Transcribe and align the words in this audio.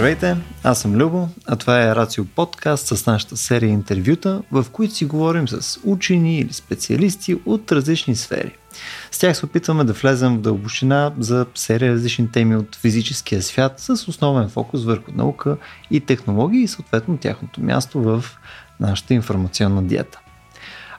Здравейте, 0.00 0.36
аз 0.62 0.80
съм 0.80 0.96
Любо, 0.96 1.28
а 1.46 1.56
това 1.56 1.82
е 1.82 1.94
Рацио 1.96 2.24
подкаст 2.24 2.86
с 2.86 3.06
нашата 3.06 3.36
серия 3.36 3.70
интервюта, 3.70 4.42
в 4.52 4.66
които 4.72 4.94
си 4.94 5.04
говорим 5.04 5.48
с 5.48 5.80
учени 5.84 6.38
или 6.38 6.52
специалисти 6.52 7.36
от 7.46 7.72
различни 7.72 8.16
сфери. 8.16 8.56
С 9.10 9.18
тях 9.18 9.36
се 9.36 9.46
опитваме 9.46 9.84
да 9.84 9.92
влезем 9.92 10.36
в 10.36 10.40
дълбочина 10.40 11.12
за 11.18 11.46
серия 11.54 11.92
различни 11.92 12.32
теми 12.32 12.56
от 12.56 12.76
физическия 12.76 13.42
свят 13.42 13.74
с 13.80 14.08
основен 14.08 14.48
фокус 14.48 14.84
върху 14.84 15.12
наука 15.12 15.56
и 15.90 16.00
технологии 16.00 16.62
и 16.62 16.68
съответно 16.68 17.18
тяхното 17.18 17.60
място 17.60 18.02
в 18.02 18.24
нашата 18.80 19.14
информационна 19.14 19.82
диета. 19.82 20.20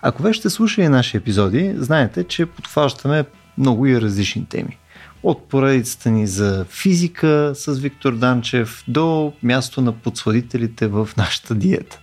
Ако 0.02 0.24
вече 0.24 0.40
сте 0.40 0.50
слушали 0.50 0.88
наши 0.88 1.18
епизоди, 1.18 1.74
знаете, 1.78 2.24
че 2.24 2.46
подхващаме 2.46 3.26
много 3.58 3.88
и 3.88 4.02
различни 4.02 4.46
теми. 4.46 4.78
От 5.24 5.50
поредицата 5.50 6.10
ни 6.10 6.28
за 6.28 6.66
физика 6.70 7.52
с 7.56 7.80
Виктор 7.80 8.16
Данчев 8.16 8.84
до 8.88 9.34
място 9.44 9.82
на 9.82 9.92
подсладителите 9.92 10.88
в 10.88 11.10
нашата 11.18 11.56
диета. 11.56 12.00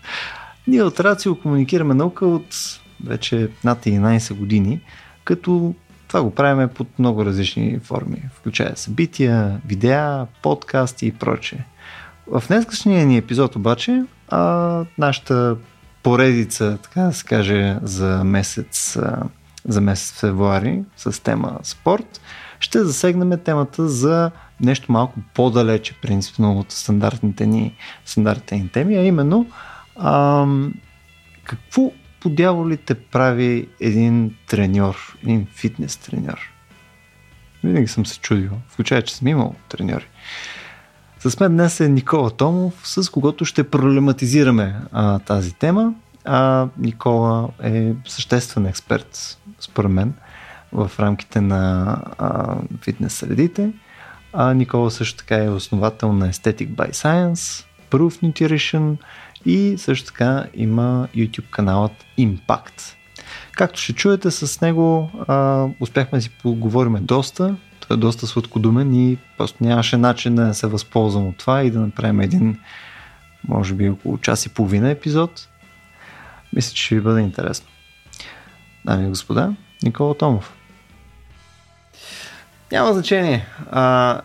Ние 0.67 0.83
от 0.83 1.01
Рацио 1.01 1.37
комуникираме 1.37 1.95
наука 1.95 2.27
от 2.27 2.81
вече 3.05 3.49
над 3.65 3.85
11 3.85 4.35
години, 4.35 4.81
като 5.25 5.75
това 6.09 6.23
го 6.23 6.35
правиме 6.35 6.69
под 6.69 6.99
много 6.99 7.25
различни 7.25 7.81
форми, 7.85 8.23
включая 8.35 8.77
събития, 8.77 9.61
видеа, 9.67 10.27
подкасти 10.43 11.07
и 11.07 11.13
прочее. 11.13 11.65
В 12.27 12.43
днескашния 12.49 13.07
ни 13.07 13.17
епизод 13.17 13.57
обаче 13.57 14.05
а, 14.29 14.85
нашата 14.99 15.57
поредица, 16.03 16.79
така 16.83 17.01
да 17.01 17.13
се 17.13 17.25
каже, 17.25 17.77
за 17.83 18.25
месец, 18.25 18.99
за 19.69 19.81
месец 19.81 20.21
февруари 20.21 20.83
с 20.97 21.23
тема 21.23 21.59
спорт, 21.63 22.21
ще 22.61 22.85
засегнем 22.85 23.41
темата 23.45 23.89
за 23.89 24.31
нещо 24.61 24.93
малко 24.93 25.21
по-далече, 25.35 25.95
принципно 26.03 26.59
от 26.59 26.73
стандартните 26.73 27.47
ни, 27.47 27.75
стандартните 28.05 28.57
ни 28.57 28.69
теми, 28.69 28.97
а 28.97 29.03
именно 29.03 29.47
ам, 29.97 30.75
какво 31.45 31.93
по 32.21 32.29
дяволите 32.29 32.95
прави 32.95 33.69
един 33.81 34.35
треньор, 34.49 35.17
един 35.23 35.47
фитнес 35.55 35.97
треньор? 35.97 36.53
Винаги 37.65 37.87
съм 37.87 38.07
се 38.07 38.19
чудил, 38.19 38.51
включая, 38.69 39.03
че 39.03 39.15
съм 39.15 39.29
имал 39.29 39.55
треньори. 39.69 40.07
С 41.19 41.41
мен 41.41 41.53
днес 41.53 41.81
е 41.81 41.89
Никола 41.89 42.31
Томов, 42.31 42.75
с 42.85 43.13
когото 43.13 43.45
ще 43.45 43.71
проблематизираме 43.71 44.77
а, 44.93 45.19
тази 45.19 45.55
тема. 45.55 45.95
А, 46.25 46.69
Никола 46.79 47.49
е 47.63 47.93
съществен 48.07 48.67
експерт, 48.67 49.39
според 49.61 49.91
мен, 49.91 50.15
в 50.73 50.91
рамките 50.99 51.41
на 51.41 51.97
а, 52.19 52.57
фитнес 52.83 53.15
средите. 53.15 53.71
А, 54.33 54.55
Никола 54.55 54.91
също 54.91 55.19
така 55.19 55.45
е 55.45 55.51
основател 55.51 56.13
на 56.13 56.29
Aesthetic 56.29 56.69
by 56.69 56.91
Science, 56.91 57.67
Proof 57.91 58.23
Nutrition 58.23 58.97
и 59.45 59.79
също 59.79 60.07
така 60.07 60.45
има 60.55 61.09
YouTube 61.17 61.51
каналът 61.51 61.93
Impact. 62.19 62.95
Както 63.53 63.81
ще 63.81 63.93
чуете 63.93 64.31
с 64.31 64.61
него, 64.61 65.11
а, 65.29 65.67
успяхме 65.81 66.19
да 66.19 66.23
си 66.23 66.31
поговорим 66.31 66.97
доста, 67.01 67.57
той 67.89 67.97
е 67.97 68.01
доста 68.01 68.27
сладкодумен 68.27 68.95
и 68.95 69.19
просто 69.39 69.65
нямаше 69.65 69.97
начин 69.97 70.35
да 70.35 70.55
се 70.55 70.67
възползвам 70.67 71.29
от 71.29 71.37
това 71.37 71.63
и 71.63 71.71
да 71.71 71.81
направим 71.81 72.21
един, 72.21 72.59
може 73.49 73.75
би 73.75 73.89
около 73.89 74.19
час 74.19 74.47
и 74.47 74.49
половина 74.49 74.91
епизод. 74.91 75.49
Мисля, 76.53 76.75
че 76.75 76.85
ще 76.85 76.95
ви 76.95 77.01
бъде 77.01 77.21
интересно. 77.21 77.69
Дами 78.85 79.07
и 79.07 79.09
господа, 79.09 79.55
Никола 79.83 80.15
Томов. 80.19 80.58
Няма 82.73 82.93
значение. 82.93 83.47
А, 83.71 84.21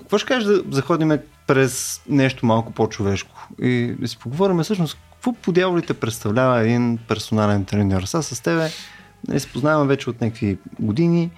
какво 0.00 0.18
ще 0.18 0.28
кажеш 0.28 0.44
да 0.44 0.62
заходим 0.70 1.18
през 1.46 2.02
нещо 2.08 2.46
малко 2.46 2.72
по-човешко 2.72 3.48
и 3.62 3.94
да 4.00 4.08
си 4.08 4.18
поговорим 4.18 4.62
всъщност 4.62 4.98
какво 5.12 5.32
по 5.32 5.52
дяволите 5.52 5.94
представлява 5.94 6.60
един 6.60 6.98
персонален 7.08 7.64
треньор. 7.64 8.02
Сега 8.02 8.22
с 8.22 8.40
тебе 8.40 8.70
нали, 9.28 9.40
се 9.40 9.52
познаваме 9.52 9.88
вече 9.88 10.10
от 10.10 10.20
някакви 10.20 10.58
години. 10.80 11.30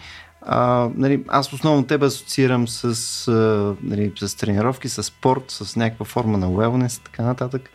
А, 0.47 0.89
нали, 0.95 1.25
аз 1.29 1.53
основно 1.53 1.87
тебе 1.87 2.07
асоциирам 2.07 2.69
с, 2.69 2.85
а, 3.29 3.75
нали, 3.83 4.13
с 4.21 4.37
тренировки, 4.37 4.89
с 4.89 5.03
спорт, 5.03 5.45
с 5.49 5.77
някаква 5.77 6.05
форма 6.05 6.39
на 6.39 6.47
wellness 6.47 7.01
и 7.01 7.05
така 7.05 7.23
нататък. 7.23 7.71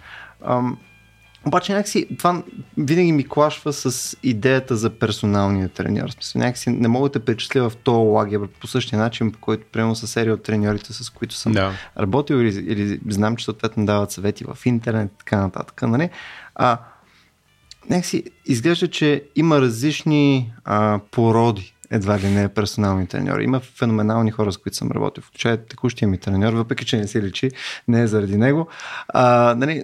А, 0.45 0.61
обаче 1.45 1.73
някакси 1.73 2.07
това 2.17 2.43
винаги 2.77 3.11
ми 3.11 3.27
клашва 3.27 3.73
с 3.73 4.17
идеята 4.23 4.75
за 4.75 4.89
персоналния 4.89 5.69
треньор. 5.69 6.09
Смисъл, 6.09 6.39
някакси 6.39 6.69
не 6.69 6.87
мога 6.87 7.09
да 7.09 7.19
причисля 7.19 7.69
в 7.69 7.75
този 7.75 7.97
лагер 7.97 8.39
по 8.47 8.67
същия 8.67 8.99
начин, 8.99 9.31
по 9.31 9.39
който 9.39 9.65
приема 9.71 9.95
с 9.95 10.07
серия 10.07 10.33
от 10.33 10.43
треньорите, 10.43 10.93
с 10.93 11.09
които 11.09 11.35
съм 11.35 11.51
да. 11.51 11.71
работил 11.99 12.35
или, 12.35 12.71
или 12.71 12.99
знам, 13.07 13.35
че 13.35 13.45
съответно 13.45 13.85
дават 13.85 14.11
съвети 14.11 14.43
в 14.43 14.65
интернет 14.65 15.11
и 15.11 15.17
така 15.17 15.37
нататък. 15.37 15.81
Нали? 15.81 16.09
А, 16.55 16.77
някакси 17.89 18.23
изглежда, 18.45 18.87
че 18.87 19.23
има 19.35 19.61
различни 19.61 20.53
а, 20.65 20.99
породи 21.11 21.73
едва 21.91 22.19
ли 22.19 22.27
не 22.27 22.43
е 22.43 22.49
персонални 22.49 23.07
треньори. 23.07 23.43
Има 23.43 23.59
феноменални 23.59 24.31
хора, 24.31 24.51
с 24.51 24.57
които 24.57 24.77
съм 24.77 24.91
работил, 24.91 25.23
включая 25.23 25.65
текущия 25.65 26.07
ми 26.07 26.17
треньор, 26.17 26.53
въпреки 26.53 26.85
че 26.85 26.97
не 26.97 27.07
се 27.07 27.21
личи, 27.21 27.51
не 27.87 28.01
е 28.01 28.07
заради 28.07 28.37
него. 28.37 28.67
А, 29.07 29.55
нали, 29.57 29.83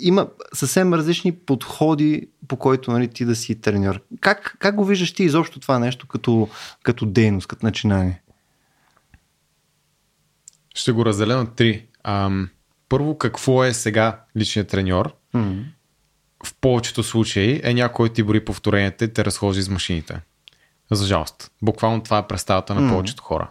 има 0.00 0.28
съвсем 0.52 0.94
различни 0.94 1.32
подходи, 1.32 2.28
по 2.48 2.56
който 2.56 2.90
нали, 2.92 3.08
ти 3.08 3.24
да 3.24 3.36
си 3.36 3.60
треньор. 3.60 4.02
Как, 4.20 4.56
как 4.58 4.74
го 4.74 4.84
виждаш 4.84 5.12
ти 5.12 5.24
изобщо 5.24 5.60
това 5.60 5.78
нещо 5.78 6.06
като, 6.06 6.48
като 6.82 7.06
дейност, 7.06 7.46
като 7.46 7.66
начинание? 7.66 8.22
Ще 10.74 10.92
го 10.92 11.04
разделя 11.04 11.36
на 11.36 11.54
три. 11.54 11.86
Ам, 12.04 12.48
първо, 12.88 13.18
какво 13.18 13.64
е 13.64 13.72
сега 13.72 14.20
личният 14.36 14.68
треньор? 14.68 15.14
Mm-hmm. 15.34 15.64
В 16.44 16.54
повечето 16.60 17.02
случаи 17.02 17.60
е 17.64 17.74
някой 17.74 18.08
ти 18.08 18.22
бори 18.22 18.44
повторенията 18.44 19.04
и 19.04 19.12
те 19.12 19.24
разхожи 19.24 19.62
с 19.62 19.68
машините. 19.68 20.20
За 20.90 21.06
жалост. 21.06 21.50
Буквално 21.62 22.02
това 22.02 22.18
е 22.18 22.26
представата 22.26 22.74
на 22.74 22.80
mm-hmm. 22.80 22.90
повечето 22.90 23.22
хора. 23.22 23.50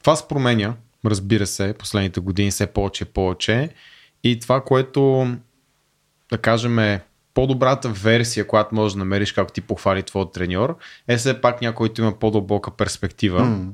Това 0.00 0.16
се 0.16 0.28
променя, 0.28 0.74
разбира 1.06 1.46
се, 1.46 1.74
последните 1.78 2.20
години 2.20 2.50
все 2.50 2.66
повече 2.66 3.04
и 3.04 3.06
повече. 3.06 3.70
И 4.24 4.38
това, 4.40 4.60
което 4.60 5.26
да 6.30 6.38
кажем 6.38 6.78
е 6.78 7.02
по-добрата 7.34 7.88
версия, 7.88 8.46
която 8.46 8.74
можеш 8.74 8.92
да 8.92 8.98
намериш, 8.98 9.32
както 9.32 9.52
ти 9.52 9.60
похвали 9.60 10.02
твоят 10.02 10.32
треньор, 10.32 10.76
е 11.08 11.16
все 11.16 11.40
пак 11.40 11.62
някой, 11.62 11.74
който 11.74 12.00
има 12.00 12.18
по-дълбока 12.18 12.70
перспектива 12.70 13.40
mm. 13.40 13.68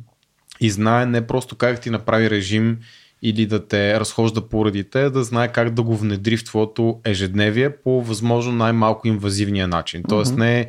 и 0.60 0.70
знае 0.70 1.06
не 1.06 1.26
просто 1.26 1.56
как 1.56 1.80
ти 1.80 1.90
направи 1.90 2.30
режим 2.30 2.78
или 3.22 3.46
да 3.46 3.66
те 3.66 4.00
разхожда 4.00 4.48
по 4.48 4.60
уредите, 4.60 5.10
да 5.10 5.24
знае 5.24 5.52
как 5.52 5.70
да 5.70 5.82
го 5.82 5.96
внедри 5.96 6.36
в 6.36 6.44
твоето 6.44 7.00
ежедневие 7.04 7.76
по 7.76 8.02
възможно 8.02 8.52
най-малко 8.52 9.08
инвазивния 9.08 9.68
начин. 9.68 10.02
Тоест 10.08 10.32
mm-hmm. 10.32 10.38
не 10.38 10.68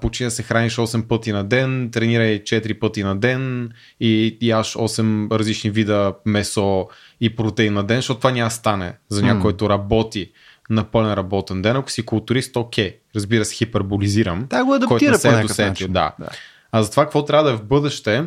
почина 0.00 0.30
се 0.30 0.42
храниш 0.42 0.76
8 0.76 1.06
пъти 1.06 1.32
на 1.32 1.44
ден, 1.44 1.90
тренирай 1.92 2.42
4 2.42 2.78
пъти 2.78 3.02
на 3.02 3.16
ден 3.16 3.70
и 4.00 4.38
яш 4.42 4.74
8 4.74 5.38
различни 5.38 5.70
вида 5.70 6.14
месо 6.26 6.88
и 7.20 7.36
протеин 7.36 7.72
на 7.72 7.84
ден, 7.84 7.98
защото 7.98 8.18
това 8.20 8.30
няма 8.30 8.50
стане 8.50 8.92
за 9.08 9.22
някой, 9.22 9.40
който 9.40 9.70
работи 9.70 10.32
на 10.70 10.84
пълен 10.84 11.14
работен 11.14 11.62
ден. 11.62 11.76
Ако 11.76 11.90
си 11.90 12.06
културист, 12.06 12.56
окей. 12.56 12.98
Разбира 13.16 13.44
се, 13.44 13.54
хиперболизирам. 13.54 14.46
Да, 14.50 14.64
го 14.64 14.74
адаптира 14.74 15.18
по 15.22 15.28
някакъв 15.28 15.58
начин. 15.58 15.92
Да. 15.92 16.14
да. 16.18 16.28
А 16.72 16.82
за 16.82 16.90
това 16.90 17.04
какво 17.04 17.24
трябва 17.24 17.44
да 17.44 17.50
е 17.50 17.56
в 17.56 17.64
бъдеще, 17.64 18.24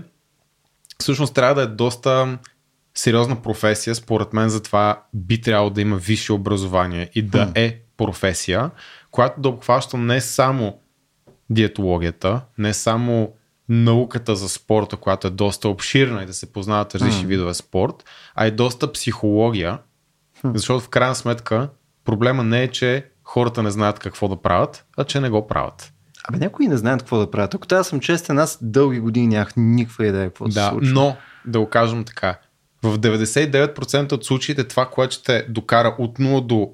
всъщност 1.00 1.34
трябва 1.34 1.56
да 1.56 1.62
е 1.62 1.68
доста 1.68 2.38
сериозна 2.96 3.42
професия, 3.42 3.96
според 3.96 4.34
мен 4.34 4.50
за 4.50 4.64
това 4.64 5.04
би 5.14 5.42
трябвало 5.42 5.70
да 5.70 5.82
има 5.82 5.96
висше 5.96 6.34
образование 6.34 7.10
и 7.16 7.22
да 7.22 7.48
mm. 7.48 7.52
е 7.56 7.82
професия, 7.98 8.72
която 9.12 9.42
да 9.42 9.50
обхваща 9.50 9.98
не 9.98 10.22
само 10.22 10.80
диетологията, 11.50 12.42
не 12.58 12.74
само 12.74 13.34
науката 13.70 14.36
за 14.36 14.50
спорта, 14.50 14.98
която 14.98 15.28
е 15.28 15.32
доста 15.32 15.70
обширна 15.70 16.24
и 16.24 16.26
да 16.26 16.34
се 16.34 16.54
познават 16.54 16.96
различни 16.96 17.24
mm. 17.24 17.28
видове 17.28 17.54
спорт, 17.54 18.04
а 18.36 18.48
и 18.48 18.52
доста 18.52 18.92
психология, 18.92 19.80
защото 20.44 20.86
в 20.86 20.90
крайна 20.90 21.16
сметка 21.16 21.70
проблема 22.06 22.44
не 22.44 22.64
е, 22.64 22.68
че 22.68 23.06
хората 23.24 23.64
не 23.64 23.72
знаят 23.72 24.00
какво 24.00 24.28
да 24.28 24.36
правят, 24.36 24.86
а 24.98 25.04
че 25.04 25.20
не 25.20 25.30
го 25.30 25.48
правят. 25.48 25.94
Абе, 26.30 26.38
някои 26.38 26.68
не 26.68 26.78
знаят 26.78 27.02
какво 27.02 27.18
да 27.18 27.32
правят. 27.32 27.54
Ако 27.54 27.68
аз 27.72 27.88
съм 27.88 28.00
честен, 28.00 28.40
аз 28.40 28.58
дълги 28.62 29.00
години 29.00 29.28
нямах 29.28 29.54
никаква 29.58 30.08
идея 30.08 30.28
какво 30.28 30.46
да, 30.46 30.54
да 30.54 30.64
се 30.64 30.70
случва. 30.70 30.94
Но, 30.94 31.18
да 31.46 31.60
го 31.60 31.70
кажем 31.70 32.04
така, 32.04 32.40
в 32.84 33.00
99% 33.00 34.12
от 34.12 34.26
случаите 34.26 34.64
това, 34.64 34.86
което 34.86 35.16
ще 35.16 35.46
докара 35.50 35.96
от 36.00 36.20
0 36.20 36.46
до 36.46 36.72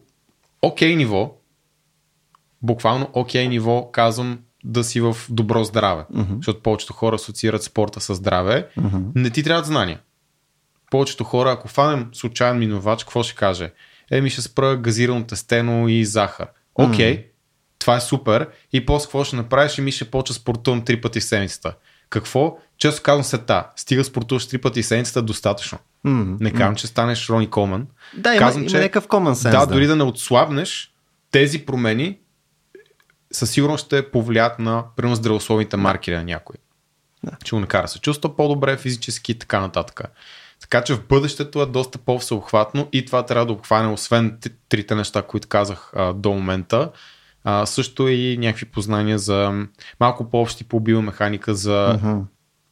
окей 0.61 0.91
okay 0.91 0.95
ниво, 0.95 1.35
буквално 2.61 3.09
окей 3.13 3.45
okay 3.45 3.49
ниво, 3.49 3.91
казвам 3.91 4.39
да 4.63 4.83
си 4.83 5.01
в 5.01 5.17
добро 5.29 5.63
здраве. 5.63 6.05
Mm-hmm. 6.13 6.35
Защото 6.35 6.61
повечето 6.61 6.93
хора 6.93 7.15
асоциират 7.15 7.63
спорта 7.63 8.01
с 8.01 8.15
здраве. 8.15 8.67
Mm-hmm. 8.77 9.11
Не 9.15 9.29
ти 9.29 9.43
трябват 9.43 9.65
знания. 9.65 9.99
Повечето 10.91 11.23
хора, 11.23 11.51
ако 11.51 11.67
фанем 11.67 12.07
случайен 12.13 12.59
минувач, 12.59 13.03
какво 13.03 13.23
ще 13.23 13.35
каже? 13.35 13.71
Еми 14.11 14.29
ще 14.29 14.41
спра 14.41 14.77
газирано 14.77 15.23
тестено 15.23 15.87
и 15.87 16.05
захар. 16.05 16.47
Окей, 16.75 17.15
okay, 17.15 17.19
mm-hmm. 17.19 17.25
това 17.79 17.95
е 17.95 18.01
супер. 18.01 18.49
И 18.73 18.85
после 18.85 19.05
какво 19.05 19.23
ще 19.23 19.35
направиш? 19.35 19.77
Еми 19.77 19.91
ще 19.91 20.11
почва 20.11 20.35
спортувам 20.35 20.85
три 20.85 21.01
пъти 21.01 21.19
в 21.19 21.23
седмицата. 21.23 21.75
Какво? 22.09 22.57
Често 22.77 23.01
казвам 23.03 23.23
се 23.23 23.37
та. 23.37 23.71
Стига 23.75 24.03
спортуваш 24.03 24.47
три 24.47 24.57
пъти 24.57 24.83
седмицата 24.83 25.21
достатъчно. 25.21 25.77
Mm-hmm. 26.05 26.41
Не 26.41 26.51
казвам, 26.51 26.75
че 26.75 26.87
станеш 26.87 27.29
Рони 27.29 27.49
Колман. 27.49 27.87
Да, 28.17 28.35
има, 28.35 28.51
има 28.55 28.69
че, 28.69 28.77
някакъв 28.77 29.07
common 29.07 29.33
sense. 29.33 29.51
Да, 29.51 29.65
да, 29.65 29.73
дори 29.73 29.87
да 29.87 29.95
не 29.95 30.03
отслабнеш, 30.03 30.93
тези 31.31 31.65
промени 31.65 32.17
със 33.33 33.51
сигурност 33.51 33.85
ще 33.85 34.11
повлият 34.11 34.59
на 34.59 34.83
примерно 34.95 35.15
здравословните 35.15 35.77
маркери 35.77 36.15
на 36.15 36.23
някой. 36.23 36.55
Да. 37.23 37.31
Че 37.43 37.55
го 37.55 37.59
накара 37.59 37.87
се 37.87 37.99
чувства 37.99 38.35
по-добре 38.35 38.77
физически 38.77 39.31
и 39.31 39.39
така 39.39 39.59
нататък. 39.59 40.01
Така 40.61 40.83
че 40.83 40.93
в 40.93 41.07
бъдещето 41.07 41.61
е 41.61 41.65
доста 41.65 41.97
по-всеобхватно 41.97 42.89
и 42.91 43.05
това 43.05 43.25
трябва 43.25 43.45
да 43.45 43.53
обхване, 43.53 43.87
освен 43.87 44.39
трите 44.69 44.95
неща, 44.95 45.21
които 45.21 45.47
казах 45.47 45.91
а, 45.95 46.13
до 46.13 46.31
момента, 46.31 46.91
а, 47.43 47.65
също 47.65 48.07
и 48.07 48.37
някакви 48.37 48.65
познания 48.65 49.19
за 49.19 49.65
малко 49.99 50.29
по-общи 50.29 50.63
по 50.63 50.79
биомеханика 50.79 51.55
за 51.55 51.99
uh-huh. 51.99 52.21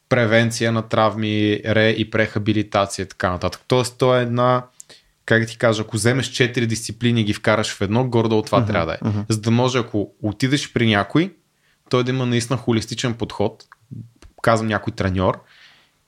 превенция 0.08 0.72
на 0.72 0.82
травми, 0.82 1.60
ре 1.66 1.90
и 1.90 2.10
прехабилитация 2.10 3.02
и 3.02 3.08
така 3.08 3.30
нататък. 3.30 3.62
Тоест, 3.68 3.98
то 3.98 4.16
е 4.16 4.22
една 4.22 4.62
как 5.24 5.46
ти 5.46 5.58
кажа, 5.58 5.82
ако 5.82 5.96
вземеш 5.96 6.30
4 6.30 6.66
дисциплини 6.66 7.20
и 7.20 7.24
ги 7.24 7.32
вкараш 7.32 7.74
в 7.74 7.80
едно, 7.80 8.08
гордо 8.08 8.38
от 8.38 8.46
това 8.46 8.62
uh-huh, 8.62 8.66
трябва 8.66 8.86
да 8.86 8.94
е. 8.94 8.98
Uh-huh. 8.98 9.24
За 9.28 9.40
да 9.40 9.50
може, 9.50 9.78
ако 9.78 10.12
отидеш 10.22 10.72
при 10.72 10.86
някой, 10.86 11.32
той 11.90 12.04
да 12.04 12.10
има 12.10 12.26
наистина 12.26 12.56
холистичен 12.56 13.14
подход, 13.14 13.64
казвам 14.42 14.68
някой 14.68 14.92
треньор, 14.92 15.40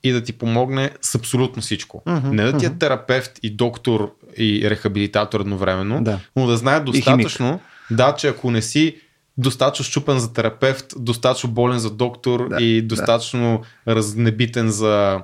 и 0.02 0.12
да 0.12 0.22
ти 0.22 0.32
помогне 0.32 0.90
с 1.00 1.14
абсолютно 1.14 1.62
всичко. 1.62 2.02
Uh-huh, 2.06 2.30
Не 2.30 2.44
да 2.44 2.58
ти 2.58 2.66
е 2.66 2.78
терапевт 2.78 3.32
и 3.42 3.50
доктор 3.50 4.14
и 4.38 4.70
рехабилитатор 4.70 5.40
едновременно, 5.40 6.04
да. 6.04 6.20
но 6.36 6.46
да 6.46 6.56
знае 6.56 6.80
достатъчно, 6.80 7.60
да, 7.90 8.14
че 8.14 8.28
ако 8.28 8.50
не 8.50 8.62
си 8.62 8.96
достатъчно 9.38 9.84
щупен 9.84 10.18
за 10.18 10.32
терапевт, 10.32 10.86
достатъчно 10.96 11.50
болен 11.50 11.78
за 11.78 11.90
доктор 11.90 12.48
да, 12.48 12.62
и 12.62 12.82
достатъчно 12.82 13.62
да. 13.86 13.96
разнебитен 13.96 14.70
за 14.70 15.20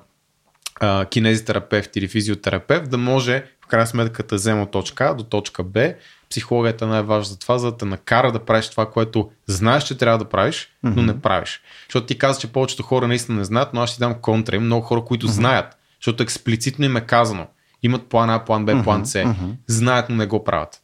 а, 0.80 1.04
кинезитерапевт 1.04 1.96
или 1.96 2.08
физиотерапевт, 2.08 2.90
да 2.90 2.98
може 2.98 3.44
в 3.64 3.66
крайна 3.66 3.86
сметка 3.86 4.22
да 4.22 4.34
взема 4.34 4.62
от 4.62 4.70
точка 4.70 5.04
А 5.04 5.14
до 5.14 5.24
точка 5.24 5.62
Б. 5.62 5.94
Психологията 6.30 6.84
е 6.84 6.88
най-важна 6.88 7.24
за 7.24 7.38
това, 7.38 7.58
за 7.58 7.70
да 7.70 7.76
те 7.76 7.84
накара 7.84 8.32
да 8.32 8.44
правиш 8.44 8.68
това, 8.68 8.90
което 8.90 9.30
знаеш, 9.46 9.84
че 9.84 9.98
трябва 9.98 10.18
да 10.18 10.24
правиш, 10.24 10.68
но 10.82 10.90
mm-hmm. 10.90 11.06
не 11.06 11.20
правиш. 11.20 11.60
Защото 11.88 12.06
ти 12.06 12.18
казваш, 12.18 12.40
че 12.40 12.52
повечето 12.52 12.82
хора 12.82 13.08
наистина 13.08 13.38
не 13.38 13.44
знаят, 13.44 13.74
но 13.74 13.80
аз 13.80 13.90
ще 13.90 13.98
дам 13.98 14.14
контра. 14.14 14.56
Има 14.56 14.64
много 14.64 14.86
хора, 14.86 15.04
които 15.04 15.26
mm-hmm. 15.26 15.30
знаят, 15.30 15.76
защото 16.00 16.22
експлицитно 16.22 16.84
им 16.84 16.96
е 16.96 17.00
казано. 17.00 17.46
Имат 17.82 18.06
план 18.06 18.30
А, 18.30 18.44
план 18.44 18.64
Б, 18.64 18.82
план 18.82 19.06
С. 19.06 19.14
Mm-hmm. 19.14 19.54
Знаят, 19.66 20.08
но 20.08 20.16
не 20.16 20.26
го 20.26 20.44
правят. 20.44 20.80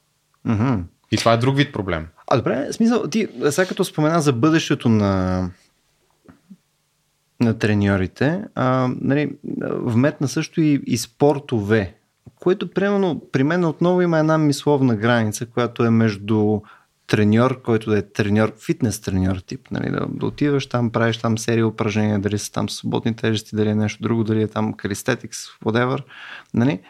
Mm-hmm. 0.46 0.82
И 1.12 1.16
това 1.16 1.32
е 1.32 1.36
друг 1.36 1.56
вид 1.56 1.72
проблем. 1.72 2.06
А 2.26 2.36
добре, 2.36 2.72
смисъл, 2.72 3.08
ти 3.08 3.28
сега 3.50 3.68
като 3.68 3.84
спомена 3.84 4.20
за 4.20 4.32
бъдещето 4.32 4.88
на, 4.88 5.50
на 7.40 7.58
треньорите, 7.58 8.44
а, 8.54 8.90
нали, 9.00 9.32
вметна 9.80 10.28
също 10.28 10.60
и, 10.60 10.82
и 10.86 10.98
спортове, 10.98 11.94
което 12.40 12.70
примерно 12.70 13.22
при 13.32 13.42
мен 13.42 13.64
отново 13.64 14.02
има 14.02 14.18
една 14.18 14.38
мисловна 14.38 14.96
граница, 14.96 15.46
която 15.46 15.84
е 15.84 15.90
между 15.90 16.60
треньор, 17.06 17.62
който 17.62 17.90
да 17.90 17.98
е 17.98 18.02
треньор, 18.02 18.52
фитнес 18.66 19.00
треньор 19.00 19.36
тип, 19.36 19.60
нали, 19.70 19.90
да, 19.90 20.06
да 20.10 20.26
отиваш 20.26 20.66
там, 20.66 20.90
правиш 20.90 21.18
там 21.18 21.38
серия 21.38 21.66
упражнения, 21.66 22.18
дали 22.18 22.38
са 22.38 22.52
там 22.52 22.68
свободни 22.68 23.16
тежести, 23.16 23.56
дали 23.56 23.68
е 23.68 23.74
нещо 23.74 24.02
друго, 24.02 24.24
дали 24.24 24.42
е 24.42 24.48
там 24.48 24.72
калистетикс, 24.72 25.38
whatever, 25.64 26.02
нали, 26.54 26.80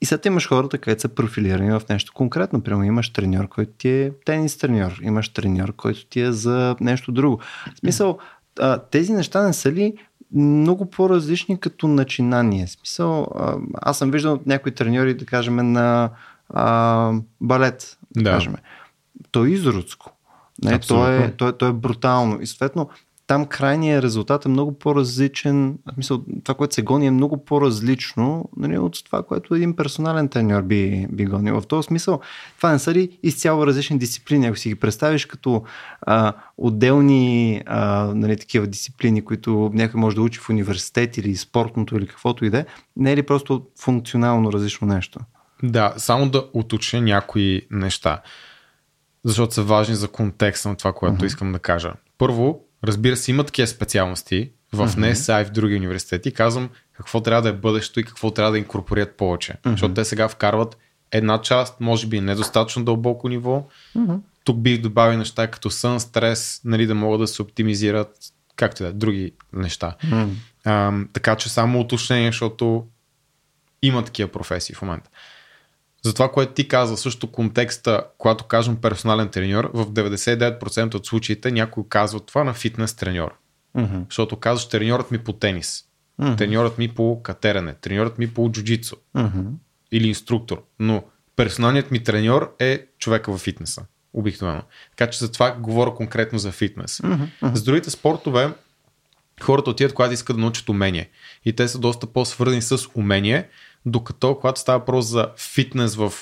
и 0.00 0.06
сега 0.06 0.20
имаш 0.26 0.48
хората, 0.48 0.78
където 0.78 1.00
са 1.02 1.08
профилирани 1.08 1.70
в 1.70 1.82
нещо 1.90 2.12
конкретно. 2.14 2.60
Примерно 2.60 2.84
имаш 2.84 3.10
треньор, 3.10 3.48
който 3.48 3.72
ти 3.78 3.88
е 3.88 4.12
тенис 4.24 4.58
треньор, 4.58 5.00
имаш 5.02 5.28
треньор, 5.28 5.72
който 5.72 6.06
ти 6.06 6.20
е 6.20 6.32
за 6.32 6.76
нещо 6.80 7.12
друго. 7.12 7.40
В 7.74 7.78
смисъл, 7.78 8.18
тези 8.90 9.12
неща 9.12 9.42
не 9.42 9.52
са 9.52 9.72
ли 9.72 9.94
много 10.34 10.90
по-различни 10.90 11.60
като 11.60 11.88
начинание? 11.88 12.66
Смисъл, 12.66 13.26
аз 13.82 13.98
съм 13.98 14.10
виждал 14.10 14.40
някои 14.46 14.72
треньори, 14.72 15.14
да 15.14 15.26
кажем, 15.26 15.72
на 15.72 16.10
а, 16.48 17.12
балет, 17.40 17.98
да, 18.16 18.22
да. 18.22 18.30
кажем. 18.30 18.54
То 19.30 19.44
е 19.44 19.50
изродско. 19.50 20.12
Не, 20.64 20.78
то, 20.78 21.08
е, 21.08 21.32
то, 21.36 21.48
е, 21.48 21.52
то 21.52 21.66
е 21.66 21.72
брутално. 21.72 22.40
И 22.40 22.46
съответно, 22.46 22.88
там 23.30 23.46
крайният 23.46 24.04
резултат 24.04 24.44
е 24.44 24.48
много 24.48 24.78
по-различен. 24.78 25.78
В 25.90 25.94
смисъл, 25.94 26.24
това, 26.44 26.54
което 26.54 26.74
се 26.74 26.82
гони 26.82 27.06
е 27.06 27.10
много 27.10 27.44
по-различно 27.44 28.48
нали, 28.56 28.78
от 28.78 29.04
това, 29.04 29.22
което 29.22 29.54
един 29.54 29.76
персонален 29.76 30.28
треньор 30.28 30.62
би, 30.62 31.06
би 31.10 31.24
гонил. 31.24 31.60
В 31.60 31.66
този 31.66 31.86
смисъл, 31.86 32.20
това 32.56 32.72
не 32.72 32.78
са 32.78 32.94
ли 32.94 33.18
изцяло 33.22 33.66
различни 33.66 33.98
дисциплини? 33.98 34.46
Ако 34.46 34.56
си 34.56 34.68
ги 34.68 34.74
представиш 34.74 35.26
като 35.26 35.62
а, 36.00 36.32
отделни 36.58 37.62
а, 37.66 38.04
нали, 38.14 38.36
такива 38.36 38.66
дисциплини, 38.66 39.24
които 39.24 39.70
някой 39.74 40.00
може 40.00 40.16
да 40.16 40.22
учи 40.22 40.40
в 40.40 40.50
университет 40.50 41.16
или 41.16 41.36
спортното 41.36 41.96
или 41.96 42.06
каквото 42.06 42.44
и 42.44 42.50
да 42.50 42.58
е, 42.58 42.64
не 42.96 43.12
е 43.12 43.16
ли 43.16 43.22
просто 43.22 43.66
функционално 43.80 44.52
различно 44.52 44.86
нещо? 44.86 45.20
Да, 45.62 45.94
само 45.96 46.30
да 46.30 46.44
уточня 46.54 47.00
някои 47.00 47.62
неща, 47.70 48.22
защото 49.24 49.54
са 49.54 49.62
важни 49.62 49.94
за 49.94 50.08
контекста 50.08 50.68
на 50.68 50.76
това, 50.76 50.92
което 50.92 51.16
uh-huh. 51.16 51.26
искам 51.26 51.52
да 51.52 51.58
кажа. 51.58 51.92
Първо, 52.18 52.64
Разбира 52.84 53.16
се, 53.16 53.30
има 53.30 53.44
такива 53.44 53.66
специалности 53.68 54.50
в 54.72 54.88
mm-hmm. 54.88 54.96
НЕСА 54.96 55.40
и 55.40 55.44
в 55.44 55.50
други 55.50 55.76
университети. 55.76 56.32
Казвам 56.32 56.70
какво 56.92 57.20
трябва 57.20 57.42
да 57.42 57.48
е 57.48 57.52
бъдещето 57.52 58.00
и 58.00 58.04
какво 58.04 58.30
трябва 58.30 58.52
да 58.52 58.58
инкорпорират 58.58 59.16
повече. 59.16 59.52
Mm-hmm. 59.52 59.70
Защото 59.70 59.94
те 59.94 60.04
сега 60.04 60.28
вкарват 60.28 60.76
една 61.12 61.40
част, 61.40 61.80
може 61.80 62.06
би 62.06 62.20
недостатъчно 62.20 62.84
дълбоко 62.84 63.28
ниво. 63.28 63.68
Mm-hmm. 63.96 64.20
Тук 64.44 64.58
бих 64.58 64.80
добавил 64.80 65.18
неща 65.18 65.46
като 65.46 65.70
сън, 65.70 66.00
стрес, 66.00 66.60
нали, 66.64 66.86
да 66.86 66.94
могат 66.94 67.20
да 67.20 67.26
се 67.26 67.42
оптимизират, 67.42 68.16
както 68.56 68.82
да 68.82 68.88
е, 68.88 68.92
други 68.92 69.32
неща. 69.52 69.96
Mm-hmm. 70.04 70.28
А, 70.64 70.92
така 71.12 71.36
че 71.36 71.48
само 71.48 71.80
уточнение, 71.80 72.28
защото 72.28 72.86
има 73.82 74.04
такива 74.04 74.28
професии 74.28 74.74
в 74.74 74.82
момента. 74.82 75.10
За 76.02 76.14
това, 76.14 76.32
което 76.32 76.52
ти 76.52 76.68
каза, 76.68 76.96
също 76.96 77.32
контекста, 77.32 78.02
когато 78.18 78.44
кажем 78.44 78.76
персонален 78.76 79.28
треньор, 79.28 79.70
в 79.74 79.86
99% 79.86 80.94
от 80.94 81.06
случаите 81.06 81.50
някой 81.50 81.84
казва 81.88 82.20
това 82.20 82.44
на 82.44 82.54
фитнес 82.54 82.94
треньор. 82.94 83.34
Mm-hmm. 83.76 84.04
Защото 84.08 84.36
казваш 84.36 84.68
треньорът 84.68 85.10
ми 85.10 85.18
по 85.18 85.32
тенис, 85.32 85.84
mm-hmm. 86.20 86.38
треньорът 86.38 86.78
ми 86.78 86.88
по 86.88 87.22
катерене, 87.22 87.74
треньорът 87.74 88.18
ми 88.18 88.34
по 88.34 88.50
джуджицу 88.52 88.96
mm-hmm. 89.16 89.46
или 89.92 90.08
инструктор. 90.08 90.62
Но 90.78 91.04
персоналният 91.36 91.90
ми 91.90 92.04
треньор 92.04 92.54
е 92.58 92.86
човека 92.98 93.32
в 93.32 93.38
фитнеса. 93.38 93.84
Обикновено. 94.12 94.62
Така 94.90 95.10
че 95.10 95.18
за 95.18 95.32
това 95.32 95.50
говоря 95.50 95.94
конкретно 95.94 96.38
за 96.38 96.52
фитнес. 96.52 96.98
Mm-hmm. 96.98 97.54
С 97.54 97.62
другите 97.62 97.90
спортове, 97.90 98.52
хората 99.42 99.70
отиват, 99.70 99.94
когато 99.94 100.14
искат 100.14 100.36
да 100.36 100.40
научат 100.40 100.68
умение. 100.68 101.10
И 101.44 101.52
те 101.52 101.68
са 101.68 101.78
доста 101.78 102.06
по-свързани 102.06 102.62
с 102.62 102.78
умение, 102.94 103.48
докато 103.86 104.34
когато 104.34 104.60
става 104.60 104.78
въпрос 104.78 105.06
за 105.06 105.28
фитнес 105.36 105.94
в 105.94 106.12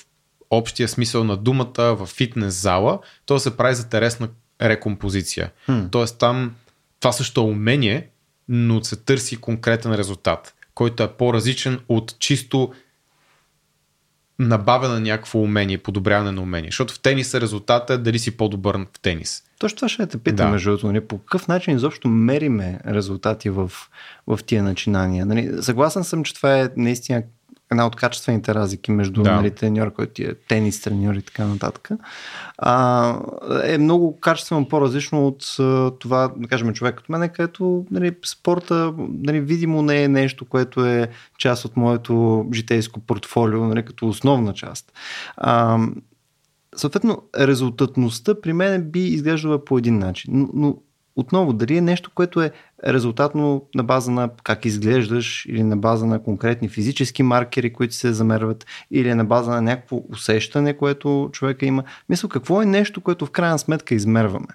общия 0.50 0.88
смисъл 0.88 1.24
на 1.24 1.36
думата, 1.36 1.94
в 1.94 2.06
фитнес 2.06 2.54
зала, 2.54 2.98
то 3.26 3.38
се 3.38 3.56
прави 3.56 3.74
за 3.74 3.88
тересна 3.88 4.28
рекомпозиция. 4.62 5.50
Hmm. 5.68 5.90
Тоест 5.90 6.18
там 6.18 6.54
това 7.00 7.12
също 7.12 7.40
е 7.40 7.44
умение, 7.44 8.08
но 8.48 8.84
се 8.84 8.96
търси 8.96 9.36
конкретен 9.36 9.94
резултат, 9.94 10.54
който 10.74 11.02
е 11.02 11.12
по-различен 11.12 11.80
от 11.88 12.18
чисто 12.18 12.72
набавя 14.38 14.88
на 14.88 15.00
някакво 15.00 15.38
умение, 15.38 15.78
подобряване 15.78 16.32
на 16.32 16.42
умение. 16.42 16.68
Защото 16.68 16.94
в 16.94 17.00
тениса 17.00 17.40
резултата 17.40 17.94
е 17.94 17.98
дали 17.98 18.18
си 18.18 18.36
по-добър 18.36 18.76
в 18.76 19.00
тенис. 19.02 19.42
Точно 19.58 19.76
това 19.76 19.88
ще 19.88 20.06
те 20.06 20.18
питам, 20.18 20.46
да. 20.46 20.52
между 20.52 20.70
другото. 20.70 20.86
Нали, 20.86 21.00
по 21.00 21.18
какъв 21.18 21.48
начин 21.48 21.76
изобщо 21.76 22.08
мериме 22.08 22.80
резултати 22.86 23.50
в, 23.50 23.72
в 24.26 24.40
тия 24.46 24.62
начинания? 24.62 25.26
Нали, 25.26 25.62
съгласен 25.62 26.04
съм, 26.04 26.24
че 26.24 26.34
това 26.34 26.60
е 26.60 26.68
наистина 26.76 27.22
една 27.72 27.86
от 27.86 27.96
качествените 27.96 28.54
разлики 28.54 28.90
между 28.90 29.22
да. 29.22 29.32
нали, 29.32 29.50
треньор, 29.50 29.92
който 29.92 30.22
е 30.22 30.34
тенис 30.48 30.80
треньор 30.80 31.14
и 31.14 31.22
така 31.22 31.46
нататък, 31.46 31.88
а, 32.58 33.14
е 33.64 33.78
много 33.78 34.20
качествено 34.20 34.68
по-различно 34.68 35.26
от 35.26 35.56
а, 35.60 35.90
това, 35.98 36.32
да 36.36 36.48
кажем, 36.48 36.72
човек 36.72 36.94
като 36.94 37.12
мен, 37.12 37.28
където 37.28 37.86
нали, 37.90 38.16
спорта 38.26 38.94
нали, 38.98 39.40
видимо 39.40 39.82
не 39.82 40.02
е 40.02 40.08
нещо, 40.08 40.44
което 40.44 40.86
е 40.86 41.08
част 41.38 41.64
от 41.64 41.76
моето 41.76 42.46
житейско 42.54 43.00
портфолио, 43.00 43.64
нали, 43.64 43.84
като 43.84 44.08
основна 44.08 44.54
част. 44.54 44.92
А, 45.36 45.78
съответно, 46.76 47.22
резултатността 47.38 48.40
при 48.40 48.52
мен 48.52 48.90
би 48.90 49.00
изглеждала 49.00 49.64
по 49.64 49.78
един 49.78 49.98
начин, 49.98 50.32
но, 50.34 50.48
но 50.54 50.76
отново, 51.18 51.52
дали 51.52 51.76
е 51.76 51.80
нещо, 51.80 52.10
което 52.14 52.42
е 52.42 52.50
резултатно 52.86 53.66
на 53.74 53.84
база 53.84 54.10
на 54.10 54.30
как 54.42 54.64
изглеждаш 54.64 55.46
или 55.48 55.62
на 55.62 55.76
база 55.76 56.06
на 56.06 56.22
конкретни 56.22 56.68
физически 56.68 57.22
маркери, 57.22 57.72
които 57.72 57.94
се 57.94 58.12
замерват 58.12 58.66
или 58.90 59.14
на 59.14 59.24
база 59.24 59.50
на 59.50 59.62
някакво 59.62 60.02
усещане, 60.08 60.76
което 60.76 61.30
човека 61.32 61.66
има. 61.66 61.84
Мисля, 62.08 62.28
какво 62.28 62.62
е 62.62 62.66
нещо, 62.66 63.00
което 63.00 63.26
в 63.26 63.30
крайна 63.30 63.58
сметка 63.58 63.94
измерваме? 63.94 64.46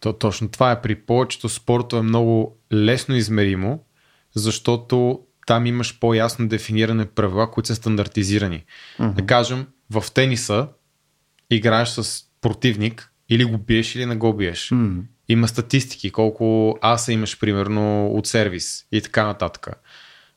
То, 0.00 0.12
точно 0.12 0.48
това 0.48 0.72
е. 0.72 0.82
При 0.82 0.94
повечето 0.94 1.48
спортове 1.48 2.00
е 2.00 2.02
много 2.02 2.56
лесно 2.72 3.14
измеримо, 3.14 3.80
защото 4.34 5.20
там 5.46 5.66
имаш 5.66 5.98
по-ясно 5.98 6.48
дефиниране 6.48 7.04
правила, 7.06 7.50
които 7.50 7.66
са 7.66 7.74
стандартизирани. 7.74 8.64
Uh-huh. 8.98 9.12
Да 9.14 9.26
кажем, 9.26 9.66
в 9.90 10.04
тениса 10.14 10.68
играеш 11.50 11.88
с 11.88 12.24
противник, 12.40 13.10
или 13.28 13.44
го 13.44 13.58
биеш, 13.58 13.94
или 13.94 14.06
не 14.06 14.16
го 14.16 14.34
биеш. 14.34 14.68
Uh-huh 14.68 15.02
има 15.28 15.48
статистики, 15.48 16.10
колко 16.10 16.78
аса 16.80 17.12
имаш 17.12 17.38
примерно 17.38 18.06
от 18.06 18.26
сервис 18.26 18.84
и 18.92 19.00
така 19.00 19.26
нататък. 19.26 19.68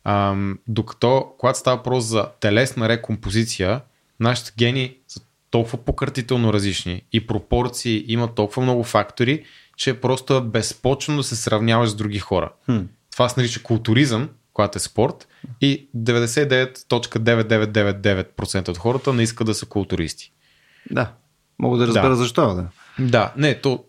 Ам, 0.04 0.60
докато, 0.68 1.34
когато 1.38 1.60
става 1.60 1.78
въпрос 1.78 2.04
за 2.04 2.28
телесна 2.40 2.90
рекомпозиция, 2.90 3.82
нашите 4.20 4.54
гени 4.58 4.98
са 5.08 5.22
толкова 5.52 5.78
пократително 5.78 6.54
различни 6.54 7.02
и 7.14 7.28
пропорции 7.28 8.06
имат 8.08 8.36
толкова 8.36 8.64
много 8.64 8.84
фактори, 8.84 9.44
че 9.78 10.02
просто 10.02 10.34
е 10.34 10.42
безпочвено 10.42 11.18
да 11.18 11.24
се 11.24 11.36
сравняваш 11.36 11.90
с 11.90 11.96
други 11.96 12.20
хора. 12.20 12.52
Хм. 12.66 12.78
Това 13.12 13.30
се 13.30 13.40
нарича 13.40 13.64
културизъм, 13.64 14.30
когато 14.54 14.78
е 14.78 14.80
спорт 14.80 15.28
и 15.62 15.90
99.9999% 15.98 18.70
от 18.70 18.78
хората 18.78 19.14
не 19.14 19.24
искат 19.24 19.48
да 19.48 19.54
са 19.54 19.66
културисти. 19.66 20.32
Да. 20.92 21.12
Мога 21.60 21.78
да 21.78 21.88
разбера 21.88 22.10
Да. 22.10 22.16
защо. 22.16 22.56
Да. 22.56 22.68
Да, 23.00 23.34
не, 23.38 23.62
то 23.62 23.84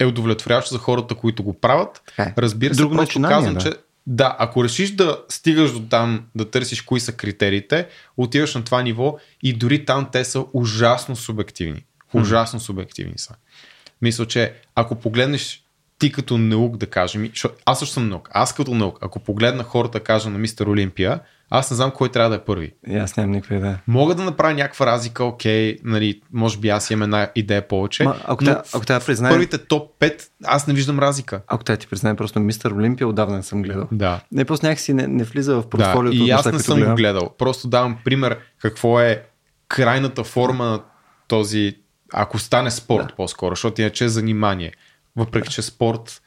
е 0.00 0.06
удовлетворяващо 0.06 0.74
за 0.74 0.78
хората, 0.78 1.14
които 1.14 1.42
го 1.42 1.60
правят. 1.60 2.02
Е. 2.18 2.34
Разбира 2.38 2.74
се, 2.74 2.80
Друго 2.80 2.94
просто 2.94 3.22
казвам, 3.22 3.54
да. 3.54 3.60
че 3.60 3.72
да, 4.06 4.36
ако 4.38 4.64
решиш 4.64 4.90
да 4.90 5.18
стигаш 5.28 5.72
до 5.72 5.80
там, 5.80 6.26
да 6.34 6.50
търсиш 6.50 6.82
кои 6.82 7.00
са 7.00 7.12
критериите, 7.12 7.86
отиваш 8.16 8.54
на 8.54 8.64
това 8.64 8.82
ниво 8.82 9.18
и 9.42 9.52
дори 9.52 9.84
там 9.84 10.08
те 10.12 10.24
са 10.24 10.44
ужасно 10.52 11.16
субективни. 11.16 11.84
Ужасно 12.14 12.60
субективни 12.60 13.14
са. 13.16 13.34
Мисля, 14.02 14.26
че 14.26 14.54
ако 14.74 14.94
погледнеш 14.94 15.64
ти 15.98 16.12
като 16.12 16.38
наук, 16.38 16.76
да 16.76 16.86
кажем, 16.86 17.32
аз 17.64 17.78
също 17.78 17.92
съм 17.94 18.08
наук, 18.08 18.28
аз 18.32 18.54
като 18.54 18.74
наук, 18.74 18.98
ако 19.00 19.18
погледна 19.18 19.62
хората, 19.62 20.00
кажа 20.00 20.30
на 20.30 20.38
мистер 20.38 20.66
Олимпия, 20.66 21.20
аз 21.50 21.70
не 21.70 21.76
знам 21.76 21.90
кой 21.90 22.08
трябва 22.08 22.30
да 22.30 22.36
е 22.36 22.40
първи. 22.40 22.72
И 22.88 22.96
аз 22.96 23.16
нямам 23.16 23.30
никаква 23.30 23.56
идея. 23.56 23.82
Мога 23.86 24.14
да 24.14 24.22
направя 24.22 24.54
някаква 24.54 24.86
разлика, 24.86 25.24
окей, 25.24 25.76
нали, 25.84 26.20
може 26.32 26.58
би 26.58 26.68
аз 26.68 26.90
имам 26.90 27.02
една 27.02 27.30
идея 27.34 27.68
повече, 27.68 28.04
Ма, 28.04 28.16
ако 28.24 28.44
но 28.44 28.50
тя- 28.50 28.62
ако 28.74 28.86
тя 28.86 29.00
признае- 29.00 29.32
първите 29.32 29.58
топ 29.58 29.98
5 29.98 30.28
аз 30.44 30.66
не 30.66 30.74
виждам 30.74 30.98
разлика. 30.98 31.42
Ако 31.46 31.64
тя 31.64 31.76
ти 31.76 31.86
признае 31.86 32.14
просто 32.14 32.40
мистер 32.40 32.70
Олимпия, 32.70 33.08
отдавна 33.08 33.36
не 33.36 33.42
съм 33.42 33.62
гледал. 33.62 33.88
Да. 33.92 34.20
Не, 34.32 34.44
просто 34.44 34.66
някакси 34.66 34.92
не, 34.92 35.06
не 35.06 35.24
влиза 35.24 35.54
в 35.54 35.60
Да, 35.60 35.68
портфолиото. 35.68 36.16
и 36.18 36.22
от 36.24 36.30
аз 36.30 36.46
не 36.46 36.58
съм 36.58 36.74
го 36.74 36.78
гледам. 36.78 36.94
гледал. 36.96 37.30
Просто 37.38 37.68
давам 37.68 37.98
пример 38.04 38.38
какво 38.58 39.00
е 39.00 39.22
крайната 39.68 40.24
форма 40.24 40.64
на 40.64 40.80
този, 41.28 41.76
ако 42.12 42.38
стане 42.38 42.70
спорт 42.70 43.06
Да. 43.08 43.14
по-скоро, 43.14 43.52
защото 43.52 43.80
иначе 43.80 44.04
е 44.04 44.08
занимание. 44.08 44.72
Въпреки, 45.16 45.48
че 45.48 45.62
спорт 45.62 46.22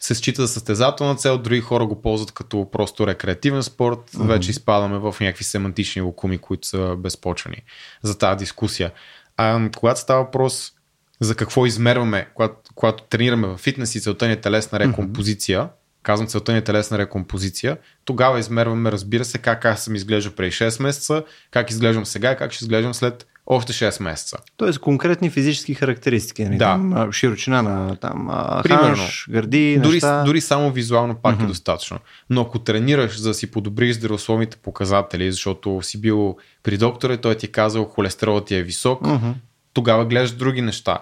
се 0.00 0.14
счита 0.14 0.42
за 0.42 0.48
състезателна 0.48 1.16
цел, 1.16 1.38
други 1.38 1.60
хора 1.60 1.86
го 1.86 2.02
ползват 2.02 2.32
като 2.32 2.70
просто 2.72 3.06
рекреативен 3.06 3.62
спорт. 3.62 3.98
Вече 4.14 4.50
изпадаме 4.50 4.98
в 4.98 5.16
някакви 5.20 5.44
семантични 5.44 6.02
лукуми, 6.02 6.38
които 6.38 6.68
са 6.68 6.96
безпочвени 6.98 7.62
за 8.02 8.18
тази 8.18 8.38
дискусия. 8.38 8.92
А, 9.36 9.70
когато 9.76 10.00
става 10.00 10.24
въпрос 10.24 10.72
за 11.20 11.34
какво 11.34 11.66
измерваме, 11.66 12.28
когато, 12.34 12.56
когато 12.74 13.04
тренираме 13.04 13.46
в 13.46 13.56
фитнес 13.56 13.94
и 13.94 14.00
целта 14.00 14.26
ни 14.26 14.32
е 14.32 14.40
телесна 14.40 14.80
рекомпозиция, 14.80 15.68
казвам 16.02 16.28
целта 16.28 16.52
ни 16.52 16.58
е 16.58 16.64
телесна 16.64 16.98
рекомпозиция, 16.98 17.78
тогава 18.04 18.38
измерваме, 18.38 18.92
разбира 18.92 19.24
се, 19.24 19.38
как 19.38 19.64
аз 19.64 19.84
съм 19.84 19.94
изглеждал 19.94 20.32
преди 20.32 20.52
6 20.52 20.82
месеца, 20.82 21.24
как 21.50 21.70
изглеждам 21.70 22.06
сега 22.06 22.32
и 22.32 22.36
как 22.36 22.52
ще 22.52 22.64
изглеждам 22.64 22.94
след 22.94 23.26
още 23.52 23.72
6 23.72 24.02
месеца. 24.02 24.36
Тоест 24.56 24.78
конкретни 24.78 25.30
физически 25.30 25.74
характеристики. 25.74 26.44
Нали? 26.44 26.56
Да. 26.56 26.64
Там, 26.64 27.12
широчина 27.12 27.62
на 27.62 27.96
там, 27.96 28.28
Примерно. 28.62 28.96
ханш, 28.96 29.26
гърди, 29.30 29.78
Дори, 29.78 29.94
неща. 29.94 30.22
дори 30.24 30.40
само 30.40 30.70
визуално 30.70 31.14
пак 31.14 31.40
е 31.40 31.44
достатъчно. 31.44 31.98
Но 32.30 32.40
ако 32.40 32.58
тренираш, 32.58 33.20
за 33.20 33.28
да 33.28 33.34
си 33.34 33.50
подобриш 33.50 33.96
здравословните 33.96 34.56
показатели, 34.56 35.32
защото 35.32 35.80
си 35.82 36.00
бил 36.00 36.36
при 36.62 36.76
доктора 36.78 37.14
и 37.14 37.18
той 37.18 37.34
ти 37.34 37.46
е 37.46 37.48
казал 37.48 37.84
холестеролът 37.84 38.46
ти 38.46 38.54
е 38.54 38.62
висок, 38.62 39.00
Мгм. 39.02 39.30
тогава 39.72 40.04
гледаш 40.06 40.30
други 40.30 40.62
неща. 40.62 40.98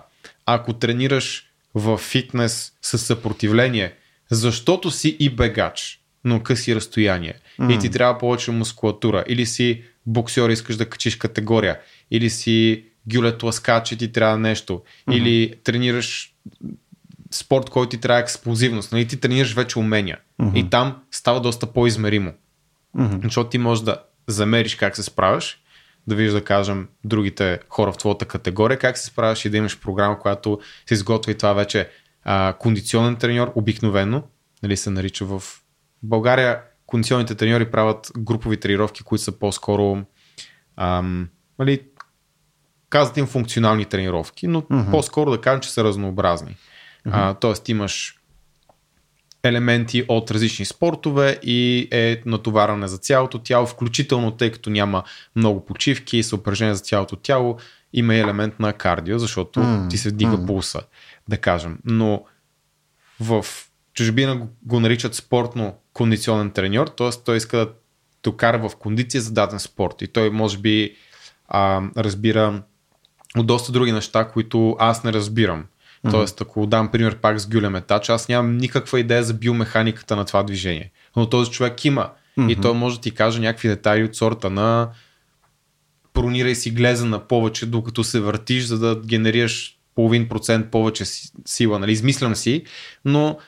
Ако 0.46 0.72
тренираш 0.72 1.44
в 1.74 1.98
фитнес 1.98 2.72
с 2.82 2.98
съпротивление, 2.98 3.92
защото 4.30 4.90
си 4.90 5.16
и 5.20 5.30
бегач, 5.30 6.00
но 6.24 6.40
къси 6.42 6.74
разстояние 6.74 7.34
и 7.70 7.78
ти 7.78 7.90
трябва 7.90 8.18
повече 8.18 8.50
мускулатура, 8.50 9.24
или 9.28 9.46
си 9.46 9.82
боксер, 10.06 10.48
искаш 10.48 10.76
да 10.76 10.86
качиш 10.86 11.16
категория, 11.16 11.78
или 12.10 12.30
си 12.30 12.84
гюлет 13.14 13.42
ласкач 13.42 13.92
и 13.92 13.98
ти 13.98 14.12
трябва 14.12 14.38
нещо, 14.38 14.82
или 15.10 15.54
тренираш 15.64 16.34
спорт, 17.30 17.70
който 17.70 17.90
ти 17.90 17.98
трябва 17.98 18.22
експлозивност, 18.22 18.92
нали? 18.92 19.08
ти 19.08 19.20
тренираш 19.20 19.54
вече 19.54 19.78
умения. 19.78 20.18
И 20.54 20.70
там 20.70 20.96
става 21.10 21.40
доста 21.40 21.66
по-измеримо. 21.66 22.32
Мгм. 22.94 23.16
Защото 23.22 23.50
ти 23.50 23.58
можеш 23.58 23.84
да 23.84 24.02
замериш 24.26 24.74
как 24.74 24.96
се 24.96 25.02
справяш, 25.02 25.62
да 26.06 26.14
видиш, 26.14 26.32
да 26.32 26.44
кажем, 26.44 26.88
другите 27.04 27.60
хора 27.68 27.92
в 27.92 27.96
твоята 27.96 28.24
категория, 28.24 28.78
как 28.78 28.98
се 28.98 29.06
справяш 29.06 29.44
и 29.44 29.50
да 29.50 29.56
имаш 29.56 29.80
програма, 29.80 30.18
която 30.18 30.60
се 30.86 30.94
изготвя 30.94 31.32
и 31.32 31.34
това 31.34 31.52
вече 31.52 31.88
а, 32.24 32.54
кондиционен 32.58 33.16
треньор, 33.16 33.52
обикновено, 33.54 34.22
нали, 34.62 34.76
се 34.76 34.90
нарича 34.90 35.24
в 35.24 35.42
България. 36.02 36.60
Кондиционните 36.86 37.34
треньори 37.34 37.70
правят 37.70 38.12
групови 38.18 38.60
тренировки, 38.60 39.02
които 39.02 39.24
са 39.24 39.38
по-скоро 39.38 40.04
ам, 40.76 41.28
нали, 41.58 41.80
казват 42.88 43.16
им 43.16 43.26
функционални 43.26 43.84
тренировки, 43.84 44.46
но 44.46 44.62
mm-hmm. 44.62 44.90
по-скоро 44.90 45.30
да 45.30 45.40
кажем, 45.40 45.60
че 45.60 45.70
са 45.70 45.84
разнообразни. 45.84 46.50
Mm-hmm. 46.50 47.10
А, 47.12 47.34
тоест 47.34 47.68
имаш 47.68 48.18
елементи 49.42 50.04
от 50.08 50.30
различни 50.30 50.64
спортове 50.64 51.38
и 51.42 51.88
е 51.90 52.22
натоварване 52.26 52.88
за 52.88 52.98
цялото 52.98 53.38
тяло, 53.38 53.66
включително 53.66 54.30
тъй 54.30 54.52
като 54.52 54.70
няма 54.70 55.02
много 55.36 55.64
почивки 55.64 56.16
и 56.16 56.22
съупражнения 56.22 56.74
за 56.74 56.82
цялото 56.82 57.16
тяло, 57.16 57.56
има 57.92 58.14
и 58.14 58.20
елемент 58.20 58.60
на 58.60 58.72
кардио, 58.72 59.18
защото 59.18 59.60
М, 59.60 59.86
ти 59.90 59.98
се 59.98 60.10
дига 60.10 60.36
м. 60.36 60.46
пулса, 60.46 60.80
да 61.28 61.36
кажем. 61.36 61.78
Но 61.84 62.24
в 63.20 63.46
чужбина 63.94 64.36
го, 64.36 64.48
го 64.62 64.80
наричат 64.80 65.14
спортно 65.14 65.74
кондиционен 65.92 66.50
треньор, 66.50 66.86
т.е. 66.86 67.10
той 67.24 67.36
иска 67.36 67.56
да 67.56 67.72
докара 68.22 68.68
в 68.68 68.76
кондиция 68.76 69.20
за 69.20 69.32
даден 69.32 69.58
спорт 69.58 70.02
и 70.02 70.08
той 70.08 70.30
може 70.30 70.58
би 70.58 70.96
а, 71.48 71.82
разбира 71.96 72.62
от 73.36 73.46
доста 73.46 73.72
други 73.72 73.92
неща, 73.92 74.28
които 74.28 74.76
аз 74.78 75.04
не 75.04 75.12
разбирам. 75.12 75.64
Mm-hmm. 75.64 76.10
Тоест, 76.10 76.40
ако 76.40 76.66
дам 76.66 76.90
пример 76.90 77.16
пак 77.16 77.38
с 77.40 77.48
гюлеметач, 77.48 78.08
аз 78.08 78.28
нямам 78.28 78.56
никаква 78.56 79.00
идея 79.00 79.24
за 79.24 79.34
биомеханиката 79.34 80.16
на 80.16 80.24
това 80.24 80.42
движение. 80.42 80.90
Но 81.16 81.28
този 81.28 81.50
човек 81.50 81.84
има. 81.84 82.10
Mm-hmm. 82.38 82.52
И 82.52 82.60
той 82.60 82.74
може 82.74 82.96
да 82.96 83.02
ти 83.02 83.10
каже 83.10 83.40
някакви 83.40 83.68
детайли 83.68 84.04
от 84.04 84.16
сорта 84.16 84.50
на 84.50 84.88
пронирай 86.12 86.54
си 86.54 86.70
глеза 86.70 87.06
на 87.06 87.18
повече, 87.28 87.66
докато 87.66 88.04
се 88.04 88.20
въртиш, 88.20 88.64
за 88.64 88.78
да 88.78 89.00
генерираш 89.06 89.78
половин 89.94 90.28
процент 90.28 90.70
повече 90.70 91.04
си- 91.04 91.32
сила. 91.46 91.78
Нали? 91.78 91.92
Измислям 91.92 92.36
си, 92.36 92.64
но 93.04 93.38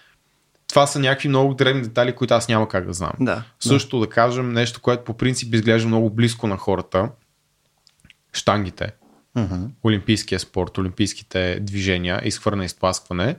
това 0.68 0.86
са 0.86 0.98
някакви 0.98 1.28
много 1.28 1.54
древни 1.54 1.82
детайли, 1.82 2.12
които 2.12 2.34
аз 2.34 2.48
няма 2.48 2.68
как 2.68 2.86
да 2.86 2.92
знам. 2.92 3.12
Да. 3.20 3.42
Също 3.60 4.00
да 4.00 4.06
кажем 4.06 4.52
нещо, 4.52 4.80
което 4.80 5.04
по 5.04 5.16
принцип 5.16 5.54
изглежда 5.54 5.88
много 5.88 6.10
близко 6.10 6.46
на 6.46 6.56
хората. 6.56 7.08
Штангите. 8.32 8.92
Мгм. 9.36 9.64
Олимпийския 9.84 10.40
спорт, 10.40 10.78
олимпийските 10.78 11.58
движения, 11.60 12.20
изхвърляне 12.24 12.62
и 12.62 12.66
изтласкване, 12.66 13.36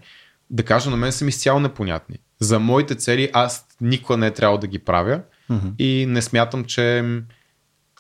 да 0.50 0.64
кажа, 0.64 0.90
на 0.90 0.98
мен 0.98 1.12
са 1.12 1.26
ми 1.26 1.30
изцяло 1.30 1.60
непонятни. 1.60 2.16
За 2.40 2.60
моите 2.60 2.96
цели 2.96 3.30
аз 3.34 3.66
никога 3.82 4.18
не 4.18 4.28
е 4.28 4.32
трябвало 4.32 4.58
да 4.58 4.68
ги 4.68 4.80
правя 4.80 5.22
Мгм. 5.50 5.68
и 5.80 6.06
не 6.10 6.22
смятам, 6.22 6.66
че 6.66 7.04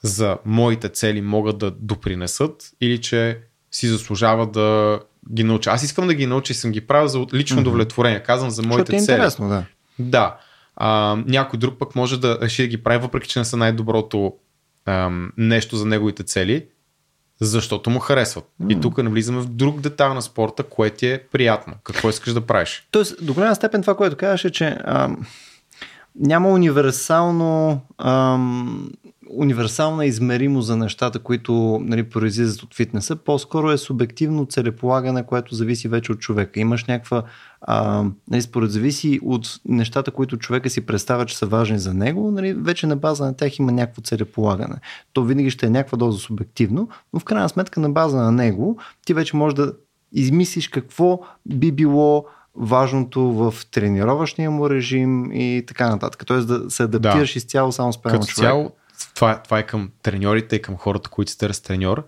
за 0.04 0.38
моите 0.46 0.90
цели 0.90 1.22
могат 1.22 1.58
да 1.58 1.72
допринесат 1.72 2.72
или 2.82 2.98
че 2.98 3.40
си 3.72 3.88
заслужава 3.88 4.48
да 4.48 5.00
ги 5.34 5.44
науча. 5.44 5.70
Аз 5.72 5.84
искам 5.84 6.08
да 6.08 6.14
ги 6.14 6.26
науча 6.26 6.52
и 6.52 6.56
съм 6.56 6.72
ги 6.72 6.82
правил 6.82 7.08
за 7.08 7.26
лично 7.34 7.62
удовлетворение. 7.62 8.24
Казвам 8.24 8.50
за 8.50 8.56
Защото 8.56 8.68
моите 8.70 8.96
е 8.96 9.00
цели. 9.00 9.14
интересно, 9.16 9.50
да. 9.50 9.66
Да. 10.00 10.38
А, 10.76 11.18
някой 11.28 11.60
друг 11.60 11.80
пък 11.80 11.96
може 11.96 12.20
да 12.20 12.40
реши 12.42 12.62
да 12.62 12.68
ги 12.68 12.84
прави, 12.84 12.98
въпреки 13.02 13.30
че 13.30 13.40
не 13.40 13.46
са 13.46 13.58
най-доброто 13.58 14.34
ам, 14.86 15.32
нещо 15.38 15.76
за 15.78 15.86
неговите 15.86 16.24
цели, 16.24 16.66
защото 17.42 17.90
му 17.90 18.00
харесват. 18.00 18.46
И 18.70 18.82
тук 18.82 18.98
навлизаме 18.98 19.42
в 19.42 19.46
друг 19.46 19.80
детайл 19.80 20.14
на 20.14 20.22
спорта, 20.22 20.64
което 20.64 20.98
ти 20.98 21.08
е 21.08 21.24
приятно. 21.32 21.74
Какво 21.84 22.10
искаш 22.10 22.34
да 22.34 22.42
правиш? 22.42 22.88
Тоест, 22.92 23.26
до 23.26 23.34
голяма 23.34 23.56
степен 23.56 23.82
това, 23.82 23.96
което 23.96 24.18
казваш 24.18 24.46
е, 24.46 24.52
че 24.52 24.78
ам, 24.86 25.26
няма 26.16 26.50
универсално 26.50 27.82
ам, 27.98 28.90
универсална 29.34 30.06
измеримост 30.06 30.68
за 30.68 30.78
нещата, 30.78 31.20
които 31.20 31.80
нали, 31.84 32.04
произлизат 32.04 32.64
от 32.64 32.76
фитнеса. 32.76 33.16
По-скоро 33.16 33.72
е 33.72 33.78
субективно 33.78 34.46
целеполагане, 34.46 35.26
което 35.26 35.56
зависи 35.56 35.88
вече 35.88 36.12
от 36.12 36.20
човека. 36.20 36.60
Имаш 36.60 36.86
някаква, 36.86 37.24
а, 37.62 38.06
нали, 38.32 38.42
според 38.42 38.72
зависи 38.72 39.20
от 39.24 39.60
нещата, 39.66 40.12
които 40.12 40.38
човека 40.38 40.70
си 40.70 40.86
представя, 40.86 41.26
че 41.26 41.38
са 41.38 41.46
важни 41.46 41.80
за 41.80 41.94
него, 41.94 42.32
нали, 42.32 42.54
вече 42.54 42.88
на 42.88 42.96
база 42.96 43.26
на 43.26 43.34
тях 43.34 43.60
има 43.60 43.72
някакво 43.72 44.02
целеполагане. 44.02 44.76
То 45.14 45.24
винаги 45.24 45.50
ще 45.52 45.66
е 45.66 45.70
някаква 45.70 45.98
доза 45.98 46.20
субективно, 46.20 46.90
но 47.14 47.20
в 47.20 47.24
крайна 47.24 47.50
сметка 47.50 47.80
на 47.80 47.90
база 47.90 48.18
на 48.18 48.32
него 48.32 48.78
ти 49.06 49.14
вече 49.14 49.36
можеш 49.36 49.56
да 49.56 49.74
измислиш 50.12 50.68
какво 50.68 51.20
би 51.46 51.72
било 51.72 52.26
важното 52.56 53.22
в 53.22 53.54
тренировъчния 53.72 54.52
му 54.52 54.70
режим 54.70 55.32
и 55.32 55.64
така 55.68 55.90
нататък. 55.90 56.26
Тоест 56.26 56.48
да 56.48 56.70
се 56.70 56.84
адаптираш 56.84 57.34
Да. 57.34 57.38
изцяло 57.38 57.72
само 57.72 57.94
спрямо 57.94 58.20
Като 58.20 58.32
човек. 58.32 58.50
цяло, 58.50 58.72
това, 59.16 59.44
това 59.44 59.60
е 59.60 59.66
към 59.66 59.92
треньорите 60.04 60.56
и 60.56 60.62
към 60.62 60.78
хората, 60.78 61.10
които 61.10 61.38
търсят 61.38 61.64
треньор. 61.66 62.08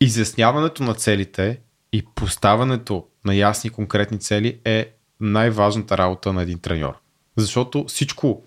Изясняването 0.00 0.82
на 0.82 0.94
целите 0.94 1.60
и 1.92 2.04
поставянето 2.14 3.06
на 3.24 3.34
ясни 3.34 3.70
конкретни 3.70 4.18
цели 4.18 4.60
е 4.64 4.92
най-важната 5.20 5.98
работа 5.98 6.32
на 6.32 6.42
един 6.42 6.58
треньор. 6.58 6.94
Защото 7.36 7.84
всичко 7.84 8.42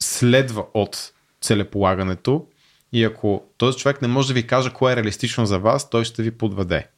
следва 0.00 0.64
от 0.74 1.12
целеполагането 1.40 2.46
и 2.92 3.04
ако 3.04 3.44
този 3.58 3.78
човек 3.78 4.02
не 4.02 4.08
може 4.08 4.28
да 4.28 4.34
ви 4.34 4.46
каже 4.46 4.72
кое 4.72 4.92
е 4.92 4.96
реалистично 4.96 5.46
за 5.46 5.58
вас, 5.58 5.90
той 5.90 6.04
ще 6.04 6.22
ви 6.22 6.30
подведе. 6.30 6.88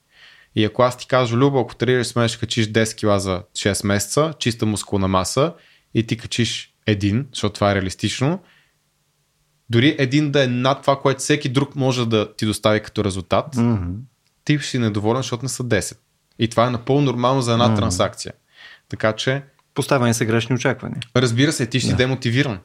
И 0.55 0.65
ако 0.65 0.83
аз 0.83 0.97
ти 0.97 1.07
кажа, 1.07 1.37
Любо, 1.37 1.61
ако 1.61 1.75
тренираш 1.75 2.07
смееш 2.07 2.37
качиш 2.37 2.67
10 2.67 2.97
кила 2.97 3.21
за 3.21 3.43
6 3.53 3.87
месеца, 3.87 4.35
чиста 4.39 4.67
мускулна 4.67 5.09
маса 5.09 5.55
и 5.95 6.07
ти 6.07 6.17
качиш 6.17 6.70
един, 6.91 7.27
защото 7.33 7.53
това 7.53 7.73
е 7.73 7.75
реалистично, 7.75 8.41
дори 9.71 9.97
един 9.99 10.31
да 10.31 10.45
е 10.45 10.47
над 10.47 10.83
това, 10.83 11.01
което 11.01 11.21
всеки 11.21 11.49
друг 11.49 11.77
може 11.77 12.07
да 12.07 12.35
ти 12.35 12.47
достави 12.47 12.81
като 12.81 13.05
резултат, 13.05 13.57
mm-hmm. 13.57 13.95
ти 14.45 14.59
ще 14.59 14.69
си 14.69 14.79
недоволен, 14.79 15.23
защото 15.23 15.45
не 15.45 15.49
са 15.49 15.65
10. 15.65 15.97
И 16.39 16.49
това 16.49 16.67
е 16.67 16.71
напълно 16.71 17.03
нормално 17.03 17.43
за 17.43 17.53
една 17.53 17.69
mm-hmm. 17.69 17.77
транзакция. 17.77 18.33
Така 18.89 19.13
че. 19.13 19.43
Поставяне 19.75 20.15
са 20.15 20.25
грешни 20.25 20.55
очаквания. 20.55 21.01
Разбира 21.17 21.53
се, 21.53 21.67
ти 21.67 21.81
ще 21.81 21.87
да. 21.87 21.91
си 21.91 21.97
демотивиран. 21.97 22.53
Да. 22.53 22.61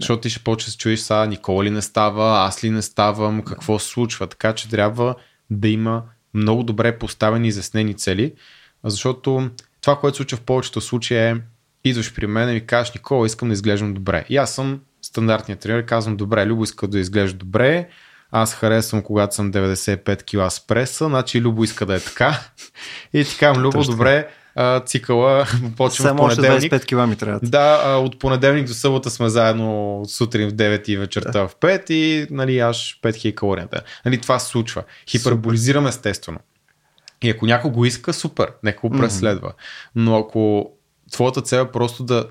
Защото 0.00 0.20
ти 0.20 0.30
ще 0.30 0.44
почне 0.44 0.66
да 0.66 0.70
се 0.70 0.78
чуеш 0.78 1.00
сега, 1.00 1.26
Никола 1.26 1.64
ли 1.64 1.70
не 1.70 1.82
става, 1.82 2.46
аз 2.46 2.64
ли 2.64 2.70
не 2.70 2.82
ставам, 2.82 3.42
какво 3.42 3.78
се 3.78 3.88
случва. 3.88 4.26
Така 4.26 4.52
че 4.52 4.68
трябва 4.68 5.14
да 5.50 5.68
има 5.68 6.02
много 6.34 6.62
добре 6.62 6.98
поставени 6.98 7.46
и 7.46 7.48
изяснени 7.48 7.94
цели, 7.94 8.32
защото 8.84 9.50
това, 9.80 10.00
което 10.00 10.16
се 10.16 10.18
случва 10.18 10.36
в 10.36 10.40
повечето 10.40 10.80
случаи 10.80 11.16
е 11.16 11.36
идваш 11.88 12.14
при 12.14 12.26
мен 12.26 12.50
и 12.50 12.52
ми 12.52 12.66
кажеш, 12.66 12.94
Никола, 12.94 13.26
искам 13.26 13.48
да 13.48 13.52
изглеждам 13.52 13.94
добре. 13.94 14.24
И 14.28 14.36
аз 14.36 14.54
съм 14.54 14.80
стандартният 15.02 15.60
тренер 15.60 15.86
казвам, 15.86 16.16
добре, 16.16 16.46
Любо 16.46 16.64
иска 16.64 16.88
да 16.88 16.98
изглежда 16.98 17.38
добре, 17.38 17.88
аз 18.30 18.54
харесвам, 18.54 19.02
когато 19.02 19.34
съм 19.34 19.52
95 19.52 20.22
кг 20.22 20.52
с 20.52 20.66
преса, 20.66 21.04
значи 21.04 21.40
Любо 21.40 21.64
иска 21.64 21.86
да 21.86 21.94
е 21.94 22.00
така. 22.00 22.40
И 23.12 23.24
ти 23.24 23.38
казвам, 23.38 23.64
Любо, 23.64 23.84
добре, 23.84 24.28
цикъла 24.86 25.46
почвам 25.76 26.08
Само 26.08 26.28
в 26.28 26.36
понеделник. 26.36 26.72
25 26.72 27.04
кг 27.04 27.08
ми 27.08 27.16
трябва. 27.16 27.40
Да, 27.42 27.96
от 27.96 28.18
понеделник 28.18 28.66
до 28.66 28.74
събота 28.74 29.10
сме 29.10 29.28
заедно 29.28 30.02
сутрин 30.08 30.48
в 30.48 30.52
9 30.52 30.88
и 30.88 30.96
вечерта 30.96 31.30
да. 31.30 31.48
в 31.48 31.56
5 31.56 31.90
и 31.90 32.26
нали, 32.30 32.58
аж 32.58 33.00
5000 33.02 33.34
калорията. 33.34 33.80
Нали, 34.04 34.20
това 34.20 34.38
се 34.38 34.48
случва. 34.48 34.82
Хиперболизирам 35.10 35.86
естествено. 35.86 36.38
И 37.22 37.30
ако 37.30 37.46
някой 37.46 37.70
го 37.70 37.84
иска, 37.84 38.12
супер, 38.12 38.52
нека 38.62 38.80
го 38.80 38.90
преследва. 38.90 39.48
Mm-hmm. 39.48 39.90
Но 39.94 40.18
ако 40.18 40.70
твоята 41.10 41.42
цел 41.42 41.62
е 41.62 41.70
просто 41.70 42.04
да 42.04 42.28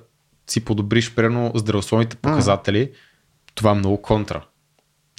си 0.48 0.65
подобриш 0.65 1.15
примерно 1.15 1.51
здравословните 1.55 2.15
показатели, 2.15 2.88
mm. 2.88 2.94
това 3.55 3.72
е 3.72 3.74
много 3.74 4.01
контра 4.01 4.46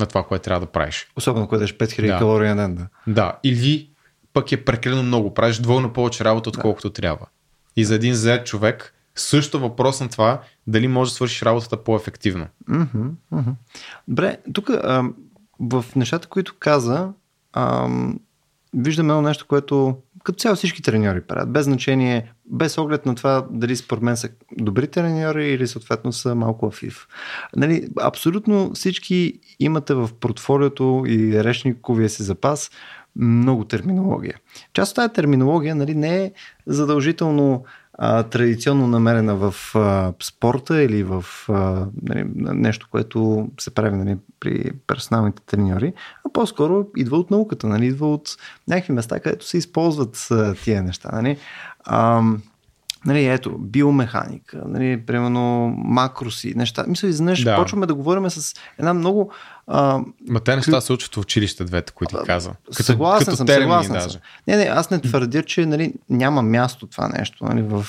на 0.00 0.06
това, 0.06 0.22
което 0.22 0.44
трябва 0.44 0.66
да 0.66 0.72
правиш. 0.72 1.08
Особено 1.16 1.48
когато 1.48 1.72
5000 1.72 2.06
да. 2.06 2.18
калории 2.18 2.48
на 2.48 2.56
ден. 2.56 2.74
Да. 2.74 2.88
да. 3.06 3.38
Или 3.44 3.90
пък 4.32 4.52
е 4.52 4.64
прекалено 4.64 5.02
много. 5.02 5.34
Правиш 5.34 5.58
двойно 5.58 5.92
повече 5.92 6.24
работа, 6.24 6.48
отколкото 6.48 6.88
да. 6.88 6.94
трябва. 6.94 7.26
И 7.76 7.84
за 7.84 7.94
един 7.94 8.14
зает 8.14 8.46
човек 8.46 8.94
също 9.14 9.60
въпрос 9.60 10.00
на 10.00 10.08
това 10.08 10.40
дали 10.66 10.88
може 10.88 11.10
да 11.10 11.14
свършиш 11.14 11.42
работата 11.42 11.84
по-ефективно. 11.84 12.46
Mm-hmm, 12.70 13.10
mm-hmm. 13.32 13.54
Добре, 14.08 14.36
тук 14.52 14.70
в 15.60 15.84
нещата, 15.96 16.28
които 16.28 16.54
каза, 16.58 17.12
а, 17.52 17.88
виждаме 18.74 19.12
едно 19.12 19.22
нещо, 19.22 19.46
което 19.48 19.96
като 20.26 20.38
цяло 20.38 20.56
всички 20.56 20.82
треньори 20.82 21.20
правят, 21.20 21.52
без 21.52 21.64
значение, 21.64 22.32
без 22.46 22.78
оглед 22.78 23.06
на 23.06 23.14
това 23.14 23.46
дали 23.50 23.76
според 23.76 24.02
мен 24.02 24.16
са 24.16 24.28
добри 24.58 24.86
треньори 24.86 25.48
или 25.48 25.66
съответно 25.66 26.12
са 26.12 26.34
малко 26.34 26.66
афив. 26.66 27.08
Нали, 27.56 27.88
абсолютно 28.02 28.72
всички 28.74 29.40
имате 29.60 29.94
в 29.94 30.10
портфолиото 30.20 31.04
и 31.06 31.44
речниковия 31.44 32.08
си 32.08 32.22
запас 32.22 32.70
много 33.16 33.64
терминология. 33.64 34.38
Част 34.72 34.90
от 34.90 34.96
тази 34.96 35.12
терминология 35.12 35.74
нали, 35.74 35.94
не 35.94 36.24
е 36.24 36.32
задължително 36.66 37.64
а, 37.98 38.22
традиционно 38.22 38.86
намерена 38.86 39.34
в 39.34 39.54
а, 39.74 40.12
спорта 40.22 40.82
или 40.82 41.02
в 41.02 41.24
а, 41.48 41.86
нали, 42.02 42.24
нещо, 42.36 42.88
което 42.90 43.48
се 43.60 43.74
прави 43.74 43.96
нали, 43.96 44.16
при 44.40 44.70
персоналните 44.86 45.42
треньори, 45.46 45.92
а 46.24 46.32
по-скоро 46.32 46.86
идва 46.96 47.16
от 47.16 47.30
науката, 47.30 47.66
нали, 47.66 47.86
идва 47.86 48.12
от 48.12 48.28
някакви 48.68 48.92
места, 48.92 49.20
където 49.20 49.46
се 49.46 49.58
използват 49.58 50.28
а, 50.30 50.54
тия 50.54 50.82
неща. 50.82 51.10
Нали. 51.12 51.36
А, 51.84 52.22
Нали, 53.06 53.26
ето, 53.26 53.58
биомеханика, 53.58 54.62
нали, 54.66 55.02
примерно 55.06 55.74
макроси, 55.76 56.52
неща. 56.56 56.84
Мисля, 56.88 57.08
изведнъж 57.08 57.44
да. 57.44 57.56
почваме 57.56 57.86
да 57.86 57.94
говорим 57.94 58.30
с 58.30 58.54
една 58.78 58.94
много 58.94 59.32
а, 59.68 60.00
Ма 60.28 60.40
те 60.40 60.56
неща 60.56 60.80
се 60.80 60.92
учат 60.92 61.14
в 61.14 61.18
училище, 61.18 61.64
двете, 61.64 61.92
които 61.92 62.18
ти 62.18 62.24
каза. 62.26 62.52
Като, 62.66 62.82
съгласен 62.82 63.24
като 63.24 63.36
съм, 63.36 63.46
термини, 63.46 63.72
съгласен 63.72 63.92
даже. 63.92 64.10
съм. 64.10 64.20
Не, 64.48 64.56
не, 64.56 64.64
аз 64.64 64.90
не 64.90 65.00
твърдя, 65.00 65.42
че 65.42 65.66
нали, 65.66 65.94
няма 66.10 66.42
място 66.42 66.86
това 66.86 67.08
нещо 67.08 67.44
нали, 67.44 67.62
в, 67.62 67.86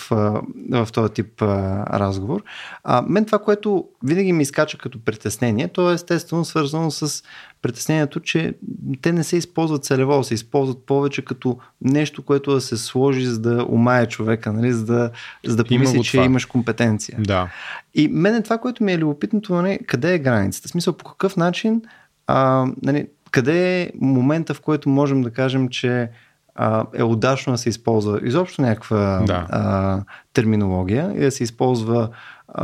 в 0.71 0.88
този 0.93 1.13
тип 1.13 1.41
а, 1.41 1.86
разговор. 1.99 2.43
А, 2.84 3.01
мен 3.01 3.25
това, 3.25 3.39
което 3.39 3.86
винаги 4.03 4.34
ми 4.34 4.43
изкача 4.43 4.77
като 4.77 5.03
притеснение, 5.06 5.67
то 5.67 5.91
е 5.91 5.93
естествено 5.93 6.45
свързано 6.45 6.91
с 6.91 7.23
притеснението, 7.67 8.19
че 8.19 8.53
те 9.01 9.12
не 9.12 9.23
се 9.23 9.38
използват 9.38 9.84
целево, 9.84 10.23
се 10.23 10.34
използват 10.34 10.86
повече 10.86 11.25
като 11.25 11.58
нещо, 11.82 12.23
което 12.23 12.53
да 12.53 12.62
се 12.62 12.77
сложи, 12.77 13.25
за 13.25 13.39
да 13.39 13.65
умае 13.69 14.06
човека, 14.06 14.53
нали, 14.53 14.73
за 14.73 14.86
да, 14.86 15.12
за 15.45 15.56
да 15.56 15.63
помисли, 15.63 16.03
че 16.03 16.12
това. 16.12 16.25
имаш 16.25 16.45
компетенция. 16.45 17.17
Да. 17.19 17.49
И 17.93 18.08
мен 18.08 18.43
това, 18.43 18.58
което 18.58 18.84
ми 18.84 18.93
е 18.93 18.97
любопитното, 18.97 19.56
нали, 19.56 19.80
къде 19.88 20.13
е 20.13 20.19
границата? 20.19 20.67
В 20.67 20.71
смисъл, 20.71 20.93
по 20.93 21.06
какъв 21.06 21.38
начин, 21.38 21.82
а, 22.27 22.67
нали, 22.84 23.08
къде 23.32 23.82
е 23.82 23.91
момента, 24.01 24.53
в 24.53 24.62
който 24.62 24.89
можем 24.89 25.21
да 25.21 25.32
кажем, 25.32 25.69
че 25.69 26.10
а, 26.56 26.86
е 26.93 27.03
удачно 27.03 27.53
да 27.53 27.58
се 27.58 27.69
използва 27.69 28.19
изобщо 28.23 28.62
някаква 28.62 29.23
да. 29.27 29.47
а, 29.49 30.01
терминология 30.34 31.13
и 31.15 31.19
да 31.19 31.32
се 31.32 31.43
използва 31.43 32.10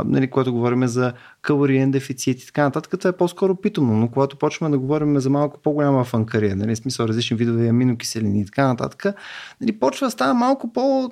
нали, 0.04 0.30
когато 0.30 0.52
говорим 0.52 0.86
за 0.86 1.12
калориен 1.42 1.90
дефицит 1.90 2.42
и 2.42 2.46
така 2.46 2.62
нататък, 2.62 3.00
това 3.00 3.10
е 3.10 3.16
по-скоро 3.16 3.54
питомно, 3.54 3.96
но 3.96 4.08
когато 4.08 4.36
почваме 4.36 4.70
да 4.70 4.78
говорим 4.78 5.20
за 5.20 5.30
малко 5.30 5.60
по-голяма 5.62 6.04
фанкария, 6.04 6.56
нали, 6.56 6.76
смисъл 6.76 7.06
различни 7.06 7.36
видове 7.36 7.68
аминокиселини 7.68 8.40
и 8.40 8.44
така 8.44 8.66
нататък, 8.66 9.14
нали, 9.60 9.72
почва 9.72 10.06
да 10.06 10.10
става 10.10 10.34
малко 10.34 10.72
по... 10.72 11.10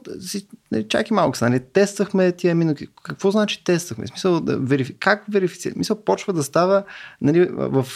Нали, 0.72 0.88
чакай 0.88 1.14
малко 1.14 1.38
нали, 1.42 1.60
тествахме 1.72 2.32
тия 2.32 2.52
аминокиселини. 2.52 2.94
Какво 3.02 3.30
значи 3.30 3.64
тествахме? 3.64 4.06
Смисъл, 4.06 4.40
да 4.40 4.58
верифи... 4.58 4.94
как 4.98 5.24
верифицираме? 5.28 5.74
Смисъл, 5.74 6.04
почва 6.04 6.32
да 6.32 6.42
става 6.42 6.84
нали, 7.20 7.48
в 7.50 7.86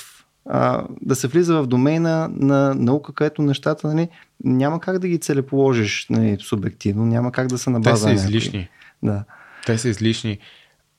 а, 0.48 0.84
да 1.02 1.14
се 1.14 1.28
влиза 1.28 1.62
в 1.62 1.66
домейна 1.66 2.30
на 2.36 2.74
наука, 2.74 3.12
където 3.12 3.42
нещата 3.42 3.88
нали, 3.88 4.08
няма 4.44 4.80
как 4.80 4.98
да 4.98 5.08
ги 5.08 5.18
целеположиш 5.18 6.06
нали, 6.10 6.36
субективно, 6.40 7.06
няма 7.06 7.32
как 7.32 7.46
да 7.46 7.58
се 7.58 7.70
на 7.70 7.80
база. 7.80 8.08
Те 8.08 8.18
са 8.18 8.24
излишни. 8.24 8.68
Да. 9.02 9.24
Те 9.66 9.78
са 9.78 9.88
излишни. 9.88 10.38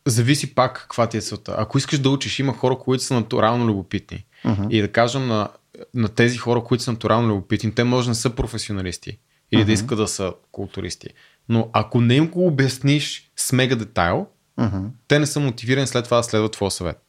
Зависи 0.10 0.56
пак 0.56 0.74
каква 0.74 1.08
ти 1.08 1.18
е 1.18 1.22
целта. 1.22 1.56
Ако 1.58 1.78
искаш 1.78 2.00
да 2.00 2.10
учиш, 2.10 2.40
има 2.40 2.54
хора, 2.54 2.78
които 2.78 3.04
са 3.04 3.14
натурално 3.14 3.68
любопитни. 3.68 4.26
Uh-huh. 4.46 4.70
И 4.70 4.82
да 4.82 4.92
кажем 4.92 5.28
на, 5.28 5.50
на 5.94 6.10
тези 6.10 6.38
хора, 6.38 6.64
които 6.64 6.84
са 6.84 6.92
натурално 6.92 7.30
любопитни, 7.30 7.76
те 7.76 7.84
може 7.84 8.06
да 8.06 8.12
не 8.12 8.16
са 8.16 8.30
професионалисти 8.30 9.20
или 9.52 9.62
uh-huh. 9.62 9.66
да 9.66 9.72
искат 9.72 9.98
да 9.98 10.08
са 10.08 10.34
културисти. 10.52 11.08
Но 11.50 11.70
ако 11.74 12.02
не 12.02 12.16
им 12.16 12.28
го 12.28 12.48
обясниш 12.48 13.32
с 13.36 13.54
мега 13.54 13.76
детайл, 13.76 14.28
uh-huh. 14.60 14.90
те 15.08 15.20
не 15.20 15.26
са 15.26 15.40
мотивирани 15.40 15.88
след 15.88 16.06
това 16.06 16.18
да 16.18 16.24
следват 16.24 16.52
твоя 16.52 16.72
съвет. 16.72 17.04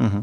Uh-huh. 0.00 0.22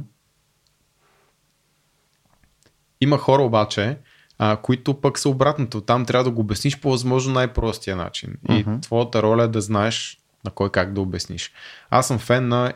Има 3.01 3.17
хора 3.17 3.43
обаче, 3.43 3.97
а, 4.37 4.57
които 4.57 5.01
пък 5.01 5.19
са 5.19 5.29
обратното. 5.29 5.81
Там 5.81 6.05
трябва 6.05 6.23
да 6.23 6.31
го 6.31 6.41
обясниш 6.41 6.79
по 6.79 6.89
възможно 6.89 7.33
най-простия 7.33 7.95
начин. 7.95 8.35
Uh-huh. 8.47 8.77
И 8.77 8.81
твоята 8.81 9.23
роля 9.23 9.43
е 9.43 9.47
да 9.47 9.61
знаеш 9.61 10.19
на 10.45 10.51
кой 10.51 10.71
как 10.71 10.93
да 10.93 11.01
обясниш. 11.01 11.51
Аз 11.89 12.07
съм 12.07 12.19
фен 12.19 12.47
на 12.47 12.73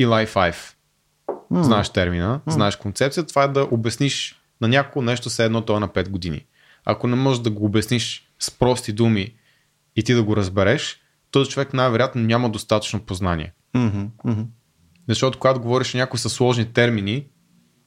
Eli 0.00 0.26
5. 0.26 0.74
Mm. 1.52 1.62
Знаеш 1.62 1.90
термина, 1.90 2.40
mm. 2.46 2.50
знаеш 2.50 2.76
концепцията. 2.76 3.28
Това 3.28 3.42
е 3.42 3.48
да 3.48 3.68
обясниш 3.70 4.42
на 4.60 4.68
някого 4.68 5.02
нещо, 5.02 5.28
все 5.28 5.44
едно 5.44 5.64
то 5.64 5.76
е 5.76 5.80
на 5.80 5.88
5 5.88 6.08
години. 6.08 6.46
Ако 6.84 7.06
не 7.06 7.16
можеш 7.16 7.42
да 7.42 7.50
го 7.50 7.64
обясниш 7.64 8.30
с 8.38 8.50
прости 8.50 8.92
думи 8.92 9.34
и 9.96 10.02
ти 10.02 10.14
да 10.14 10.22
го 10.22 10.36
разбереш, 10.36 11.00
този 11.30 11.50
човек 11.50 11.74
най-вероятно 11.74 12.22
няма 12.22 12.50
достатъчно 12.50 13.00
познание. 13.00 13.52
Mm-hmm. 13.74 14.08
Mm-hmm. 14.26 14.46
Защото 15.08 15.38
когато 15.38 15.60
говориш 15.60 15.94
някои 15.94 16.18
са 16.18 16.30
сложни 16.30 16.72
термини 16.72 17.26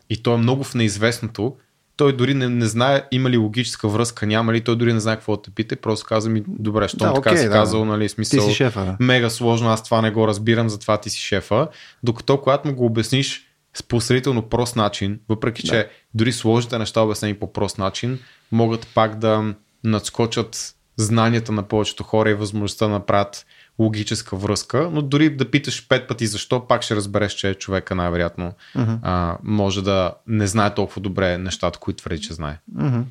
и 0.09 0.23
то 0.23 0.33
е 0.33 0.37
много 0.37 0.63
в 0.63 0.75
неизвестното, 0.75 1.57
той 2.01 2.13
дори 2.15 2.33
не, 2.33 2.49
не 2.49 2.65
знае 2.65 3.03
има 3.11 3.29
ли 3.29 3.37
логическа 3.37 3.87
връзка, 3.87 4.25
няма 4.25 4.53
ли, 4.53 4.61
той 4.61 4.75
дори 4.75 4.93
не 4.93 4.99
знае 4.99 5.15
какво 5.15 5.35
да 5.35 5.41
те 5.41 5.51
пита, 5.51 5.75
просто 5.75 6.05
каза 6.05 6.29
ми, 6.29 6.43
добре, 6.47 6.87
що 6.87 6.97
да, 6.97 7.13
така 7.13 7.29
okay, 7.29 7.37
си 7.37 7.45
да. 7.45 7.51
казал, 7.51 7.85
нали, 7.85 8.09
смисъл, 8.09 8.39
ти 8.39 8.45
си 8.45 8.55
шефа, 8.55 8.85
да. 8.85 8.97
мега 8.99 9.29
сложно, 9.29 9.69
аз 9.69 9.83
това 9.83 10.01
не 10.01 10.11
го 10.11 10.27
разбирам, 10.27 10.69
затова 10.69 10.97
ти 10.97 11.09
си 11.09 11.19
шефа. 11.19 11.67
Докато 12.03 12.41
когато 12.41 12.67
му 12.67 12.75
го 12.75 12.85
обясниш 12.85 13.47
с 13.73 13.83
посредително 13.83 14.41
прост 14.41 14.75
начин, 14.75 15.19
въпреки 15.29 15.63
че 15.63 15.75
да. 15.75 15.87
дори 16.13 16.31
сложните 16.31 16.77
неща 16.77 17.01
обяснени 17.01 17.33
по 17.33 17.53
прост 17.53 17.77
начин, 17.77 18.19
могат 18.51 18.87
пак 18.95 19.19
да 19.19 19.53
надскочат 19.83 20.75
знанията 20.97 21.51
на 21.51 21.63
повечето 21.63 22.03
хора 22.03 22.29
и 22.29 22.33
възможността 22.33 22.85
да 22.85 22.91
направят 22.91 23.45
логическа 23.81 24.35
връзка, 24.35 24.89
но 24.91 25.01
дори 25.01 25.29
да 25.29 25.51
питаш 25.51 25.87
пет 25.87 26.07
пъти 26.07 26.27
защо, 26.27 26.67
пак 26.67 26.81
ще 26.81 26.95
разбереш, 26.95 27.33
че 27.33 27.53
човека 27.53 27.95
най-вероятно 27.95 28.53
uh-huh. 28.75 28.99
а, 29.01 29.37
може 29.43 29.83
да 29.83 30.13
не 30.27 30.47
знае 30.47 30.73
толкова 30.73 31.01
добре 31.01 31.37
нещата, 31.37 31.79
които 31.79 31.97
твърди, 31.97 32.21
че 32.21 32.33
знае. 32.33 32.59
Uh-huh. 32.77 33.03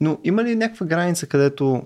Но 0.00 0.18
има 0.24 0.44
ли 0.44 0.56
някаква 0.56 0.86
граница, 0.86 1.26
където 1.26 1.82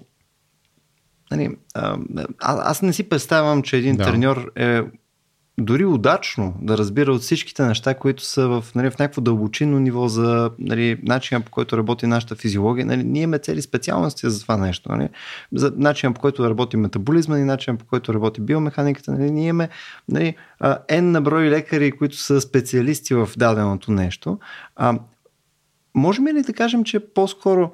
нали, 1.30 1.56
а, 1.74 1.98
аз 2.40 2.82
не 2.82 2.92
си 2.92 3.08
представям, 3.08 3.62
че 3.62 3.76
един 3.76 3.96
да. 3.96 4.04
треньор 4.04 4.52
е 4.56 4.82
дори 5.58 5.84
удачно 5.84 6.54
да 6.62 6.78
разбира 6.78 7.12
от 7.12 7.22
всичките 7.22 7.66
неща, 7.66 7.94
които 7.94 8.24
са 8.24 8.48
в, 8.48 8.64
нали, 8.74 8.90
в 8.90 8.98
някакво 8.98 9.20
дълбочинно 9.20 9.78
ниво 9.78 10.08
за 10.08 10.50
нали, 10.58 11.00
начина 11.02 11.40
по 11.40 11.50
който 11.50 11.76
работи 11.76 12.06
нашата 12.06 12.36
физиология. 12.36 12.86
Нали, 12.86 13.04
ние 13.04 13.22
имаме 13.22 13.38
цели 13.38 13.62
специалности 13.62 14.30
за 14.30 14.40
това 14.40 14.56
нещо. 14.56 14.92
Нали, 14.92 15.08
за 15.52 15.72
начина 15.76 16.12
по 16.12 16.20
който 16.20 16.50
работи 16.50 16.76
метаболизма 16.76 17.38
и 17.38 17.44
начина 17.44 17.76
по 17.76 17.84
който 17.84 18.14
работи 18.14 18.40
биомеханиката. 18.40 19.12
Нали, 19.12 19.30
ние 19.30 19.48
имаме 19.48 19.68
нали, 20.08 20.34
N 20.88 21.00
на 21.00 21.20
брой 21.20 21.44
лекари, 21.44 21.92
които 21.92 22.16
са 22.16 22.40
специалисти 22.40 23.14
в 23.14 23.28
даденото 23.36 23.92
нещо. 23.92 24.38
А, 24.76 24.98
можем 25.94 26.26
ли 26.26 26.42
да 26.42 26.52
кажем, 26.52 26.84
че 26.84 27.00
по-скоро 27.00 27.70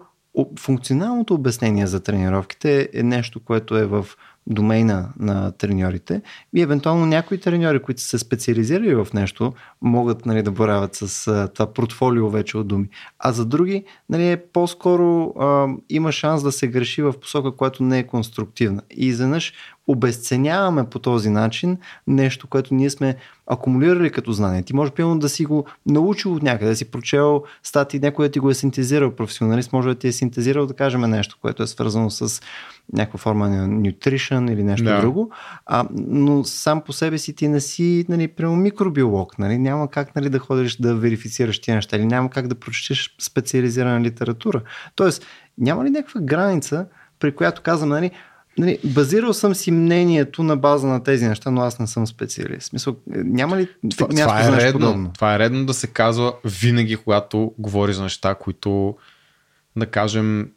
функционалното 0.59 1.35
обяснение 1.35 1.87
за 1.87 2.01
тренировките 2.01 2.89
е 2.95 3.03
нещо, 3.03 3.41
което 3.41 3.77
е 3.77 3.87
в 3.87 4.07
домейна 4.47 5.09
на 5.19 5.53
треньорите 5.53 6.23
и 6.55 6.63
евентуално 6.63 7.07
някои 7.07 7.41
треньори, 7.41 7.83
които 7.83 8.03
са 8.03 8.09
се 8.09 8.19
специализирали 8.19 8.95
в 8.95 9.09
нещо, 9.15 9.53
могат 9.83 10.27
нали, 10.27 10.43
да 10.43 10.51
боравят 10.51 10.95
с 10.95 11.29
а, 11.29 11.49
това 11.49 11.73
портфолио 11.73 12.31
вече 12.31 12.59
от 12.59 12.69
думи. 12.69 12.89
А 13.19 13.33
за 13.33 13.47
други 13.47 13.85
нали, 14.09 14.31
е 14.31 14.37
по-скоро 14.37 15.35
а, 15.39 15.69
има 15.89 16.13
шанс 16.13 16.43
да 16.43 16.53
се 16.53 16.69
греши 16.69 17.03
в 17.03 17.13
посока, 17.21 17.57
която 17.57 17.83
не 17.83 17.99
е 17.99 18.07
конструктивна. 18.07 18.83
И 18.91 19.07
изведнъж 19.07 19.53
обесценяваме 19.87 20.85
по 20.85 20.99
този 20.99 21.31
начин 21.31 21.79
нещо, 22.07 22.47
което 22.47 22.75
ние 22.75 22.91
сме 22.91 23.17
акумулирали 23.47 24.11
като 24.11 24.33
знание. 24.33 24.63
Ти 24.63 24.75
може 24.75 24.91
пилно 24.91 25.19
да 25.19 25.29
си 25.29 25.45
го 25.45 25.67
научил 25.87 26.35
от 26.35 26.43
някъде, 26.43 26.71
да 26.71 26.77
си 26.77 26.91
прочел 26.91 27.43
статии, 27.63 28.01
някой 28.01 28.29
да 28.29 28.33
ти 28.33 28.39
го 28.39 28.51
е 28.51 28.55
синтезирал, 28.55 29.11
професионалист 29.11 29.73
може 29.73 29.89
да 29.89 29.95
ти 29.95 30.09
е 30.09 30.13
синтезирал, 30.13 30.67
да 30.67 30.75
кажем 30.75 31.01
нещо, 31.01 31.39
което 31.41 31.63
е 31.63 31.67
свързано 31.67 32.11
с 32.11 32.43
някаква 32.93 33.19
форма 33.19 33.49
на 33.49 33.69
nutrition 33.69 34.53
или 34.53 34.65
нещо 34.65 34.85
да. 34.85 35.01
друго, 35.01 35.31
а, 35.67 35.89
но 35.93 36.45
сам 36.45 36.81
по 36.81 36.93
себе 36.93 37.19
си 37.19 37.35
ти 37.35 37.49
не 37.49 37.61
си 37.61 38.05
нали, 38.09 38.29
прямо 38.29 38.57
микробиолог, 38.57 39.39
нали? 39.39 39.59
няма 39.59 39.91
как 39.91 40.17
нали, 40.17 40.29
да 40.29 40.39
ходиш 40.39 40.77
да 40.77 40.95
верифицираш 40.95 41.61
тия 41.61 41.75
неща 41.75 41.97
или 41.97 42.07
няма 42.07 42.31
как 42.31 42.49
да 42.49 42.55
прочетеш 42.55 43.17
специализирана 43.21 44.01
литература. 44.01 44.63
Тоест, 44.95 45.27
няма 45.59 45.85
ли 45.85 45.91
някаква 45.91 46.21
граница, 46.21 46.87
при 47.21 47.35
която 47.35 47.63
казвам, 47.63 47.89
нали, 47.89 48.11
Нали, 48.59 48.79
базирал 48.85 49.33
съм 49.33 49.55
си 49.55 49.71
мнението 49.71 50.43
на 50.43 50.57
база 50.57 50.87
на 50.87 51.03
тези 51.03 51.29
неща, 51.29 51.51
но 51.51 51.61
аз 51.61 51.79
не 51.79 51.87
съм 51.87 52.07
специалист. 52.07 52.67
Смисъл, 52.67 52.97
няма 53.07 53.57
ли 53.57 53.69
това, 53.91 54.07
място 54.07 54.23
това 54.23 54.41
е 54.41 54.45
за 54.45 54.57
редно, 54.57 54.81
подобно? 54.81 55.11
Това 55.15 55.35
е 55.35 55.39
редно 55.39 55.67
да 55.67 55.75
се 55.75 55.87
казва 55.87 56.35
винаги, 56.45 56.97
когато 56.97 57.55
говори 57.59 57.95
за 57.95 58.03
неща, 58.03 58.35
които, 58.35 58.97
да 59.77 59.87
кажем, 59.87 60.51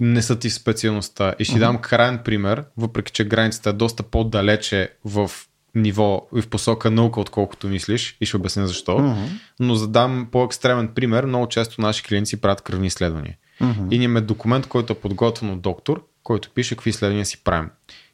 не 0.00 0.22
са 0.22 0.38
ти 0.38 0.50
специалността. 0.50 1.34
И 1.38 1.44
ще 1.44 1.54
uh-huh. 1.54 1.58
дам 1.58 1.78
крайен 1.78 2.18
пример, 2.24 2.64
въпреки 2.76 3.12
че 3.12 3.24
границата 3.24 3.70
е 3.70 3.72
доста 3.72 4.02
по-далече 4.02 4.92
в 5.04 5.30
ниво 5.74 6.28
и 6.36 6.42
в 6.42 6.48
посока 6.48 6.90
наука, 6.90 7.20
отколкото 7.20 7.68
мислиш 7.68 8.16
и 8.20 8.26
ще 8.26 8.36
обясня 8.36 8.66
защо. 8.66 8.92
Uh-huh. 8.92 9.26
Но 9.60 9.74
за 9.74 9.88
дам 9.88 10.28
по-екстремен 10.32 10.88
пример, 10.94 11.24
много 11.24 11.48
често 11.48 11.80
наши 11.80 12.02
клиенти 12.02 12.40
правят 12.40 12.60
кръвни 12.60 12.86
изследвания. 12.86 13.36
Uh-huh. 13.60 13.90
И 13.90 13.96
имаме 13.96 14.20
документ, 14.20 14.66
който 14.66 14.92
е 14.92 14.96
подготвен 14.96 15.50
от 15.50 15.60
доктор, 15.60 16.06
който 16.26 16.50
пише 16.50 16.74
какви 16.74 16.90
изследвания 16.90 17.26
си 17.26 17.44
правим. 17.44 17.70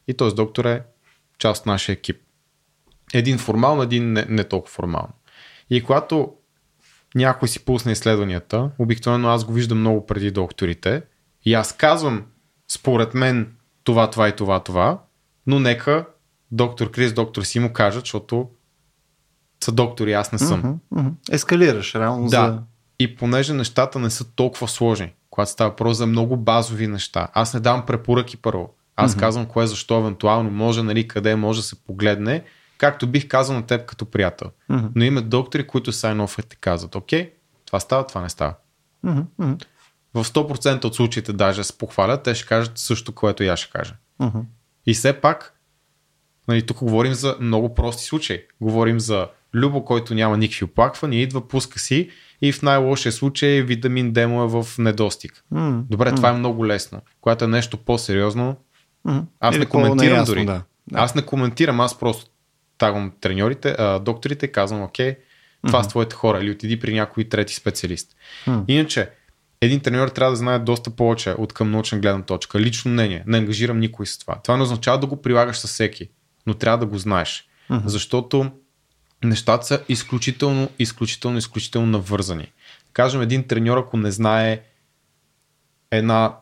И 0.09 0.15
този 0.15 0.35
доктор 0.37 0.65
е 0.65 0.83
част 1.39 1.61
от 1.61 1.67
нашия 1.67 1.93
екип. 1.93 2.17
Един 3.15 3.39
формално, 3.39 3.83
един 3.83 4.13
не, 4.13 4.27
не 4.29 4.45
толкова 4.45 4.73
формално. 4.73 5.13
И 5.71 5.83
когато 5.83 6.33
някой 7.15 7.49
си 7.49 7.65
пусне 7.65 7.93
изследванията, 7.93 8.71
обикновено 8.79 9.29
аз 9.29 9.45
го 9.45 9.53
виждам 9.53 9.79
много 9.79 10.07
преди 10.07 10.31
докторите 10.31 11.03
и 11.45 11.55
аз 11.55 11.77
казвам, 11.77 12.27
според 12.69 13.15
мен, 13.15 13.55
това, 13.85 14.11
това 14.11 14.29
и 14.29 14.37
това, 14.37 14.61
това, 14.61 15.03
но 15.47 15.61
нека 15.61 16.07
доктор 16.51 16.91
Крис, 16.91 17.13
доктор 17.13 17.43
си 17.43 17.59
му 17.59 17.73
кажат, 17.73 18.01
защото 18.01 18.51
са 19.65 19.73
доктори, 19.73 20.13
аз 20.13 20.33
не 20.33 20.39
съм. 20.39 20.63
Uh-huh, 20.63 20.79
uh-huh. 20.95 21.35
Ескалираш 21.35 21.95
реално 21.95 22.25
да. 22.25 22.29
за... 22.29 22.63
И 22.99 23.17
понеже 23.17 23.55
нещата 23.55 23.99
не 23.99 24.11
са 24.11 24.33
толкова 24.33 24.69
сложни, 24.69 25.13
когато 25.33 25.51
става 25.51 25.71
въпрос 25.71 25.97
за 25.97 26.07
много 26.07 26.37
базови 26.37 26.87
неща. 26.87 27.29
Аз 27.33 27.55
не 27.55 27.61
давам 27.61 27.87
препоръки 27.87 28.37
първо. 28.37 28.75
Аз 28.97 29.15
mm-hmm. 29.15 29.21
казвам 29.21 29.47
кое 29.47 29.67
защо 29.67 29.99
евентуално 29.99 30.51
може, 30.51 30.83
нали, 30.83 31.09
къде 31.09 31.37
може 31.37 31.59
да 31.59 31.63
се 31.63 31.85
погледне, 31.85 32.45
както 32.79 33.07
бих 33.07 33.29
казал 33.29 33.57
на 33.57 33.67
теб 33.67 33.87
като 33.87 34.05
приятел. 34.05 34.51
Mm-hmm. 34.71 34.91
Но 34.95 35.05
има 35.05 35.23
доктори, 35.23 35.67
които 35.67 35.93
сайн 35.93 36.21
оферите 36.21 36.57
казват, 36.57 36.95
окей, 36.95 37.33
това 37.67 37.81
става, 37.81 38.07
това 38.07 38.21
не 38.21 38.29
става. 38.29 38.55
Mm-hmm. 39.07 39.65
В 40.15 40.25
100% 40.25 40.85
от 40.85 40.95
случаите 40.95 41.33
даже 41.33 41.65
се 41.65 41.79
похвалят, 41.79 42.23
те 42.23 42.35
ще 42.35 42.49
кажат 42.49 42.79
също, 42.79 43.13
което 43.13 43.43
и 43.43 43.49
аз 43.49 43.59
ще 43.61 43.71
кажа. 43.71 43.95
Mm-hmm. 44.21 44.45
И 44.87 44.95
все 44.95 45.21
пак, 45.21 45.61
нали, 46.49 46.67
тук 46.67 46.79
говорим 46.79 47.15
за 47.15 47.37
много 47.41 47.75
прости 47.75 48.05
случаи. 48.05 48.43
Говорим 48.61 49.01
за 49.01 49.29
Любо, 49.55 49.85
който 49.85 50.15
няма 50.15 50.37
никакви 50.37 50.65
оплаквания, 50.65 51.23
идва, 51.23 51.49
пуска 51.49 51.79
си 51.79 52.11
и 52.43 52.53
в 52.53 52.63
най-лошия 52.63 53.13
случай 53.13 53.63
витамин 53.63 54.13
D 54.13 54.27
му 54.27 54.45
е 54.45 54.49
в 54.49 54.67
недостиг. 54.79 55.45
Mm, 55.55 55.83
Добре, 55.91 56.11
mm. 56.11 56.17
това 56.17 56.29
е 56.29 56.33
много 56.33 56.67
лесно. 56.67 57.01
Когато 57.21 57.45
е 57.45 57.49
нещо 57.49 57.77
по-сериозно, 57.77 58.57
mm. 59.07 59.25
аз 59.41 59.55
Или 59.55 59.61
не 59.61 59.67
коментирам 59.67 60.13
неясно, 60.13 60.35
дори. 60.35 60.45
Да. 60.45 60.63
Да. 60.87 60.99
Аз 60.99 61.15
не 61.15 61.23
коментирам, 61.23 61.81
аз 61.81 61.99
просто 61.99 62.31
тагвам 62.79 63.13
треньорите, 63.21 63.77
а, 63.79 63.99
докторите 63.99 64.49
казвам, 64.49 64.83
окей, 64.83 65.17
това 65.67 65.83
mm-hmm. 65.83 65.83
с 65.83 65.89
твоите 65.89 66.15
хора 66.15 66.39
или 66.39 66.51
отиди 66.51 66.81
при 66.81 66.95
някой 66.95 67.25
трети 67.25 67.55
специалист. 67.55 68.17
Mm. 68.47 68.65
Иначе, 68.69 69.11
един 69.61 69.81
треньор 69.81 70.09
трябва 70.09 70.33
да 70.33 70.37
знае 70.37 70.59
доста 70.59 70.91
повече 70.91 71.31
от 71.31 71.53
към 71.53 71.71
научна 71.71 71.99
гледна 71.99 72.23
точка. 72.23 72.61
Лично 72.61 72.91
мнение. 72.91 73.25
Не 73.27 73.39
ангажирам 73.39 73.81
никой 73.81 74.07
с 74.07 74.19
това. 74.19 74.35
Това 74.43 74.57
не 74.57 74.63
означава 74.63 74.99
да 74.99 75.07
го 75.07 75.23
прилагаш 75.23 75.57
със 75.57 75.71
всеки, 75.71 76.09
но 76.47 76.55
трябва 76.55 76.79
да 76.79 76.87
го 76.87 76.99
знаеш. 76.99 77.49
Mm-hmm. 77.71 77.87
Защото 77.87 78.51
нещата 79.25 79.67
са 79.67 79.81
изключително, 79.89 80.69
изключително, 80.79 81.39
изключително 81.39 81.87
навързани. 81.87 82.53
Кажем, 82.93 83.23
един 83.23 83.47
треньор, 83.47 83.79
ако 83.79 83.97
не 83.97 84.11
знае 84.11 84.61
една 85.91 86.37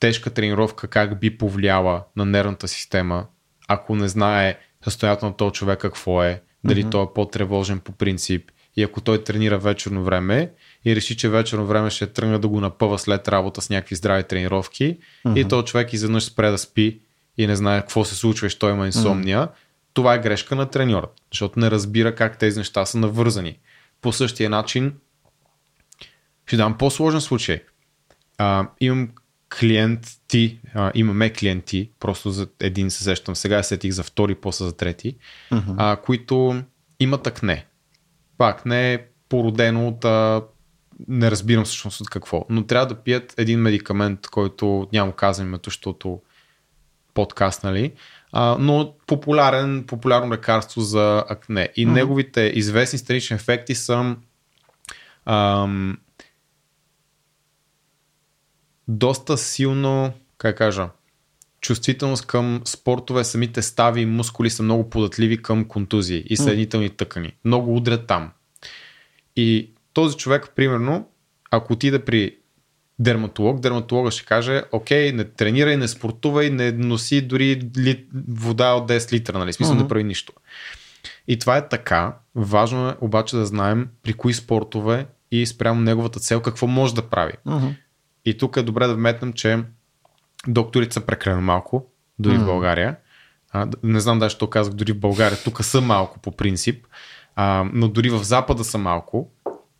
тежка 0.00 0.30
тренировка 0.30 0.88
как 0.88 1.20
би 1.20 1.38
повлияла 1.38 2.02
на 2.16 2.24
нервната 2.24 2.68
система, 2.68 3.26
ако 3.68 3.96
не 3.96 4.08
знае 4.08 4.58
състоянието 4.84 5.26
на 5.26 5.36
този 5.36 5.52
човек 5.52 5.78
какво 5.78 6.22
е, 6.22 6.42
дали 6.64 6.84
mm-hmm. 6.84 6.90
той 6.90 7.02
е 7.02 7.14
по-тревожен 7.14 7.80
по 7.80 7.92
принцип 7.92 8.50
и 8.76 8.82
ако 8.82 9.00
той 9.00 9.24
тренира 9.24 9.58
вечерно 9.58 10.04
време 10.04 10.50
и 10.84 10.96
реши, 10.96 11.16
че 11.16 11.28
вечерно 11.28 11.66
време 11.66 11.90
ще 11.90 12.06
тръгне 12.06 12.38
да 12.38 12.48
го 12.48 12.60
напъва 12.60 12.98
след 12.98 13.28
работа 13.28 13.62
с 13.62 13.70
някакви 13.70 13.96
здрави 13.96 14.22
тренировки 14.22 14.98
mm-hmm. 15.26 15.38
и 15.40 15.48
този 15.48 15.66
човек 15.66 15.92
изведнъж 15.92 16.24
спре 16.24 16.50
да 16.50 16.58
спи 16.58 17.00
и 17.38 17.46
не 17.46 17.56
знае 17.56 17.80
какво 17.80 18.04
се 18.04 18.14
случва 18.14 18.46
и 18.46 18.50
що 18.50 18.70
има 18.70 18.86
инсомния, 18.86 19.40
mm-hmm 19.40 19.65
това 19.96 20.14
е 20.14 20.18
грешка 20.18 20.56
на 20.56 20.66
треньора, 20.66 21.08
защото 21.32 21.60
не 21.60 21.70
разбира 21.70 22.14
как 22.14 22.38
тези 22.38 22.58
неща 22.58 22.86
са 22.86 22.98
навързани. 22.98 23.58
По 24.00 24.12
същия 24.12 24.50
начин, 24.50 24.94
ще 26.46 26.56
дам 26.56 26.78
по-сложен 26.78 27.20
случай. 27.20 27.62
А, 28.38 28.68
имам 28.80 29.08
клиенти, 29.60 30.60
а, 30.74 30.92
имаме 30.94 31.32
клиенти, 31.32 31.90
просто 32.00 32.30
за 32.30 32.46
един 32.60 32.90
се 32.90 33.04
сещам, 33.04 33.36
сега 33.36 33.62
сетих 33.62 33.92
за 33.92 34.02
втори, 34.02 34.34
после 34.34 34.64
за 34.64 34.76
трети, 34.76 35.16
uh-huh. 35.52 35.74
а, 35.76 35.96
които 35.96 36.62
имат 37.00 37.26
акне. 37.26 37.66
Пак 38.38 38.66
не 38.66 38.94
е 38.94 39.04
породено 39.28 39.88
от 39.88 40.04
а, 40.04 40.42
не 41.08 41.30
разбирам 41.30 41.64
всъщност 41.64 42.00
от 42.00 42.10
какво, 42.10 42.46
но 42.50 42.66
трябва 42.66 42.86
да 42.86 43.02
пият 43.02 43.34
един 43.36 43.60
медикамент, 43.60 44.26
който 44.26 44.88
няма 44.92 45.16
казвам 45.16 45.48
името, 45.48 45.70
защото 45.70 46.20
подкаст, 47.16 47.64
нали? 47.64 47.92
а, 48.32 48.56
но 48.60 48.94
популярен, 49.06 49.84
популярно 49.86 50.32
лекарство 50.32 50.80
за 50.80 51.24
акне. 51.28 51.68
И 51.76 51.86
mm-hmm. 51.86 51.92
неговите 51.92 52.52
известни 52.54 52.98
странични 52.98 53.36
ефекти 53.36 53.74
са 53.74 54.16
ам, 55.24 55.98
доста 58.88 59.38
силно, 59.38 60.12
как 60.38 60.58
кажа, 60.58 60.88
чувствителност 61.60 62.26
към 62.26 62.60
спортове, 62.64 63.24
самите 63.24 63.62
стави 63.62 64.00
и 64.00 64.06
мускули 64.06 64.50
са 64.50 64.62
много 64.62 64.90
податливи 64.90 65.42
към 65.42 65.64
контузии 65.64 66.24
и 66.26 66.36
съединителни 66.36 66.90
тъкани. 66.90 67.32
Много 67.44 67.76
удрят 67.76 68.06
там. 68.06 68.30
И 69.36 69.70
този 69.92 70.16
човек, 70.16 70.52
примерно, 70.56 71.08
ако 71.50 71.72
отиде 71.72 72.04
при 72.04 72.36
дерматолог, 72.98 73.60
дерматолога 73.60 74.10
ще 74.10 74.24
каже, 74.24 74.62
окей, 74.72 75.12
не 75.12 75.24
тренирай, 75.24 75.76
не 75.76 75.88
спортувай, 75.88 76.50
не 76.50 76.72
носи 76.72 77.20
дори 77.20 77.70
ли, 77.76 78.06
вода 78.28 78.72
от 78.72 78.88
10 78.88 79.12
литра, 79.12 79.38
нали? 79.38 79.52
Смисъл 79.52 79.74
uh-huh. 79.74 79.82
не 79.82 79.88
прави 79.88 80.04
нищо. 80.04 80.32
И 81.28 81.38
това 81.38 81.56
е 81.56 81.68
така. 81.68 82.16
Важно 82.34 82.88
е 82.88 82.96
обаче 83.00 83.36
да 83.36 83.46
знаем 83.46 83.88
при 84.02 84.12
кои 84.12 84.34
спортове 84.34 85.06
и 85.30 85.46
спрямо 85.46 85.80
неговата 85.80 86.20
цел 86.20 86.42
какво 86.42 86.66
може 86.66 86.94
да 86.94 87.02
прави. 87.02 87.32
Uh-huh. 87.46 87.74
И 88.24 88.38
тук 88.38 88.56
е 88.56 88.62
добре 88.62 88.86
да 88.86 88.94
вметнем, 88.94 89.32
че 89.32 89.58
докторите 90.48 90.94
са 90.94 91.00
прекалено 91.00 91.42
малко, 91.42 91.86
дори 92.18 92.36
uh-huh. 92.36 92.42
в 92.42 92.46
България. 92.46 92.96
А, 93.50 93.68
не 93.82 94.00
знам 94.00 94.18
даже, 94.18 94.34
що 94.34 94.50
казах 94.50 94.74
дори 94.74 94.92
в 94.92 94.98
България. 94.98 95.38
Тук 95.44 95.64
са 95.64 95.80
малко 95.80 96.18
по 96.18 96.32
принцип, 96.32 96.86
а, 97.36 97.70
но 97.72 97.88
дори 97.88 98.10
в 98.10 98.24
Запада 98.24 98.64
са 98.64 98.78
малко 98.78 99.30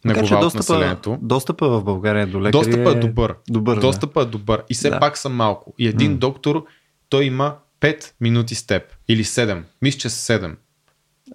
на 0.06 0.14
така, 0.14 0.26
глава 0.26 0.42
достъпа, 0.42 0.58
населението. 0.58 1.18
Достъпа 1.22 1.68
в 1.68 1.84
България 1.84 2.26
до 2.26 2.40
лекари 2.40 2.52
Достъпа 2.52 2.90
е 2.90 2.94
добър. 2.94 3.34
добър 3.48 3.80
достъпа 3.80 4.20
да. 4.20 4.28
е 4.28 4.30
добър. 4.30 4.62
И 4.68 4.74
все 4.74 4.90
да. 4.90 5.00
пак 5.00 5.18
са 5.18 5.28
малко. 5.28 5.74
И 5.78 5.86
един 5.86 6.12
м 6.12 6.18
доктор, 6.18 6.64
той 7.08 7.24
има 7.24 7.56
5 7.80 8.12
минути 8.20 8.54
с 8.54 8.66
теб. 8.66 8.82
Или 9.08 9.24
7. 9.24 9.62
Мисля, 9.82 9.98
че 9.98 10.08
7. 10.08 10.54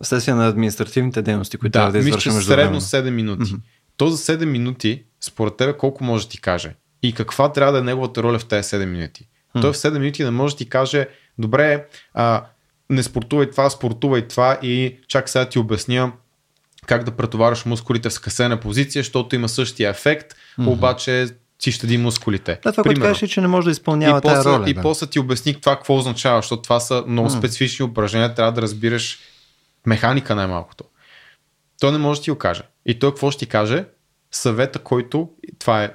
Вследствие 0.04 0.34
на 0.34 0.48
административните 0.48 1.22
дейности, 1.22 1.58
които 1.58 1.72
да, 1.72 1.80
трябва 1.80 1.92
да 1.92 1.98
мисля, 1.98 2.10
извършим 2.10 2.34
между 2.34 2.52
средно 2.52 2.82
7 2.82 3.10
минути. 3.10 3.52
Mm-hmm. 3.52 3.60
То 3.98 4.08
за 4.08 4.38
7 4.38 4.46
минути, 4.46 5.04
според 5.22 5.58
тебе, 5.58 5.78
колко 5.78 6.04
може 6.04 6.26
да 6.26 6.30
ти 6.30 6.42
каже? 6.42 6.76
И 7.04 7.14
каква 7.14 7.52
трябва 7.52 7.74
да 7.74 7.80
е 7.80 7.82
неговата 7.82 8.24
роля 8.24 8.40
в 8.40 8.46
тези 8.46 8.70
7 8.70 8.86
минути? 8.86 9.24
Mm-hmm. 9.24 9.62
Той 9.62 9.74
в 9.74 9.76
7 9.76 10.00
минути 10.00 10.24
не 10.24 10.32
може 10.32 10.54
да 10.54 10.58
ти 10.58 10.70
каже, 10.70 11.08
добре, 11.38 11.86
а, 12.14 12.46
не 12.90 13.04
спортувай 13.04 13.50
това, 13.50 13.70
спортувай 13.70 14.28
това 14.28 14.60
и 14.62 14.98
чак 15.08 15.30
сега 15.30 15.50
ти 15.50 15.60
обясня 15.60 16.12
как 16.86 17.04
да 17.04 17.12
претовариш 17.12 17.66
мускулите 17.66 18.10
в 18.10 18.14
скъсена 18.14 18.60
позиция, 18.60 19.00
защото 19.00 19.36
има 19.36 19.50
същия 19.50 19.90
ефект, 19.90 20.34
mm-hmm. 20.34 20.68
обаче 20.68 21.28
ти 21.58 21.72
щади 21.72 21.98
мускулите. 21.98 22.60
Да, 22.64 22.72
това, 22.72 22.84
което 22.84 23.02
кажеш, 23.02 23.30
че 23.30 23.42
не 23.42 23.48
може 23.48 23.66
да 23.66 23.72
изпълнява 23.72 24.18
и 24.18 24.22
тази 24.22 24.36
после, 24.36 24.50
роля. 24.50 24.70
И 24.70 24.74
да. 24.74 24.82
после 24.82 25.08
ти 25.08 25.20
обясни 25.20 25.62
това 25.62 25.76
какво 25.76 25.98
означава, 25.98 26.38
защото 26.38 26.62
това 26.62 26.80
са 26.80 27.04
много 27.08 27.30
mm. 27.30 27.38
специфични 27.38 27.86
упражнения, 27.86 28.34
трябва 28.36 28.52
да 28.52 28.62
разбираш 28.62 29.20
механика 29.86 30.36
най-малкото. 30.36 30.84
Той 31.80 31.92
не 31.92 31.98
може 31.98 32.20
да 32.20 32.24
ти 32.24 32.32
го 32.32 32.38
каже. 32.38 32.62
И 32.86 33.00
той 33.00 33.12
какво 33.12 33.32
ще 33.32 33.40
ти 33.40 33.46
каже? 33.46 33.86
Съвета, 34.32 34.80
който, 34.80 35.30
това 35.60 35.84
е 35.84 35.92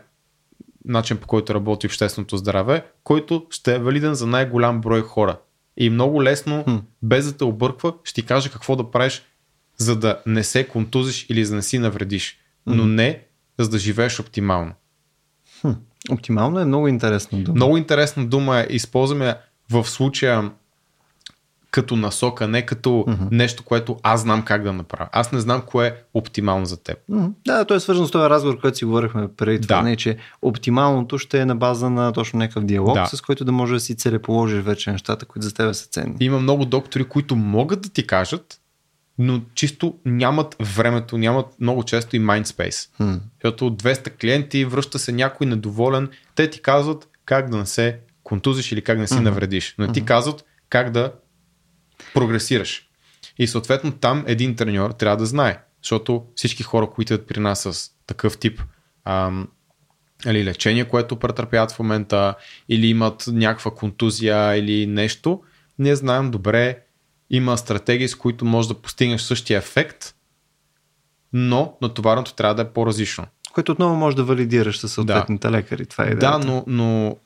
начин 0.85 1.17
по 1.17 1.27
който 1.27 1.55
работи 1.55 1.87
общественото 1.87 2.37
здраве, 2.37 2.85
който 3.05 3.47
ще 3.51 3.75
е 3.75 3.79
валиден 3.79 4.15
за 4.15 4.27
най-голям 4.27 4.81
брой 4.81 5.03
хора. 5.03 5.39
И 5.77 5.91
много 5.91 6.23
лесно, 6.23 6.65
mm. 6.65 6.81
без 7.03 7.33
да 7.33 7.39
те 7.39 7.45
обърква, 7.45 7.95
ще 8.05 8.15
ти 8.15 8.27
каже 8.27 8.51
какво 8.51 8.77
да 8.77 8.91
правиш, 8.91 9.23
за 9.77 9.97
да 9.97 10.19
не 10.27 10.45
се 10.45 10.69
контузиш 10.69 11.27
или 11.29 11.45
за 11.45 11.51
да 11.51 11.57
не 11.57 11.63
си 11.63 11.79
навредиш. 11.79 12.39
Но 12.67 12.87
не 12.87 13.23
за 13.59 13.69
да 13.69 13.79
живееш 13.79 14.21
оптимално. 14.21 14.73
Хм. 15.61 15.71
Оптимално 16.11 16.61
е 16.61 16.65
много 16.65 16.89
интересна 16.89 17.39
дума. 17.39 17.55
Много 17.55 17.77
интересна 17.77 18.27
дума 18.27 18.59
е. 18.59 18.67
Използваме 18.71 19.35
в 19.71 19.85
случая 19.85 20.51
като 21.71 21.97
насока, 21.97 22.49
не 22.49 22.67
като 22.67 22.91
mm-hmm. 22.91 23.29
нещо, 23.31 23.65
което 23.65 23.97
аз 24.03 24.21
знам 24.21 24.43
как 24.43 24.63
да 24.63 24.73
направя. 24.73 25.09
Аз 25.13 25.33
не 25.33 25.41
знам 25.41 25.63
кое 25.67 25.87
е 25.87 25.95
оптимално 26.15 26.67
за 26.67 26.83
теб. 26.83 26.99
Mm-hmm. 27.11 27.33
Да, 27.47 27.65
то 27.65 27.75
е 27.75 27.81
свързано 27.81 28.07
с 28.09 28.11
този 28.11 28.31
разговор, 28.31 28.61
който 28.61 28.79
си 28.79 28.85
говорихме 28.85 29.29
преди 29.37 29.61
това, 29.61 29.77
да. 29.77 29.83
не, 29.83 29.97
че 29.97 30.17
оптималното 30.43 31.19
ще 31.19 31.41
е 31.41 31.47
на 31.47 31.57
база 31.57 31.91
на 31.91 32.13
точно 32.13 32.39
някакъв 32.39 32.65
диалог, 32.65 32.95
да. 32.95 33.07
с 33.07 33.21
който 33.21 33.45
да 33.45 33.53
може 33.53 33.75
да 33.75 33.81
си 33.81 33.97
целеположиш 33.97 34.63
вече 34.63 34.93
нещата, 34.93 35.27
които 35.27 35.47
за 35.47 35.55
теб 35.55 35.75
са 35.75 35.87
ценни. 35.87 36.17
Има 36.21 36.39
много 36.39 36.65
доктори, 36.65 37.05
които 37.05 37.37
могат 37.37 37.81
да 37.81 37.89
ти 37.89 38.07
кажат, 38.07 38.61
но 39.19 39.43
чисто 39.55 39.99
нямат 40.05 40.57
времето, 40.61 41.19
нямат 41.19 41.47
много 41.61 41.83
често 41.83 42.17
и 42.17 42.21
mindspace. 42.21 42.89
Hmm. 43.01 43.21
Защото 43.35 43.67
от 43.67 43.83
200 43.83 44.21
клиенти 44.21 44.65
връща 44.65 44.99
се 44.99 45.13
някой 45.13 45.47
недоволен, 45.47 46.09
те 46.35 46.51
ти 46.51 46.63
казват 46.63 47.09
как 47.25 47.51
да 47.51 47.57
не 47.57 47.67
се 47.67 47.99
контузиш 48.23 48.73
или 48.73 48.83
как 48.83 48.97
да 48.97 49.01
не 49.01 49.07
си 49.07 49.15
mm-hmm. 49.15 49.21
навредиш, 49.21 49.75
но 49.79 49.93
ти 49.93 50.05
казват 50.05 50.45
как 50.69 50.91
да 50.91 51.13
прогресираш. 52.15 52.89
И 53.39 53.47
съответно 53.47 53.93
там 53.93 54.25
един 54.27 54.57
треньор 54.57 54.91
трябва 54.91 55.17
да 55.17 55.27
знае, 55.27 55.61
защото 55.83 56.27
всички 56.35 56.63
хора, 56.63 56.91
които 56.91 57.13
идват 57.13 57.29
при 57.29 57.41
нас 57.41 57.61
с 57.61 57.91
такъв 58.07 58.39
тип 58.39 58.63
ам, 59.05 59.49
или 60.27 60.45
лечение, 60.45 60.85
което 60.85 61.17
претърпяват 61.17 61.73
в 61.73 61.79
момента, 61.79 62.35
или 62.69 62.87
имат 62.87 63.25
някаква 63.27 63.71
контузия 63.71 64.57
или 64.57 64.87
нещо, 64.87 65.43
ние 65.79 65.97
знаем 65.97 66.31
добре 66.31 66.79
има 67.31 67.59
стратегии, 67.59 68.09
с 68.09 68.15
които 68.15 68.45
можеш 68.45 68.69
да 68.69 68.75
постигнеш 68.75 69.23
същия 69.23 69.59
ефект, 69.59 70.15
но 71.33 71.77
натоварното 71.83 72.35
трябва 72.35 72.55
да 72.55 72.63
е 72.63 72.69
по-различно. 72.73 73.27
Което 73.55 73.73
отново 73.73 73.97
може 73.97 74.17
да 74.17 74.25
валидираш 74.25 74.79
със 74.79 74.93
съответните 74.93 75.49
да. 75.49 75.53
лекари. 75.53 75.87
Това 75.87 76.05
е 76.05 76.07
идеята. 76.07 76.39
Да, 76.39 76.47
но, 76.47 76.65
но 76.67 77.17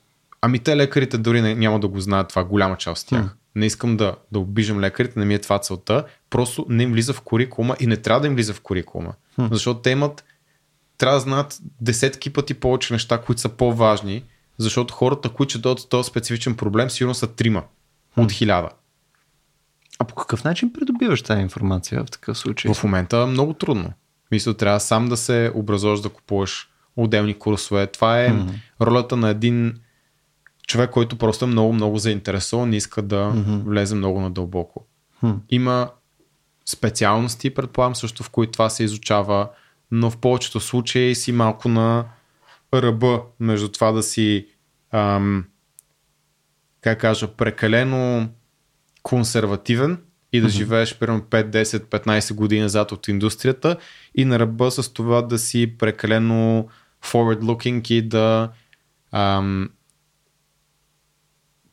ами 0.41 0.59
те 0.59 0.77
лекарите 0.77 1.17
дори 1.17 1.41
не, 1.41 1.55
няма 1.55 1.79
да 1.79 1.87
го 1.87 1.99
знаят 1.99 2.29
това, 2.29 2.43
голяма 2.43 2.77
част 2.77 3.03
от 3.03 3.09
тях. 3.09 3.25
Hmm. 3.25 3.31
Не 3.55 3.65
искам 3.65 3.97
да, 3.97 4.15
да 4.31 4.39
обижам 4.39 4.79
лекарите, 4.79 5.19
не 5.19 5.25
ми 5.25 5.33
е 5.33 5.39
това 5.39 5.59
целта. 5.59 6.03
Просто 6.29 6.65
не 6.69 6.83
им 6.83 6.91
влиза 6.91 7.13
в 7.13 7.21
курикулума 7.21 7.75
и 7.79 7.87
не 7.87 7.97
трябва 7.97 8.21
да 8.21 8.27
им 8.27 8.35
влиза 8.35 8.53
в 8.53 8.61
курикулума. 8.61 9.13
Hmm. 9.39 9.51
Защото 9.51 9.79
те 9.79 9.89
имат, 9.89 10.23
трябва 10.97 11.15
да 11.15 11.21
знаят 11.21 11.59
десетки 11.81 12.33
пъти 12.33 12.53
повече 12.53 12.93
неща, 12.93 13.21
които 13.21 13.41
са 13.41 13.49
по-важни, 13.49 14.23
защото 14.57 14.93
хората, 14.93 15.29
които 15.29 15.49
ще 15.49 15.59
дойдат 15.59 15.89
този 15.89 16.07
специфичен 16.07 16.55
проблем, 16.55 16.89
сигурно 16.89 17.13
са 17.13 17.27
трима 17.27 17.63
от 18.17 18.31
хиляда. 18.31 18.69
А 20.01 20.03
по 20.03 20.15
какъв 20.15 20.43
начин 20.43 20.73
придобиваш 20.73 21.21
тази 21.21 21.41
информация 21.41 22.03
в 22.03 22.11
такъв 22.11 22.37
случай? 22.37 22.73
В 22.73 22.83
момента 22.83 23.27
много 23.27 23.53
трудно. 23.53 23.93
Мисля, 24.31 24.53
трябва 24.53 24.79
сам 24.79 25.09
да 25.09 25.17
се 25.17 25.51
образуваш 25.55 25.99
да 25.99 26.09
купуваш 26.09 26.69
отделни 26.95 27.33
курсове. 27.33 27.87
Това 27.87 28.21
е 28.21 28.29
mm-hmm. 28.29 28.53
ролята 28.81 29.17
на 29.17 29.29
един 29.29 29.79
човек, 30.67 30.89
който 30.89 31.17
просто 31.17 31.45
е 31.45 31.47
много, 31.47 31.73
много 31.73 31.97
заинтересован 31.97 32.73
и 32.73 32.77
иска 32.77 33.01
да 33.01 33.15
mm-hmm. 33.15 33.63
влезе 33.63 33.95
много 33.95 34.21
надълбоко. 34.21 34.85
Mm-hmm. 35.23 35.37
Има 35.49 35.89
специалности, 36.65 37.53
предполагам 37.53 37.95
също, 37.95 38.23
в 38.23 38.29
които 38.29 38.51
това 38.51 38.69
се 38.69 38.83
изучава, 38.83 39.49
но 39.91 40.09
в 40.09 40.17
повечето 40.17 40.59
случаи 40.59 41.15
си 41.15 41.31
малко 41.31 41.69
на 41.69 42.05
ръба 42.73 43.21
между 43.39 43.69
това 43.69 43.91
да 43.91 44.03
си 44.03 44.47
ам, 44.91 45.45
как 46.81 46.99
кажа, 46.99 47.27
прекалено 47.27 48.29
консервативен 49.03 49.97
и 50.33 50.41
да 50.41 50.47
mm-hmm. 50.47 50.49
живееш 50.49 50.97
примерно 50.97 51.21
5, 51.21 51.63
10, 51.63 51.79
15 51.79 52.33
години 52.33 52.61
назад 52.61 52.91
от 52.91 53.07
индустрията 53.07 53.77
и 54.15 54.25
на 54.25 54.39
ръба 54.39 54.71
с 54.71 54.93
това 54.93 55.21
да 55.21 55.39
си 55.39 55.77
прекалено 55.77 56.67
forward-looking 57.03 57.91
и 57.91 58.01
да 58.01 58.49
ам, 59.11 59.69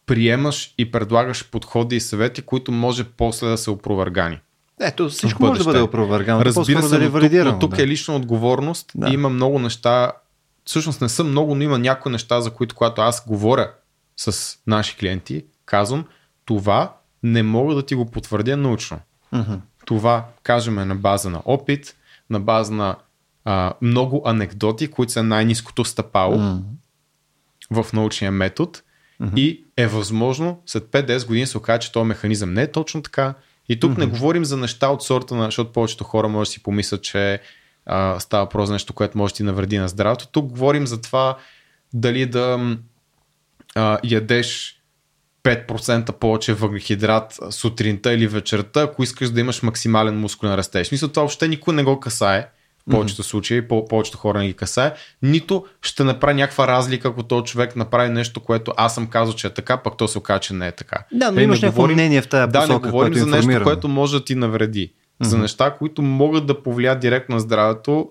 приемаш 0.07 0.75
и 0.79 0.91
предлагаш 0.91 1.51
подходи 1.51 1.97
и 1.97 2.01
съвети, 2.01 2.43
които 2.43 2.73
може 2.73 3.05
после 3.05 3.49
да 3.49 3.59
се 3.59 3.71
опровергани. 3.71 4.41
Ето, 4.81 5.09
всичко 5.09 5.43
може 5.43 5.59
да 5.59 5.64
бъде 5.64 5.81
опровергано. 5.81 6.45
Разбира 6.45 6.83
се, 6.83 6.99
да 6.99 7.05
но 7.05 7.21
тук, 7.21 7.45
но 7.45 7.59
тук 7.59 7.77
да. 7.77 7.83
е 7.83 7.87
лична 7.87 8.17
отговорност 8.17 8.93
да. 8.95 9.09
и 9.09 9.14
има 9.14 9.29
много 9.29 9.59
неща, 9.59 10.12
всъщност 10.64 11.01
не 11.01 11.09
са 11.09 11.25
много, 11.25 11.55
но 11.55 11.62
има 11.62 11.79
някои 11.79 12.12
неща, 12.12 12.41
за 12.41 12.51
които 12.51 12.75
когато 12.75 13.03
аз 13.03 13.27
говоря 13.27 13.71
с 14.17 14.57
наши 14.67 14.97
клиенти, 14.97 15.45
казвам, 15.67 16.05
това 16.45 16.97
не 17.22 17.42
мога 17.42 17.74
да 17.74 17.87
ти 17.87 17.94
го 17.94 18.11
потвърдя 18.11 18.57
научно. 18.57 19.00
Mm-hmm. 19.35 19.59
Това, 19.85 20.26
кажем, 20.42 20.78
е 20.78 20.85
на 20.85 20.96
база 20.96 21.31
на 21.31 21.42
опит, 21.44 21.96
на 22.31 22.40
база 22.40 22.72
на 22.72 22.96
а, 23.44 23.74
много 23.83 24.22
анекдоти, 24.24 24.90
които 24.90 25.12
са 25.12 25.22
най-низкото 25.22 25.85
стъпало 25.85 26.37
mm-hmm. 26.37 26.62
в 27.83 27.92
научния 27.92 28.33
метод 28.33 28.72
mm-hmm. 29.20 29.37
и 29.37 29.64
е 29.76 29.87
възможно 29.87 30.62
след 30.66 30.85
5-10 30.85 31.26
години 31.26 31.46
се 31.46 31.59
окаже, 31.59 31.78
че 31.78 31.92
този 31.92 32.07
механизъм 32.07 32.52
не 32.52 32.62
е 32.62 32.72
точно 32.72 33.02
така. 33.02 33.35
И 33.68 33.81
тук 33.81 33.92
mm-hmm. 33.92 33.98
не 33.98 34.07
говорим 34.07 34.44
за 34.44 34.57
неща 34.57 34.88
от 34.88 35.02
сорта 35.02 35.35
на, 35.35 35.44
защото 35.44 35.72
повечето 35.72 36.04
хора 36.04 36.28
може 36.28 36.48
да 36.48 36.52
си 36.52 36.62
помислят, 36.62 37.02
че 37.02 37.40
а, 37.87 38.20
става 38.20 38.44
въпрос 38.44 38.66
за 38.66 38.72
нещо, 38.72 38.92
което 38.92 39.18
може 39.18 39.35
да 39.35 39.37
ти 39.37 39.42
навреди 39.42 39.78
на 39.78 39.88
здравето. 39.88 40.28
Тук 40.28 40.46
говорим 40.46 40.87
за 40.87 41.00
това 41.00 41.37
дали 41.94 42.26
да 42.26 42.76
а, 43.74 43.98
ядеш 44.04 44.78
5% 45.48 46.12
повече 46.12 46.54
въглехидрат 46.54 47.38
сутринта 47.50 48.12
или 48.12 48.26
вечерта, 48.26 48.82
ако 48.82 49.02
искаш 49.02 49.30
да 49.30 49.40
имаш 49.40 49.62
максимален 49.62 50.20
мускулен 50.20 50.54
растеж. 50.54 50.92
Мисля, 50.92 51.08
това 51.08 51.22
въобще 51.22 51.48
никой 51.48 51.74
не 51.74 51.84
го 51.84 52.00
касае. 52.00 52.48
В 52.78 52.90
повечето 52.90 53.22
случаи, 53.22 53.68
по- 53.68 53.88
повечето 53.88 54.18
хора 54.18 54.38
не 54.38 54.46
ги 54.46 54.52
касае. 54.52 54.94
Нито 55.22 55.64
ще 55.82 56.04
направи 56.04 56.34
някаква 56.34 56.68
разлика, 56.68 57.08
ако 57.08 57.22
този 57.22 57.44
човек 57.44 57.76
направи 57.76 58.11
нещо, 58.11 58.40
което 58.40 58.72
аз 58.76 58.94
съм 58.94 59.06
казал, 59.06 59.34
че 59.34 59.46
е 59.46 59.50
така, 59.50 59.76
пък 59.76 59.96
то 59.96 60.08
се 60.08 60.18
окаже, 60.18 60.40
че 60.40 60.54
не 60.54 60.66
е 60.66 60.72
така. 60.72 60.96
Да, 61.12 61.32
но 61.32 61.40
имаш 61.40 61.62
някакво 61.62 61.87
мнение 61.87 62.22
в 62.22 62.28
тази 62.28 62.52
посока, 62.52 62.66
Да, 62.66 62.74
не 62.74 62.90
говорим 62.90 63.14
за 63.14 63.26
нещо, 63.26 63.62
което 63.62 63.88
може 63.88 64.18
да 64.18 64.24
ти 64.24 64.34
навреди. 64.34 64.88
Mm-hmm. 64.88 65.26
За 65.26 65.38
неща, 65.38 65.70
които 65.70 66.02
могат 66.02 66.46
да 66.46 66.62
повлият 66.62 67.00
директно 67.00 67.34
на 67.34 67.40
здравето, 67.40 68.11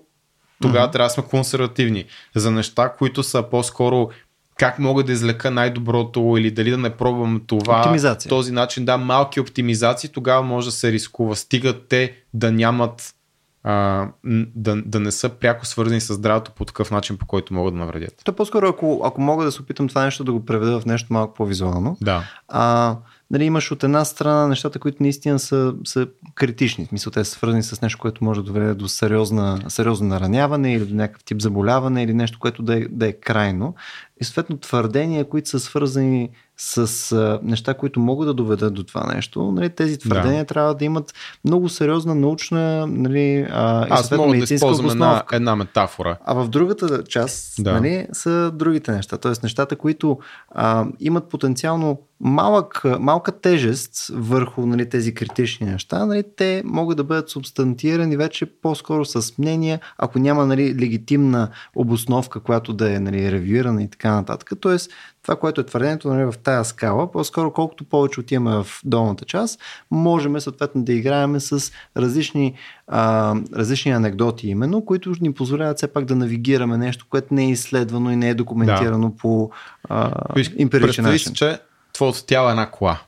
тогава 0.62 0.88
mm-hmm. 0.88 0.92
трябва 0.92 1.06
да 1.06 1.10
сме 1.10 1.24
консервативни. 1.24 2.04
За 2.34 2.50
неща, 2.50 2.92
които 2.98 3.22
са 3.22 3.42
по-скоро 3.42 4.10
как 4.58 4.78
мога 4.78 5.04
да 5.04 5.12
извлека 5.12 5.50
най-доброто 5.50 6.34
или 6.38 6.50
дали 6.50 6.70
да 6.70 6.78
не 6.78 6.90
пробвам 6.90 7.42
това. 7.46 7.78
Оптимизация. 7.78 8.28
Този 8.28 8.52
начин, 8.52 8.84
да, 8.84 8.96
малки 8.96 9.40
оптимизации, 9.40 10.10
тогава 10.10 10.42
може 10.42 10.66
да 10.66 10.72
се 10.72 10.92
рискува. 10.92 11.36
Стигат 11.36 11.88
те 11.88 12.12
да 12.34 12.52
нямат, 12.52 13.14
а, 13.62 14.06
да, 14.54 14.82
да 14.82 15.00
не 15.00 15.10
са 15.10 15.28
пряко 15.28 15.66
свързани 15.66 16.00
с 16.00 16.14
здравето 16.14 16.52
по 16.52 16.64
такъв 16.64 16.90
начин, 16.90 17.16
по 17.16 17.26
който 17.26 17.54
могат 17.54 17.74
да 17.74 17.80
навредят. 17.80 18.14
То 18.24 18.32
по-скоро, 18.32 18.68
ако, 18.68 19.02
ако 19.04 19.20
мога 19.20 19.44
да 19.44 19.52
се 19.52 19.62
опитам 19.62 19.88
това 19.88 20.04
нещо 20.04 20.24
да 20.24 20.32
го 20.32 20.44
преведа 20.44 20.80
в 20.80 20.86
нещо 20.86 21.12
малко 21.12 21.34
по-визуално. 21.34 21.96
Да. 22.00 22.22
А, 22.48 22.96
нали, 23.30 23.44
имаш 23.44 23.70
от 23.70 23.84
една 23.84 24.04
страна 24.04 24.48
нещата, 24.48 24.78
които 24.78 25.02
наистина 25.02 25.38
са, 25.38 25.74
са 25.84 26.06
критични. 26.34 26.84
В 26.84 26.88
смисъл, 26.88 27.10
те 27.10 27.24
са 27.24 27.30
свързани 27.30 27.62
с 27.62 27.82
нещо, 27.82 27.98
което 27.98 28.24
може 28.24 28.40
да 28.40 28.46
доведе 28.46 28.74
до 28.74 28.88
сериозна, 28.88 29.60
сериозно 29.68 30.08
нараняване 30.08 30.74
или 30.74 30.84
до 30.84 30.94
някакъв 30.94 31.24
тип 31.24 31.40
заболяване 31.42 32.02
или 32.02 32.14
нещо, 32.14 32.38
което 32.38 32.62
да 32.62 32.76
е, 32.76 32.80
да 32.90 33.08
е 33.08 33.12
крайно. 33.12 33.74
И 34.20 34.24
съответно 34.24 34.58
твърдения, 34.58 35.28
които 35.28 35.48
са 35.48 35.60
свързани 35.60 36.30
с 36.56 37.12
а, 37.12 37.40
неща, 37.42 37.74
които 37.74 38.00
могат 38.00 38.28
да 38.28 38.34
доведат 38.34 38.74
до 38.74 38.82
това 38.82 39.14
нещо, 39.14 39.52
нали, 39.52 39.70
тези 39.70 39.98
твърдения 39.98 40.44
да. 40.44 40.46
трябва 40.46 40.74
да 40.74 40.84
имат 40.84 41.14
много 41.44 41.68
сериозна 41.68 42.14
научна 42.14 42.86
нали, 42.86 43.46
а, 43.50 43.86
Аз 43.90 44.10
мога 44.10 44.38
да 44.38 44.54
използвам 44.54 44.90
една, 44.90 45.22
една 45.32 45.56
метафора. 45.56 46.18
А 46.24 46.34
в 46.34 46.48
другата 46.48 47.04
част 47.04 47.64
да. 47.64 47.72
нали, 47.72 48.06
са 48.12 48.50
другите 48.54 48.92
неща. 48.92 49.16
Тоест 49.16 49.42
нещата, 49.42 49.76
които 49.76 50.18
а, 50.50 50.86
имат 51.00 51.28
потенциално 51.28 51.98
малък, 52.20 52.82
малка 53.00 53.40
тежест 53.40 54.10
върху 54.14 54.66
нали, 54.66 54.88
тези 54.88 55.14
критични 55.14 55.66
неща, 55.66 56.06
нали, 56.06 56.24
те 56.36 56.62
могат 56.64 56.96
да 56.96 57.04
бъдат 57.04 57.30
субстантирани 57.30 58.16
вече 58.16 58.46
по-скоро 58.46 59.04
с 59.04 59.38
мнения, 59.38 59.80
ако 59.98 60.18
няма 60.18 60.46
нали, 60.46 60.74
легитимна 60.80 61.48
обосновка, 61.76 62.40
която 62.40 62.72
да 62.72 62.94
е 62.94 63.00
нали, 63.00 63.32
ревюирана 63.32 63.82
и 63.82 63.88
така 63.88 64.07
нататък. 64.14 64.52
Тоест, 64.60 64.90
това, 65.22 65.36
което 65.36 65.60
е 65.60 65.66
твърдението 65.66 66.08
нали, 66.08 66.24
в 66.24 66.34
тая 66.42 66.64
скала, 66.64 67.12
по-скоро 67.12 67.52
колкото 67.52 67.84
повече 67.84 68.20
отиваме 68.20 68.56
в 68.56 68.66
долната 68.84 69.24
част, 69.24 69.60
можем 69.90 70.40
съответно 70.40 70.82
да 70.84 70.92
играем 70.92 71.40
с 71.40 71.72
различни, 71.96 72.54
а, 72.86 73.34
различни 73.56 73.92
анекдоти 73.92 74.48
именно, 74.48 74.84
които 74.84 75.14
ни 75.20 75.34
позволяват 75.34 75.76
все 75.76 75.92
пак 75.92 76.04
да 76.04 76.16
навигираме 76.16 76.76
нещо, 76.78 77.06
което 77.10 77.34
не 77.34 77.44
е 77.44 77.50
изследвано 77.50 78.10
и 78.10 78.16
не 78.16 78.28
е 78.28 78.34
документирано 78.34 79.08
да. 79.08 79.16
по 79.16 79.50
а, 79.88 80.10
емпиричен 80.58 81.04
начин. 81.04 81.34
че 81.34 81.58
твоето 81.92 82.24
тяло 82.24 82.48
е 82.48 82.50
една 82.50 82.70
кола. 82.70 83.00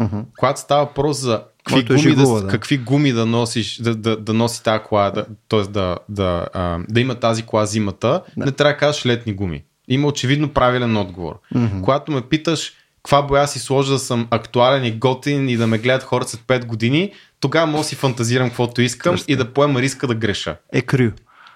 Uh-huh. 0.00 0.24
Когато 0.38 0.60
става 0.60 0.84
въпрос 0.84 1.18
за 1.18 1.42
какви, 1.64 1.84
гуми, 1.84 1.98
жигула, 1.98 2.40
да, 2.40 2.46
да. 2.46 2.50
какви 2.50 2.78
гуми 2.78 3.12
да 3.12 3.26
носиш, 3.26 3.82
да, 3.82 3.94
да, 3.94 4.16
да 4.16 4.34
носи 4.34 4.62
тази 4.62 4.84
кола, 4.84 5.10
да, 5.10 5.26
т.е. 5.48 5.62
Да, 5.62 5.96
да, 6.08 6.46
а, 6.54 6.78
да 6.88 7.00
има 7.00 7.14
тази 7.14 7.42
кола 7.42 7.66
зимата, 7.66 8.22
да. 8.36 8.44
не 8.44 8.52
трябва 8.52 8.72
да 8.72 8.78
кажеш 8.78 9.06
летни 9.06 9.34
гуми. 9.34 9.64
Има 9.88 10.08
очевидно 10.08 10.48
правилен 10.48 10.96
отговор. 10.96 11.40
Uh-huh. 11.54 11.80
Когато 11.80 12.12
ме 12.12 12.20
питаш 12.20 12.72
каква 12.96 13.22
боя 13.22 13.48
си 13.48 13.58
сложа 13.58 13.92
да 13.92 13.98
съм 13.98 14.28
актуален 14.30 14.84
и 14.84 14.92
готин 14.92 15.48
и 15.48 15.56
да 15.56 15.66
ме 15.66 15.78
гледат 15.78 16.02
хората 16.02 16.30
след 16.30 16.40
5 16.40 16.64
години, 16.66 17.12
тогава 17.40 17.66
мога 17.66 17.78
да 17.78 17.84
си 17.84 17.94
фантазирам 17.94 18.48
каквото 18.48 18.82
искам 18.82 19.14
Точно. 19.14 19.24
и 19.28 19.36
да 19.36 19.52
поема 19.52 19.82
риска 19.82 20.06
да 20.06 20.14
греша. 20.14 20.56
Е 20.72 20.82
крю. 20.82 21.10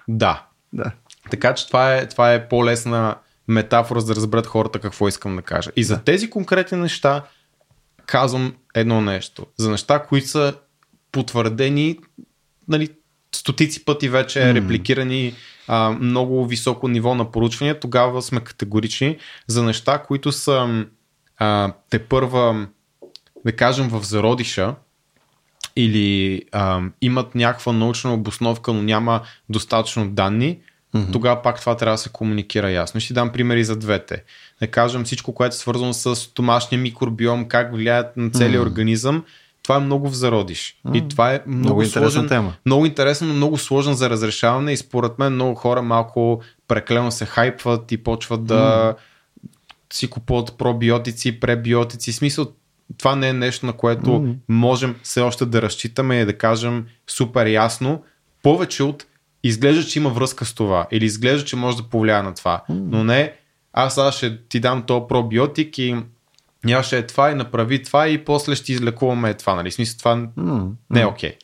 Да. 0.07 0.45
да. 0.73 0.91
Така 1.31 1.53
че 1.53 1.67
това 1.67 1.95
е, 1.95 2.07
това 2.07 2.33
е 2.33 2.47
по-лесна 2.47 3.15
метафора, 3.47 3.99
за 3.99 4.07
да 4.07 4.15
разберат 4.15 4.47
хората 4.47 4.79
какво 4.79 5.07
искам 5.07 5.35
да 5.35 5.41
кажа. 5.41 5.71
И 5.75 5.83
за 5.83 5.95
да. 5.95 6.03
тези 6.03 6.29
конкретни 6.29 6.77
неща 6.77 7.23
казвам 8.05 8.55
едно 8.75 9.01
нещо. 9.01 9.45
За 9.57 9.71
неща, 9.71 10.03
които 10.03 10.27
са 10.27 10.53
потвърдени 11.11 11.99
нали, 12.67 12.89
стотици 13.35 13.85
пъти 13.85 14.09
вече 14.09 14.39
mm. 14.39 14.53
репликирани 14.53 15.33
а, 15.73 15.91
много 15.91 16.45
високо 16.45 16.87
ниво 16.87 17.15
на 17.15 17.31
поручвания, 17.31 17.79
тогава 17.79 18.21
сме 18.21 18.41
категорични 18.41 19.17
за 19.47 19.63
неща, 19.63 19.97
които 19.97 20.31
са 20.31 20.85
а, 21.37 21.73
те 21.89 21.99
първа, 21.99 22.67
да 23.45 23.55
кажем, 23.55 23.87
в 23.87 24.03
зародиша 24.03 24.75
или 25.75 26.41
а, 26.51 26.81
имат 27.01 27.35
някаква 27.35 27.73
научна 27.73 28.13
обосновка, 28.13 28.73
но 28.73 28.81
няма 28.81 29.21
достатъчно 29.49 30.09
данни, 30.09 30.59
mm-hmm. 30.95 31.11
тогава 31.11 31.41
пак 31.41 31.59
това 31.59 31.77
трябва 31.77 31.93
да 31.93 32.01
се 32.01 32.09
комуникира 32.09 32.71
ясно. 32.71 32.99
Ще 32.99 33.13
дам 33.13 33.31
примери 33.31 33.63
за 33.63 33.75
двете. 33.75 34.23
Да 34.61 34.67
кажем 34.67 35.03
всичко, 35.03 35.33
което 35.33 35.53
е 35.53 35.57
свързано 35.57 35.93
с 35.93 36.33
домашния 36.35 36.81
микробиом, 36.81 37.47
как 37.47 37.73
влияят 37.73 38.17
на 38.17 38.29
целия 38.31 38.59
mm-hmm. 38.59 38.67
организъм, 38.67 39.23
това 39.71 39.81
е 39.81 39.85
много 39.85 40.09
в 40.09 40.13
зародиш. 40.13 40.79
Mm. 40.87 40.97
И 40.97 41.07
това 41.07 41.33
е 41.33 41.41
много, 41.47 41.75
много 41.75 41.85
сложен, 41.85 42.27
тема. 42.27 42.53
много 42.65 42.85
интересно, 42.85 43.27
но 43.27 43.33
много 43.33 43.57
сложен 43.57 43.93
за 43.93 44.09
разрешаване 44.09 44.73
и 44.73 44.77
според 44.77 45.19
мен 45.19 45.33
много 45.33 45.55
хора 45.55 45.81
малко 45.81 46.41
преклено 46.67 47.11
се 47.11 47.25
хайпват 47.25 47.91
и 47.91 47.97
почват 47.97 48.45
да 48.45 48.93
mm. 48.93 48.95
си 49.93 50.09
купуват 50.09 50.57
пробиотици, 50.57 51.39
пребиотици. 51.39 52.11
В 52.11 52.15
смисъл, 52.15 52.45
това 52.97 53.15
не 53.15 53.29
е 53.29 53.33
нещо, 53.33 53.65
на 53.65 53.73
което 53.73 54.09
mm. 54.09 54.35
можем 54.49 54.95
все 55.03 55.21
още 55.21 55.45
да 55.45 55.61
разчитаме 55.61 56.19
и 56.19 56.25
да 56.25 56.37
кажем 56.37 56.85
супер 57.07 57.47
ясно. 57.47 58.03
Повече 58.43 58.83
от 58.83 59.05
изглежда, 59.43 59.83
че 59.83 59.99
има 59.99 60.09
връзка 60.09 60.45
с 60.45 60.53
това 60.53 60.87
или 60.91 61.05
изглежда, 61.05 61.45
че 61.45 61.55
може 61.55 61.77
да 61.77 61.83
повлияе 61.83 62.21
на 62.21 62.33
това. 62.33 62.63
Mm. 62.69 62.81
Но 62.89 63.03
не, 63.03 63.33
аз 63.73 63.95
сега 63.95 64.11
ще 64.11 64.37
ти 64.37 64.59
дам 64.59 64.83
то 64.83 65.07
пробиотик 65.07 65.77
и 65.77 65.95
нямаше 66.65 66.97
е 66.97 67.07
това 67.07 67.31
и 67.31 67.35
направи 67.35 67.83
това 67.83 68.07
и 68.07 68.25
после 68.25 68.55
ще 68.55 68.71
излекуваме 68.71 69.33
това. 69.33 69.55
Нали? 69.55 69.71
Смисъл, 69.71 69.97
това 69.97 70.15
mm. 70.15 70.71
не 70.89 71.01
е 71.01 71.05
окей. 71.05 71.31
Okay. 71.31 71.35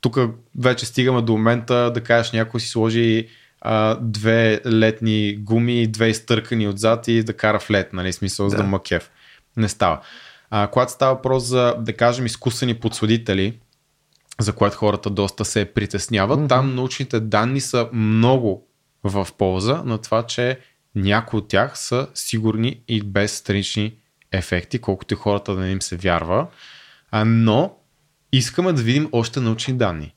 Тук 0.00 0.18
вече 0.58 0.86
стигаме 0.86 1.22
до 1.22 1.32
момента 1.32 1.90
да 1.94 2.00
кажеш 2.00 2.32
някой 2.32 2.60
си 2.60 2.68
сложи 2.68 3.28
а, 3.60 3.98
две 4.00 4.60
летни 4.66 5.36
гуми, 5.36 5.86
две 5.86 6.08
изтъркани 6.08 6.68
отзад 6.68 7.08
и 7.08 7.22
да 7.22 7.32
кара 7.32 7.60
в 7.60 7.70
лед, 7.70 7.92
нали? 7.92 8.12
Смисъл 8.12 8.46
да. 8.46 8.50
за 8.50 8.56
да 8.56 8.62
макев. 8.62 9.10
Не 9.56 9.68
става. 9.68 10.00
А, 10.50 10.66
когато 10.66 10.92
става 10.92 11.14
въпрос 11.14 11.44
за, 11.44 11.74
да 11.78 11.92
кажем, 11.92 12.26
изкусени 12.26 12.74
подсладители, 12.74 13.58
за 14.40 14.52
което 14.52 14.76
хората 14.76 15.10
доста 15.10 15.44
се 15.44 15.64
притесняват. 15.64 16.40
Mm-hmm. 16.40 16.48
Там 16.48 16.74
научните 16.74 17.20
данни 17.20 17.60
са 17.60 17.88
много 17.92 18.66
в 19.04 19.28
полза 19.38 19.82
на 19.84 19.98
това, 19.98 20.22
че 20.22 20.58
някои 20.94 21.38
от 21.38 21.48
тях 21.48 21.78
са 21.78 22.06
сигурни 22.14 22.80
и 22.88 23.02
без 23.02 23.32
странични 23.32 23.94
ефекти, 24.32 24.78
колкото 24.78 25.14
и 25.14 25.16
хората 25.16 25.54
да 25.54 25.60
не 25.60 25.70
им 25.70 25.82
се 25.82 25.96
вярва. 25.96 26.46
А, 27.10 27.24
но 27.24 27.76
искаме 28.32 28.72
да 28.72 28.82
видим 28.82 29.08
още 29.12 29.40
научни 29.40 29.74
данни. 29.74 30.14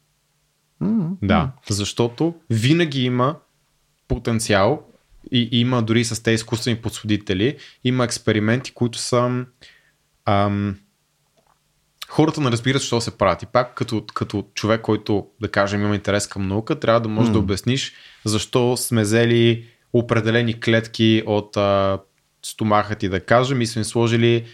Mm-hmm. 0.82 1.10
Да, 1.22 1.52
защото 1.70 2.36
винаги 2.50 3.04
има 3.04 3.36
потенциал 4.08 4.84
и 5.32 5.50
има 5.52 5.82
дори 5.82 6.04
с 6.04 6.24
тези 6.24 6.36
изкуствени 6.36 6.78
подсудители, 6.78 7.58
има 7.84 8.04
експерименти, 8.06 8.74
които 8.74 8.98
са 8.98 9.46
ам, 10.26 10.76
хората 12.10 12.42
не 12.42 12.52
разбират, 12.52 12.82
защо 12.82 13.02
се 13.02 13.18
правят. 13.18 13.44
И 13.44 13.46
пак 13.46 13.76
като, 13.76 14.06
като 14.14 14.46
човек, 14.54 14.82
който, 14.82 15.28
да 15.42 15.52
кажем, 15.52 15.82
има 15.82 15.96
интерес 15.96 16.28
към 16.28 16.48
наука, 16.48 16.80
трябва 16.80 17.02
да 17.02 17.10
можеш 17.10 17.30
mm. 17.30 17.34
да 17.34 17.40
обясниш 17.40 17.94
защо 18.26 18.78
сме 18.78 19.02
взели 19.02 19.68
определени 19.94 20.60
клетки 20.60 21.24
от 21.26 21.58
а, 21.58 22.00
стомаха 22.46 22.96
ти, 22.96 23.10
да 23.10 23.20
кажем, 23.20 23.62
и 23.62 23.68
сме 23.68 23.84
сложили 23.84 24.46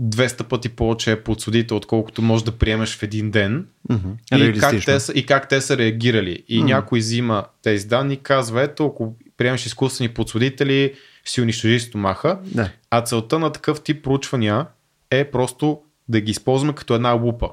200 0.00 0.42
пъти 0.42 0.68
повече 0.68 1.16
подсудите, 1.16 1.74
отколкото 1.74 2.22
можеш 2.22 2.44
да 2.44 2.52
приемеш 2.52 2.96
в 2.96 3.02
един 3.02 3.30
ден. 3.30 3.66
Mm-hmm. 3.90 4.56
И, 4.56 4.60
как 4.60 4.84
те 4.84 5.00
са, 5.00 5.12
и 5.12 5.26
как 5.26 5.48
те 5.48 5.60
са 5.60 5.76
реагирали. 5.76 6.44
И 6.48 6.60
mm-hmm. 6.60 6.64
някой 6.64 6.98
взима 6.98 7.44
тези 7.62 7.86
данни, 7.86 8.16
казва, 8.16 8.62
ето, 8.62 8.86
ако 8.86 9.16
приемеш 9.36 9.66
изкуствени 9.66 10.08
подсудители, 10.08 10.94
си 11.24 11.40
унищожи 11.40 11.80
стомаха. 11.80 12.38
Да. 12.44 12.70
А 12.90 13.00
целта 13.00 13.38
на 13.38 13.52
такъв 13.52 13.82
тип 13.82 14.04
проучвания 14.04 14.66
е 15.10 15.30
просто 15.30 15.80
да 16.08 16.20
ги 16.20 16.30
използваме 16.30 16.74
като 16.74 16.94
една 16.94 17.12
лупа. 17.12 17.50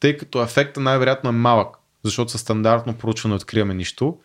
Тъй 0.00 0.16
като 0.16 0.42
ефекта 0.42 0.80
най-вероятно 0.80 1.30
е 1.30 1.32
малък, 1.32 1.76
защото 2.04 2.30
със 2.30 2.40
стандартно 2.40 2.94
проучване 2.94 3.34
откриваме 3.34 3.74
нищо. 3.74 4.18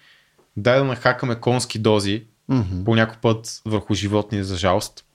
Дай 0.58 0.78
да 0.78 0.84
нахакаме 0.84 1.36
конски 1.36 1.80
дози, 1.80 2.24
mm-hmm. 2.52 2.84
по 2.84 2.96
някой 2.96 3.18
път 3.22 3.62
върху 3.66 3.94
животни, 3.94 4.44
за 4.44 4.58
жалост, 4.58 5.06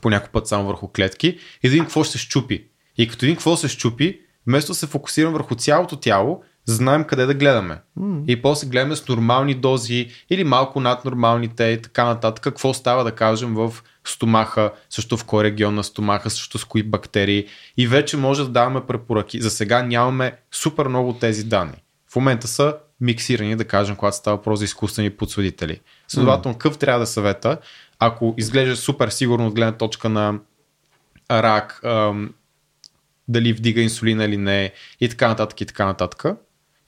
по 0.00 0.10
някой 0.10 0.28
път 0.28 0.48
само 0.48 0.66
върху 0.66 0.88
клетки 0.88 1.28
и 1.62 1.68
да 1.68 1.70
видим 1.70 1.84
какво 1.84 2.04
ще 2.04 2.12
се 2.12 2.18
щупи. 2.18 2.66
И 2.98 3.08
като 3.08 3.20
видим 3.20 3.36
какво 3.36 3.56
се 3.56 3.68
щупи, 3.68 4.20
вместо 4.46 4.72
да 4.72 4.76
се 4.76 4.86
фокусирам 4.86 5.32
върху 5.32 5.54
цялото 5.54 5.96
тяло, 5.96 6.42
знаем 6.64 7.04
къде 7.04 7.26
да 7.26 7.34
гледаме. 7.34 7.78
Mm. 7.98 8.24
И 8.26 8.42
после 8.42 8.66
гледаме 8.66 8.96
с 8.96 9.08
нормални 9.08 9.54
дози 9.54 10.08
или 10.30 10.44
малко 10.44 10.80
над 10.80 11.04
нормалните 11.04 11.64
и 11.64 11.82
така 11.82 12.04
нататък. 12.04 12.44
Какво 12.44 12.74
става 12.74 13.04
да 13.04 13.12
кажем 13.12 13.54
в 13.54 13.72
стомаха, 14.04 14.72
също 14.90 15.16
в 15.16 15.24
кой 15.24 15.44
регион 15.44 15.74
на 15.74 15.84
стомаха, 15.84 16.30
също 16.30 16.58
с 16.58 16.64
кои 16.64 16.82
бактерии. 16.82 17.46
И 17.76 17.86
вече 17.86 18.16
може 18.16 18.42
да 18.42 18.48
даваме 18.48 18.86
препоръки. 18.86 19.40
За 19.40 19.50
сега 19.50 19.82
нямаме 19.82 20.32
супер 20.52 20.86
много 20.86 21.12
тези 21.12 21.44
данни. 21.44 21.82
В 22.12 22.16
момента 22.16 22.48
са 22.48 22.76
миксирани, 23.00 23.56
да 23.56 23.64
кажем, 23.64 23.96
когато 23.96 24.16
става 24.16 24.36
въпрос 24.36 24.58
за 24.58 24.64
изкуствени 24.64 25.10
подсудители. 25.10 25.80
Следователно, 26.08 26.54
mm. 26.54 26.58
какъв 26.58 26.78
трябва 26.78 27.00
да 27.00 27.06
съвета, 27.06 27.58
ако 28.06 28.34
изглежда 28.38 28.76
супер 28.76 29.08
сигурно 29.08 29.46
от 29.46 29.54
гледна 29.54 29.72
точка 29.72 30.08
на 30.08 30.38
рак, 31.30 31.80
ам, 31.84 32.34
дали 33.28 33.52
вдига 33.52 33.80
инсулина 33.80 34.24
или 34.24 34.36
не 34.36 34.72
и 35.00 35.08
така 35.08 35.28
нататък 35.28 35.60
и 35.60 35.66
така 35.66 35.86
нататък. 35.86 36.24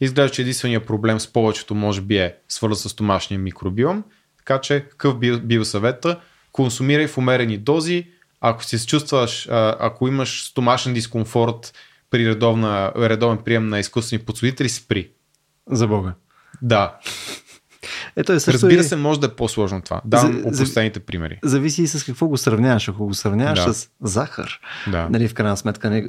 Изглежда, 0.01 0.35
че 0.35 0.43
единствения 0.43 0.87
проблем 0.87 1.21
с 1.21 1.33
повечето 1.33 1.75
може 1.75 2.01
би 2.01 2.19
е 2.19 2.37
свързан 2.49 2.91
с 2.91 2.95
домашния 2.95 3.41
микробиом, 3.41 4.05
така 4.39 4.61
че 4.61 4.87
какъв 4.91 5.19
би, 5.19 5.41
бил 5.41 5.65
съвета? 5.65 6.21
Консумирай 6.53 7.07
в 7.07 7.19
умерени 7.19 7.59
дози, 7.59 8.07
ако 8.41 8.65
се 8.65 8.87
чувстваш, 8.87 9.49
ако 9.51 10.09
имаш 10.09 10.45
стомашен 10.45 10.95
дискомфорт 10.95 11.75
при 12.11 12.29
редовна, 12.29 12.93
редовен 12.97 13.39
прием 13.39 13.69
на 13.69 13.79
изкуствени 13.79 14.23
подсудители, 14.23 14.69
спри. 14.69 15.11
За 15.71 15.87
Бога. 15.87 16.15
Да. 16.63 16.99
Ето 18.17 18.33
е 18.33 18.41
също 18.41 18.67
Разбира 18.67 18.85
се, 18.85 18.97
може 18.97 19.21
да 19.21 19.27
е 19.27 19.31
по-сложно 19.31 19.83
това. 19.83 20.01
Давам 20.05 20.43
опростените 20.45 21.01
примери. 21.01 21.39
Зависи 21.43 21.83
и 21.83 21.87
с 21.87 22.05
какво 22.05 22.27
го 22.27 22.37
сравняваш. 22.37 22.89
Ако 22.89 23.07
го 23.07 23.15
сравняваш 23.15 23.65
да. 23.65 23.75
с 23.75 23.89
захар, 24.03 24.61
да. 24.91 25.09
нали, 25.11 25.29
в 25.29 25.35
крайна 25.35 25.57
сметка, 25.57 25.91
не, 25.91 26.07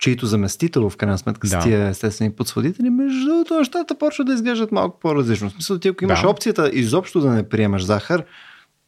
чието 0.00 0.26
заместител 0.26 0.90
в 0.90 0.96
крайна 0.96 1.18
сметка 1.18 1.48
да. 1.48 1.60
с 1.60 1.64
тия 1.64 1.88
естествени 1.88 2.32
подсладители, 2.32 2.90
между 2.90 3.24
другото 3.24 3.58
нещата 3.58 3.98
почват 3.98 4.26
да 4.26 4.34
изглеждат 4.34 4.72
малко 4.72 5.00
по-различно. 5.00 5.50
В 5.50 5.52
смисъл, 5.52 5.78
ти 5.78 5.88
ако 5.88 6.04
имаш 6.04 6.20
да. 6.20 6.28
опцията 6.28 6.70
изобщо 6.72 7.20
да 7.20 7.30
не 7.30 7.48
приемаш 7.48 7.84
захар, 7.84 8.24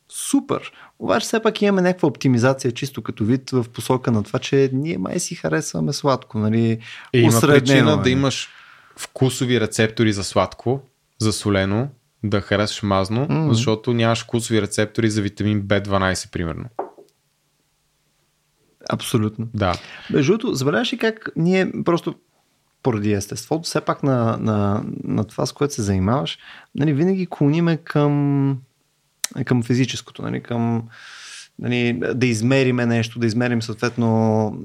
супер. 0.08 0.72
Обаче 0.98 1.24
все 1.24 1.42
пак 1.42 1.62
имаме 1.62 1.82
някаква 1.82 2.08
оптимизация 2.08 2.72
чисто 2.72 3.02
като 3.02 3.24
вид 3.24 3.50
в 3.50 3.66
посока 3.72 4.10
на 4.10 4.22
това, 4.22 4.38
че 4.38 4.70
ние 4.72 4.98
май 4.98 5.18
си 5.18 5.34
харесваме 5.34 5.92
сладко. 5.92 6.38
Нали? 6.38 6.78
И 7.12 7.20
има 7.20 7.40
причина 7.40 7.90
да 7.90 7.96
нали? 7.96 8.10
имаш 8.10 8.48
вкусови 8.96 9.60
рецептори 9.60 10.12
за 10.12 10.24
сладко, 10.24 10.80
за 11.18 11.32
солено, 11.32 11.88
да 12.24 12.40
харесваш 12.40 12.82
мазно, 12.82 13.26
mm-hmm. 13.26 13.48
защото 13.48 13.92
нямаш 13.92 14.22
вкусови 14.24 14.62
рецептори 14.62 15.10
за 15.10 15.22
витамин 15.22 15.62
B12, 15.62 16.30
примерно. 16.30 16.64
Абсолютно. 18.90 19.48
Да. 19.54 19.74
Между 20.10 20.32
другото, 20.32 20.54
забеляваш 20.54 20.92
ли 20.92 20.98
как 20.98 21.28
ние 21.36 21.72
просто 21.84 22.14
поради 22.82 23.12
естеството, 23.12 23.62
все 23.62 23.80
пак 23.80 24.02
на, 24.02 24.36
на, 24.40 24.84
на 25.04 25.24
това, 25.24 25.46
с 25.46 25.52
което 25.52 25.74
се 25.74 25.82
занимаваш, 25.82 26.38
нали, 26.74 26.92
винаги 26.92 27.26
клониме 27.30 27.76
към, 27.76 28.58
към 29.44 29.62
физическото, 29.62 30.22
нали, 30.22 30.42
към 30.42 30.88
нали, 31.58 32.00
да 32.14 32.26
измериме 32.26 32.86
нещо, 32.86 33.18
да 33.18 33.26
измерим 33.26 33.62
съответно 33.62 34.08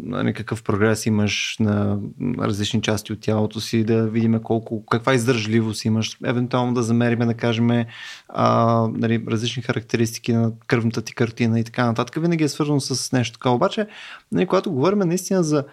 нали, 0.03 0.33
какъв 0.33 0.63
прогрес 0.63 1.05
имаш 1.05 1.57
на 1.59 1.99
различни 2.39 2.81
части 2.81 3.13
от 3.13 3.19
тялото 3.19 3.61
си, 3.61 3.83
да 3.83 4.07
видим 4.07 4.39
колко, 4.43 4.85
каква 4.85 5.13
издържливост 5.13 5.85
имаш, 5.85 6.17
евентуално 6.25 6.73
да 6.73 6.83
замериме, 6.83 7.25
да 7.25 7.33
кажем, 7.33 7.85
а, 8.29 8.87
нали, 8.93 9.23
различни 9.27 9.63
характеристики 9.63 10.33
на 10.33 10.51
кръвната 10.67 11.01
ти 11.01 11.15
картина 11.15 11.59
и 11.59 11.63
така 11.63 11.85
нататък. 11.85 12.21
Винаги 12.21 12.43
е 12.43 12.49
свързано 12.49 12.79
с 12.79 13.11
нещо 13.11 13.39
така. 13.39 13.49
Обаче, 13.49 13.87
нали, 14.31 14.45
когато 14.45 14.71
говорим 14.71 14.99
наистина 14.99 15.43
за 15.43 15.63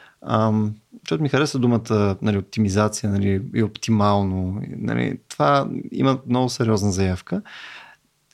защото 1.04 1.22
ми 1.22 1.28
хареса 1.28 1.58
думата 1.58 2.16
нали, 2.22 2.38
оптимизация 2.38 3.10
нали, 3.10 3.42
и 3.54 3.62
оптимално. 3.62 4.62
Нали, 4.76 5.18
това 5.28 5.68
има 5.92 6.18
много 6.28 6.48
сериозна 6.48 6.92
заявка 6.92 7.42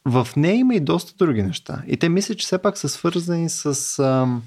в 0.05 0.29
нея 0.37 0.57
има 0.57 0.75
и 0.75 0.81
доста 0.81 1.25
други 1.25 1.43
неща. 1.43 1.83
И 1.87 1.97
те 1.97 2.09
мислят, 2.09 2.39
че 2.39 2.47
все 2.47 2.59
пак 2.59 2.79
са 2.79 2.89
свързани 2.89 3.49
с, 3.49 3.65
а, 3.99 4.41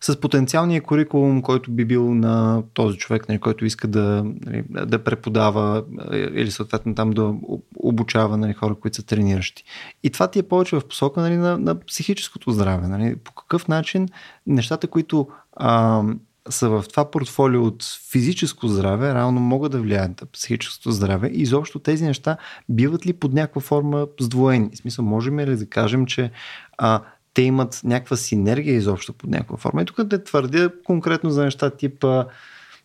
с 0.00 0.20
потенциалния 0.20 0.82
курикулум, 0.82 1.42
който 1.42 1.70
би 1.70 1.84
бил 1.84 2.14
на 2.14 2.62
този 2.74 2.98
човек, 2.98 3.28
нали, 3.28 3.38
който 3.38 3.64
иска 3.64 3.88
да, 3.88 4.24
нали, 4.46 4.64
да 4.68 5.04
преподава 5.04 5.84
или 6.12 6.50
съответно 6.50 6.94
там 6.94 7.10
да 7.10 7.34
обучава 7.76 8.36
нали, 8.36 8.52
хора, 8.52 8.74
които 8.74 8.96
са 8.96 9.06
трениращи. 9.06 9.64
И 10.02 10.10
това 10.10 10.28
ти 10.28 10.38
е 10.38 10.42
повече 10.42 10.76
в 10.76 10.88
посока 10.88 11.20
нали, 11.20 11.36
на, 11.36 11.58
на 11.58 11.80
психическото 11.80 12.50
здраве. 12.50 12.88
Нали. 12.88 13.16
По 13.16 13.32
какъв 13.32 13.68
начин 13.68 14.08
нещата, 14.46 14.86
които 14.86 15.28
а, 15.56 16.02
са 16.50 16.68
в 16.68 16.84
това 16.90 17.10
портфолио 17.10 17.64
от 17.64 17.84
физическо 18.10 18.68
здраве, 18.68 19.14
реално 19.14 19.40
могат 19.40 19.72
да 19.72 19.80
влияят 19.80 20.20
на 20.20 20.26
психическото 20.26 20.92
здраве 20.92 21.28
и 21.28 21.42
изобщо 21.42 21.78
тези 21.78 22.04
неща 22.04 22.36
биват 22.68 23.06
ли 23.06 23.12
под 23.12 23.32
някаква 23.32 23.60
форма 23.60 24.06
сдвоени? 24.20 24.70
В 24.74 24.76
смисъл, 24.76 25.04
можем 25.04 25.40
ли 25.40 25.56
да 25.56 25.66
кажем, 25.66 26.06
че 26.06 26.30
а, 26.78 27.02
те 27.34 27.42
имат 27.42 27.80
някаква 27.84 28.16
синергия 28.16 28.74
изобщо 28.74 29.12
под 29.12 29.30
някаква 29.30 29.56
форма? 29.56 29.82
И 29.82 29.84
тук 29.84 30.02
да 30.02 30.24
твърдя 30.24 30.70
конкретно 30.84 31.30
за 31.30 31.44
неща 31.44 31.70
типа 31.70 32.24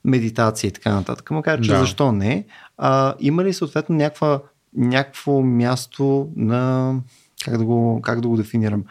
медитация 0.06 0.68
и 0.68 0.72
така 0.72 0.94
нататък. 0.94 1.32
Макар, 1.32 1.62
че 1.62 1.72
да. 1.72 1.80
защо 1.80 2.12
не? 2.12 2.46
А, 2.78 3.16
има 3.20 3.44
ли 3.44 3.54
съответно 3.54 3.96
някаква, 3.96 4.42
някакво 4.76 5.42
място 5.42 6.30
на 6.36 6.94
как 7.46 7.58
да 7.58 7.66
го, 7.66 8.02
как 8.04 8.22
да 8.22 8.28
го 8.28 8.38
дефинирам? 8.38 8.84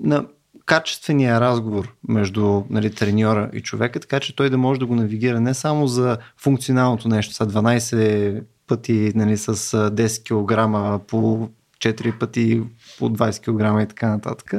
На 0.00 0.26
качествения 0.72 1.40
разговор 1.40 1.94
между 2.08 2.62
нали, 2.70 2.94
треньора 2.94 3.50
и 3.52 3.60
човека, 3.60 4.00
така 4.00 4.20
че 4.20 4.36
той 4.36 4.50
да 4.50 4.58
може 4.58 4.80
да 4.80 4.86
го 4.86 4.94
навигира 4.94 5.40
не 5.40 5.54
само 5.54 5.86
за 5.86 6.18
функционалното 6.36 7.08
нещо, 7.08 7.34
са 7.34 7.46
12 7.46 8.44
пъти 8.66 9.12
нали, 9.14 9.36
с 9.36 9.54
10 9.54 10.22
кг 10.22 11.06
по 11.06 11.48
4 11.78 12.18
пъти 12.18 12.62
по 12.98 13.10
20 13.10 13.40
кг 13.40 13.82
и 13.84 13.88
така 13.88 14.08
нататък, 14.08 14.54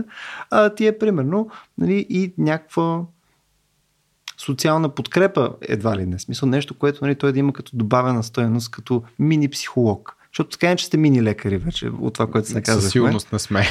а 0.50 0.76
ти 0.76 0.88
е 0.88 0.98
примерно 0.98 1.50
нали, 1.78 2.06
и 2.10 2.34
някаква 2.38 3.02
социална 4.38 4.90
подкрепа 4.90 5.52
едва 5.62 5.98
ли 5.98 6.06
не. 6.06 6.20
Смисъл 6.20 6.50
нещо, 6.50 6.78
което 6.78 7.06
нали, 7.06 7.16
той 7.16 7.34
да 7.34 7.40
има 7.40 7.54
като 7.54 7.72
добавена 7.78 8.24
стоеност, 8.24 8.72
като 8.72 9.04
мини 9.20 9.50
психолог. 9.50 10.16
Защото 10.34 10.50
така 10.50 10.76
че 10.76 10.86
сте 10.86 10.98
мини 10.98 11.24
лекари 11.24 11.58
вече, 11.58 11.88
от 11.88 12.14
това, 12.14 12.28
което 12.28 12.48
се 12.48 12.62
казва. 12.62 12.82
Със 12.82 12.92
сигурност 12.92 13.34
не 13.34 13.40
сме. 13.40 13.66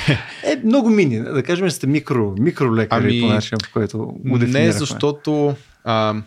Е, 0.44 0.56
много 0.64 0.90
мини. 0.90 1.20
Да 1.20 1.42
кажем, 1.42 1.68
че 1.68 1.74
сте 1.74 1.86
микро, 1.86 2.34
микро 2.38 2.76
лекари 2.76 3.04
ами, 3.04 3.20
по 3.20 3.26
начин, 3.26 3.58
по 3.64 3.68
който 3.72 3.98
го 3.98 4.38
Не, 4.38 4.72
защото 4.72 5.56
а, 5.84 6.22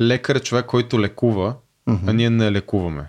лекар 0.00 0.36
е 0.36 0.40
човек, 0.40 0.66
който 0.66 1.00
лекува, 1.00 1.56
uh-huh. 1.88 1.98
а 2.06 2.12
ние 2.12 2.30
не 2.30 2.52
лекуваме. 2.52 3.04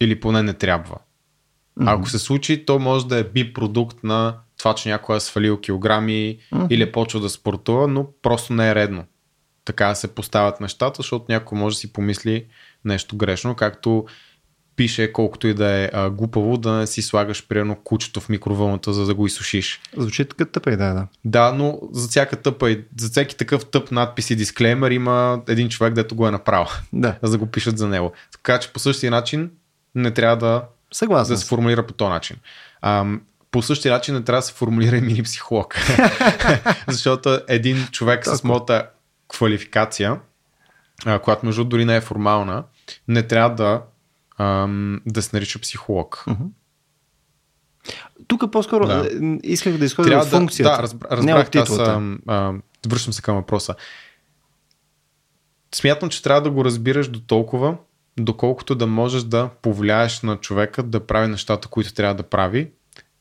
Или 0.00 0.20
поне 0.20 0.42
не 0.42 0.52
трябва. 0.52 0.94
Uh-huh. 0.94 1.96
Ако 1.98 2.08
се 2.08 2.18
случи, 2.18 2.64
то 2.66 2.78
може 2.78 3.06
да 3.06 3.18
е 3.18 3.24
би 3.24 3.52
продукт 3.52 4.04
на 4.04 4.36
това, 4.58 4.74
че 4.74 4.88
някой 4.88 5.16
е 5.16 5.20
свалил 5.20 5.60
килограми 5.60 6.38
uh-huh. 6.52 6.66
или 6.70 6.82
е 6.82 6.92
почва 6.92 7.20
да 7.20 7.28
спортува, 7.28 7.88
но 7.88 8.06
просто 8.22 8.52
не 8.52 8.68
е 8.68 8.74
редно. 8.74 9.04
Така 9.64 9.94
се 9.94 10.14
поставят 10.14 10.60
нещата, 10.60 10.96
защото 10.96 11.24
някой 11.28 11.58
може 11.58 11.76
да 11.76 11.80
си 11.80 11.92
помисли 11.92 12.44
нещо 12.84 13.16
грешно, 13.16 13.54
както 13.54 14.06
пише 14.78 15.12
колкото 15.12 15.46
и 15.46 15.54
да 15.54 15.70
е 15.70 15.90
а, 15.92 16.10
глупаво 16.10 16.56
да 16.56 16.72
не 16.72 16.86
си 16.86 17.02
слагаш 17.02 17.46
примерно 17.48 17.76
кучето 17.84 18.20
в 18.20 18.28
микровълната, 18.28 18.92
за 18.92 19.06
да 19.06 19.14
го 19.14 19.26
изсушиш. 19.26 19.80
Звучи 19.96 20.24
така 20.24 20.44
тъпа 20.44 20.70
да, 20.70 20.76
да. 20.76 21.06
Да, 21.24 21.52
но 21.52 21.80
за 21.92 22.08
всяка 22.08 22.36
тъпа 22.36 22.70
и 22.70 22.84
за 22.98 23.08
всеки 23.08 23.36
такъв 23.36 23.66
тъп 23.66 23.90
надпис 23.90 24.30
и 24.30 24.36
дисклеймер 24.36 24.90
има 24.90 25.42
един 25.48 25.68
човек, 25.68 25.94
дето 25.94 26.14
го 26.14 26.28
е 26.28 26.30
направил. 26.30 26.66
Да. 26.92 27.16
За 27.22 27.30
да 27.30 27.38
го 27.38 27.46
пишат 27.46 27.78
за 27.78 27.88
него. 27.88 28.12
Така 28.32 28.58
че 28.58 28.72
по 28.72 28.78
същия 28.78 29.10
начин 29.10 29.50
не 29.94 30.10
трябва 30.10 30.36
да, 30.36 30.62
Съгласен. 30.92 31.34
да 31.34 31.40
се 31.40 31.46
формулира 31.46 31.86
по 31.86 31.92
този 31.92 32.10
начин. 32.10 32.36
А, 32.80 33.06
по 33.50 33.62
същия 33.62 33.92
начин 33.92 34.14
не 34.14 34.24
трябва 34.24 34.38
да 34.38 34.46
се 34.46 34.52
формулира 34.52 34.96
и 34.96 35.00
мини 35.00 35.22
психолог. 35.22 35.74
Защото 36.88 37.40
един 37.48 37.88
човек 37.90 38.26
с 38.26 38.44
моята 38.44 38.86
квалификация, 39.28 40.20
а, 41.06 41.18
която 41.18 41.46
между 41.46 41.64
дори 41.64 41.84
не 41.84 41.96
е 41.96 42.00
формална, 42.00 42.64
не 43.08 43.22
трябва 43.22 43.54
да 43.54 43.80
ам, 44.38 45.00
да 45.06 45.22
се 45.22 45.36
нарича 45.36 45.58
психолог. 45.58 46.24
Тук 48.26 48.52
по-скоро 48.52 48.86
да. 48.86 49.08
исках 49.42 49.78
да 49.78 49.84
изходя 49.84 50.18
от 50.18 50.28
функцията. 50.28 50.76
Да, 50.76 50.82
разб, 50.82 51.04
разбрах, 51.04 51.52
не 51.52 51.60
аз 51.60 51.78
а, 52.26 52.52
връщам 52.88 53.12
се 53.12 53.22
към 53.22 53.36
въпроса. 53.36 53.74
Смятам, 55.74 56.08
че 56.08 56.22
трябва 56.22 56.42
да 56.42 56.50
го 56.50 56.64
разбираш 56.64 57.08
до 57.08 57.20
толкова, 57.20 57.76
доколкото 58.18 58.74
да 58.74 58.86
можеш 58.86 59.22
да 59.22 59.48
повлияеш 59.62 60.22
на 60.22 60.36
човека 60.36 60.82
да 60.82 61.06
прави 61.06 61.28
нещата, 61.28 61.68
които 61.68 61.94
трябва 61.94 62.14
да 62.14 62.22
прави, 62.22 62.70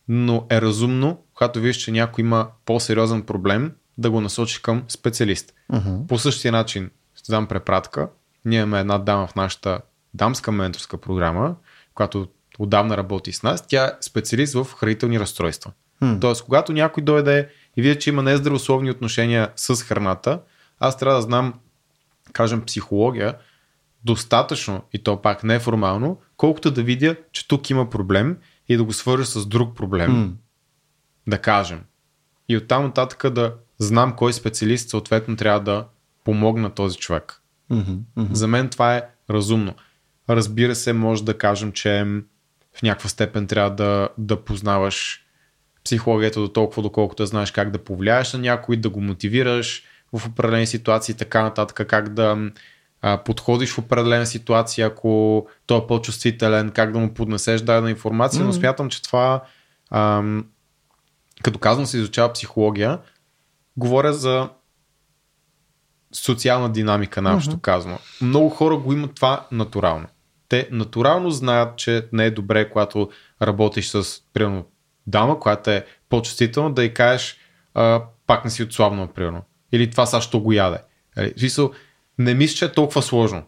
но 0.07 0.47
е 0.49 0.61
разумно, 0.61 1.23
когато 1.33 1.59
виждаш, 1.59 1.83
че 1.83 1.91
някой 1.91 2.21
има 2.21 2.47
по-сериозен 2.65 3.21
проблем, 3.21 3.71
да 3.97 4.11
го 4.11 4.21
насочи 4.21 4.61
към 4.61 4.83
специалист. 4.87 5.53
Uh-huh. 5.73 6.07
По 6.07 6.19
същия 6.19 6.51
начин, 6.51 6.89
ще 7.15 7.31
дам 7.31 7.47
препратка, 7.47 8.09
ние 8.45 8.59
имаме 8.59 8.79
една 8.79 8.97
дама 8.97 9.27
в 9.27 9.35
нашата 9.35 9.81
дамска 10.17 10.51
менторска 10.51 10.97
програма, 10.97 11.55
която 11.93 12.27
отдавна 12.59 12.97
работи 12.97 13.31
с 13.33 13.43
нас, 13.43 13.67
тя 13.67 13.85
е 13.85 13.91
специалист 14.01 14.53
в 14.53 14.67
хранителни 14.73 15.19
разстройства. 15.19 15.71
Hmm. 16.01 16.21
Тоест, 16.21 16.43
когато 16.43 16.73
някой 16.73 17.03
дойде 17.03 17.49
и 17.77 17.81
види, 17.81 17.99
че 17.99 18.09
има 18.09 18.23
нездравословни 18.23 18.91
отношения 18.91 19.49
с 19.55 19.75
храната, 19.75 20.41
аз 20.79 20.97
трябва 20.97 21.15
да 21.15 21.21
знам, 21.21 21.53
кажем, 22.33 22.65
психология, 22.65 23.35
достатъчно, 24.03 24.83
и 24.93 25.03
то 25.03 25.21
пак 25.21 25.43
неформално, 25.43 26.21
колкото 26.37 26.71
да 26.71 26.83
видя, 26.83 27.15
че 27.31 27.47
тук 27.47 27.69
има 27.69 27.89
проблем 27.89 28.37
и 28.69 28.77
да 28.77 28.83
го 28.83 28.93
свържа 28.93 29.25
с 29.25 29.45
друг 29.45 29.75
проблем. 29.75 30.11
Hmm. 30.11 30.31
Да 31.27 31.37
кажем. 31.37 31.81
И 32.49 32.57
оттам 32.57 32.83
нататък 32.83 33.29
да 33.29 33.53
знам 33.79 34.15
кой 34.15 34.33
специалист 34.33 34.89
съответно 34.89 35.35
трябва 35.35 35.59
да 35.59 35.85
помогна 36.23 36.69
този 36.69 36.97
човек. 36.97 37.41
Mm-hmm, 37.71 37.99
mm-hmm. 38.17 38.33
За 38.33 38.47
мен 38.47 38.69
това 38.69 38.95
е 38.95 39.03
разумно. 39.29 39.73
Разбира 40.29 40.75
се, 40.75 40.93
може 40.93 41.23
да 41.23 41.37
кажем, 41.37 41.71
че 41.71 42.05
в 42.77 42.81
някаква 42.81 43.09
степен 43.09 43.47
трябва 43.47 43.75
да, 43.75 44.09
да 44.17 44.43
познаваш 44.43 45.23
психологията 45.85 46.39
до 46.39 46.47
толкова, 46.47 46.83
доколкото 46.83 47.23
да 47.23 47.27
знаеш 47.27 47.51
как 47.51 47.71
да 47.71 47.83
повлияеш 47.83 48.33
на 48.33 48.39
някой, 48.39 48.77
да 48.77 48.89
го 48.89 49.01
мотивираш 49.01 49.83
в 50.13 50.27
определени 50.27 50.67
ситуации, 50.67 51.15
така 51.15 51.43
нататък, 51.43 51.87
как 51.87 52.09
да 52.09 52.51
а, 53.01 53.23
подходиш 53.23 53.71
в 53.71 53.77
определена 53.77 54.25
ситуация, 54.25 54.87
ако 54.87 55.47
той 55.65 55.77
е 55.77 55.87
по-чувствителен, 55.87 56.71
как 56.71 56.91
да 56.91 56.99
му 56.99 57.13
поднесеш 57.13 57.61
дадена 57.61 57.89
информация, 57.89 58.41
mm-hmm. 58.41 58.45
но 58.45 58.53
смятам, 58.53 58.89
че 58.89 59.01
това, 59.01 59.43
ам, 59.91 60.45
като 61.43 61.59
казвам 61.59 61.85
се 61.85 61.97
изучава 61.97 62.33
психология, 62.33 62.99
говоря 63.77 64.13
за 64.13 64.49
социална 66.13 66.71
динамика, 66.71 67.21
наобщо 67.21 67.55
mm-hmm. 67.55 67.61
казано. 67.61 67.99
Много 68.21 68.49
хора 68.49 68.77
го 68.77 68.93
имат 68.93 69.15
това 69.15 69.47
натурално 69.51 70.07
те 70.49 70.67
натурално 70.71 71.31
знаят, 71.31 71.77
че 71.77 72.07
не 72.13 72.25
е 72.25 72.31
добре, 72.31 72.69
когато 72.69 73.09
работиш 73.41 73.89
с, 73.89 74.21
примерно, 74.33 74.65
дама, 75.07 75.39
която 75.39 75.69
е 75.69 75.85
по-чувствителна, 76.09 76.73
да 76.73 76.83
й 76.83 76.93
кажеш 76.93 77.37
а, 77.73 78.01
пак 78.27 78.45
не 78.45 78.51
си 78.51 78.63
отслабна, 78.63 79.07
примерно. 79.07 79.41
Или 79.71 79.91
това 79.91 80.05
сега 80.05 80.21
що 80.21 80.39
го 80.39 80.53
яде. 80.53 80.77
Нали, 81.17 81.33
смисъл, 81.37 81.71
не 82.19 82.33
мисля, 82.33 82.55
че 82.55 82.65
е 82.65 82.71
толкова 82.71 83.01
сложно. 83.01 83.43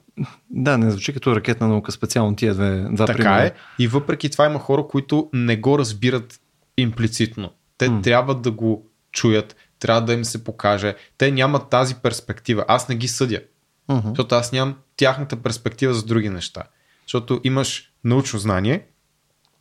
Да, 0.50 0.78
не 0.78 0.92
звучи 0.92 1.14
като 1.14 1.36
ракетна 1.36 1.68
наука, 1.68 1.92
специално 1.92 2.36
тия 2.36 2.54
две, 2.54 2.88
два 2.92 3.06
Така 3.06 3.18
примера. 3.18 3.44
е. 3.46 3.52
И 3.80 3.88
въпреки 3.88 4.30
това 4.30 4.46
има 4.46 4.60
хора, 4.60 4.88
които 4.88 5.30
не 5.34 5.58
го 5.58 5.80
разбират 5.80 6.40
имплицитно. 6.78 7.52
Те 7.78 7.90
м 7.90 8.02
трябва 8.02 8.36
да 8.36 8.52
го 8.52 8.86
чуят, 9.12 9.56
трябва 9.80 10.02
да 10.02 10.14
им 10.14 10.26
се 10.26 10.44
покаже. 10.44 10.96
Те 11.18 11.32
нямат 11.32 11.70
тази 11.70 11.96
перспектива. 11.96 12.66
Аз 12.68 12.90
не 12.90 12.96
ги 12.96 13.08
съдя. 13.08 13.42
Mm-hmm. 13.90 14.08
Защото 14.08 14.36
аз 14.36 14.52
нямам 14.52 14.76
тяхната 14.98 15.36
перспектива 15.36 15.94
за 15.94 16.06
други 16.06 16.30
неща. 16.30 16.64
Защото 17.10 17.42
имаш 17.44 17.92
научно 18.04 18.40
знание, 18.40 18.86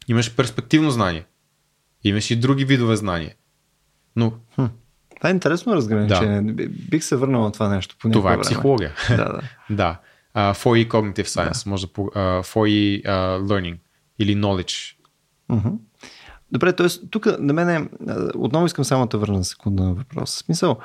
имаш 0.08 0.36
перспективно 0.36 0.90
знание, 0.90 1.26
имаш 2.04 2.30
и 2.30 2.36
други 2.36 2.64
видове 2.64 2.96
знание. 2.96 3.34
Но 4.16 4.30
хм. 4.54 4.64
Това 5.16 5.28
е 5.28 5.32
интересно 5.32 5.74
разграничение. 5.74 6.42
Да. 6.42 6.68
Бих 6.68 7.04
се 7.04 7.16
върнал 7.16 7.42
на 7.42 7.52
това 7.52 7.68
нещо. 7.68 7.96
По 7.98 8.10
това 8.10 8.30
е 8.30 8.32
време. 8.32 8.42
психология. 8.42 8.92
да, 9.08 9.16
да. 9.16 9.40
да. 9.74 10.00
Uh, 10.36 10.54
for 10.54 10.86
e 10.86 10.88
cognitive 10.88 11.26
science, 11.26 11.64
да. 11.64 11.70
може 11.70 11.86
да 11.86 11.92
uh, 11.92 12.42
for 12.42 12.70
e 12.70 13.04
uh, 13.04 13.42
learning 13.42 13.78
или 14.18 14.36
knowledge. 14.36 14.96
Uh-huh. 15.50 15.78
Добре, 16.52 16.72
т.е. 16.72 16.86
тук 17.10 17.26
на 17.38 17.52
мен 17.52 17.88
отново 18.34 18.66
искам 18.66 18.84
само 18.84 19.06
да 19.06 19.18
върна 19.18 19.44
секунда 19.44 19.82
на 19.82 19.94
въпрос. 19.94 20.30
Смисъл, 20.30 20.78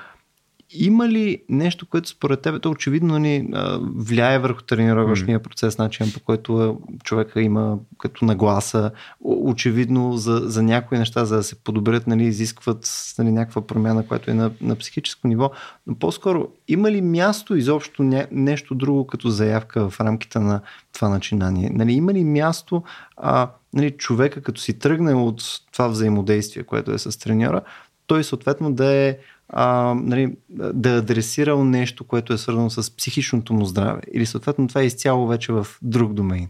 има 0.74 1.10
ли 1.10 1.44
нещо, 1.50 1.86
което 1.86 2.10
според 2.10 2.42
теб 2.42 2.62
то 2.62 2.70
очевидно 2.70 3.20
ни 3.20 3.50
а, 3.54 3.80
влияе 3.96 4.40
върху 4.40 4.62
тренировъчния 4.62 5.40
процес, 5.40 5.78
начин 5.78 6.12
по 6.14 6.20
който 6.20 6.80
човека 7.04 7.42
има 7.42 7.78
като 7.98 8.26
нагласа, 8.26 8.92
очевидно 9.22 10.18
за, 10.18 10.42
за 10.44 10.64
някои 10.64 10.98
неща, 10.98 11.26
за 11.26 11.36
да 11.36 11.44
се 11.44 11.56
подобрят, 11.56 12.08
нали, 12.08 12.24
изискват 12.24 13.14
нали, 13.20 13.32
някаква 13.32 13.68
промяна, 13.68 14.08
която 14.08 14.32
е 14.32 14.34
на, 14.34 14.52
на 14.62 14.76
психическо 14.76 15.28
ниво, 15.28 15.52
но 15.88 15.96
по-скоро 15.96 16.48
има 16.68 16.92
ли 16.92 17.02
място 17.02 17.56
изобщо 17.56 18.04
не, 18.04 18.28
нещо 18.32 18.76
друго 18.76 19.08
като 19.08 19.30
заявка 19.30 19.90
в 19.90 20.00
рамките 20.00 20.40
на 20.40 20.62
това 20.94 21.10
начинание? 21.10 21.70
Нали, 21.74 21.94
има 21.94 22.14
ли 22.14 22.24
място 22.24 22.84
а, 23.18 23.50
нали, 23.74 23.92
човека 23.92 24.42
като 24.42 24.62
си 24.62 24.80
тръгне 24.80 25.14
от 25.14 25.44
това 25.72 25.88
взаимодействие, 25.88 26.64
което 26.64 26.92
е 26.92 26.98
с 26.98 27.20
треньора, 27.20 27.62
той 28.08 28.24
съответно 28.24 28.74
да 28.74 28.94
е 28.94 29.18
а, 29.50 29.96
нали, 29.98 30.36
да 30.50 30.90
е 30.90 30.98
адресирал 30.98 31.64
нещо, 31.64 32.04
което 32.04 32.34
е 32.34 32.38
свързано 32.38 32.70
с 32.70 32.98
психичното 32.98 33.54
му 33.54 33.66
здраве. 33.66 34.02
Или 34.14 34.26
съответно 34.26 34.68
това 34.68 34.82
е 34.82 34.86
изцяло 34.86 35.28
вече 35.28 35.54
в 35.54 35.68
друг 35.82 36.14
домейн. 36.14 36.50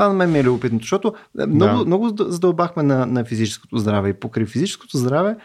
Това 0.00 0.08
на 0.08 0.14
мен 0.14 0.32
ми 0.32 0.38
е 0.38 0.44
любопитно, 0.44 0.78
защото 0.78 1.14
много, 1.48 1.78
да. 1.78 1.84
много 1.84 2.08
задълбахме 2.18 2.82
на, 2.82 3.06
на 3.06 3.24
физическото 3.24 3.78
здраве 3.78 4.08
и 4.08 4.12
покрай 4.12 4.46
физическото 4.46 4.96
здраве, 4.96 5.36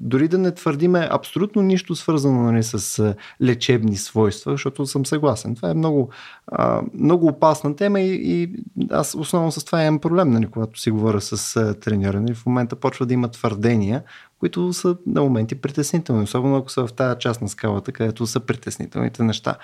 дори 0.00 0.28
да 0.28 0.38
не 0.38 0.54
твърдиме 0.54 1.08
абсолютно 1.10 1.62
нищо 1.62 1.94
свързано 1.94 2.42
нали, 2.42 2.62
с 2.62 3.14
лечебни 3.42 3.96
свойства, 3.96 4.52
защото 4.52 4.86
съм 4.86 5.06
съгласен. 5.06 5.54
Това 5.54 5.70
е 5.70 5.74
много, 5.74 6.10
а, 6.46 6.82
много 6.94 7.26
опасна 7.26 7.76
тема 7.76 8.00
и, 8.00 8.14
и 8.14 8.50
аз 8.90 9.14
основно 9.14 9.52
с 9.52 9.64
това 9.64 9.82
имам 9.82 9.98
проблем, 9.98 10.30
нали, 10.30 10.46
когато 10.46 10.80
си 10.80 10.90
говоря 10.90 11.20
с 11.20 11.74
треньора. 11.80 12.20
Нали, 12.20 12.34
в 12.34 12.46
момента 12.46 12.76
почва 12.76 13.06
да 13.06 13.14
има 13.14 13.28
твърдения, 13.28 14.02
които 14.40 14.72
са 14.72 14.96
на 15.06 15.20
моменти 15.20 15.54
притеснителни, 15.54 16.22
особено 16.22 16.56
ако 16.56 16.70
са 16.70 16.86
в 16.86 16.92
тази 16.92 17.18
част 17.18 17.42
на 17.42 17.48
скалата, 17.48 17.92
където 17.92 18.26
са 18.26 18.40
притеснителните 18.40 19.22
неща. 19.22 19.56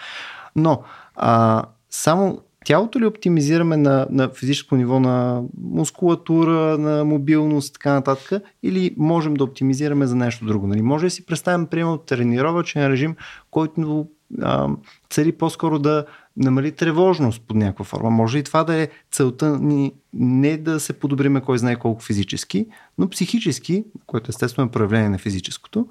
Но 0.57 0.83
а, 1.16 1.62
само 1.91 2.41
тялото 2.65 3.01
ли 3.01 3.07
оптимизираме 3.07 3.77
на, 3.77 4.07
на 4.11 4.29
физическо 4.29 4.77
ниво 4.77 5.01
на 5.01 5.43
мускулатура, 5.61 6.79
на 6.79 7.05
мобилност 7.05 7.75
така 7.75 7.93
нататък, 7.93 8.43
или 8.62 8.95
можем 8.97 9.35
да 9.35 9.45
оптимизираме 9.45 10.07
за 10.07 10.17
нещо 10.17 10.45
друго? 10.45 10.67
Нали? 10.67 10.83
Може 10.83 11.07
да 11.07 11.11
си 11.11 11.27
представим, 11.27 11.67
примерно, 11.67 11.99
тренировачен 11.99 12.87
режим, 12.87 13.17
който 13.51 14.07
а, 14.43 14.69
цели 15.11 15.33
по-скоро 15.33 15.79
да 15.79 16.07
намали 16.37 16.73
тревожност 16.73 17.43
под 17.49 17.57
някаква 17.57 17.85
форма. 17.85 18.11
Може 18.11 18.39
и 18.39 18.43
това 18.43 18.65
да 18.65 18.75
е 18.75 18.89
целта 19.11 19.59
ни 19.59 19.93
не 20.12 20.57
да 20.57 20.81
се 20.81 20.93
подобриме 20.93 21.41
кой 21.41 21.59
знае 21.59 21.77
колко 21.77 22.03
физически, 22.03 22.67
но 22.99 23.11
психически, 23.11 23.85
което 24.07 24.31
естествено 24.31 24.69
е 24.69 24.71
проявление 24.71 25.09
на 25.09 25.19
физическото, 25.19 25.89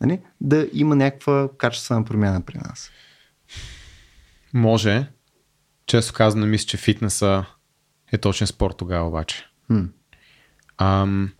нали, 0.00 0.20
да 0.40 0.66
има 0.72 0.96
някаква 0.96 1.48
качествена 1.58 2.04
промяна 2.04 2.40
при 2.40 2.58
нас. 2.58 2.90
Може. 4.54 5.06
Често 5.90 6.12
казано, 6.12 6.46
мисля, 6.46 6.66
че 6.66 6.76
фитнеса 6.76 7.44
е 8.12 8.18
точен 8.18 8.46
спорт 8.46 8.76
тогава 8.76 9.08
обаче. 9.08 9.46
Хм. 9.66 9.84
Ам, 10.78 11.32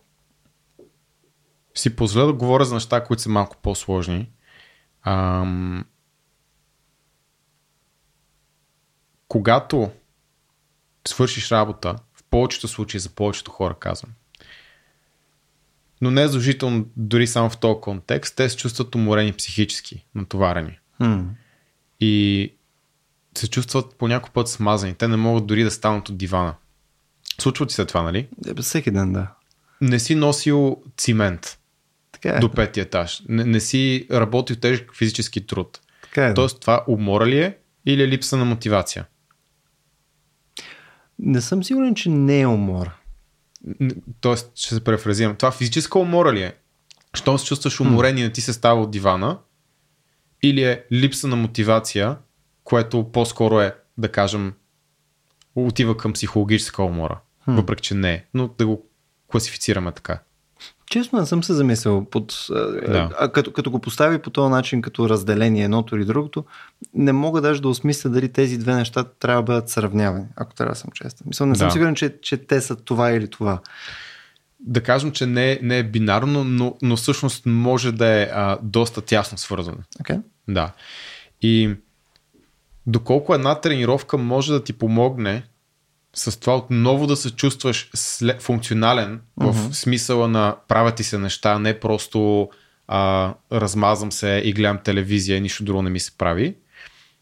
си 1.74 1.96
позволя 1.96 2.26
да 2.26 2.32
говоря 2.32 2.64
за 2.64 2.74
неща, 2.74 3.04
които 3.04 3.22
са 3.22 3.28
малко 3.28 3.56
по-сложни. 3.62 4.30
Ам, 5.02 5.84
когато 9.28 9.90
свършиш 11.08 11.50
работа, 11.50 11.96
в 12.14 12.24
повечето 12.30 12.68
случаи, 12.68 13.00
за 13.00 13.08
повечето 13.08 13.50
хора 13.50 13.74
казвам, 13.74 14.12
но 16.00 16.10
не 16.10 16.22
е 16.22 16.28
задължително 16.28 16.86
дори 16.96 17.26
само 17.26 17.50
в 17.50 17.58
този 17.58 17.80
контекст, 17.80 18.36
те 18.36 18.48
се 18.48 18.56
чувстват 18.56 18.94
уморени 18.94 19.32
психически, 19.32 20.06
натоварени. 20.14 20.78
Hmm. 21.00 21.26
И 22.00 22.54
се 23.38 23.50
чувстват 23.50 23.94
по 23.94 24.08
някой 24.08 24.30
път 24.30 24.48
смазани. 24.48 24.94
Те 24.94 25.08
не 25.08 25.16
могат 25.16 25.46
дори 25.46 25.64
да 25.64 25.70
станат 25.70 26.08
от 26.08 26.18
дивана. 26.18 26.54
Случва 27.40 27.66
ти 27.66 27.74
се 27.74 27.84
това, 27.84 28.02
нали? 28.02 28.28
Е, 28.46 28.62
всеки 28.62 28.90
ден, 28.90 29.12
да. 29.12 29.26
Не 29.80 29.98
си 29.98 30.14
носил 30.14 30.82
цимент 30.96 31.58
така 32.12 32.36
е. 32.36 32.40
до 32.40 32.52
петия 32.52 32.82
етаж. 32.82 33.22
Не, 33.28 33.44
не 33.44 33.60
си 33.60 34.06
работил 34.10 34.56
тежък 34.56 34.96
физически 34.96 35.46
труд. 35.46 35.80
Така 36.02 36.26
е, 36.26 36.34
Тоест 36.34 36.60
това 36.60 36.84
умора 36.88 37.26
ли 37.26 37.38
е 37.38 37.56
или 37.86 38.02
е 38.02 38.08
липса 38.08 38.36
на 38.36 38.44
мотивация? 38.44 39.06
Не 41.18 41.40
съм 41.40 41.64
сигурен, 41.64 41.94
че 41.94 42.08
не 42.08 42.40
е 42.40 42.46
умора. 42.46 42.94
Тоест, 44.20 44.52
ще 44.54 44.74
се 44.74 44.84
префразирам. 44.84 45.36
Това 45.36 45.50
физическа 45.50 45.98
умора 45.98 46.32
ли 46.32 46.42
е? 46.42 46.54
Щом 47.14 47.38
се 47.38 47.44
чувстваш 47.44 47.80
уморен 47.80 48.18
и 48.18 48.22
не 48.22 48.32
ти 48.32 48.40
се 48.40 48.52
става 48.52 48.82
от 48.82 48.90
дивана? 48.90 49.38
Или 50.42 50.62
е 50.62 50.84
липса 50.92 51.28
на 51.28 51.36
мотивация, 51.36 52.16
което 52.70 53.12
по-скоро 53.12 53.60
е, 53.60 53.74
да 53.98 54.12
кажем, 54.12 54.52
отива 55.54 55.96
към 55.96 56.12
психологическа 56.12 56.82
умора. 56.82 57.20
Хм. 57.44 57.54
Въпреки, 57.54 57.82
че 57.82 57.94
не 57.94 58.12
е. 58.12 58.24
Но 58.34 58.48
да 58.58 58.66
го 58.66 58.86
класифицираме 59.26 59.92
така. 59.92 60.20
Честно 60.90 61.20
не 61.20 61.26
съм 61.26 61.44
се 61.44 61.52
замислил 61.54 62.04
под, 62.04 62.46
да. 62.50 63.10
а, 63.18 63.32
като, 63.32 63.52
като 63.52 63.70
го 63.70 63.78
постави 63.78 64.18
по 64.18 64.30
този 64.30 64.50
начин, 64.50 64.82
като 64.82 65.08
разделение 65.08 65.64
едното 65.64 65.96
или 65.96 66.04
другото, 66.04 66.44
не 66.94 67.12
мога 67.12 67.40
даже 67.40 67.62
да 67.62 67.68
осмисля 67.68 68.10
дали 68.10 68.28
тези 68.28 68.58
две 68.58 68.74
неща 68.74 69.04
трябва 69.04 69.42
да 69.42 69.46
бъдат 69.46 69.68
сравнявани, 69.68 70.26
ако 70.36 70.54
трябва 70.54 70.72
да 70.72 70.78
съм 70.78 70.90
честен. 70.94 71.24
Мисля, 71.26 71.46
не 71.46 71.54
съм 71.54 71.68
да. 71.68 71.72
сигурен, 71.72 71.94
че, 71.94 72.20
че 72.22 72.36
те 72.36 72.60
са 72.60 72.76
това 72.76 73.10
или 73.10 73.30
това. 73.30 73.60
Да 74.60 74.82
кажем, 74.82 75.12
че 75.12 75.26
не, 75.26 75.58
не 75.62 75.78
е 75.78 75.84
бинарно, 75.84 76.44
но, 76.44 76.76
но 76.82 76.96
всъщност 76.96 77.46
може 77.46 77.92
да 77.92 78.06
е 78.06 78.22
а, 78.22 78.58
доста 78.62 79.00
тясно 79.00 79.38
свързано. 79.38 79.78
Okay. 80.02 80.22
Да. 80.48 80.72
И 81.42 81.74
доколко 82.86 83.34
една 83.34 83.60
тренировка 83.60 84.18
може 84.18 84.52
да 84.52 84.64
ти 84.64 84.72
помогне 84.72 85.42
с 86.14 86.40
това 86.40 86.56
отново 86.56 87.06
да 87.06 87.16
се 87.16 87.30
чувстваш 87.30 87.90
след, 87.94 88.42
функционален 88.42 89.20
uh-huh. 89.40 89.70
в 89.70 89.76
смисъла 89.76 90.28
на 90.28 90.56
правят 90.68 90.96
ти 90.96 91.04
се 91.04 91.18
неща, 91.18 91.58
не 91.58 91.80
просто 91.80 92.50
а, 92.88 93.34
размазвам 93.52 94.12
се 94.12 94.42
и 94.44 94.52
гледам 94.52 94.78
телевизия 94.84 95.36
и 95.36 95.40
нищо 95.40 95.64
друго 95.64 95.82
не 95.82 95.90
ми 95.90 96.00
се 96.00 96.18
прави, 96.18 96.56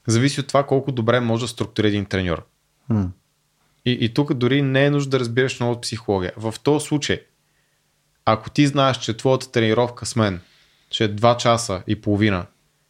зависи 0.07 0.41
от 0.41 0.47
това 0.47 0.67
колко 0.67 0.93
добре 0.93 1.21
може 1.21 1.45
да 1.45 1.49
структури 1.49 1.89
един 1.89 2.05
треньор. 2.05 2.47
Uh-huh. 2.91 3.09
И, 3.85 3.99
и 4.01 4.15
тук 4.15 4.35
дори 4.35 4.63
не 4.63 4.85
е 4.85 4.91
нужда 4.91 5.11
да 5.11 5.21
разбираш 5.21 5.61
много 5.61 5.73
от 5.73 5.83
психология. 5.83 6.33
В 6.37 6.55
този 6.63 6.87
случай, 6.87 7.21
ако 8.25 8.51
ти 8.51 8.67
знаеш, 8.67 8.97
че 8.97 9.17
твоята 9.17 9.51
тренировка 9.51 10.07
с 10.07 10.17
мен 10.17 10.41
ще 10.91 11.05
е 11.05 11.09
2 11.09 11.37
часа 11.37 11.83
и 11.87 12.01
половина 12.01 12.47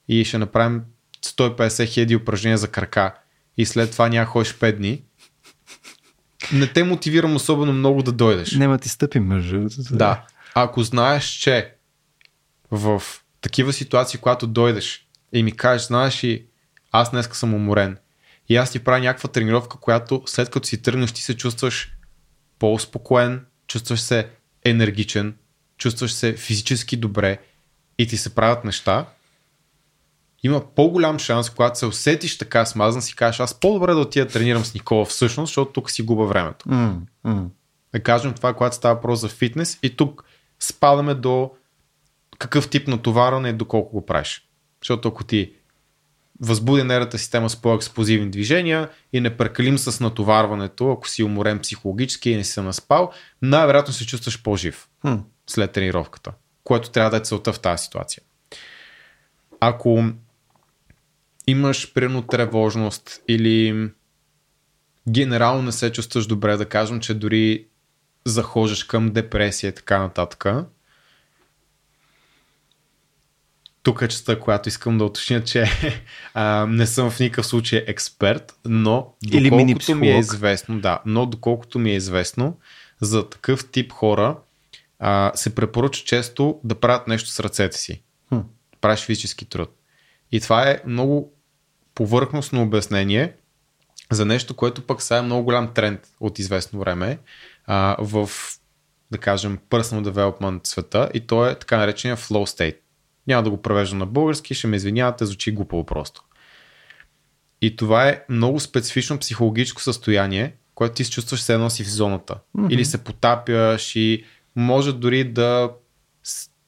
и 0.08 0.24
ще 0.24 0.38
направим 0.38 0.82
150 1.22 1.86
хиляди 1.86 2.16
упражнения 2.16 2.58
за 2.58 2.68
крака 2.68 3.14
и 3.56 3.66
след 3.66 3.90
това 3.90 4.08
няма 4.08 4.26
ходиш 4.26 4.54
5 4.54 4.76
дни, 4.76 5.02
не 6.52 6.66
те 6.66 6.84
мотивирам 6.84 7.36
особено 7.36 7.72
много 7.72 8.02
да 8.02 8.12
дойдеш. 8.12 8.52
Нема 8.52 8.78
ти 8.78 8.88
стъпи 8.88 9.20
мъжа. 9.20 9.60
Да. 9.90 10.26
Ако 10.54 10.82
знаеш, 10.82 11.24
че 11.24 11.74
в 12.70 13.02
такива 13.40 13.72
ситуации, 13.72 14.20
когато 14.20 14.46
дойдеш 14.46 15.06
и 15.32 15.42
ми 15.42 15.52
кажеш, 15.52 15.86
знаеш 15.86 16.24
и 16.24 16.46
аз 16.92 17.10
днес 17.10 17.28
съм 17.32 17.54
уморен 17.54 17.96
и 18.48 18.56
аз 18.56 18.70
ти 18.70 18.78
правя 18.78 19.00
някаква 19.00 19.28
тренировка, 19.28 19.78
която 19.78 20.22
след 20.26 20.50
като 20.50 20.68
си 20.68 20.82
тръгнеш 20.82 21.12
ти 21.12 21.22
се 21.22 21.36
чувстваш 21.36 21.92
по-успокоен, 22.58 23.46
чувстваш 23.66 24.00
се 24.00 24.28
енергичен, 24.64 25.36
чувстваш 25.78 26.12
се 26.12 26.32
физически 26.32 26.96
добре 26.96 27.38
и 27.98 28.06
ти 28.06 28.16
се 28.16 28.34
правят 28.34 28.64
неща, 28.64 29.06
има 30.42 30.74
по-голям 30.74 31.18
шанс, 31.18 31.50
когато 31.50 31.78
се 31.78 31.86
усетиш 31.86 32.38
така 32.38 32.66
смазан, 32.66 33.02
си 33.02 33.16
кажеш, 33.16 33.40
аз 33.40 33.60
по-добре 33.60 33.92
да 33.92 34.00
отида 34.00 34.28
тренирам 34.28 34.64
с 34.64 34.74
Никола 34.74 35.04
всъщност, 35.04 35.50
защото 35.50 35.72
тук 35.72 35.90
си 35.90 36.02
губа 36.02 36.24
времето. 36.24 36.68
Mm, 36.68 36.96
mm. 37.26 37.46
Да 37.92 38.02
кажем 38.02 38.32
това, 38.32 38.54
когато 38.54 38.76
става 38.76 38.94
въпрос 38.94 39.20
за 39.20 39.28
фитнес 39.28 39.78
и 39.82 39.96
тук 39.96 40.24
спадаме 40.60 41.14
до 41.14 41.50
какъв 42.38 42.70
тип 42.70 42.88
натоварване 42.88 43.48
и 43.48 43.52
доколко 43.52 43.92
го 43.92 44.06
правиш. 44.06 44.48
Защото 44.82 45.08
ако 45.08 45.24
ти 45.24 45.52
възбуди 46.40 46.82
нервната 46.82 47.18
система 47.18 47.50
с 47.50 47.56
по-експлозивни 47.56 48.30
движения 48.30 48.88
и 49.12 49.20
не 49.20 49.36
прекалим 49.36 49.78
с 49.78 50.00
натоварването, 50.00 50.90
ако 50.90 51.08
си 51.08 51.22
уморен 51.22 51.58
психологически 51.58 52.30
и 52.30 52.36
не 52.36 52.44
си 52.44 52.52
се 52.52 52.62
наспал, 52.62 53.12
най-вероятно 53.42 53.94
се 53.94 54.06
чувстваш 54.06 54.42
по-жив 54.42 54.88
mm. 55.04 55.20
след 55.46 55.72
тренировката, 55.72 56.32
което 56.64 56.90
трябва 56.90 57.10
да 57.10 57.16
е 57.16 57.20
целта 57.20 57.52
в 57.52 57.60
тази 57.60 57.84
ситуация. 57.84 58.22
Ако 59.60 60.04
имаш 61.48 61.92
примерно 61.92 62.22
тревожност 62.22 63.22
или 63.28 63.88
генерално 65.08 65.62
не 65.62 65.72
се 65.72 65.92
чувстваш 65.92 66.26
добре, 66.26 66.56
да 66.56 66.68
кажем, 66.68 67.00
че 67.00 67.14
дори 67.14 67.66
захождаш 68.24 68.84
към 68.84 69.10
депресия 69.10 69.68
и 69.68 69.74
така 69.74 69.98
нататък, 69.98 70.46
тук 73.82 74.02
е 74.02 74.08
частта, 74.08 74.40
която 74.40 74.68
искам 74.68 74.98
да 74.98 75.04
уточня, 75.04 75.44
че 75.44 75.64
а, 76.34 76.66
не 76.66 76.86
съм 76.86 77.10
в 77.10 77.20
никакъв 77.20 77.46
случай 77.46 77.84
експерт, 77.86 78.58
но 78.64 79.14
доколкото 79.22 79.94
ми 79.94 80.10
е 80.10 80.18
известно, 80.18 80.80
да, 80.80 81.00
но 81.06 81.26
доколкото 81.26 81.78
ми 81.78 81.90
е 81.90 81.96
известно, 81.96 82.58
за 83.00 83.28
такъв 83.28 83.70
тип 83.70 83.92
хора 83.92 84.36
а, 84.98 85.32
се 85.34 85.54
препоръча 85.54 86.04
често 86.04 86.60
да 86.64 86.74
правят 86.74 87.08
нещо 87.08 87.30
с 87.30 87.40
ръцете 87.40 87.78
си. 87.78 88.02
Хм. 88.28 88.38
Правиш 88.80 89.00
физически 89.00 89.44
труд. 89.44 89.70
И 90.32 90.40
това 90.40 90.70
е 90.70 90.80
много 90.86 91.37
повърхностно 91.98 92.62
обяснение 92.62 93.32
за 94.10 94.24
нещо, 94.24 94.56
което 94.56 94.82
пък 94.82 95.02
сега 95.02 95.18
е 95.18 95.22
много 95.22 95.44
голям 95.44 95.74
тренд 95.74 96.00
от 96.20 96.38
известно 96.38 96.78
време 96.78 97.18
а, 97.66 97.96
в, 97.98 98.30
да 99.10 99.18
кажем, 99.18 99.58
personal 99.70 100.10
development 100.10 100.66
света 100.66 101.10
и 101.14 101.26
то 101.26 101.46
е 101.46 101.58
така 101.58 101.76
наречения 101.76 102.16
flow 102.16 102.58
state. 102.58 102.76
Няма 103.26 103.42
да 103.42 103.50
го 103.50 103.62
превеждам 103.62 103.98
на 103.98 104.06
български, 104.06 104.54
ще 104.54 104.66
ме 104.66 104.76
извинявате, 104.76 105.26
звучи 105.26 105.52
глупаво 105.52 105.86
просто. 105.86 106.24
И 107.60 107.76
това 107.76 108.08
е 108.08 108.22
много 108.28 108.60
специфично 108.60 109.18
психологическо 109.18 109.82
състояние, 109.82 110.54
което 110.74 110.94
ти 110.94 111.04
се 111.04 111.10
чувстваш 111.10 111.40
все 111.40 111.54
едно 111.54 111.70
си 111.70 111.84
в 111.84 111.90
зоната. 111.90 112.38
Mm-hmm. 112.56 112.70
Или 112.70 112.84
се 112.84 113.04
потапяш 113.04 113.96
и 113.96 114.24
може 114.56 114.92
дори 114.92 115.24
да, 115.24 115.70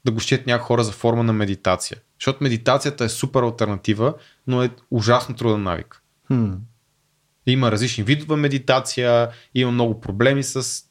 да 0.05 0.13
го 0.13 0.21
считат 0.21 0.47
някои 0.47 0.67
хора 0.67 0.85
за 0.85 0.93
форма 0.93 1.23
на 1.23 1.33
медитация. 1.33 1.99
Защото 2.21 2.45
медитацията 2.45 3.05
е 3.05 3.09
супер 3.09 3.43
альтернатива, 3.43 4.15
но 4.47 4.63
е 4.63 4.71
ужасно 4.91 5.35
труден 5.35 5.63
навик. 5.63 6.03
Хм. 6.27 6.53
Има 7.47 7.71
различни 7.71 8.05
видове 8.05 8.37
медитация, 8.37 9.29
има 9.55 9.73
много 9.73 10.01
проблеми 10.01 10.43
с 10.43 10.85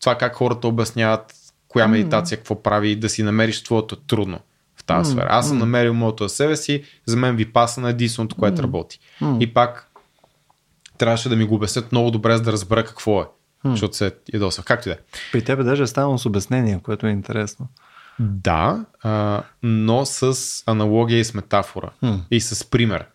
това 0.00 0.18
как 0.18 0.34
хората 0.34 0.68
обясняват 0.68 1.34
коя 1.68 1.88
медитация 1.88 2.38
какво 2.38 2.62
прави 2.62 2.88
и 2.88 2.96
да 2.96 3.08
си 3.08 3.22
намериш 3.22 3.62
твоето 3.62 3.94
е 3.94 3.98
трудно 4.06 4.40
в 4.76 4.84
тази 4.84 5.12
сфера. 5.12 5.26
Аз 5.30 5.48
съм 5.48 5.58
намерил 5.58 5.94
моето 5.94 6.28
за 6.28 6.34
себе 6.34 6.56
си, 6.56 6.84
за 7.06 7.16
мен 7.16 7.36
випасана 7.36 7.88
е 7.88 7.90
единственото, 7.90 8.36
което 8.36 8.62
работи. 8.62 9.00
И 9.40 9.54
пак 9.54 9.90
трябваше 10.98 11.28
да 11.28 11.36
ми 11.36 11.44
го 11.44 11.54
обяснят 11.54 11.92
много 11.92 12.10
добре, 12.10 12.36
за 12.36 12.42
да 12.42 12.52
разбера 12.52 12.84
какво 12.84 13.20
е. 13.20 13.24
Защото 13.64 13.96
се 13.96 14.12
ядосах. 14.34 14.64
Както 14.64 14.88
и 14.88 14.92
да 14.92 14.94
е. 14.94 14.98
При 15.32 15.44
тебе 15.44 15.62
даже 15.62 15.82
е 15.82 15.86
станало 15.86 16.18
с 16.18 16.26
обяснение, 16.26 16.80
което 16.82 17.06
е 17.06 17.10
интересно. 17.10 17.68
Да, 18.18 18.84
а, 19.02 19.42
но 19.62 20.06
с 20.06 20.38
аналогия 20.66 21.18
и 21.18 21.24
с 21.24 21.34
метафора. 21.34 21.90
Хм. 22.00 22.14
И 22.30 22.40
с 22.40 22.70
пример. 22.70 23.06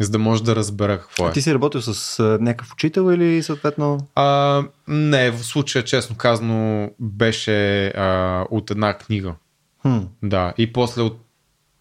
За 0.00 0.10
да 0.10 0.18
може 0.18 0.44
да 0.44 0.56
разбера 0.56 1.00
какво 1.00 1.26
е. 1.26 1.28
А 1.28 1.32
ти 1.32 1.42
си 1.42 1.54
работил 1.54 1.82
с 1.82 2.18
а, 2.18 2.38
някакъв 2.40 2.72
учител 2.72 3.12
или 3.12 3.42
съответно? 3.42 4.06
А, 4.14 4.62
не, 4.88 5.30
в 5.30 5.44
случая, 5.44 5.84
честно 5.84 6.16
казано, 6.16 6.90
беше 7.00 7.86
а, 7.86 8.46
от 8.50 8.70
една 8.70 8.98
книга. 8.98 9.34
Хм. 9.82 9.98
Да, 10.22 10.54
и 10.58 10.72
после 10.72 11.02
от... 11.02 11.20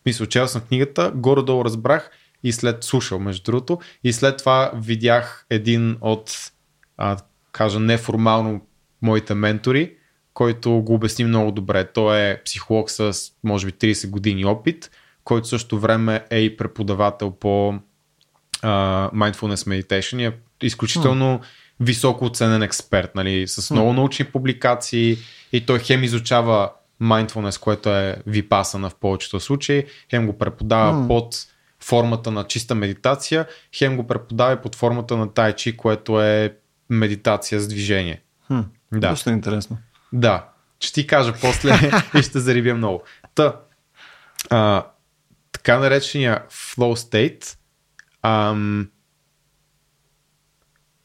Мисля, 0.05 0.26
чел 0.26 0.47
съм 0.47 0.61
книгата, 0.61 1.11
горе-долу 1.15 1.65
разбрах 1.65 2.11
и 2.43 2.51
след 2.51 2.84
слушал, 2.84 3.19
между 3.19 3.43
другото, 3.43 3.80
и 4.03 4.13
след 4.13 4.38
това 4.38 4.71
видях 4.76 5.45
един 5.49 5.97
от, 6.01 6.51
а, 6.97 7.17
кажа 7.51 7.80
неформално, 7.80 8.61
моите 9.01 9.34
ментори, 9.34 9.95
който 10.34 10.71
го 10.71 10.93
обясни 10.93 11.25
много 11.25 11.51
добре. 11.51 11.88
Той 11.93 12.19
е 12.19 12.43
психолог 12.43 12.91
с, 12.91 13.13
може 13.43 13.65
би, 13.65 13.71
30 13.71 14.09
години 14.09 14.45
опит, 14.45 14.91
който 15.23 15.47
също 15.47 15.79
време 15.79 16.25
е 16.29 16.39
и 16.39 16.57
преподавател 16.57 17.31
по 17.31 17.79
а, 18.61 19.09
Mindfulness 19.11 19.84
Meditation 19.84 20.27
е 20.27 20.38
изключително 20.65 21.39
високо 21.79 22.25
оценен 22.25 22.61
експерт, 22.61 23.15
нали, 23.15 23.47
с 23.47 23.71
много 23.71 23.93
научни 23.93 24.25
публикации 24.25 25.17
и 25.53 25.65
той 25.65 25.79
хем 25.79 26.03
изучава 26.03 26.71
mindfulness, 27.01 27.59
което 27.59 27.89
е 27.89 28.17
випасана 28.27 28.89
в 28.89 28.95
повечето 28.95 29.39
случаи, 29.39 29.86
хем 30.09 30.27
го 30.27 30.38
преподава 30.38 31.07
под 31.07 31.36
формата 31.79 32.31
на 32.31 32.43
чиста 32.43 32.75
медитация, 32.75 33.45
хем 33.75 33.97
го 33.97 34.07
преподава 34.07 34.53
и 34.53 34.61
под 34.61 34.75
формата 34.75 35.17
на 35.17 35.34
тайчи, 35.34 35.77
което 35.77 36.21
е 36.21 36.55
медитация 36.89 37.59
с 37.59 37.67
движение. 37.67 38.21
Хм. 38.47 38.59
Да. 38.91 39.09
Доста 39.09 39.31
интересно. 39.31 39.77
Да, 40.14 40.49
ще 40.80 40.93
ти 40.93 41.07
кажа 41.07 41.34
после 41.41 41.91
и 42.20 42.22
ще 42.22 42.39
зарибя 42.39 42.74
много. 42.74 43.03
Та, 43.36 43.59
а, 44.49 44.86
така 45.51 45.80
наречения 45.80 46.43
flow 46.49 46.95
state 46.95 47.57
ам, 48.22 48.89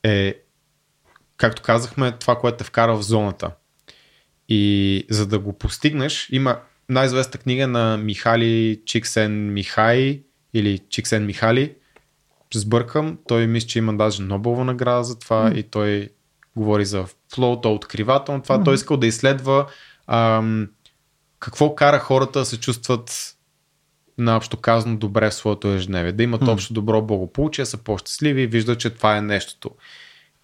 е, 0.02 0.34
както 1.36 1.62
казахме, 1.62 2.12
това, 2.12 2.38
което 2.38 2.58
те 2.58 2.64
вкара 2.64 2.96
в 2.96 3.02
зоната. 3.02 3.50
И 4.48 5.06
за 5.10 5.26
да 5.26 5.38
го 5.38 5.52
постигнеш, 5.52 6.28
има 6.32 6.60
най-известна 6.88 7.40
книга 7.40 7.66
на 7.66 7.96
Михали 7.96 8.82
Чиксен 8.86 9.52
Михай 9.52 10.22
или 10.54 10.78
Чиксен 10.78 11.26
Михали. 11.26 11.74
Сбъркам, 12.54 13.18
той 13.28 13.46
мисля, 13.46 13.68
че 13.68 13.78
има 13.78 13.96
даже 13.96 14.22
Нобелова 14.22 14.64
награда 14.64 15.04
за 15.04 15.18
това 15.18 15.50
mm. 15.50 15.54
и 15.54 15.62
той 15.62 16.08
говори 16.56 16.84
за 16.84 17.06
флоу, 17.34 17.60
то 17.60 17.74
откривателно 17.74 18.42
това. 18.42 18.58
Mm. 18.58 18.64
Той 18.64 18.74
искал 18.74 18.96
да 18.96 19.06
изследва 19.06 19.66
ам, 20.06 20.68
какво 21.40 21.74
кара 21.74 21.98
хората 21.98 22.38
да 22.38 22.44
се 22.44 22.60
чувстват 22.60 23.34
наобщо 24.18 24.56
казано 24.56 24.96
добре 24.96 25.30
в 25.30 25.34
своето 25.34 25.68
ежедневие. 25.68 26.12
Да 26.12 26.22
имат 26.22 26.40
mm. 26.40 26.52
общо 26.52 26.72
добро 26.72 27.02
благополучие, 27.02 27.66
са 27.66 27.76
по-щастливи 27.76 28.42
и 28.42 28.46
виждат, 28.46 28.80
че 28.80 28.90
това 28.90 29.16
е 29.16 29.22
нещото. 29.22 29.70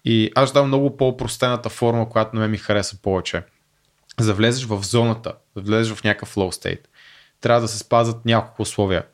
И 0.05 0.31
аз 0.35 0.53
дам 0.53 0.67
много 0.67 0.97
по-простената 0.97 1.69
форма, 1.69 2.09
която 2.09 2.35
на 2.35 2.41
мен 2.41 2.51
ми 2.51 2.57
хареса 2.57 2.97
повече. 3.01 3.43
За 4.19 4.27
да 4.27 4.33
влезеш 4.33 4.65
в 4.65 4.83
зоната, 4.83 5.33
да 5.55 5.61
влезеш 5.61 5.93
в 5.93 6.03
някакъв 6.03 6.35
flow 6.35 6.63
state, 6.63 6.85
трябва 7.41 7.61
да 7.61 7.67
се 7.67 7.77
спазват 7.77 8.25
няколко 8.25 8.61
условия. 8.61 9.05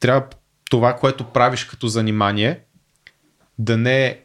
Трябва 0.00 0.26
това, 0.70 0.96
което 0.96 1.24
правиш 1.24 1.64
като 1.64 1.86
занимание, 1.86 2.60
да 3.58 3.76
не 3.76 4.06
е 4.06 4.18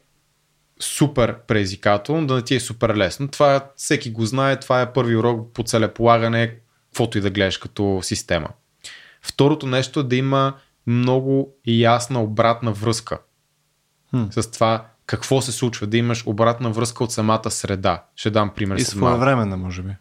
супер 0.80 1.36
предизвикателно, 1.48 2.28
да 2.28 2.36
не 2.36 2.42
ти 2.42 2.56
е 2.56 2.60
супер 2.60 2.96
лесно. 2.96 3.28
Това 3.28 3.66
всеки 3.76 4.12
го 4.12 4.26
знае, 4.26 4.60
това 4.60 4.82
е 4.82 4.94
първи 4.94 5.16
урок 5.16 5.54
по 5.54 5.64
целеполагане, 5.64 6.56
каквото 6.90 7.18
и 7.18 7.22
да 7.22 7.30
гледаш 7.30 7.58
като 7.58 8.00
система. 8.04 8.50
Второто 9.22 9.68
нещо 9.68 10.00
е 10.00 10.04
да 10.04 10.16
има 10.16 10.54
много 10.88 11.56
ясна 11.68 12.24
обратна 12.24 12.72
връзка 12.72 13.20
Хм. 14.10 14.24
с 14.32 14.52
това 14.52 14.86
какво 15.06 15.42
се 15.42 15.52
случва, 15.52 15.88
да 15.88 15.98
имаш 15.98 16.24
обратна 16.26 16.72
връзка 16.72 17.04
от 17.04 17.12
самата 17.12 17.52
среда. 17.52 18.04
Ще 18.16 18.30
дам 18.30 18.50
пример. 18.56 18.78
И 18.78 18.82
своевременна, 18.82 19.58
може 19.58 19.82
би. 19.82 19.92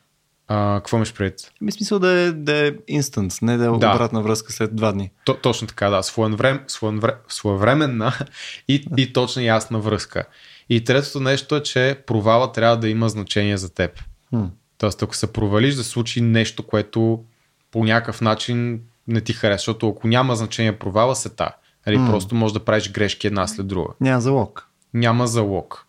А, 0.48 0.76
какво 0.76 0.96
имаш 0.96 1.14
предвид? 1.14 1.52
Ми 1.60 1.72
смисъл 1.72 1.98
да 1.98 2.10
е, 2.10 2.32
да 2.32 2.66
е 2.66 2.72
инстанс, 2.88 3.42
не 3.42 3.56
да 3.56 3.64
е 3.64 3.66
Да. 3.66 3.74
обратна 3.74 4.22
връзка 4.22 4.52
след 4.52 4.76
два 4.76 4.92
дни. 4.92 5.10
То, 5.24 5.34
точно 5.34 5.68
така, 5.68 5.90
да. 5.90 6.02
Своеврем, 6.02 6.60
своеврем, 6.66 7.14
своевременна 7.28 8.12
и, 8.68 8.86
и 8.96 9.12
точно 9.12 9.42
ясна 9.42 9.78
връзка. 9.78 10.24
И 10.68 10.84
третото 10.84 11.20
нещо 11.20 11.56
е, 11.56 11.62
че 11.62 11.98
провала 12.06 12.52
трябва 12.52 12.76
да 12.76 12.88
има 12.88 13.08
значение 13.08 13.56
за 13.56 13.74
теб. 13.74 14.02
Хм. 14.30 14.44
Тоест, 14.78 15.02
ако 15.02 15.16
се 15.16 15.32
провалиш, 15.32 15.74
да 15.74 15.84
случи 15.84 16.20
нещо, 16.20 16.62
което 16.62 17.24
по 17.70 17.84
някакъв 17.84 18.20
начин 18.20 18.80
не 19.08 19.20
ти 19.20 19.32
харесва. 19.32 19.56
Защото 19.56 19.88
ако 19.88 20.08
няма 20.08 20.36
значение 20.36 20.78
провала, 20.78 21.16
се 21.16 21.28
та. 21.28 21.50
Нали, 21.86 21.98
М. 21.98 22.10
Просто 22.10 22.34
можеш 22.34 22.52
да 22.52 22.64
правиш 22.64 22.92
грешки 22.92 23.26
една 23.26 23.46
след 23.46 23.66
друга. 23.66 23.88
Няма 24.00 24.20
залог. 24.20 24.68
Няма 24.94 25.26
залог. 25.26 25.86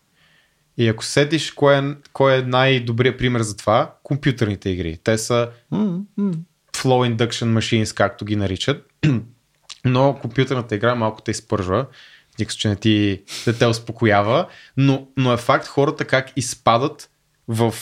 И 0.78 0.88
ако 0.88 1.04
сетиш 1.04 1.50
кой 1.50 1.78
е, 1.78 1.94
кой 2.12 2.38
е 2.38 2.42
най-добрият 2.42 3.18
пример 3.18 3.40
за 3.42 3.56
това, 3.56 3.94
компютърните 4.02 4.70
игри. 4.70 4.98
Те 5.04 5.18
са 5.18 5.48
М, 5.70 5.98
м. 6.16 6.32
flow 6.76 7.16
induction 7.16 7.58
machines, 7.58 7.96
както 7.96 8.24
ги 8.24 8.36
наричат. 8.36 8.90
Но 9.84 10.18
компютърната 10.20 10.74
игра 10.74 10.94
малко 10.94 11.22
те 11.22 11.30
изпържва. 11.30 11.86
Никак, 12.38 12.56
че 12.56 12.68
не 12.68 12.76
ти 12.76 13.22
да 13.44 13.58
те 13.58 13.66
успокоява. 13.66 14.46
Но, 14.76 15.06
но 15.16 15.32
е 15.32 15.36
факт 15.36 15.66
хората 15.66 16.04
как 16.04 16.32
изпадат 16.36 17.10
в 17.48 17.74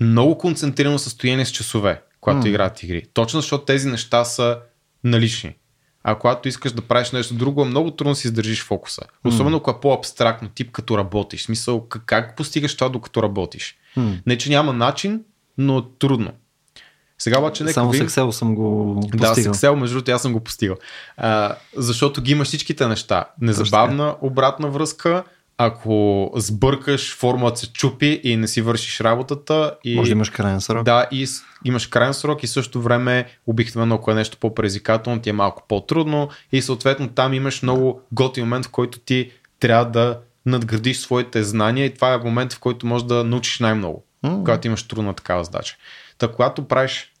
много 0.00 0.38
концентрирано 0.38 0.98
състояние 0.98 1.46
с 1.46 1.50
часове, 1.50 2.02
когато 2.20 2.38
М. 2.38 2.48
играят 2.48 2.82
игри. 2.82 3.02
Точно 3.14 3.40
защото 3.40 3.64
тези 3.64 3.88
неща 3.88 4.24
са 4.24 4.58
налични. 5.04 5.54
А 6.02 6.18
когато 6.18 6.48
искаш 6.48 6.72
да 6.72 6.82
правиш 6.82 7.10
нещо 7.10 7.34
друго, 7.34 7.62
е 7.62 7.64
много 7.64 7.90
трудно 7.90 8.12
да 8.12 8.16
си 8.16 8.26
издържиш 8.26 8.62
фокуса. 8.64 9.02
Особено 9.24 9.56
ако 9.56 9.70
е 9.70 9.80
по-абстрактно, 9.80 10.48
тип 10.48 10.70
като 10.70 10.98
работиш. 10.98 11.40
В 11.40 11.44
Смисъл, 11.44 11.88
как, 11.88 12.02
как 12.06 12.36
постигаш 12.36 12.74
това 12.74 12.88
докато 12.88 13.22
работиш? 13.22 13.76
Хм. 13.94 14.12
Не, 14.26 14.38
че 14.38 14.50
няма 14.50 14.72
начин, 14.72 15.24
но 15.58 15.78
е 15.78 15.82
трудно. 15.98 16.32
Сега 17.18 17.38
обаче 17.38 17.64
нека 17.64 17.74
Само 17.74 17.90
с 17.90 17.92
видим... 17.92 18.08
Excel 18.08 18.30
съм 18.30 18.54
го 18.54 19.00
Да, 19.14 19.26
с 19.26 19.28
постигал. 19.28 19.54
Excel, 19.54 19.74
между 19.74 19.94
другото, 19.94 20.10
аз 20.10 20.22
съм 20.22 20.32
го 20.32 20.40
постигал. 20.40 20.76
А, 21.16 21.54
защото 21.76 22.22
ги 22.22 22.32
има 22.32 22.44
всичките 22.44 22.86
неща. 22.86 23.24
Незабавна 23.40 24.16
обратна 24.20 24.68
връзка, 24.68 25.24
ако 25.58 26.30
сбъркаш, 26.36 27.16
формулата 27.16 27.60
се 27.60 27.72
чупи 27.72 28.20
и 28.24 28.36
не 28.36 28.48
си 28.48 28.60
вършиш 28.60 29.00
работата. 29.00 29.74
И... 29.84 29.96
Може 29.96 30.08
да 30.08 30.12
имаш 30.12 30.30
крайен 30.30 30.60
срок. 30.60 30.82
Да, 30.84 31.06
и 31.10 31.26
с- 31.26 31.42
имаш 31.64 31.86
крайен 31.86 32.14
срок 32.14 32.42
и 32.42 32.46
също 32.46 32.82
време 32.82 33.26
обикновено, 33.46 33.94
ако 33.94 34.10
е 34.10 34.14
нещо 34.14 34.36
по-предизвикателно, 34.36 35.20
ти 35.20 35.30
е 35.30 35.32
малко 35.32 35.62
по-трудно 35.68 36.28
и 36.52 36.62
съответно 36.62 37.08
там 37.08 37.34
имаш 37.34 37.62
много 37.62 38.00
готин 38.12 38.44
момент, 38.44 38.66
в 38.66 38.70
който 38.70 38.98
ти 38.98 39.30
трябва 39.60 39.84
да 39.84 40.18
надградиш 40.46 40.98
своите 40.98 41.42
знания 41.42 41.86
и 41.86 41.94
това 41.94 42.12
е 42.12 42.18
момент, 42.18 42.52
в 42.52 42.58
който 42.58 42.86
можеш 42.86 43.06
да 43.06 43.24
научиш 43.24 43.58
най-много, 43.58 44.04
М. 44.22 44.30
когато 44.30 44.66
имаш 44.66 44.82
трудна 44.82 45.14
такава 45.14 45.44
задача. 45.44 45.76
Та 46.18 46.32
когато 46.32 46.68
правиш 46.68 47.12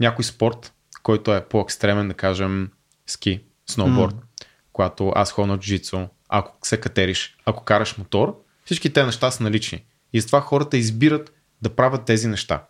някой 0.00 0.24
спорт, 0.24 0.72
който 1.02 1.34
е 1.34 1.48
по-екстремен, 1.48 2.08
да 2.08 2.14
кажем, 2.14 2.70
ски, 3.06 3.40
сноуборд, 3.66 4.14
mm. 4.14 4.44
когато 4.72 5.12
аз 5.14 5.32
ходя 5.32 5.46
на 5.46 5.58
джицу, 5.58 6.08
ако 6.28 6.66
се 6.66 6.80
катериш, 6.80 7.36
ако 7.44 7.64
караш 7.64 7.98
мотор, 7.98 8.42
всички 8.64 8.92
тези 8.92 9.06
неща 9.06 9.30
са 9.30 9.42
налични. 9.42 9.84
И 10.12 10.20
затова 10.20 10.40
хората 10.40 10.76
избират 10.76 11.32
да 11.62 11.70
правят 11.70 12.04
тези 12.04 12.28
неща. 12.28 12.64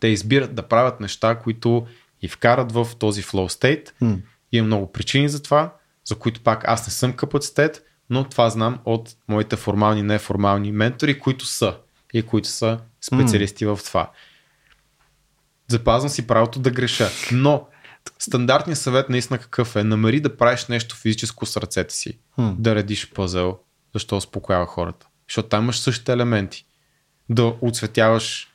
Те 0.00 0.08
избират 0.08 0.54
да 0.54 0.68
правят 0.68 1.00
неща, 1.00 1.38
които 1.38 1.86
и 2.22 2.28
вкарат 2.28 2.72
в 2.72 2.88
този 2.98 3.22
flow 3.22 3.62
state. 3.62 3.90
Mm. 4.02 4.20
Има 4.52 4.66
много 4.66 4.92
причини 4.92 5.28
за 5.28 5.42
това, 5.42 5.74
за 6.04 6.14
които 6.14 6.40
пак 6.40 6.68
аз 6.68 6.86
не 6.86 6.92
съм 6.92 7.12
капацитет, 7.12 7.84
но 8.10 8.24
това 8.24 8.50
знам 8.50 8.78
от 8.84 9.16
моите 9.28 9.56
формални 9.56 10.00
и 10.00 10.02
неформални 10.02 10.72
ментори, 10.72 11.18
които 11.18 11.46
са 11.46 11.76
и 12.12 12.22
които 12.22 12.48
са 12.48 12.80
специалисти 13.00 13.66
mm. 13.66 13.74
в 13.74 13.84
това. 13.84 14.10
Запазвам 15.68 16.10
си 16.10 16.26
правото 16.26 16.58
да 16.58 16.70
греша, 16.70 17.08
но 17.32 17.66
стандартният 18.18 18.78
съвет 18.78 19.08
наистина 19.08 19.38
какъв 19.38 19.76
е? 19.76 19.84
Намери 19.84 20.20
да 20.20 20.36
правиш 20.36 20.66
нещо 20.66 20.96
физическо 20.96 21.46
с 21.46 21.56
ръцете 21.56 21.94
си, 21.94 22.18
mm. 22.38 22.54
да 22.54 22.74
редиш 22.74 23.10
пъзел, 23.10 23.58
защо 23.94 24.16
успокоява 24.16 24.66
хората. 24.66 25.06
Защото 25.28 25.48
там 25.48 25.64
имаш 25.64 25.78
същите 25.78 26.12
елементи. 26.12 26.66
Да 27.28 27.52
оцветяваш 27.60 28.48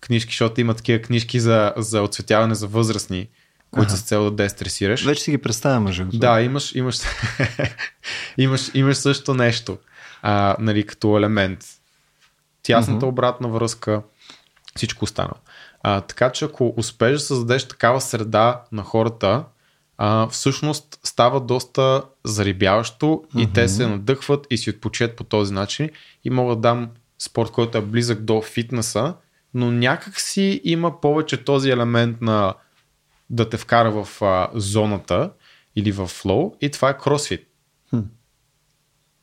книжки, 0.00 0.30
защото 0.30 0.60
има 0.60 0.74
такива 0.74 1.02
книжки 1.02 1.40
за, 1.40 1.72
за 1.76 2.02
оцветяване 2.02 2.54
за 2.54 2.66
възрастни, 2.66 3.28
които 3.70 3.92
ага. 3.92 3.96
с 3.96 4.02
цел 4.02 4.24
да 4.24 4.30
дестресираш. 4.30 5.04
Вече 5.04 5.22
си 5.22 5.30
ги 5.30 5.38
представя, 5.38 5.80
мъже. 5.80 6.04
Да, 6.04 6.40
имаш, 6.40 6.74
имаш, 6.74 6.98
имаш, 8.38 8.70
имаш 8.74 8.96
също 8.96 9.34
нещо, 9.34 9.78
а, 10.22 10.56
нали, 10.58 10.86
като 10.86 11.18
елемент. 11.18 11.64
Тясната 12.62 13.06
uh-huh. 13.06 13.08
обратна 13.08 13.48
връзка, 13.48 14.02
всичко 14.76 15.04
останало. 15.04 15.40
А, 15.88 16.00
така 16.00 16.32
че 16.32 16.44
ако 16.44 16.74
успееш 16.76 17.12
да 17.12 17.18
създадеш 17.18 17.68
такава 17.68 18.00
среда 18.00 18.62
на 18.72 18.82
хората, 18.82 19.44
а, 19.98 20.28
всъщност 20.28 21.00
става 21.02 21.40
доста 21.40 22.02
зарибяващо 22.24 23.06
uh-huh. 23.06 23.42
и 23.42 23.52
те 23.52 23.68
се 23.68 23.86
надъхват 23.86 24.46
и 24.50 24.58
си 24.58 24.70
отпочет 24.70 25.16
по 25.16 25.24
този 25.24 25.54
начин 25.54 25.90
и 26.24 26.30
мога 26.30 26.54
да 26.54 26.60
дам 26.60 26.88
спорт, 27.18 27.50
който 27.50 27.78
е 27.78 27.80
близък 27.80 28.22
до 28.22 28.42
фитнеса, 28.42 29.14
но 29.54 29.70
някак 29.70 30.20
си 30.20 30.60
има 30.64 31.00
повече 31.00 31.44
този 31.44 31.70
елемент 31.70 32.20
на 32.20 32.54
да 33.30 33.48
те 33.48 33.56
вкара 33.56 34.04
в 34.04 34.22
а, 34.22 34.48
зоната 34.54 35.30
или 35.76 35.92
в 35.92 36.06
флоу 36.06 36.54
и 36.60 36.70
това 36.70 36.90
е 36.90 36.98
кросфит. 36.98 37.46
Хм. 37.90 38.00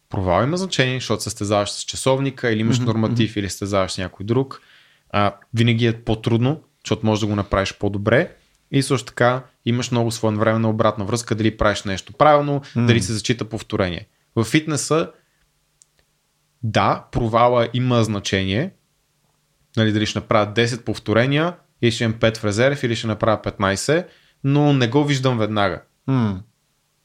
Провал 0.09 0.43
има 0.43 0.57
значение, 0.57 0.99
защото 0.99 1.24
състезаваш 1.24 1.72
с 1.72 1.82
часовника 1.82 2.51
или 2.51 2.59
имаш 2.59 2.80
норматив 2.80 3.38
или 3.38 3.49
състезаваш 3.49 3.91
с 3.91 3.97
някой 3.97 4.26
друг. 4.26 4.61
А, 5.16 5.36
винаги 5.53 5.86
е 5.86 6.03
по-трудно, 6.03 6.61
защото 6.86 7.05
можеш 7.05 7.20
да 7.20 7.28
го 7.28 7.36
направиш 7.36 7.78
по-добре. 7.80 8.36
И 8.72 8.84
също 8.84 9.05
така 9.05 9.43
имаш 9.66 9.91
много 9.91 10.11
своевременна 10.11 10.70
обратна 10.70 11.05
връзка, 11.05 11.36
дали 11.36 11.57
правиш 11.57 11.84
нещо 11.84 12.14
правилно, 12.14 12.61
mm. 12.61 12.86
дали 12.86 13.01
се 13.01 13.14
зачита 13.14 13.45
повторение. 13.45 14.07
В 14.36 14.43
фитнеса, 14.43 15.11
да, 16.64 17.05
провала 17.11 17.70
има 17.74 18.03
значение. 18.03 18.72
Нали, 19.78 19.91
дали 19.91 20.05
ще 20.05 20.20
направя 20.20 20.53
10 20.53 20.84
повторения 20.84 21.55
или 21.82 21.91
ще 21.91 22.03
имам 22.03 22.20
5 22.20 22.38
в 22.38 22.45
резерв 22.45 22.84
или 22.84 22.95
ще 22.95 23.07
направя 23.07 23.41
15, 23.41 24.07
но 24.43 24.74
не 24.74 24.88
го 24.88 25.03
виждам 25.03 25.38
веднага. 25.38 25.82
Mm. 26.09 26.38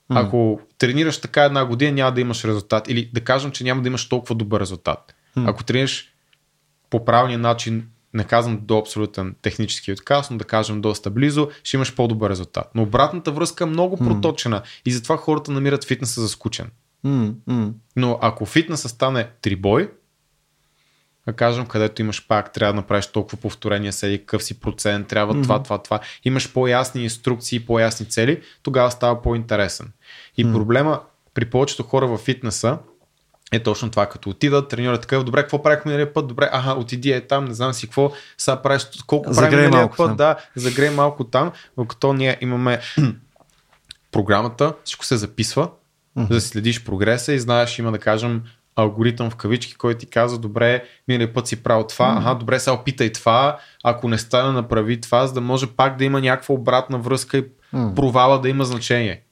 Ако 0.08 0.60
тренираш 0.78 1.20
така 1.20 1.44
една 1.44 1.64
година, 1.64 1.92
няма 1.92 2.12
да 2.12 2.20
имаш 2.20 2.44
резултат. 2.44 2.88
Или 2.88 3.10
да 3.14 3.20
кажем, 3.20 3.50
че 3.50 3.64
няма 3.64 3.82
да 3.82 3.88
имаш 3.88 4.08
толкова 4.08 4.34
добър 4.34 4.60
резултат. 4.60 5.14
Mm. 5.36 5.50
Ако 5.50 5.64
тренираш 5.64 6.12
по 6.90 7.04
правилния 7.04 7.38
начин, 7.38 7.88
не 8.14 8.24
казвам 8.24 8.60
до 8.62 8.78
абсолютен 8.78 9.34
технически 9.42 9.92
отказ, 9.92 10.30
но 10.30 10.36
да 10.36 10.44
кажем 10.44 10.80
доста 10.80 11.10
близо, 11.10 11.48
ще 11.64 11.76
имаш 11.76 11.94
по-добър 11.94 12.30
резултат. 12.30 12.70
Но 12.74 12.82
обратната 12.82 13.32
връзка 13.32 13.64
е 13.64 13.66
много 13.66 13.98
mm. 13.98 14.04
проточена 14.04 14.62
и 14.86 14.92
затова 14.92 15.16
хората 15.16 15.50
намират 15.50 15.84
фитнеса 15.84 16.20
за 16.20 16.28
скучен. 16.28 16.70
Mm. 17.06 17.34
Mm. 17.48 17.72
Но 17.96 18.18
ако 18.22 18.46
фитнеса 18.46 18.88
стане 18.88 19.28
трибой, 19.42 19.90
да 21.26 21.32
кажем, 21.32 21.66
където 21.66 22.02
имаш 22.02 22.26
пак, 22.26 22.52
трябва 22.52 22.72
да 22.72 22.76
направиш 22.76 23.06
толкова 23.06 23.38
повторения, 23.38 23.92
седи 23.92 24.18
какъв 24.18 24.42
си 24.42 24.60
процент, 24.60 25.08
трябва 25.08 25.34
mm-hmm. 25.34 25.42
това, 25.42 25.62
това, 25.62 25.78
това. 25.78 26.00
Имаш 26.24 26.52
по-ясни 26.52 27.02
инструкции, 27.02 27.60
по-ясни 27.60 28.06
цели, 28.06 28.42
тогава 28.62 28.90
става 28.90 29.22
по-интересен. 29.22 29.92
И 30.36 30.46
mm-hmm. 30.46 30.52
проблема 30.52 31.00
при 31.34 31.44
повечето 31.44 31.82
хора 31.82 32.06
в 32.06 32.18
фитнеса 32.18 32.78
е 33.52 33.62
точно 33.62 33.90
това, 33.90 34.06
като 34.06 34.30
отидат, 34.30 34.68
тренират 34.68 35.00
такъв, 35.00 35.24
добре, 35.24 35.40
какво 35.42 35.62
правих 35.62 35.84
миналия 35.84 36.12
път, 36.12 36.26
добре, 36.26 36.48
ага, 36.52 36.80
отиди 36.80 37.10
е 37.10 37.26
там, 37.26 37.44
не 37.44 37.54
знам 37.54 37.72
си 37.72 37.86
какво, 37.86 38.12
сега 38.38 38.62
правиш, 38.62 38.88
колко 39.06 39.32
правим 39.32 39.58
миналия 39.58 39.88
път, 39.88 40.08
там. 40.08 40.16
да, 40.16 40.36
загрей 40.56 40.90
малко 40.90 41.24
там, 41.24 41.52
докато 41.76 42.12
ние 42.12 42.38
имаме 42.40 42.80
програмата, 44.12 44.74
всичко 44.84 45.04
се 45.04 45.16
записва, 45.16 45.68
mm-hmm. 46.18 46.28
за 46.28 46.34
да 46.34 46.40
следиш 46.40 46.84
прогреса 46.84 47.32
и 47.32 47.38
знаеш, 47.38 47.78
има 47.78 47.92
да 47.92 47.98
кажем 47.98 48.42
алгоритъм 48.76 49.30
в 49.30 49.36
кавички, 49.36 49.74
който 49.74 50.00
ти 50.00 50.06
казва, 50.06 50.38
добре, 50.38 50.84
миналия 51.08 51.32
път 51.32 51.46
си 51.46 51.62
правил 51.62 51.86
това, 51.86 52.06
mm-hmm. 52.06 52.18
ага, 52.18 52.34
добре, 52.34 52.60
сега 52.60 52.74
опитай 52.74 53.12
това, 53.12 53.58
ако 53.84 54.08
не 54.08 54.18
стане, 54.18 54.52
направи 54.52 55.00
това, 55.00 55.26
за 55.26 55.32
да 55.32 55.40
може 55.40 55.66
пак 55.66 55.96
да 55.96 56.04
има 56.04 56.20
някаква 56.20 56.54
обратна 56.54 56.98
връзка 56.98 57.38
и 57.38 57.42
mm-hmm. 57.42 57.94
провала 57.94 58.40
да 58.40 58.48
има 58.48 58.64
значение. 58.64 59.22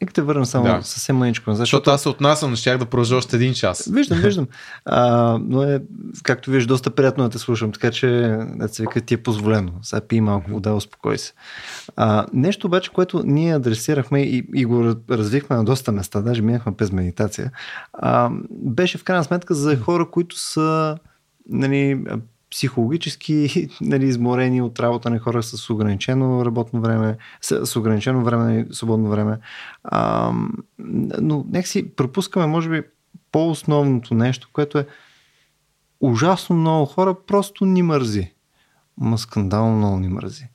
Нека 0.00 0.12
те 0.12 0.22
върна 0.22 0.46
само 0.46 0.64
да. 0.64 0.82
съвсем 0.82 1.16
мъничко. 1.16 1.50
Защото... 1.50 1.60
защото 1.62 1.90
аз 1.90 2.02
се 2.02 2.08
отнасям, 2.08 2.56
щях 2.56 2.78
да 2.78 2.86
продължа 2.86 3.16
още 3.16 3.36
един 3.36 3.54
час. 3.54 3.88
Виждам, 3.92 4.18
виждам. 4.18 4.46
А, 4.84 5.38
но 5.42 5.62
е, 5.62 5.82
както 6.22 6.50
виждаш, 6.50 6.66
доста 6.66 6.90
приятно 6.90 7.24
да 7.24 7.30
те 7.30 7.38
слушам, 7.38 7.72
така 7.72 7.90
че 7.90 8.38
да 8.54 8.68
се 8.68 8.82
вика 8.82 9.00
ти 9.00 9.14
е 9.14 9.22
позволено. 9.22 9.72
Сега 9.82 10.00
пи 10.00 10.20
малко 10.20 10.50
вода, 10.50 10.72
успокой 10.72 11.18
се. 11.18 11.32
А, 11.96 12.26
нещо 12.32 12.66
обаче, 12.66 12.90
което 12.90 13.22
ние 13.24 13.56
адресирахме 13.56 14.22
и, 14.22 14.46
и 14.54 14.64
го 14.64 14.96
развихме 15.10 15.56
на 15.56 15.64
доста 15.64 15.92
места, 15.92 16.20
даже 16.20 16.42
минахме 16.42 16.72
без 16.72 16.92
медитация, 16.92 17.50
а, 17.92 18.30
беше 18.50 18.98
в 18.98 19.04
крайна 19.04 19.24
сметка 19.24 19.54
за 19.54 19.76
хора, 19.76 20.10
които 20.10 20.38
са 20.38 20.98
нали, 21.48 22.04
психологически 22.56 23.68
нали, 23.80 24.06
изморени 24.06 24.62
от 24.62 24.80
работа 24.80 25.10
на 25.10 25.18
хора 25.18 25.42
с 25.42 25.70
ограничено 25.70 26.44
работно 26.44 26.80
време, 26.80 27.16
с, 27.40 27.66
с 27.66 27.76
ограничено 27.76 28.24
време 28.24 28.66
и 28.70 28.74
свободно 28.74 29.10
време. 29.10 29.38
А, 29.84 30.32
но 30.78 31.44
нека 31.48 31.68
си 31.68 31.94
пропускаме, 31.94 32.46
може 32.46 32.70
би, 32.70 32.82
по-основното 33.32 34.14
нещо, 34.14 34.48
което 34.52 34.78
е 34.78 34.86
ужасно 36.00 36.56
много 36.56 36.86
хора 36.86 37.14
просто 37.26 37.64
ни 37.64 37.82
мързи. 37.82 38.32
Ма 38.98 39.18
скандално 39.18 39.76
много 39.76 39.98
ни 39.98 40.08
мързи. 40.08 40.48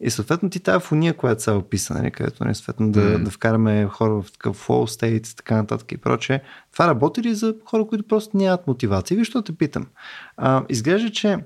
И 0.00 0.10
съответно 0.10 0.50
ти 0.50 0.60
тази 0.60 0.84
фония, 0.84 1.16
която 1.16 1.42
са 1.42 1.54
описана, 1.54 2.00
нали, 2.00 2.10
където 2.10 2.44
не 2.44 2.46
нали, 2.46 2.54
съответно 2.54 2.90
да, 2.90 3.00
mm. 3.00 3.22
да 3.22 3.30
вкараме 3.30 3.86
хора 3.86 4.22
в 4.22 4.32
такъв 4.32 4.66
flow 4.66 5.00
state, 5.00 5.36
така 5.36 5.56
нататък 5.56 5.92
и 5.92 5.96
прочее, 5.96 6.40
това 6.72 6.86
работи 6.86 7.22
ли 7.22 7.34
за 7.34 7.54
хора, 7.64 7.86
които 7.86 8.04
просто 8.04 8.36
нямат 8.36 8.66
мотивация? 8.66 9.16
Виж, 9.16 9.30
те 9.30 9.56
питам. 9.58 9.86
А, 10.36 10.64
изглежда, 10.68 11.10
че 11.10 11.38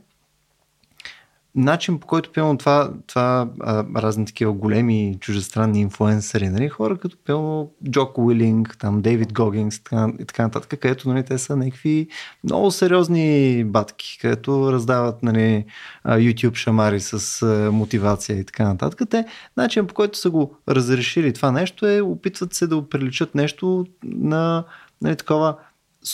начин 1.54 1.98
по 1.98 2.06
който 2.06 2.32
пълно 2.32 2.58
това, 2.58 2.90
това 3.06 3.48
а, 3.60 3.84
разни 3.96 4.26
такива 4.26 4.52
големи 4.52 5.16
чужестранни 5.20 5.80
инфлуенсъри, 5.80 6.48
нали, 6.48 6.68
хора 6.68 6.96
като 6.96 7.16
пълно 7.26 7.72
Джок 7.90 8.18
Уилинг, 8.18 8.76
там 8.78 9.02
Дейвид 9.02 9.32
Гогинс 9.32 9.76
и 9.76 9.84
така, 9.84 10.12
и 10.20 10.24
така 10.24 10.42
нататък, 10.42 10.80
където 10.80 11.08
нали, 11.08 11.24
те 11.24 11.38
са 11.38 11.56
някакви 11.56 12.08
много 12.44 12.70
сериозни 12.70 13.64
батки, 13.64 14.18
където 14.20 14.72
раздават 14.72 15.22
нали, 15.22 15.64
YouTube 16.06 16.56
шамари 16.56 17.00
с 17.00 17.42
а, 17.42 17.72
мотивация 17.72 18.38
и 18.38 18.44
така 18.44 18.64
нататък. 18.64 19.08
Те, 19.10 19.24
начин 19.56 19.86
по 19.86 19.94
който 19.94 20.18
са 20.18 20.30
го 20.30 20.56
разрешили 20.68 21.32
това 21.32 21.52
нещо 21.52 21.86
е, 21.86 22.00
опитват 22.00 22.54
се 22.54 22.66
да 22.66 22.88
приличат 22.88 23.34
нещо 23.34 23.86
на 24.04 24.64
нали, 25.02 25.16
такова 25.16 25.56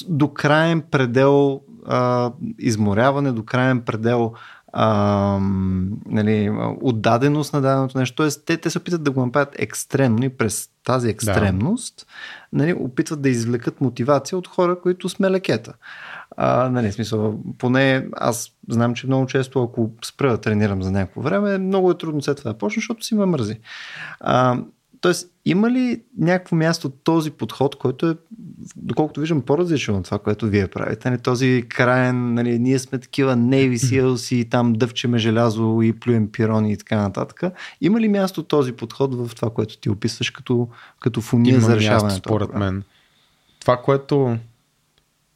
до 0.08 0.28
крайен 0.28 0.82
предел 0.90 1.60
а, 1.86 2.32
изморяване, 2.58 3.32
до 3.32 3.44
крайен 3.44 3.80
предел 3.80 4.32
а, 4.78 5.38
нали, 6.06 6.50
отдаденост 6.80 7.52
на 7.52 7.60
даденото 7.60 7.98
нещо. 7.98 8.16
Тоест, 8.16 8.42
те, 8.46 8.56
те 8.56 8.70
се 8.70 8.78
опитат 8.78 9.02
да 9.02 9.10
го 9.10 9.26
направят 9.26 9.54
екстремно 9.58 10.24
и 10.24 10.28
през 10.28 10.68
тази 10.84 11.08
екстремност 11.08 12.06
да. 12.52 12.58
нали, 12.58 12.72
опитват 12.72 13.22
да 13.22 13.28
извлекат 13.28 13.80
мотивация 13.80 14.38
от 14.38 14.48
хора, 14.48 14.80
които 14.80 15.08
сме 15.08 15.30
лекета. 15.30 15.72
А, 16.36 16.68
нали, 16.68 16.92
смисъл, 16.92 17.40
поне 17.58 18.06
аз 18.12 18.52
знам, 18.68 18.94
че 18.94 19.06
много 19.06 19.26
често, 19.26 19.62
ако 19.62 19.90
спра 20.04 20.30
да 20.30 20.40
тренирам 20.40 20.82
за 20.82 20.90
някакво 20.90 21.20
време, 21.20 21.58
много 21.58 21.90
е 21.90 21.98
трудно 21.98 22.22
след 22.22 22.36
това 22.36 22.52
да 22.52 22.58
почна, 22.58 22.80
защото 22.80 23.04
си 23.04 23.14
ме 23.14 23.26
мързи. 23.26 23.60
А, 24.20 24.58
Тоест, 25.00 25.30
има 25.44 25.70
ли 25.70 26.02
някакво 26.18 26.56
място 26.56 26.90
този 26.90 27.30
подход, 27.30 27.76
който 27.76 28.10
е, 28.10 28.16
доколкото 28.76 29.20
виждам, 29.20 29.42
по-различен 29.42 29.94
от 29.94 30.04
това, 30.04 30.18
което 30.18 30.46
вие 30.46 30.68
правите? 30.68 31.10
Не, 31.10 31.18
този 31.18 31.64
крайен, 31.68 32.34
нали, 32.34 32.58
ние 32.58 32.78
сме 32.78 32.98
такива 32.98 33.36
Navy 33.36 33.74
Seals 33.74 34.34
и 34.34 34.44
там 34.44 34.72
дъвчеме 34.72 35.18
желязо 35.18 35.82
и 35.82 35.92
плюем 35.92 36.32
пирони 36.32 36.72
и 36.72 36.76
така 36.76 36.96
нататък. 36.96 37.42
Има 37.80 38.00
ли 38.00 38.08
място 38.08 38.42
този 38.42 38.72
подход 38.72 39.14
в 39.14 39.34
това, 39.34 39.50
което 39.50 39.78
ти 39.78 39.90
описваш 39.90 40.30
като, 40.30 40.68
като 41.00 41.20
фуния 41.20 41.60
за 41.60 41.76
решаване? 41.76 42.10
според 42.10 42.54
мен. 42.54 42.82
Това, 43.60 43.76
което 43.76 44.38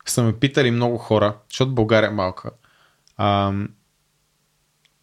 са 0.06 0.22
ме 0.22 0.32
питали 0.32 0.70
много 0.70 0.98
хора, 0.98 1.36
защото 1.50 1.74
България 1.74 2.08
е 2.08 2.14
малка, 2.14 2.50
ам, 3.16 3.68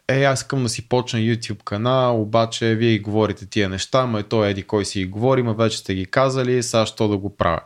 е, 0.08 0.24
аз 0.24 0.40
искам 0.40 0.64
да 0.64 0.70
си 0.70 0.90
почна 0.90 1.20
YouTube 1.20 1.64
канал, 1.64 2.22
обаче 2.22 2.76
вие 2.76 2.92
ги 2.92 3.00
говорите 3.00 3.46
тия 3.46 3.70
неща, 3.70 4.06
ма 4.06 4.20
и 4.20 4.24
той 4.24 4.50
еди 4.50 4.64
кой 4.64 4.86
си 4.86 5.00
ги 5.00 5.06
говори, 5.06 5.44
ма 5.44 5.54
вече 5.54 5.78
сте 5.78 5.96
ги 5.96 6.06
казали, 6.06 6.64
сега 6.64 6.86
що 6.86 7.08
да 7.08 7.18
го 7.18 7.38
правя. 7.38 7.62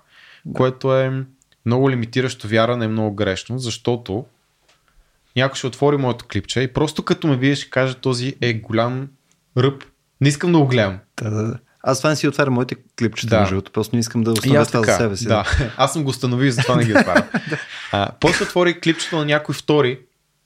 Да. 0.46 0.58
Което 0.58 0.98
е 0.98 1.24
много 1.66 1.90
лимитиращо 1.90 2.48
вяране, 2.48 2.86
е 2.86 2.88
много 2.88 3.16
грешно, 3.16 3.60
защото 3.60 4.26
някой 5.36 5.56
ще 5.56 5.68
отвори 5.68 5.98
моето 5.98 6.26
клипче 6.26 6.62
и 6.62 6.68
просто 6.68 7.04
като 7.04 7.28
ме 7.28 7.38
вие 7.38 7.56
ще 7.56 7.70
каже 7.70 7.96
този 7.96 8.36
е 8.42 8.54
голям 8.54 9.08
ръб, 9.58 9.84
не 10.22 10.30
искам 10.30 10.52
да 10.52 10.58
го 10.58 10.68
гледам. 10.68 11.00
Да, 11.22 11.30
да, 11.30 11.44
да. 11.44 11.60
Аз 11.84 11.98
това 11.98 12.10
не 12.10 12.16
си 12.16 12.28
отварям 12.28 12.54
моите 12.54 12.76
клипчета, 13.00 13.36
да. 13.36 13.42
между 13.42 13.62
просто 13.62 13.96
не 13.96 14.00
искам 14.00 14.24
да 14.24 14.32
оставя 14.32 14.66
това 14.66 14.84
за 14.84 14.94
себе 14.94 15.18
си. 15.18 15.24
Да. 15.28 15.44
да. 15.60 15.72
Аз 15.78 15.94
съм 15.94 16.04
го 16.04 16.10
установил, 16.10 16.52
затова 16.52 16.76
не 16.76 16.86
ги 16.86 16.94
отварям. 16.94 17.28
да. 17.92 18.10
после 18.20 18.44
отвори 18.44 18.80
клипчето 18.80 19.18
на 19.18 19.26
някой 19.26 19.56
втори, 19.56 20.00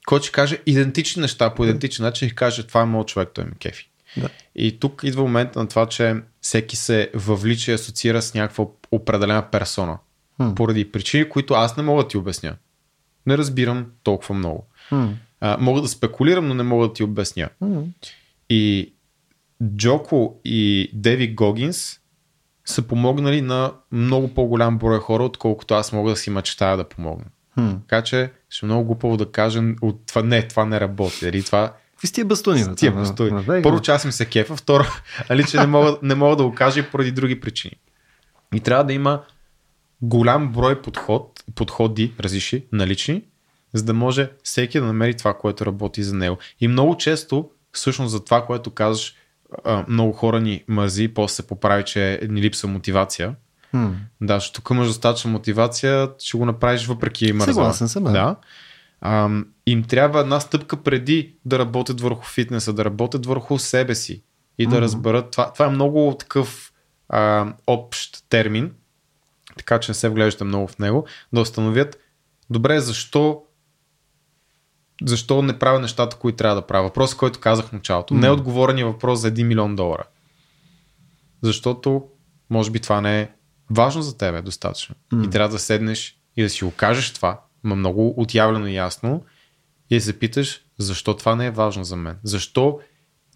който 0.06 0.26
ще 0.26 0.32
каже 0.32 0.58
идентични 0.66 1.22
неща 1.22 1.54
по 1.54 1.64
идентичен 1.64 2.04
начин 2.04 2.28
и 2.28 2.34
каже 2.34 2.66
това 2.66 2.80
е 2.80 2.84
моят 2.84 3.08
човек, 3.08 3.28
той 3.34 3.44
ме 3.44 3.50
кефи. 3.58 3.90
Да. 4.16 4.28
И 4.54 4.78
тук 4.78 5.00
идва 5.04 5.22
момент 5.22 5.56
на 5.56 5.68
това, 5.68 5.86
че 5.86 6.16
всеки 6.40 6.76
се 6.76 7.10
въвлича 7.14 7.70
и 7.70 7.74
асоциира 7.74 8.22
с 8.22 8.34
някаква 8.34 8.66
определена 8.90 9.50
персона. 9.50 9.98
Хм. 10.36 10.54
Поради 10.54 10.92
причини, 10.92 11.28
които 11.28 11.54
аз 11.54 11.76
не 11.76 11.82
мога 11.82 12.02
да 12.02 12.08
ти 12.08 12.16
обясня. 12.16 12.56
Не 13.26 13.38
разбирам 13.38 13.86
толкова 14.02 14.34
много. 14.34 14.66
Хм. 14.88 15.06
А, 15.40 15.56
мога 15.60 15.82
да 15.82 15.88
спекулирам, 15.88 16.48
но 16.48 16.54
не 16.54 16.62
мога 16.62 16.88
да 16.88 16.92
ти 16.92 17.02
обясня. 17.02 17.48
Хм. 17.58 17.80
И 18.50 18.92
Джоко 19.76 20.40
и 20.44 20.90
Деви 20.92 21.34
Гогинс 21.34 22.00
са 22.64 22.82
помогнали 22.82 23.40
на 23.40 23.72
много 23.92 24.34
по-голям 24.34 24.78
брой 24.78 24.98
хора, 24.98 25.24
отколкото 25.24 25.74
аз 25.74 25.92
мога 25.92 26.10
да 26.10 26.16
си 26.16 26.30
мечтая 26.30 26.76
да 26.76 26.84
помогна. 26.84 27.24
Хм. 27.58 27.74
Така 27.88 28.02
че 28.02 28.30
ще 28.50 28.66
е 28.66 28.68
много 28.68 28.84
глупаво 28.84 29.16
да 29.16 29.32
кажем, 29.32 29.76
от 29.82 30.06
това, 30.06 30.22
не, 30.22 30.48
това 30.48 30.64
не 30.64 30.80
работи. 30.80 31.18
Дали, 31.22 31.42
това 31.42 31.72
Какви 31.96 32.12
тия 32.12 32.24
бастуни? 32.24 32.58
С 32.58 32.74
тия 32.74 32.92
бастуни. 32.92 33.62
Първо, 33.62 33.80
че 33.80 33.90
аз 33.90 34.04
ми 34.04 34.12
се 34.12 34.26
кефа, 34.26 34.56
второ, 34.56 34.84
али, 35.28 35.44
че 35.44 35.56
не 35.56 35.66
мога, 35.66 35.96
не 36.02 36.14
мога 36.14 36.36
да 36.36 36.44
го 36.44 36.54
кажа 36.54 36.80
и 36.80 36.82
поради 36.82 37.12
други 37.12 37.40
причини. 37.40 37.74
И 38.54 38.60
трябва 38.60 38.84
да 38.84 38.92
има 38.92 39.22
голям 40.02 40.52
брой 40.52 40.82
подход, 40.82 41.44
подходи, 41.54 42.14
различни, 42.20 42.62
налични, 42.72 43.22
за 43.72 43.84
да 43.84 43.94
може 43.94 44.30
всеки 44.42 44.80
да 44.80 44.86
намери 44.86 45.14
това, 45.14 45.34
което 45.34 45.66
работи 45.66 46.02
за 46.02 46.14
него. 46.14 46.38
И 46.60 46.68
много 46.68 46.96
често, 46.96 47.50
всъщност 47.72 48.10
за 48.10 48.24
това, 48.24 48.46
което 48.46 48.70
казваш, 48.70 49.14
много 49.88 50.12
хора 50.12 50.40
ни 50.40 50.64
мързи 50.68 51.08
после 51.08 51.34
се 51.34 51.46
поправи, 51.46 51.84
че 51.84 52.20
ни 52.28 52.42
липса 52.42 52.66
мотивация. 52.66 53.34
Hmm. 53.74 53.92
Да, 54.20 54.34
защото 54.34 54.60
тук 54.60 54.70
имаш 54.70 54.86
достатъчно 54.86 55.30
мотивация, 55.30 56.10
ще 56.18 56.38
го 56.38 56.46
направиш 56.46 56.86
въпреки 56.86 57.32
мърза. 57.32 57.52
Съгласен 57.52 57.88
съм, 57.88 58.04
да. 58.04 58.36
А, 59.00 59.30
им 59.66 59.82
трябва 59.82 60.20
една 60.20 60.40
стъпка 60.40 60.76
преди 60.76 61.34
да 61.44 61.58
работят 61.58 62.00
върху 62.00 62.24
фитнеса, 62.24 62.72
да 62.72 62.84
работят 62.84 63.26
върху 63.26 63.58
себе 63.58 63.94
си 63.94 64.22
и 64.58 64.66
да 64.66 64.76
mm-hmm. 64.76 64.80
разберат. 64.80 65.30
Това, 65.30 65.52
това 65.52 65.66
е 65.66 65.70
много 65.70 66.16
такъв 66.18 66.72
а, 67.08 67.52
общ 67.66 68.24
термин, 68.28 68.72
така 69.56 69.80
че 69.80 69.90
не 69.90 69.94
се 69.94 70.08
вглеждате 70.08 70.44
много 70.44 70.68
в 70.68 70.78
него, 70.78 71.06
да 71.32 71.40
установят 71.40 71.98
добре 72.50 72.80
защо 72.80 73.42
защо 75.02 75.42
не 75.42 75.58
правя 75.58 75.80
нещата, 75.80 76.16
които 76.16 76.36
трябва 76.36 76.54
да 76.54 76.66
правя. 76.66 76.84
Въпрос, 76.84 77.14
който 77.14 77.40
казах 77.40 77.66
в 77.66 77.72
началото. 77.72 78.14
Mm. 78.14 78.18
Не 78.18 78.26
е 78.26 78.30
отговорен 78.30 78.86
въпрос 78.86 79.20
за 79.20 79.32
1 79.32 79.42
милион 79.42 79.76
долара. 79.76 80.04
Защото 81.42 82.02
може 82.50 82.70
би 82.70 82.80
това 82.80 83.00
не 83.00 83.20
е 83.20 83.28
важно 83.70 84.02
за 84.02 84.18
тебе 84.18 84.42
достатъчно. 84.42 84.94
Mm. 85.12 85.26
И 85.26 85.30
трябва 85.30 85.48
да 85.48 85.58
седнеш 85.58 86.18
и 86.36 86.42
да 86.42 86.50
си 86.50 86.64
окажеш 86.64 87.12
това, 87.12 87.40
ма 87.64 87.76
много 87.76 88.14
отявлено 88.16 88.66
и 88.66 88.74
ясно, 88.74 89.24
и 89.90 89.94
да 89.94 90.00
се 90.00 90.18
питаш 90.18 90.64
защо 90.78 91.16
това 91.16 91.36
не 91.36 91.46
е 91.46 91.50
важно 91.50 91.84
за 91.84 91.96
мен. 91.96 92.16
Защо 92.22 92.80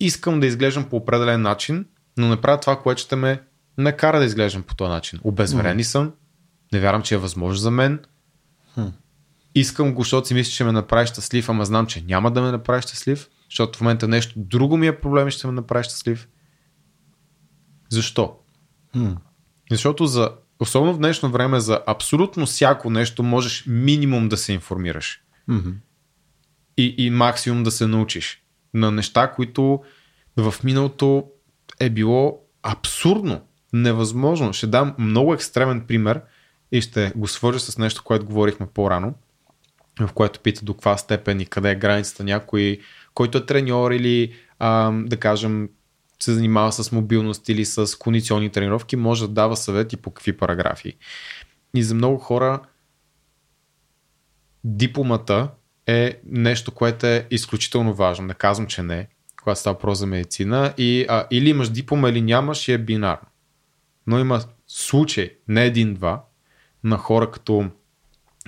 искам 0.01 0.41
да 0.41 0.47
изглеждам 0.47 0.89
по 0.89 0.97
определен 0.97 1.43
начин, 1.43 1.87
но 2.17 2.29
не 2.29 2.41
правя 2.41 2.61
това, 2.61 2.83
което 2.83 3.03
ще 3.03 3.17
ме 3.17 3.43
накара 3.79 4.19
да 4.19 4.25
изглеждам 4.25 4.63
по 4.63 4.75
този 4.75 4.91
начин. 4.91 5.21
Обезверен 5.25 5.79
mm. 5.79 5.83
съм, 5.83 6.13
не 6.73 6.81
вярвам, 6.81 7.03
че 7.03 7.15
е 7.15 7.19
възможно 7.19 7.57
за 7.57 7.71
мен. 7.71 8.01
Mm. 8.79 8.93
Искам 9.55 9.95
го, 9.95 10.03
защото 10.03 10.29
си 10.29 10.35
мисля, 10.35 10.51
че 10.51 10.65
ме 10.65 10.73
направи 10.73 11.07
щастлив, 11.07 11.49
ама 11.49 11.65
знам, 11.65 11.87
че 11.87 12.05
няма 12.05 12.31
да 12.31 12.43
ме 12.43 12.51
направи 12.51 12.83
щастлив, 12.83 13.29
защото 13.51 13.79
в 13.79 13.81
момента 13.81 14.09
нещо 14.09 14.35
друго 14.37 14.77
ми 14.77 14.87
е 14.87 15.01
проблем 15.01 15.29
и 15.29 15.31
ще 15.31 15.47
ме 15.47 15.53
направи 15.53 15.85
щастлив. 15.85 16.29
Защо? 17.91 18.37
Mm. 18.97 19.17
Защото 19.71 20.07
за 20.07 20.31
особено 20.61 20.95
в 20.95 20.99
днешно 20.99 21.31
време 21.31 21.61
за 21.61 21.81
абсолютно 21.87 22.47
всяко 22.47 22.91
нещо 22.91 23.23
можеш 23.23 23.65
минимум 23.67 24.29
да 24.29 24.37
се 24.37 24.53
информираш. 24.53 25.23
Mm-hmm. 25.49 25.75
И, 26.77 26.95
и 26.99 27.11
максимум 27.11 27.63
да 27.63 27.71
се 27.71 27.87
научиш 27.87 28.43
на 28.75 28.91
неща, 28.91 29.33
които 29.33 29.81
в 30.37 30.55
миналото 30.65 31.25
е 31.81 31.91
било 31.91 32.41
абсурдно, 32.63 33.41
невъзможно. 33.73 34.53
Ще 34.53 34.67
дам 34.67 34.95
много 34.99 35.35
екстремен 35.35 35.87
пример 35.87 36.21
и 36.73 36.81
ще 36.81 37.13
го 37.17 37.29
свържа 37.29 37.61
с 37.61 37.79
нещо, 37.79 38.03
което 38.05 38.27
говорихме 38.27 38.67
по-рано, 38.75 39.15
в 40.01 40.13
което 40.13 40.41
пита 40.41 40.65
до 40.65 40.75
каква 40.75 40.97
степен 40.97 41.41
и 41.41 41.47
къде 41.47 41.71
е 41.71 41.75
границата 41.75 42.25
някой, 42.25 42.81
който 43.15 43.39
е 43.39 43.47
треньор 43.47 43.91
или 43.91 44.35
а, 44.59 44.91
да 44.93 45.17
кажем 45.17 45.69
се 46.21 46.35
занимава 46.35 46.73
с 46.73 46.93
мобилност 46.93 47.49
или 47.49 47.65
с 47.65 47.99
кондиционни 47.99 48.51
тренировки, 48.51 48.97
може 48.97 49.27
да 49.27 49.33
дава 49.33 49.57
съвети 49.57 49.97
по 49.97 50.11
какви 50.11 50.37
параграфи. 50.37 50.97
И 51.75 51.83
за 51.83 51.95
много 51.95 52.19
хора 52.19 52.61
дипломата 54.65 55.49
е 55.87 56.21
нещо, 56.25 56.73
което 56.73 57.07
е 57.07 57.27
изключително 57.31 57.95
важно. 57.95 58.27
Не 58.27 58.35
казвам, 58.35 58.67
че 58.67 58.83
не, 58.83 59.09
когато 59.43 59.61
става 59.61 59.79
про 59.79 59.95
за 59.95 60.07
медицина. 60.07 60.75
И, 60.79 61.07
а, 61.09 61.27
или 61.31 61.49
имаш 61.49 61.69
диплома, 61.69 62.09
или 62.09 62.23
нямаш 62.23 62.69
и 62.69 62.73
е 62.73 62.79
бинарно. 62.79 63.29
Но 64.07 64.19
има 64.19 64.43
случай, 64.67 65.31
не 65.49 65.65
един-два, 65.65 66.25
на 66.85 66.97
хора 66.97 67.31
като 67.31 67.71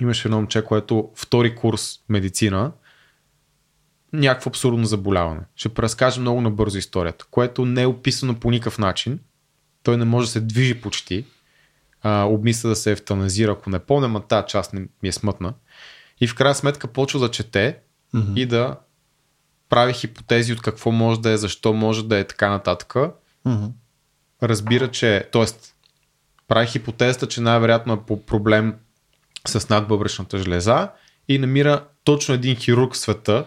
имаше 0.01 0.27
едно 0.27 0.37
момче, 0.37 0.63
което 0.63 1.11
втори 1.15 1.55
курс 1.55 1.99
медицина, 2.09 2.71
някакво 4.13 4.49
абсурдно 4.49 4.85
заболяване. 4.85 5.41
Ще 5.55 5.69
преразкажа 5.69 6.21
много 6.21 6.41
набързо 6.41 6.77
историята, 6.77 7.25
което 7.31 7.65
не 7.65 7.81
е 7.81 7.87
описано 7.87 8.39
по 8.39 8.51
никакъв 8.51 8.77
начин. 8.77 9.19
Той 9.83 9.97
не 9.97 10.05
може 10.05 10.27
да 10.27 10.31
се 10.31 10.41
движи 10.41 10.81
почти. 10.81 11.25
А, 12.01 12.23
обмисля 12.23 12.69
да 12.69 12.75
се 12.75 12.91
ефтаназира, 12.91 13.51
ако 13.51 13.69
не 13.69 13.79
помня, 13.79 14.11
а 14.15 14.19
тази 14.19 14.47
част 14.47 14.73
не 14.73 14.79
ми 14.79 15.09
е 15.09 15.11
смътна. 15.11 15.53
И 16.21 16.27
в 16.27 16.35
крайна 16.35 16.55
сметка 16.55 16.87
почва 16.87 17.19
да 17.19 17.31
чете 17.31 17.77
mm-hmm. 18.15 18.39
и 18.39 18.45
да 18.45 18.75
прави 19.69 19.93
хипотези 19.93 20.53
от 20.53 20.61
какво 20.61 20.91
може 20.91 21.21
да 21.21 21.29
е, 21.29 21.37
защо 21.37 21.73
може 21.73 22.07
да 22.07 22.17
е 22.17 22.23
така 22.23 22.49
нататък. 22.49 22.93
Mm-hmm. 22.93 23.71
Разбира, 24.43 24.91
че, 24.91 25.29
т.е. 25.31 25.45
прави 26.47 26.67
хипотезата, 26.67 27.27
че 27.27 27.41
най-вероятно 27.41 27.93
е 27.93 28.05
по 28.07 28.25
проблем 28.25 28.75
с 29.47 29.69
надбъбречната 29.69 30.37
жлеза 30.37 30.89
и 31.27 31.37
намира 31.37 31.85
точно 32.03 32.33
един 32.35 32.55
хирург 32.55 32.93
в 32.93 32.97
света, 32.97 33.45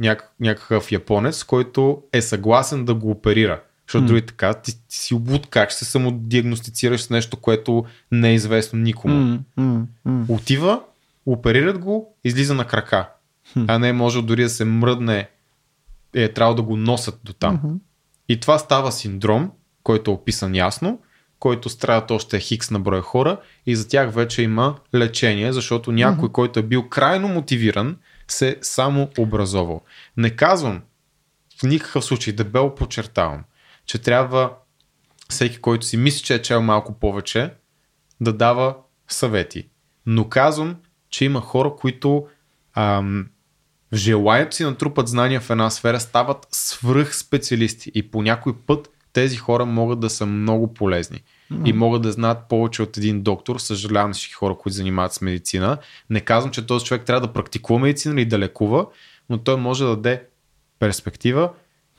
няк- 0.00 0.28
някакъв 0.40 0.92
японец, 0.92 1.44
който 1.44 2.02
е 2.12 2.22
съгласен 2.22 2.84
да 2.84 2.94
го 2.94 3.10
оперира. 3.10 3.60
Защото 3.86 4.04
mm. 4.04 4.06
други 4.06 4.22
така, 4.22 4.54
ти, 4.54 4.72
ти 4.88 4.96
си 4.96 5.14
обуд 5.14 5.46
как 5.46 5.70
ще 5.70 5.84
се 5.84 5.90
самодиагностицираш 5.90 7.02
с 7.02 7.10
нещо, 7.10 7.36
което 7.36 7.84
не 8.12 8.30
е 8.30 8.34
известно 8.34 8.78
никому. 8.78 9.14
Mm, 9.14 9.40
mm, 9.58 9.84
mm. 10.06 10.24
Отива, 10.28 10.80
оперират 11.26 11.78
го, 11.78 12.14
излиза 12.24 12.54
на 12.54 12.64
крака. 12.64 13.08
Mm. 13.56 13.64
А 13.68 13.78
не 13.78 13.88
е 13.88 13.92
може 13.92 14.22
дори 14.22 14.42
да 14.42 14.48
се 14.48 14.64
мръдне, 14.64 15.28
е 16.14 16.32
трябва 16.32 16.54
да 16.54 16.62
го 16.62 16.76
носят 16.76 17.20
до 17.24 17.32
там. 17.32 17.58
Mm-hmm. 17.58 17.78
И 18.28 18.40
това 18.40 18.58
става 18.58 18.92
синдром, 18.92 19.50
който 19.82 20.10
е 20.10 20.14
описан 20.14 20.54
ясно, 20.54 21.00
който 21.38 21.68
страдат 21.68 22.10
още 22.10 22.40
хикс 22.40 22.70
на 22.70 22.80
брой 22.80 23.00
хора 23.00 23.40
и 23.66 23.76
за 23.76 23.88
тях 23.88 24.14
вече 24.14 24.42
има 24.42 24.74
лечение, 24.94 25.52
защото 25.52 25.92
някой, 25.92 26.28
mm-hmm. 26.28 26.32
който 26.32 26.60
е 26.60 26.62
бил 26.62 26.88
крайно 26.88 27.28
мотивиран, 27.28 27.96
се 28.28 28.58
само 28.62 29.10
образовал. 29.18 29.82
Не 30.16 30.30
казвам 30.30 30.82
в 31.60 31.62
никакъв 31.62 32.04
случай, 32.04 32.32
дебело 32.32 32.74
подчертавам, 32.74 33.44
че 33.86 33.98
трябва 33.98 34.52
всеки, 35.28 35.60
който 35.60 35.86
си 35.86 35.96
мисли, 35.96 36.24
че 36.24 36.34
е 36.34 36.42
чел 36.42 36.62
малко 36.62 36.92
повече, 36.92 37.54
да 38.20 38.32
дава 38.32 38.76
съвети. 39.08 39.68
Но 40.06 40.28
казвам, 40.28 40.76
че 41.10 41.24
има 41.24 41.40
хора, 41.40 41.76
които 41.76 42.26
ам, 42.74 43.28
в 43.92 43.96
желанието 43.96 44.56
си 44.56 44.64
натрупат 44.64 45.08
знания 45.08 45.40
в 45.40 45.50
една 45.50 45.70
сфера, 45.70 46.00
стават 46.00 46.46
свръх 46.52 47.16
специалисти 47.16 47.90
и 47.94 48.10
по 48.10 48.22
някой 48.22 48.56
път 48.66 48.90
тези 49.12 49.36
хора 49.36 49.64
могат 49.64 50.00
да 50.00 50.10
са 50.10 50.26
много 50.26 50.74
полезни 50.74 51.22
mm-hmm. 51.52 51.68
и 51.68 51.72
могат 51.72 52.02
да 52.02 52.12
знаят 52.12 52.38
повече 52.48 52.82
от 52.82 52.96
един 52.96 53.22
доктор. 53.22 53.58
Съжалявам 53.58 54.12
всички 54.12 54.34
хора, 54.34 54.56
които 54.58 54.76
занимават 54.76 55.12
с 55.12 55.20
медицина. 55.20 55.78
Не 56.10 56.20
казвам, 56.20 56.52
че 56.52 56.66
този 56.66 56.84
човек 56.84 57.04
трябва 57.04 57.26
да 57.26 57.32
практикува 57.32 57.80
медицина 57.80 58.20
или 58.20 58.28
да 58.28 58.38
лекува, 58.38 58.86
но 59.30 59.38
той 59.38 59.56
може 59.56 59.84
да 59.84 59.90
даде 59.90 60.22
перспектива 60.78 61.50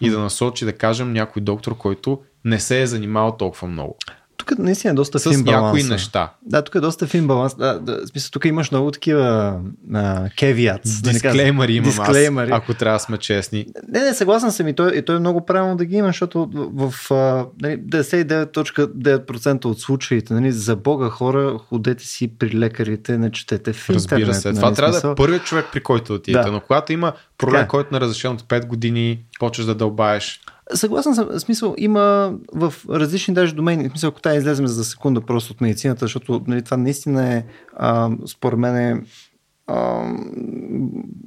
и 0.01 0.09
да 0.09 0.19
насочи, 0.19 0.65
да 0.65 0.73
кажем, 0.73 1.13
някой 1.13 1.41
доктор, 1.41 1.77
който 1.77 2.21
не 2.45 2.59
се 2.59 2.81
е 2.81 2.87
занимавал 2.87 3.37
толкова 3.37 3.67
много. 3.67 3.97
Тук 4.39 4.59
наистина 4.59 4.91
е 4.91 4.95
доста 4.95 5.19
с 5.19 5.29
фин 5.31 5.43
някои 5.45 5.83
неща. 5.83 6.33
Да, 6.41 6.61
тук 6.61 6.75
е 6.75 6.79
доста 6.79 7.07
фин 7.07 7.27
баланс. 7.27 7.55
Да, 7.55 7.79
да, 7.79 8.07
смисъл, 8.07 8.29
тук 8.31 8.45
имаш 8.45 8.71
много 8.71 8.91
такива 8.91 9.59
кевиат. 10.37 10.81
Дисклеймери 11.03 11.73
имам 11.73 11.89
Дисклеймери. 11.89 12.51
аз, 12.51 12.57
ако 12.57 12.73
трябва 12.73 12.95
да 12.95 12.99
сме 12.99 13.17
честни. 13.17 13.65
Не, 13.87 14.03
не, 14.03 14.13
съгласен 14.13 14.51
съм 14.51 14.67
и 14.67 14.73
той, 14.73 14.91
и 14.95 15.01
той 15.01 15.15
е 15.15 15.19
много 15.19 15.45
правилно 15.45 15.77
да 15.77 15.85
ги 15.85 15.95
има, 15.95 16.07
защото 16.07 16.49
в, 16.53 16.91
в 16.91 17.11
нали, 17.61 17.77
99.9% 17.77 19.65
от 19.65 19.79
случаите, 19.79 20.33
нали, 20.33 20.51
за 20.51 20.75
Бога 20.75 21.09
хора, 21.09 21.57
ходете 21.69 22.05
си 22.05 22.37
при 22.39 22.53
лекарите, 22.53 23.17
не 23.17 23.31
четете 23.31 23.73
в 23.73 23.89
интернет. 23.89 24.11
Разбира 24.11 24.33
се. 24.33 24.47
Нали, 24.47 24.55
Това 24.57 24.73
трябва 24.73 24.93
смисъл... 24.93 25.09
да 25.09 25.13
е 25.13 25.15
първият 25.15 25.43
човек, 25.43 25.65
при 25.71 25.79
който 25.79 26.13
отидете. 26.13 26.45
Да. 26.45 26.51
Но 26.51 26.59
когато 26.59 26.93
има 26.93 27.13
проблем, 27.39 27.61
така. 27.61 27.67
Който 27.67 27.95
е 27.95 27.99
разрешен 27.99 28.31
от 28.31 28.43
5 28.43 28.67
години, 28.67 29.19
почваш 29.39 29.65
да 29.65 29.75
дълбаеш 29.75 30.41
Съгласен 30.73 31.15
съм. 31.15 31.39
Смисъл, 31.39 31.75
има 31.77 32.33
в 32.53 32.73
различни 32.89 33.33
даже 33.33 33.55
домени. 33.55 33.89
Смисъл, 33.89 34.07
ако 34.07 34.21
тази 34.21 34.37
излезем 34.37 34.67
за 34.67 34.85
секунда 34.85 35.21
просто 35.21 35.53
от 35.53 35.61
медицината, 35.61 36.05
защото 36.05 36.41
нали, 36.47 36.61
това 36.61 36.77
наистина 36.77 37.33
е, 37.33 37.43
а, 37.77 38.09
според 38.27 38.59
мен, 38.59 38.77
е 38.77 39.01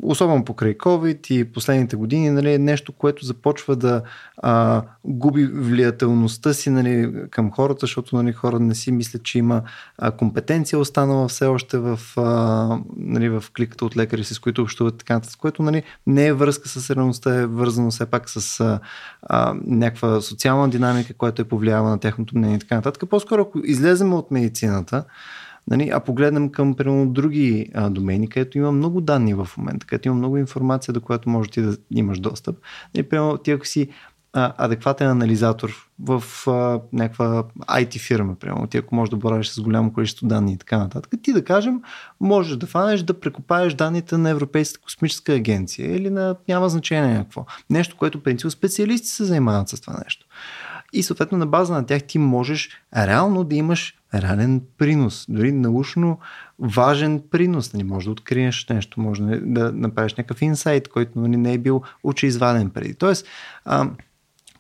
особено 0.02 0.44
покрай 0.44 0.78
COVID 0.78 1.30
и 1.30 1.52
последните 1.52 1.96
години, 1.96 2.30
нали, 2.30 2.54
е 2.54 2.58
нещо, 2.58 2.92
което 2.92 3.24
започва 3.24 3.76
да 3.76 4.02
а, 4.36 4.82
губи 5.04 5.46
влиятелността 5.46 6.52
си 6.54 6.70
нали, 6.70 7.12
към 7.30 7.50
хората, 7.50 7.78
защото 7.80 8.16
нали, 8.16 8.32
хора 8.32 8.60
не 8.60 8.74
си 8.74 8.92
мислят, 8.92 9.22
че 9.22 9.38
има 9.38 9.62
а, 9.98 10.10
компетенция 10.10 10.78
останала 10.78 11.28
все 11.28 11.46
още 11.46 11.78
в, 11.78 12.00
а, 12.16 12.78
нали, 12.96 13.28
в 13.28 13.44
кликата 13.56 13.84
от 13.84 13.96
лекари, 13.96 14.24
с 14.24 14.38
които 14.38 14.62
общуват 14.62 14.98
така, 14.98 15.20
с 15.22 15.36
което 15.36 15.62
нали, 15.62 15.82
не 16.06 16.26
е 16.26 16.32
връзка 16.32 16.68
с 16.68 16.90
реалността, 16.90 17.34
е 17.34 17.46
вързано 17.46 17.90
все 17.90 18.06
пак 18.06 18.30
с 18.30 18.60
а, 18.60 18.80
а, 19.22 19.54
някаква 19.66 20.20
социална 20.20 20.70
динамика, 20.70 21.14
която 21.14 21.42
е 21.42 21.48
повлиява 21.48 21.90
на 21.90 21.98
тяхното 21.98 22.38
мнение 22.38 22.56
и 22.56 22.60
така 22.60 22.74
нататък. 22.74 23.10
По-скоро, 23.10 23.42
ако 23.42 23.60
излезем 23.64 24.12
от 24.12 24.30
медицината, 24.30 25.04
Нали, 25.70 25.90
а 25.94 26.00
погледнем 26.00 26.48
към 26.48 26.74
примерно, 26.74 27.10
други 27.10 27.70
а, 27.74 27.90
домени, 27.90 28.28
където 28.28 28.58
има 28.58 28.72
много 28.72 29.00
данни 29.00 29.34
в 29.34 29.48
момента, 29.58 29.86
където 29.86 30.08
има 30.08 30.16
много 30.16 30.38
информация, 30.38 30.94
до 30.94 31.00
която 31.00 31.28
може 31.28 31.50
ти 31.50 31.62
да 31.62 31.76
имаш 31.90 32.20
достъп. 32.20 32.56
Нали, 32.94 33.08
примерно, 33.08 33.38
ти 33.38 33.50
ако 33.50 33.66
си 33.66 33.88
а, 34.32 34.52
адекватен 34.56 35.10
анализатор 35.10 35.88
в 35.98 36.22
а, 36.46 36.80
някаква 36.92 37.44
IT 37.60 37.98
фирма, 37.98 38.34
примерно, 38.34 38.66
ти 38.66 38.76
ако 38.76 38.94
можеш 38.94 39.10
да 39.10 39.16
боравиш 39.16 39.48
с 39.48 39.60
голямо 39.60 39.92
количество 39.92 40.26
данни 40.26 40.52
и 40.52 40.58
така 40.58 40.78
нататък, 40.78 41.12
ти 41.22 41.32
да 41.32 41.44
кажем, 41.44 41.82
можеш 42.20 42.56
да 42.56 42.66
фанеш 42.66 43.02
да 43.02 43.20
прекопаеш 43.20 43.74
данните 43.74 44.16
на 44.16 44.30
Европейската 44.30 44.84
космическа 44.84 45.32
агенция 45.32 45.96
или 45.96 46.10
на 46.10 46.36
няма 46.48 46.68
значение 46.68 47.14
някакво. 47.14 47.44
Нещо, 47.70 47.96
което 47.96 48.22
принципно 48.22 48.50
специалисти 48.50 49.08
се 49.08 49.24
занимават 49.24 49.68
с 49.68 49.80
това 49.80 50.00
нещо. 50.04 50.26
И 50.92 51.02
съответно 51.02 51.38
на 51.38 51.46
база 51.46 51.74
на 51.74 51.86
тях 51.86 52.02
ти 52.02 52.18
можеш 52.18 52.70
реално 52.96 53.44
да 53.44 53.54
имаш 53.54 53.98
реален 54.14 54.62
принос, 54.78 55.26
дори 55.28 55.52
научно 55.52 56.18
важен 56.58 57.22
принос. 57.30 57.72
Нали, 57.72 57.84
може 57.84 58.04
да 58.04 58.12
откриеш 58.12 58.66
нещо, 58.70 59.00
може 59.00 59.22
да 59.42 59.72
направиш 59.72 60.14
някакъв 60.14 60.42
инсайт, 60.42 60.88
който 60.88 61.18
нали, 61.18 61.36
не 61.36 61.52
е 61.52 61.58
бил 61.58 61.82
очеизваден 62.04 62.70
преди. 62.70 62.94
Тоест, 62.94 63.26
а, 63.64 63.90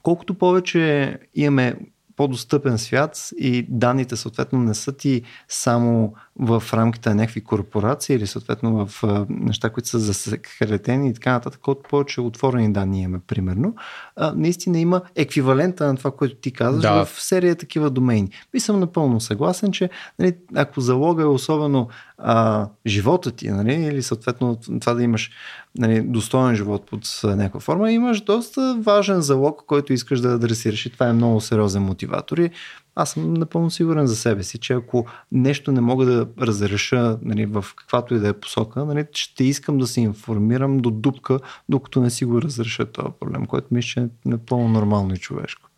колкото 0.02 0.34
повече 0.34 1.18
имаме 1.34 1.76
по-достъпен 2.16 2.78
свят 2.78 3.30
и 3.38 3.66
данните 3.68 4.16
съответно 4.16 4.60
не 4.60 4.74
са 4.74 4.96
ти 4.96 5.22
само 5.48 6.14
в 6.38 6.62
рамките 6.72 7.08
на 7.08 7.14
някакви 7.14 7.40
корпорации 7.40 8.16
или 8.16 8.26
съответно 8.26 8.86
в 8.86 9.04
а, 9.04 9.26
неща, 9.28 9.70
които 9.70 9.88
са 9.88 9.98
засекретени 9.98 11.08
и 11.08 11.14
така 11.14 11.32
нататък, 11.32 11.60
колкото 11.62 11.88
повече 11.88 12.20
отворени 12.20 12.72
данни 12.72 13.02
имаме, 13.02 13.20
примерно, 13.26 13.74
а, 14.16 14.32
наистина 14.36 14.78
има 14.78 15.02
еквивалента 15.16 15.86
на 15.86 15.96
това, 15.96 16.10
което 16.10 16.34
ти 16.34 16.52
казваш 16.52 16.82
да. 16.82 17.04
в 17.04 17.22
серия 17.22 17.56
такива 17.56 17.90
домейни. 17.90 18.30
И 18.54 18.60
съм 18.60 18.80
напълно 18.80 19.20
съгласен, 19.20 19.72
че 19.72 19.90
нали, 20.18 20.36
ако 20.54 20.80
залога 20.80 21.22
е 21.22 21.26
особено 21.26 21.88
а, 22.18 22.68
живота 22.86 23.30
ти, 23.30 23.50
нали, 23.50 23.74
или 23.74 24.02
съответно 24.02 24.58
това 24.80 24.94
да 24.94 25.02
имаш 25.02 25.30
нали, 25.78 26.00
достоен 26.00 26.56
живот 26.56 26.86
под 26.90 27.00
някаква 27.24 27.60
форма, 27.60 27.92
имаш 27.92 28.20
доста 28.20 28.78
важен 28.80 29.20
залог, 29.20 29.62
който 29.66 29.92
искаш 29.92 30.20
да 30.20 30.34
адресираш 30.34 30.86
и 30.86 30.90
това 30.90 31.08
е 31.08 31.12
много 31.12 31.40
сериозен 31.40 31.82
мотиватор 31.82 32.38
и 32.38 32.50
аз 32.94 33.10
съм 33.10 33.34
напълно 33.34 33.70
сигурен 33.70 34.06
за 34.06 34.16
себе 34.16 34.42
си, 34.42 34.58
че 34.58 34.72
ако 34.72 35.06
нещо 35.32 35.72
не 35.72 35.80
мога 35.80 36.06
да 36.06 36.28
разреша 36.40 37.18
нали, 37.22 37.46
в 37.46 37.64
каквато 37.76 38.14
и 38.14 38.18
да 38.18 38.28
е 38.28 38.32
посока, 38.32 38.84
нали, 38.84 39.06
ще 39.12 39.44
искам 39.44 39.78
да 39.78 39.86
се 39.86 40.00
информирам 40.00 40.78
до 40.78 40.90
дупка, 40.90 41.38
докато 41.68 42.00
не 42.00 42.10
си 42.10 42.24
го 42.24 42.42
разреша 42.42 42.86
този 42.86 43.08
проблем, 43.20 43.46
което 43.46 43.66
мисля, 43.70 43.88
че 43.88 44.00
е 44.00 44.08
напълно 44.24 44.68
нормално 44.68 45.14
и 45.14 45.18
човешко. 45.18 45.70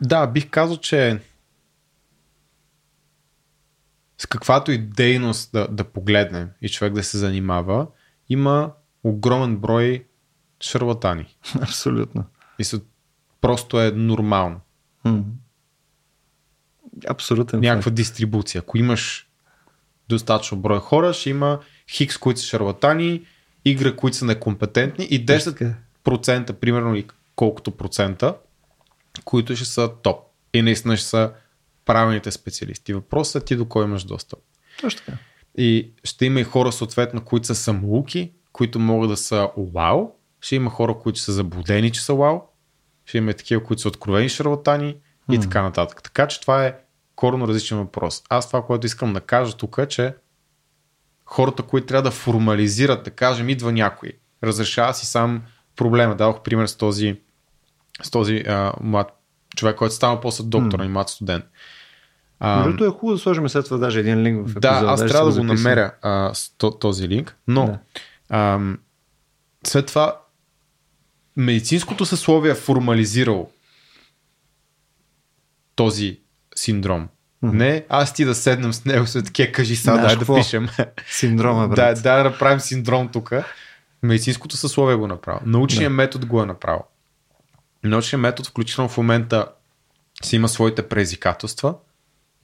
Да, 0.00 0.26
бих 0.26 0.50
казал, 0.50 0.76
че 0.76 1.20
с 4.18 4.26
каквато 4.26 4.72
и 4.72 4.78
дейност 4.78 5.52
да, 5.52 5.68
да 5.68 5.84
погледнем 5.84 6.48
и 6.62 6.68
човек 6.68 6.92
да 6.92 7.02
се 7.02 7.18
занимава, 7.18 7.86
има 8.28 8.72
огромен 9.04 9.56
брой 9.56 10.04
шарлатани. 10.60 11.36
Абсолютно. 11.62 12.24
И 12.58 12.64
са, 12.64 12.80
просто 13.40 13.80
е 13.80 13.90
нормално. 13.90 14.60
Mm. 15.04 15.22
Абсолютно. 17.08 17.60
Някаква 17.60 17.90
дистрибуция. 17.90 18.58
Ако 18.58 18.78
имаш 18.78 19.28
достатъчно 20.08 20.58
брой 20.58 20.78
хора, 20.78 21.12
ще 21.12 21.30
има 21.30 21.60
хикс, 21.90 22.18
които 22.18 22.40
са 22.40 22.46
шарлатани, 22.46 23.22
игра, 23.64 23.96
които 23.96 24.16
са 24.16 24.24
некомпетентни 24.24 25.04
и 25.04 25.26
10% 25.26 26.52
примерно 26.52 26.94
или 26.94 27.06
колкото 27.36 27.70
процента, 27.70 28.34
които 29.24 29.56
ще 29.56 29.64
са 29.64 29.90
топ. 30.02 30.20
И 30.54 30.62
наистина 30.62 30.96
ще 30.96 31.06
са 31.06 31.32
правилните 31.84 32.30
специалисти. 32.30 32.94
Въпросът 32.94 33.42
е 33.42 33.44
ти 33.46 33.56
до 33.56 33.68
кой 33.68 33.84
имаш 33.84 34.04
достъп. 34.04 34.38
Точно 34.80 35.00
така. 35.06 35.18
И 35.58 35.90
ще 36.04 36.26
има 36.26 36.40
и 36.40 36.44
хора, 36.44 36.72
съответно, 36.72 37.24
които 37.24 37.46
са 37.46 37.54
самоуки, 37.54 38.32
които 38.52 38.78
могат 38.78 39.10
да 39.10 39.16
са 39.16 39.50
вау. 39.74 40.10
Ще 40.40 40.56
има 40.56 40.70
хора, 40.70 40.98
които 40.98 41.18
са 41.18 41.32
заблудени, 41.32 41.92
че 41.92 42.02
са 42.02 42.14
вау. 42.14 42.40
Ще 43.04 43.18
има 43.18 43.30
и 43.30 43.34
такива, 43.34 43.64
които 43.64 43.82
са 43.82 43.88
откровени 43.88 44.28
шарлатани 44.28 44.96
и 45.32 45.40
така 45.40 45.62
нататък. 45.62 46.02
Така 46.02 46.28
че 46.28 46.40
това 46.40 46.66
е 46.66 46.74
корно 47.16 47.48
различен 47.48 47.78
въпрос. 47.78 48.22
Аз 48.28 48.46
това, 48.46 48.62
което 48.62 48.86
искам 48.86 49.12
да 49.12 49.20
кажа 49.20 49.56
тук 49.56 49.78
е, 49.78 49.88
че 49.88 50.14
хората, 51.24 51.62
които 51.62 51.86
трябва 51.86 52.02
да 52.02 52.10
формализират, 52.10 53.04
да 53.04 53.10
кажем, 53.10 53.48
идва 53.48 53.72
някой, 53.72 54.12
разрешава 54.44 54.94
си 54.94 55.06
сам 55.06 55.42
проблема. 55.76 56.16
Дадох 56.16 56.42
пример 56.42 56.66
с 56.66 56.76
този, 56.76 57.20
с 58.02 58.10
този 58.10 58.36
а, 58.36 58.72
млад 58.80 59.20
човек, 59.56 59.76
който 59.76 59.94
става 59.94 60.20
после 60.20 60.44
доктор, 60.44 60.80
mm. 60.80 60.88
млад 60.88 61.08
студент. 61.08 61.44
Другото 62.40 62.84
е 62.84 62.88
хубаво 62.88 63.12
да 63.12 63.18
сложим 63.18 63.48
след 63.48 63.64
това 63.64 63.76
даже 63.76 64.00
един 64.00 64.22
линк 64.22 64.38
в 64.38 64.42
епизода. 64.42 64.60
Да, 64.60 64.92
аз 64.92 65.06
трябва 65.06 65.32
да 65.32 65.38
го 65.38 65.44
намеря 65.44 65.92
а, 66.02 66.32
този 66.80 67.08
линк, 67.08 67.36
но 67.48 67.66
да. 67.66 67.78
а, 68.28 68.60
след 69.66 69.86
това 69.86 70.20
медицинското 71.36 72.06
съсловие 72.06 72.50
е 72.50 72.54
формализирало 72.54 73.50
този 75.74 76.20
синдром. 76.56 77.08
Mm-hmm. 77.44 77.52
Не, 77.52 77.84
аз 77.88 78.14
ти 78.14 78.24
да 78.24 78.34
седнем 78.34 78.72
с 78.72 78.84
него 78.84 79.06
след 79.06 79.24
такива, 79.24 79.52
кажи 79.52 79.76
сега, 79.76 79.96
дай 79.96 80.16
да 80.16 80.34
пишем. 80.34 80.68
Синдрома, 81.10 81.68
брат. 81.68 82.02
Да, 82.02 82.16
да 82.16 82.24
направим 82.24 82.60
синдром 82.60 83.08
тук. 83.08 83.32
Медицинското 84.02 84.56
съсловие 84.56 84.96
го 84.96 85.04
е 85.04 85.08
направи. 85.08 85.40
Научният 85.46 85.92
да. 85.92 85.96
метод 85.96 86.26
го 86.26 86.42
е 86.42 86.46
направил. 86.46 86.82
Научният 87.84 88.20
метод, 88.20 88.48
включително 88.48 88.88
в 88.88 88.96
момента, 88.96 89.46
си 90.22 90.36
има 90.36 90.48
своите 90.48 90.88
предизвикателства, 90.88 91.74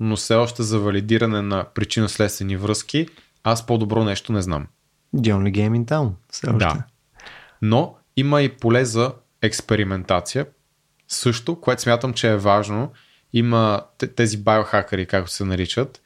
но 0.00 0.16
все 0.16 0.34
още 0.34 0.62
за 0.62 0.78
валидиране 0.78 1.42
на 1.42 1.64
причинно-следствени 1.74 2.56
връзки, 2.56 3.08
аз 3.44 3.66
по-добро 3.66 4.04
нещо 4.04 4.32
не 4.32 4.42
знам. 4.42 4.66
The 5.16 5.34
only 5.34 5.52
game 5.52 5.78
in 5.78 5.84
town. 5.84 6.10
Все 6.30 6.46
още. 6.46 6.58
Да. 6.58 6.82
Но 7.62 7.94
има 8.16 8.42
и 8.42 8.48
поле 8.48 8.84
за 8.84 9.12
експериментация, 9.42 10.46
също, 11.08 11.60
което 11.60 11.82
смятам, 11.82 12.12
че 12.12 12.30
е 12.30 12.36
важно 12.36 12.92
има 13.32 13.82
тези 14.16 14.36
биохакери, 14.36 15.06
както 15.06 15.32
се 15.32 15.44
наричат. 15.44 16.02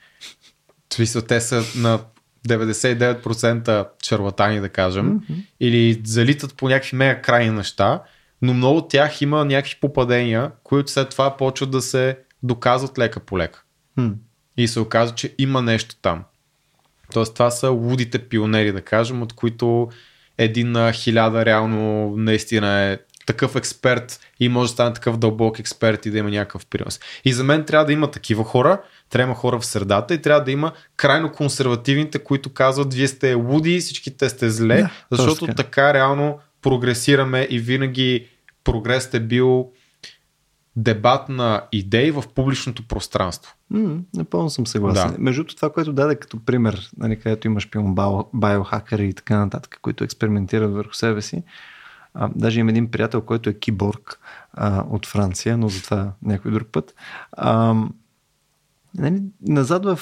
Смисъл, 0.93 1.23
те 1.23 1.41
са 1.41 1.63
на 1.77 2.01
99% 2.49 3.89
шарлатани, 4.03 4.61
да 4.61 4.69
кажем, 4.69 5.21
mm-hmm. 5.21 5.37
или 5.61 6.01
залитат 6.05 6.57
по 6.57 6.69
някакви 6.69 6.97
мега 6.97 7.23
крайни 7.23 7.51
неща, 7.51 8.03
но 8.43 8.55
много 8.55 8.79
от 8.79 8.89
тях 8.89 9.23
има 9.23 9.45
някакви 9.45 9.77
попадения, 9.81 10.51
които 10.63 10.91
след 10.91 11.11
това 11.11 11.37
почват 11.37 11.71
да 11.71 11.83
се 11.83 12.19
доказват 12.43 12.99
лека 12.99 13.21
по 13.21 13.39
лека. 13.39 13.63
Mm. 13.99 14.15
И 14.57 14.69
се 14.69 14.81
оказва, 14.81 15.15
че 15.15 15.35
има 15.39 15.63
нещо 15.63 15.97
там. 16.03 16.25
Тоест 17.13 17.35
това 17.35 17.51
са 17.51 17.71
лудите 17.71 18.19
пионери, 18.19 18.73
да 18.73 18.83
кажем, 18.83 19.23
от 19.23 19.33
които 19.33 19.89
един 20.39 20.73
на 20.73 20.93
хиляда 20.93 21.45
реално 21.45 22.15
наистина 22.17 22.81
е 22.81 22.99
такъв 23.27 23.57
експерт 23.57 24.21
и 24.41 24.49
може 24.49 24.71
да 24.71 24.73
стане 24.73 24.95
такъв 24.95 25.17
дълбок 25.17 25.59
експерт 25.59 26.07
и 26.07 26.11
да 26.11 26.19
има 26.19 26.31
някакъв 26.31 26.67
принос. 26.67 27.01
И 27.25 27.33
за 27.33 27.45
мен 27.45 27.65
трябва 27.65 27.87
да 27.87 27.93
има 27.93 28.11
такива 28.11 28.45
хора, 28.45 28.81
трябва 29.11 29.27
да 29.27 29.29
има 29.29 29.41
хора 29.41 29.59
в 29.59 29.67
средата 29.67 30.15
и 30.15 30.23
трябва 30.23 30.45
да 30.45 30.51
има 30.53 30.73
крайно 30.97 31.33
консервативните, 31.33 32.19
които 32.19 32.53
казват 32.53 32.95
вие 32.95 33.09
сте 33.09 33.35
луди, 33.35 33.79
всички 33.79 34.17
те 34.17 34.29
сте 34.29 34.51
зле, 34.51 34.77
да, 34.77 34.91
защото 35.11 35.41
точно. 35.41 35.55
така 35.55 35.95
реално 35.95 36.39
прогресираме 36.63 37.47
и 37.51 37.59
винаги 37.59 38.27
прогресът 38.65 39.15
е 39.15 39.21
бил 39.21 39.71
дебат 40.77 41.29
на 41.29 41.63
идеи 41.73 42.11
в 42.11 42.25
публичното 42.35 42.89
пространство. 42.89 43.55
М, 43.71 43.99
напълно 44.17 44.51
съм 44.51 44.67
съгласен. 44.67 45.11
Да. 45.11 45.17
Между 45.19 45.45
това, 45.45 45.73
което 45.73 45.93
даде 45.93 46.17
като 46.17 46.45
пример, 46.45 46.91
нали, 46.97 47.21
където 47.21 47.47
имаш 47.47 47.71
пилно 47.71 48.27
биохакери 48.35 49.09
и 49.09 49.15
така 49.15 49.39
нататък, 49.39 49.79
които 49.83 50.05
експериментират 50.05 50.73
върху 50.73 50.95
себе 50.95 51.23
си. 51.23 51.43
А, 52.19 52.31
даже 52.35 52.61
имам 52.61 52.69
един 52.69 52.91
приятел, 52.91 53.21
който 53.21 53.51
е 53.51 53.55
киборг 53.55 54.21
а, 54.53 54.85
от 54.91 55.07
Франция, 55.07 55.57
но 55.59 55.69
за 55.69 55.83
това 55.83 56.13
някой 56.23 56.51
друг 56.51 56.69
път. 56.69 56.95
А, 57.33 57.75
Нали, 58.99 59.23
назад 59.49 59.85
в, 59.85 59.99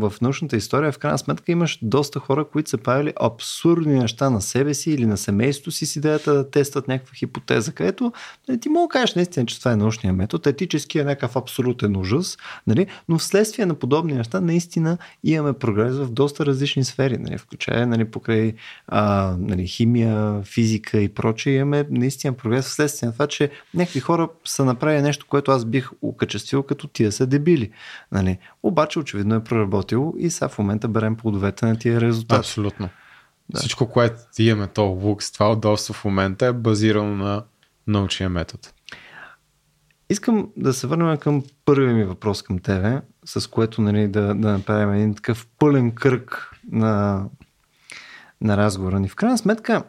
в 0.00 0.12
научната 0.20 0.56
история, 0.56 0.92
в 0.92 0.98
крайна 0.98 1.18
сметка 1.18 1.52
имаш 1.52 1.78
доста 1.82 2.18
хора, 2.18 2.44
които 2.44 2.70
са 2.70 2.78
правили 2.78 3.12
абсурдни 3.20 3.98
неща 3.98 4.30
на 4.30 4.40
себе 4.40 4.74
си 4.74 4.90
или 4.90 5.06
на 5.06 5.16
семейството 5.16 5.70
си 5.70 5.86
с 5.86 5.96
идеята 5.96 6.34
да 6.34 6.50
тестват 6.50 6.88
някаква 6.88 7.14
хипотеза, 7.14 7.72
където 7.72 8.12
нали, 8.48 8.60
ти 8.60 8.68
мога 8.68 8.88
да 8.88 8.92
кажеш 8.92 9.14
наистина, 9.14 9.46
че 9.46 9.58
това 9.58 9.72
е 9.72 9.76
научния 9.76 10.12
метод, 10.12 10.50
етически 10.50 10.98
е 10.98 11.04
някакъв 11.04 11.36
абсолютен 11.36 11.96
ужас, 11.96 12.38
нали, 12.66 12.86
но 13.08 13.18
вследствие 13.18 13.66
на 13.66 13.74
подобни 13.74 14.12
неща 14.12 14.40
наистина 14.40 14.98
имаме 15.24 15.52
прогрес 15.52 15.94
в 15.94 16.10
доста 16.10 16.46
различни 16.46 16.84
сфери, 16.84 17.18
нали, 17.18 17.38
включая 17.38 17.86
нали, 17.86 18.04
покрай 18.04 18.54
а, 18.86 19.34
нали, 19.38 19.66
химия, 19.66 20.42
физика 20.42 21.00
и 21.00 21.08
прочее, 21.08 21.54
имаме 21.54 21.86
наистина 21.90 22.32
прогрес 22.32 22.66
вследствие 22.66 23.06
на 23.06 23.12
това, 23.12 23.26
че 23.26 23.50
някакви 23.74 24.00
хора 24.00 24.28
са 24.44 24.64
направили 24.64 25.02
нещо, 25.02 25.26
което 25.28 25.52
аз 25.52 25.64
бих 25.64 25.90
окачествил 26.02 26.62
като 26.62 26.88
тия 26.88 27.12
са 27.12 27.26
дебили. 27.26 27.70
Нали? 28.12 28.38
Обаче 28.62 28.98
очевидно 28.98 29.34
е 29.34 29.44
проработило 29.44 30.14
и 30.18 30.30
сега 30.30 30.48
в 30.48 30.58
момента 30.58 30.88
берем 30.88 31.16
плодовете 31.16 31.66
на 31.66 31.78
тия 31.78 32.00
резултати. 32.00 32.38
Абсолютно. 32.38 32.88
Да. 33.48 33.58
Всичко, 33.58 33.88
което 33.88 34.16
имаме 34.38 34.66
то 34.66 34.84
лукс, 34.84 35.32
това 35.32 35.52
удобство 35.52 35.94
в 35.94 36.04
момента 36.04 36.46
е 36.46 36.52
базирано 36.52 37.16
на 37.16 37.44
научния 37.86 38.30
метод. 38.30 38.68
Искам 40.10 40.48
да 40.56 40.72
се 40.72 40.86
върнем 40.86 41.16
към 41.16 41.42
първия 41.64 41.94
ми 41.94 42.04
въпрос 42.04 42.42
към 42.42 42.58
тебе, 42.58 43.00
с 43.24 43.50
което 43.50 43.82
нали, 43.82 44.08
да, 44.08 44.34
да 44.34 44.52
направим 44.52 44.94
един 44.94 45.14
такъв 45.14 45.46
пълен 45.58 45.90
кръг 45.90 46.50
на, 46.72 47.24
на 48.40 48.56
разговора 48.56 49.00
ни. 49.00 49.08
В 49.08 49.16
крайна 49.16 49.38
сметка, 49.38 49.82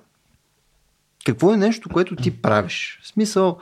какво 1.26 1.54
е 1.54 1.58
нещо, 1.58 1.90
което 1.90 2.16
ти 2.16 2.42
правиш? 2.42 3.00
В 3.04 3.08
смисъл, 3.08 3.58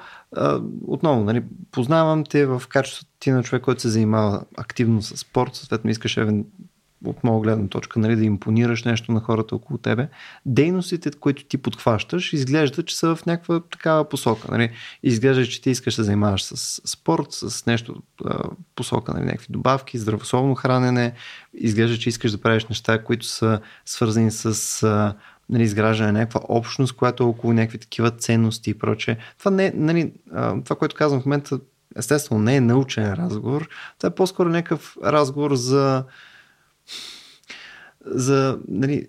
отново, 0.88 1.24
нали, 1.24 1.44
познавам 1.72 2.24
те 2.24 2.46
в 2.46 2.64
качеството 2.70 3.12
ти 3.20 3.32
на 3.32 3.44
човек, 3.44 3.64
който 3.64 3.82
се 3.82 3.90
занимава 3.90 4.44
активно 4.58 5.02
с 5.02 5.18
спорт, 5.18 5.56
съответно 5.56 5.90
искаш 5.90 6.18
евен, 6.18 6.46
от 7.06 7.24
моя 7.24 7.42
гледна 7.42 7.68
точка, 7.68 8.00
нали, 8.00 8.16
да 8.16 8.24
импонираш 8.26 8.84
нещо 8.84 9.12
на 9.12 9.20
хората 9.20 9.56
около 9.56 9.78
тебе. 9.78 10.10
Дейностите, 10.46 11.12
които 11.12 11.44
ти 11.44 11.58
подхващаш, 11.58 12.34
изглежда, 12.34 12.84
че 12.84 12.98
са 12.98 13.16
в 13.16 13.26
някаква 13.26 13.60
такава 13.60 14.10
посока. 14.10 14.52
Нали. 14.52 14.72
Изглежда, 15.04 15.46
че 15.46 15.62
ти 15.62 15.70
искаш 15.70 15.96
да 15.96 16.04
занимаваш 16.04 16.44
с 16.44 16.82
спорт, 16.86 17.28
с 17.30 17.66
нещо 17.66 17.96
посока, 18.76 19.14
нали, 19.14 19.26
някакви 19.26 19.48
добавки, 19.50 19.98
здравословно 19.98 20.56
хранене. 20.56 21.14
Изглежда, 21.54 21.98
че 21.98 22.10
искаш 22.10 22.32
да 22.32 22.38
правиш 22.38 22.66
неща, 22.66 23.04
които 23.04 23.26
са 23.26 23.60
свързани 23.86 24.32
с 24.32 25.16
нали, 25.50 25.64
изграждане 25.64 26.12
на 26.12 26.20
някаква 26.20 26.42
общност, 26.50 26.96
която 26.96 27.24
е 27.24 27.28
около 27.28 27.54
някакви 27.54 27.78
такива 27.78 28.12
ценности 28.12 28.70
и 28.70 28.74
прочее. 28.74 29.18
Това, 29.40 29.52
не, 29.52 29.72
нали, 29.76 30.14
това, 30.64 30.76
което 30.80 30.96
казвам 30.96 31.22
в 31.22 31.26
момента, 31.26 31.60
естествено 31.96 32.42
не 32.42 32.56
е 32.56 32.62
научен 32.62 33.14
разговор, 33.14 33.70
това 33.98 34.08
е 34.08 34.16
по-скоро 34.16 34.50
някакъв 34.50 34.98
разговор 35.04 35.56
за 35.56 36.04
за 38.06 38.60
нали, 38.68 39.08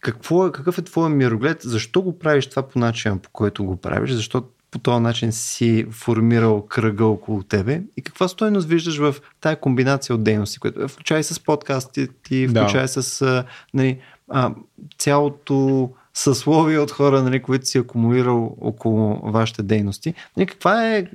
какво 0.00 0.46
е, 0.46 0.52
какъв 0.52 0.78
е 0.78 0.82
твоя 0.82 1.08
мироглед, 1.08 1.60
защо 1.62 2.02
го 2.02 2.18
правиш 2.18 2.46
това 2.46 2.68
по 2.68 2.78
начина, 2.78 3.18
по 3.18 3.30
който 3.30 3.64
го 3.64 3.76
правиш, 3.76 4.10
защо 4.10 4.44
по 4.70 4.78
този 4.78 5.02
начин 5.02 5.32
си 5.32 5.86
формирал 5.90 6.66
кръга 6.66 7.04
около 7.04 7.42
тебе 7.42 7.82
и 7.96 8.02
каква 8.02 8.28
стойност 8.28 8.68
виждаш 8.68 8.98
в 8.98 9.14
тая 9.40 9.60
комбинация 9.60 10.14
от 10.14 10.24
дейности, 10.24 10.58
което 10.58 10.88
включай 10.88 11.22
с 11.22 11.40
подкасти, 11.40 12.08
ти 12.22 12.48
включай 12.48 12.82
да. 12.82 12.88
с 12.88 13.44
нали, 13.74 14.00
а, 14.30 14.54
цялото 14.98 15.90
съсловие 16.14 16.78
от 16.78 16.90
хора, 16.90 17.22
нали, 17.22 17.42
които 17.42 17.66
си 17.66 17.78
акумулирал 17.78 18.56
около 18.60 19.30
вашите 19.30 19.62
дейности. 19.62 20.14
Нали, 20.36 20.46
каква 20.46 20.88
е 20.88 21.06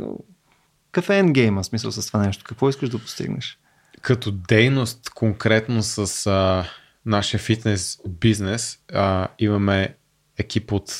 какъв 0.91 1.09
е 1.09 1.17
ендгейма, 1.17 1.63
смисъл 1.63 1.91
с 1.91 2.07
това 2.07 2.25
нещо? 2.25 2.43
Какво 2.47 2.69
искаш 2.69 2.89
да 2.89 2.99
постигнеш? 2.99 3.59
Като 4.01 4.31
дейност 4.31 5.09
конкретно 5.09 5.83
с 5.83 6.27
а, 6.27 6.65
нашия 7.05 7.39
фитнес 7.39 7.99
бизнес 8.07 8.79
а, 8.93 9.27
имаме 9.39 9.95
екип 10.37 10.71
от 10.71 10.91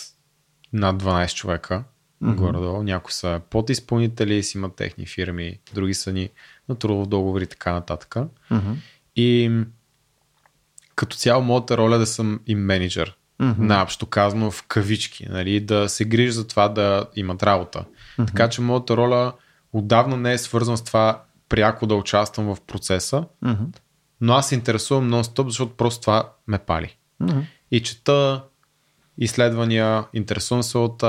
над 0.74 1.04
12 1.04 1.34
човека 1.34 1.84
mm-hmm. 2.24 2.36
горе-долу. 2.36 2.84
Някои 2.84 3.14
са 3.14 3.42
подизпълнители, 3.50 4.44
си 4.44 4.58
имат 4.58 4.76
техни 4.76 5.06
фирми, 5.06 5.60
други 5.74 5.94
са 5.94 6.14
ни 6.14 6.30
на 6.70 6.76
трудов 6.76 7.08
договор 7.08 7.42
и 7.42 7.48
така 7.48 7.74
нататък. 7.74 8.16
Mm-hmm. 8.52 8.76
И 9.16 9.52
като 10.96 11.18
цяло 11.18 11.44
моята 11.44 11.78
роля 11.78 11.96
е 11.96 12.00
да 12.00 12.06
съм 12.06 12.40
и 12.48 12.56
менеджер. 12.56 13.18
Mm-hmm. 13.42 13.58
Наобщо 13.58 14.06
казано 14.06 14.52
в 14.52 14.64
кавички, 14.64 15.28
нали, 15.30 15.60
да 15.60 15.90
се 15.90 16.06
грижа 16.06 16.32
за 16.32 16.48
това 16.48 16.70
да 16.70 17.06
имат 17.16 17.44
работа. 17.44 17.86
Mm-hmm. 18.20 18.28
Така 18.28 18.50
че 18.50 18.62
моята 18.62 18.98
роля 18.98 19.34
отдавна 19.74 20.18
не 20.18 20.34
е 20.34 20.38
свързана 20.38 20.78
с 20.78 20.84
това 20.84 21.24
пряко 21.50 21.88
да 21.88 21.96
участвам 21.96 22.56
в 22.56 22.62
процеса, 22.62 23.24
mm-hmm. 23.44 23.78
но 24.22 24.34
аз 24.34 24.50
се 24.50 24.56
интересувам 24.56 25.10
нон-стоп, 25.12 25.46
защото 25.46 25.76
просто 25.76 26.02
това 26.02 26.32
ме 26.48 26.58
пали. 26.58 26.98
Mm-hmm. 27.22 27.42
И 27.72 27.84
чета 27.84 28.44
изследвания, 29.18 30.06
интересувам 30.14 30.64
се 30.64 30.78
от, 30.78 31.04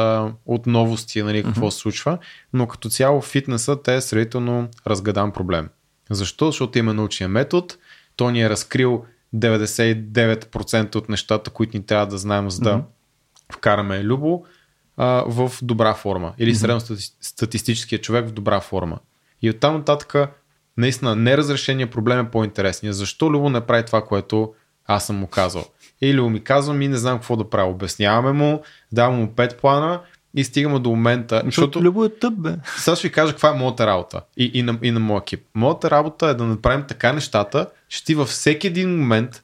от 0.47 0.67
новости, 0.67 1.23
нали, 1.23 1.43
какво 1.43 1.67
mm-hmm. 1.67 1.71
се 1.71 1.79
случва, 1.79 2.19
но 2.53 2.67
като 2.69 2.89
цяло 2.89 3.21
фитнеса 3.21 3.83
те 3.83 3.97
е 3.97 4.01
сравнително 4.01 4.69
разгадан 4.87 5.33
проблем. 5.33 5.69
Защо? 6.11 6.47
Защото 6.47 6.79
има 6.79 6.95
научния 6.95 7.29
метод, 7.29 7.67
той 8.17 8.33
ни 8.33 8.43
е 8.43 8.51
разкрил 8.51 9.05
99% 9.35 10.97
от 10.97 11.09
нещата, 11.09 11.51
които 11.51 11.77
ни 11.77 11.87
трябва 11.87 12.07
да 12.07 12.19
знаем, 12.19 12.51
за 12.51 12.61
да 12.61 12.71
mm-hmm. 12.71 12.83
вкараме 13.53 14.05
Любо 14.05 14.45
а, 14.97 15.25
в 15.27 15.53
добра 15.63 15.95
форма. 15.95 16.35
Или 16.39 16.55
mm-hmm. 16.55 16.79
средностатистическия 16.79 18.01
човек 18.01 18.29
в 18.29 18.33
добра 18.33 18.61
форма. 18.61 18.99
И 19.43 19.51
оттам 19.51 19.77
нататък, 19.77 20.31
наистина, 20.77 21.17
неразрешения 21.17 21.91
проблем 21.91 22.27
е 22.27 22.31
по-интересният. 22.31 22.97
Защо 22.97 23.31
Любо 23.31 23.51
не 23.51 23.61
прави 23.61 23.85
това, 23.85 24.05
което 24.05 24.55
аз 24.87 25.07
съм 25.07 25.17
му 25.17 25.27
казал? 25.27 25.65
Или 26.01 26.21
ми 26.21 26.45
казва 26.45 26.75
ми 26.75 26.89
не 26.89 26.97
знам 26.97 27.19
какво 27.19 27.37
да 27.37 27.51
правя. 27.51 27.71
Обясняваме 27.71 28.33
му, 28.33 28.63
давам 28.93 29.15
му 29.15 29.35
пет 29.35 29.61
плана 29.61 30.01
и 30.35 30.45
стигаме 30.45 30.79
до 30.79 30.91
момента. 30.91 31.43
Защото 31.45 31.83
Любо 31.83 32.05
е 32.05 32.09
тъп, 32.09 32.35
бе. 32.35 32.55
Сега 32.77 32.97
ще 32.97 33.09
ви 33.09 33.13
кажа 33.13 33.33
каква 33.33 33.49
е 33.49 33.59
моята 33.59 33.87
работа 33.87 34.21
и, 34.37 34.51
и, 34.55 34.63
на, 34.63 34.79
и 34.83 34.91
на 34.91 35.01
моя 35.01 35.19
екип. 35.19 35.47
Моята 35.55 35.91
работа 35.91 36.27
е 36.27 36.35
да 36.35 36.45
направим 36.45 36.85
така 36.89 37.13
нещата, 37.13 37.67
че 37.89 38.05
ти 38.05 38.15
във 38.15 38.29
всеки 38.29 38.67
един 38.67 38.97
момент, 38.97 39.43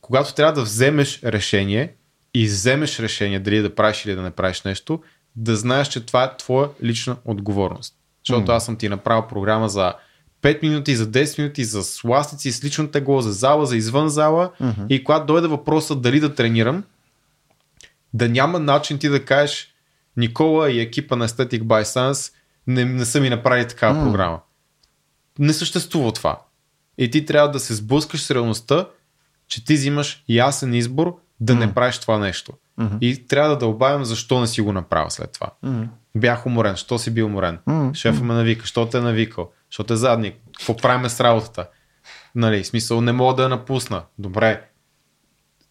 когато 0.00 0.34
трябва 0.34 0.52
да 0.52 0.62
вземеш 0.62 1.22
решение 1.22 1.94
и 2.34 2.44
вземеш 2.44 2.98
решение 2.98 3.40
дали 3.40 3.62
да 3.62 3.74
правиш 3.74 4.04
или 4.04 4.14
да 4.14 4.22
не 4.22 4.30
правиш 4.30 4.62
нещо, 4.62 5.02
да 5.36 5.56
знаеш, 5.56 5.88
че 5.88 6.06
това 6.06 6.24
е 6.24 6.36
твоя 6.36 6.68
лична 6.82 7.16
отговорност. 7.24 7.94
Защото 8.26 8.46
mm. 8.46 8.56
аз 8.56 8.64
съм 8.64 8.76
ти 8.76 8.88
направил 8.88 9.26
програма 9.28 9.68
за 9.68 9.94
5 10.42 10.62
минути, 10.62 10.96
за 10.96 11.06
10 11.06 11.38
минути, 11.38 11.64
за 11.64 11.82
сластици, 11.82 12.52
с 12.52 12.64
лично 12.64 12.88
тегло, 12.88 13.20
за 13.20 13.32
зала, 13.32 13.66
за 13.66 13.76
извън 13.76 14.08
зала. 14.08 14.50
Mm-hmm. 14.60 14.86
И 14.88 15.04
когато 15.04 15.26
дойде 15.26 15.48
въпроса 15.48 15.96
дали 15.96 16.20
да 16.20 16.34
тренирам, 16.34 16.84
да 18.14 18.28
няма 18.28 18.60
начин 18.60 18.98
ти 18.98 19.08
да 19.08 19.24
кажеш 19.24 19.68
Никола 20.16 20.70
и 20.70 20.80
екипа 20.80 21.16
на 21.16 21.28
Aesthetic 21.28 21.62
by 21.62 21.82
Science 21.82 22.32
не, 22.66 22.84
не 22.84 23.04
са 23.04 23.20
ми 23.20 23.30
направили 23.30 23.68
такава 23.68 24.00
mm. 24.00 24.04
програма. 24.04 24.40
Не 25.38 25.52
съществува 25.52 26.12
това. 26.12 26.40
И 26.98 27.10
ти 27.10 27.26
трябва 27.26 27.50
да 27.50 27.60
се 27.60 27.74
сблъскаш 27.74 28.22
с 28.22 28.30
реалността, 28.30 28.88
че 29.48 29.64
ти 29.64 29.74
взимаш 29.74 30.24
ясен 30.28 30.74
избор 30.74 31.16
да 31.40 31.52
mm. 31.52 31.58
не 31.58 31.74
правиш 31.74 31.98
това 31.98 32.18
нещо. 32.18 32.52
Mm-hmm. 32.80 32.98
И 33.00 33.26
трябва 33.26 33.50
да 33.50 33.58
дълбавим 33.58 34.04
защо 34.04 34.40
не 34.40 34.46
си 34.46 34.60
го 34.60 34.72
направил 34.72 35.10
след 35.10 35.32
това. 35.32 35.50
Mm. 35.64 35.88
Бях 36.16 36.46
уморен, 36.46 36.76
що 36.76 36.98
си 36.98 37.10
бил 37.10 37.26
уморен? 37.26 37.58
Mm. 37.68 37.94
Шефа 37.94 38.24
ме 38.24 38.34
навика, 38.34 38.66
що 38.66 38.86
те 38.86 38.98
е 38.98 39.00
навикал? 39.00 39.50
Що 39.70 39.84
те 39.84 39.92
е 39.92 39.96
задник? 39.96 40.36
Какво 40.58 40.76
правим 40.76 41.10
с 41.10 41.20
работата? 41.20 41.68
Нали, 42.34 42.64
смисъл 42.64 43.00
не 43.00 43.12
мога 43.12 43.34
да 43.34 43.42
я 43.42 43.48
напусна. 43.48 44.02
Добре. 44.18 44.68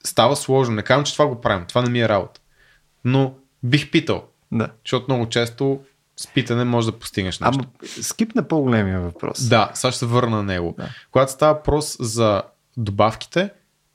Става 0.03 0.35
сложно. 0.35 0.75
Не 0.75 0.81
казвам, 0.81 1.05
че 1.05 1.13
това 1.13 1.27
го 1.27 1.41
правим. 1.41 1.65
Това 1.65 1.81
не 1.81 1.89
ми 1.89 2.01
е 2.01 2.09
работа. 2.09 2.41
Но 3.05 3.33
бих 3.63 3.91
питал. 3.91 4.23
Да. 4.51 4.69
Защото 4.85 5.05
много 5.07 5.29
често 5.29 5.79
с 6.19 6.27
питане 6.27 6.63
може 6.63 6.91
да 6.91 6.99
постигнеш 6.99 7.39
нещо. 7.39 7.59
Ама 7.59 7.65
скипна 8.01 8.47
по-големия 8.47 9.01
въпрос. 9.01 9.47
Да, 9.47 9.71
сега 9.73 9.91
ще 9.91 9.99
се 9.99 10.05
върна 10.05 10.37
на 10.37 10.43
него. 10.43 10.75
Да. 10.77 10.89
Когато 11.11 11.31
става 11.31 11.53
въпрос 11.53 11.97
за 11.99 12.43
добавките, 12.77 13.49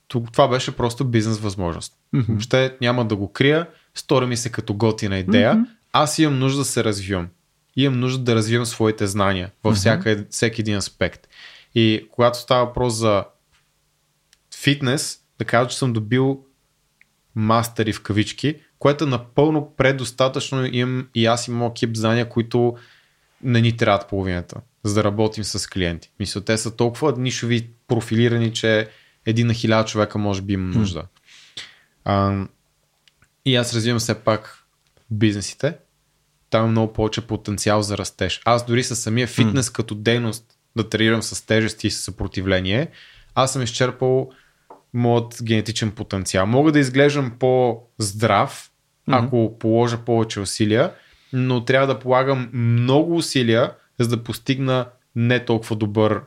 това 0.09 0.49
беше 0.49 0.77
просто 0.77 1.05
бизнес 1.05 1.39
възможност. 1.39 1.93
Mm-hmm. 2.15 2.27
Въобще 2.28 2.77
няма 2.81 3.05
да 3.05 3.16
го 3.16 3.32
крия. 3.32 3.69
Стори 3.94 4.27
ми 4.27 4.36
се 4.36 4.53
като 4.53 4.74
готина 4.74 5.19
идея. 5.19 5.55
Mm-hmm. 5.55 5.66
Аз 5.93 6.19
имам 6.19 6.39
нужда 6.39 6.59
да 6.59 6.65
се 6.65 6.85
развивам. 6.85 7.28
Имам 7.77 8.01
нужда 8.01 8.24
да 8.24 8.35
развивам 8.35 8.66
своите 8.66 9.07
знания 9.07 9.51
във 9.65 9.77
всяка, 9.77 10.09
mm-hmm. 10.09 10.31
всеки 10.31 10.61
един 10.61 10.77
аспект. 10.77 11.28
И 11.74 12.09
когато 12.11 12.39
става 12.39 12.66
въпрос 12.66 12.94
за 12.94 13.24
фитнес, 14.57 15.19
да 15.39 15.44
кажа, 15.44 15.69
че 15.69 15.78
съм 15.78 15.93
добил 15.93 16.44
мастери 17.35 17.93
в 17.93 18.03
кавички, 18.03 18.61
което 18.83 19.05
е 19.05 19.07
напълно 19.07 19.73
предостатъчно. 19.77 20.67
Имам 20.67 21.09
и 21.15 21.27
аз 21.27 21.49
имам 21.49 21.71
екип 21.71 21.97
знания, 21.97 22.29
които 22.29 22.77
не 23.43 23.61
ни 23.61 23.77
трябват 23.77 24.09
половината, 24.09 24.61
за 24.85 24.95
да 24.95 25.05
работим 25.05 25.45
с 25.45 25.67
клиенти. 25.67 26.11
Мисля, 26.21 26.41
те 26.41 26.59
са 26.59 26.77
толкова 26.77 27.15
нишови 27.19 27.71
профилирани, 27.89 28.53
че 28.53 28.89
един 29.27 29.47
на 29.47 29.55
хиляда 29.55 29.85
човека 29.85 30.19
може 30.19 30.43
би 30.43 30.53
има 30.53 30.75
нужда. 30.79 31.05
А, 32.05 32.45
и 33.45 33.57
аз 33.57 33.75
развивам 33.75 33.99
все 33.99 34.15
пак 34.15 34.65
бизнесите. 35.11 35.75
Там 36.51 36.65
е 36.65 36.71
много 36.71 36.93
повече 36.93 37.27
потенциал 37.27 37.83
за 37.83 37.99
растеж. 37.99 38.41
Аз 38.45 38.67
дори 38.67 38.83
със 38.83 39.01
самия 39.01 39.27
фитнес 39.27 39.71
mm. 39.71 39.75
като 39.75 39.95
дейност 39.95 40.45
да 40.77 40.89
тренирам 40.89 41.23
с 41.23 41.47
тежести 41.47 41.87
и 41.87 41.91
с 41.91 42.03
съпротивление, 42.03 42.89
аз 43.35 43.53
съм 43.53 43.63
изчерпал 43.63 44.31
моят 44.95 45.39
генетичен 45.43 45.91
потенциал. 45.91 46.47
Мога 46.47 46.73
да 46.73 46.79
изглеждам 46.79 47.33
по-здрав, 47.39 48.72
mm-hmm. 49.12 49.26
ако 49.26 49.59
положа 49.59 49.98
повече 49.98 50.40
усилия, 50.40 50.93
но 51.32 51.64
трябва 51.64 51.86
да 51.86 51.98
полагам 51.98 52.51
много 52.52 53.16
усилия, 53.16 53.72
за 54.01 54.09
да 54.09 54.24
постигна 54.24 54.86
не 55.16 55.44
толкова 55.44 55.76
добър, 55.76 56.22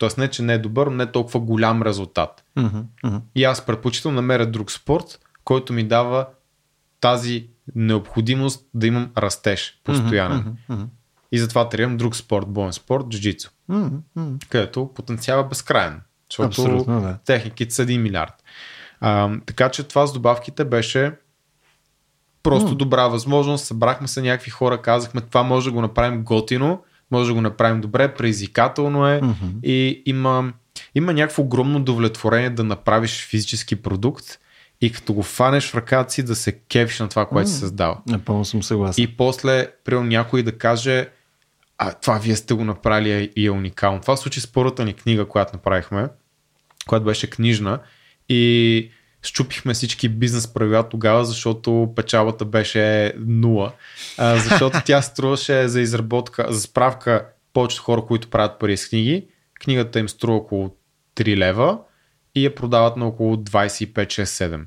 т.е. 0.00 0.20
не, 0.20 0.28
че 0.28 0.42
не 0.42 0.54
е 0.54 0.58
добър, 0.58 0.86
но 0.86 0.92
не 0.92 1.06
толкова 1.06 1.40
голям 1.40 1.82
резултат. 1.82 2.44
Mm-hmm. 2.56 3.20
И 3.34 3.44
аз 3.44 3.66
предпочитам 3.66 4.14
намеря 4.14 4.46
друг 4.46 4.70
спорт, 4.70 5.20
който 5.44 5.72
ми 5.72 5.82
дава 5.82 6.26
тази 7.00 7.46
необходимост 7.74 8.66
да 8.74 8.86
имам 8.86 9.10
растеж 9.18 9.80
постоянен. 9.84 10.38
Mm-hmm. 10.38 10.74
Mm-hmm. 10.74 10.86
И 11.32 11.38
затова 11.38 11.68
трябвам 11.68 11.96
друг 11.96 12.16
спорт, 12.16 12.48
боен 12.48 12.72
спорт, 12.72 13.08
джуджицу, 13.08 13.50
Mm-hmm. 13.70 14.48
където 14.48 14.90
потенциал 14.94 15.40
е 15.40 15.48
безкрайен. 15.48 16.00
Защото 16.30 16.46
Абсолютно, 16.46 17.00
да. 17.00 17.18
техниките 17.24 17.74
са 17.74 17.86
1 17.86 17.98
милиард. 17.98 18.44
А, 19.00 19.30
така 19.46 19.68
че 19.68 19.82
това 19.82 20.06
с 20.06 20.12
добавките 20.12 20.64
беше 20.64 21.12
просто 22.48 22.70
М. 22.70 22.76
добра 22.76 23.08
възможност. 23.08 23.66
Събрахме 23.66 24.08
се 24.08 24.22
някакви 24.22 24.50
хора, 24.50 24.82
казахме 24.82 25.20
това 25.20 25.42
може 25.42 25.64
да 25.66 25.72
го 25.72 25.80
направим 25.80 26.22
готино, 26.22 26.82
може 27.10 27.28
да 27.28 27.34
го 27.34 27.40
направим 27.40 27.80
добре, 27.80 28.14
предизвикателно 28.14 29.06
е 29.08 29.20
Мгм. 29.22 29.46
и 29.62 30.02
има, 30.06 30.52
има 30.94 31.12
някакво 31.12 31.42
огромно 31.42 31.78
удовлетворение 31.78 32.50
да 32.50 32.64
направиш 32.64 33.26
физически 33.26 33.76
продукт 33.76 34.24
и 34.80 34.92
като 34.92 35.12
го 35.12 35.22
фанеш 35.22 35.70
в 35.70 35.74
ръката 35.74 36.12
си 36.12 36.22
да 36.22 36.36
се 36.36 36.52
кефиш 36.52 36.98
на 37.00 37.08
това, 37.08 37.26
което 37.26 37.50
си 37.50 37.54
М. 37.54 37.58
създава. 37.58 37.98
Напълно 38.06 38.44
съм 38.44 38.62
съгласен. 38.62 39.04
И 39.04 39.06
после, 39.06 39.68
примерно, 39.84 40.06
някой 40.06 40.42
да 40.42 40.58
каже, 40.58 41.08
а 41.78 41.92
това 41.92 42.18
вие 42.18 42.36
сте 42.36 42.54
го 42.54 42.64
направили 42.64 43.32
и 43.36 43.46
е 43.46 43.50
уникално. 43.50 44.00
Това 44.00 44.16
случи 44.16 44.40
с 44.40 44.46
първата 44.52 44.84
ни 44.84 44.94
книга, 44.94 45.24
която 45.28 45.56
направихме, 45.56 46.08
която 46.86 47.04
беше 47.06 47.30
книжна 47.30 47.78
и 48.28 48.90
щупихме 49.22 49.74
всички 49.74 50.08
бизнес 50.08 50.54
правила 50.54 50.88
тогава, 50.88 51.24
защото 51.24 51.92
печалбата 51.96 52.44
беше 52.44 53.14
нула. 53.18 53.72
А, 54.18 54.36
защото 54.36 54.78
тя 54.84 55.02
струваше 55.02 55.68
за 55.68 55.80
изработка, 55.80 56.46
за 56.50 56.60
справка 56.60 57.26
повечето 57.52 57.82
хора, 57.82 58.02
които 58.06 58.30
правят 58.30 58.58
пари 58.58 58.76
с 58.76 58.88
книги. 58.88 59.26
Книгата 59.60 59.98
им 59.98 60.08
струва 60.08 60.36
около 60.36 60.76
3 61.16 61.36
лева 61.36 61.78
и 62.34 62.44
я 62.44 62.54
продават 62.54 62.96
на 62.96 63.06
около 63.06 63.36
25-6-7. 63.36 64.60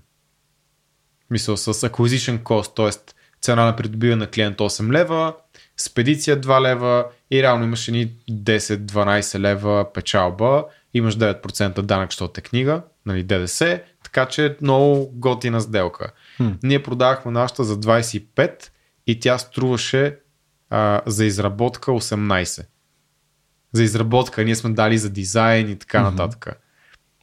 Мисъл 1.30 1.58
с 1.58 1.74
acquisition 1.74 2.40
cost, 2.40 2.76
т.е. 2.76 3.14
цена 3.42 3.66
на 3.66 3.76
придобиване 3.76 4.20
на 4.20 4.28
клиент 4.28 4.58
8 4.58 4.92
лева, 4.92 5.34
спедиция 5.78 6.42
2 6.42 6.62
лева 6.62 7.06
и 7.32 7.44
реално 7.44 7.64
имаш 7.64 7.88
едни 7.88 8.12
10-12 8.32 9.40
лева 9.40 9.94
печалба, 9.94 10.66
имаш 10.94 11.16
9% 11.16 11.82
данък, 11.82 12.12
защото 12.12 12.40
е 12.40 12.42
книга, 12.42 12.82
нали, 13.06 13.24
ДДС, 13.24 13.82
така 14.04 14.26
че 14.26 14.58
много 14.62 15.12
готина 15.14 15.62
сделка. 15.62 16.12
Хм. 16.38 16.50
Ние 16.64 16.84
продавахме 16.84 17.32
нашата 17.32 17.64
за 17.64 17.80
25 17.80 18.70
и 19.08 19.20
тя 19.20 19.38
струваше 19.38 20.18
а, 20.70 21.02
за 21.06 21.26
изработка 21.26 21.92
18. 21.92 22.66
За 23.74 23.84
изработка, 23.84 24.44
ние 24.44 24.56
сме 24.56 24.70
дали 24.70 24.98
за 24.98 25.10
дизайн 25.10 25.70
и 25.70 25.76
така 25.76 26.02
нататък. 26.02 26.48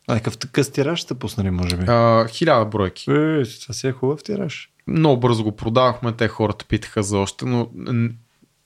А 0.08 0.16
какъв 0.16 0.38
такъв 0.38 0.72
тираж 0.72 1.02
сте 1.02 1.14
пуснали, 1.14 1.50
може 1.50 1.76
би? 1.76 1.84
Хиляда 2.28 2.64
бройки. 2.64 3.10
Е, 3.10 3.42
това 3.44 3.74
си 3.74 3.86
е 3.88 3.92
хубав 3.92 4.22
тираж. 4.22 4.70
Много 4.86 5.20
бързо 5.20 5.44
го 5.44 5.56
продавахме, 5.56 6.12
те 6.12 6.28
хората 6.28 6.64
питаха 6.64 7.02
за 7.02 7.18
още, 7.18 7.44
но 7.44 7.70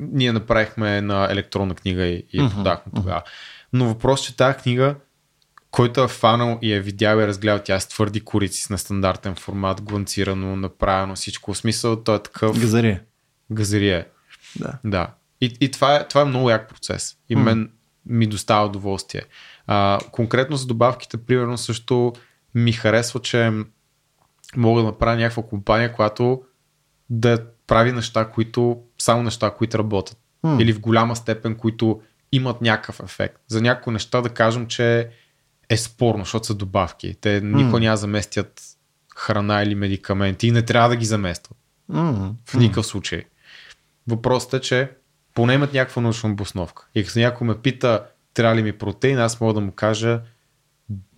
ние 0.00 0.32
направихме 0.32 1.00
на 1.00 1.28
електронна 1.30 1.74
книга 1.74 2.04
и, 2.06 2.26
и 2.32 2.38
продахме 2.54 2.92
тогава. 2.96 3.22
Но 3.72 3.84
въпрос, 3.84 4.20
че 4.20 4.36
тази 4.36 4.58
книга, 4.58 4.94
който 5.72 6.02
е 6.02 6.08
фанал 6.08 6.58
и 6.62 6.72
е 6.72 6.80
видял 6.80 7.18
и 7.18 7.22
е 7.22 7.26
разгледал, 7.26 7.60
тя 7.64 7.74
е 7.74 7.80
с 7.80 7.88
твърди 7.88 8.20
курици, 8.20 8.62
с 8.62 8.70
нестандартен 8.70 9.34
формат, 9.34 9.82
гланцирано, 9.82 10.56
направено 10.56 11.14
всичко. 11.14 11.54
В 11.54 11.58
смисъл, 11.58 12.02
той 12.04 12.16
е 12.16 12.22
такъв 12.22 12.60
Газария. 12.60 13.02
газарие. 13.50 14.06
Да. 14.56 14.78
Да. 14.84 15.08
И, 15.40 15.56
и 15.60 15.70
това, 15.70 15.96
е, 15.96 16.08
това 16.08 16.20
е 16.20 16.24
много 16.24 16.50
як 16.50 16.68
процес. 16.68 17.16
И 17.28 17.36
М. 17.36 17.42
мен 17.42 17.70
ми 18.06 18.26
доставя 18.26 18.66
удоволствие. 18.66 19.22
А, 19.66 19.98
конкретно 20.12 20.56
за 20.56 20.66
добавките, 20.66 21.16
примерно, 21.16 21.58
също 21.58 22.12
ми 22.54 22.72
харесва, 22.72 23.20
че 23.20 23.52
мога 24.56 24.80
да 24.80 24.86
направя 24.86 25.16
някаква 25.16 25.42
компания, 25.42 25.92
която 25.92 26.42
да 27.10 27.46
прави 27.66 27.92
неща, 27.92 28.28
които 28.28 28.82
само 28.98 29.22
неща, 29.22 29.50
които 29.50 29.78
работят. 29.78 30.18
М. 30.42 30.56
Или 30.60 30.72
в 30.72 30.80
голяма 30.80 31.16
степен, 31.16 31.54
които 31.54 32.00
имат 32.32 32.60
някакъв 32.60 33.00
ефект. 33.04 33.36
За 33.48 33.62
някои 33.62 33.92
неща 33.92 34.20
да 34.20 34.28
кажем, 34.28 34.66
че 34.66 35.10
е 35.72 35.76
спорно, 35.76 36.24
защото 36.24 36.46
са 36.46 36.54
добавки. 36.54 37.14
Те 37.20 37.40
никога 37.40 37.80
няма 37.80 37.92
да 37.92 37.96
заместят 37.96 38.62
храна 39.16 39.62
или 39.62 39.74
медикаменти 39.74 40.46
и 40.46 40.50
не 40.50 40.62
трябва 40.62 40.88
да 40.88 40.96
ги 40.96 41.04
заместват. 41.04 41.58
М, 41.88 42.34
В 42.48 42.54
никакъв 42.54 42.86
случай. 42.86 43.22
Въпросът 44.08 44.54
е, 44.54 44.60
че 44.60 44.90
поне 45.34 45.54
имат 45.54 45.72
някаква 45.72 46.02
научна 46.02 46.30
обосновка. 46.30 46.86
И 46.94 47.04
като 47.04 47.18
някой 47.18 47.46
ме 47.46 47.54
пита, 47.58 48.04
трябва 48.34 48.56
ли 48.56 48.62
ми 48.62 48.72
протеин, 48.72 49.18
аз 49.18 49.40
мога 49.40 49.54
да 49.54 49.60
му 49.60 49.72
кажа 49.72 50.20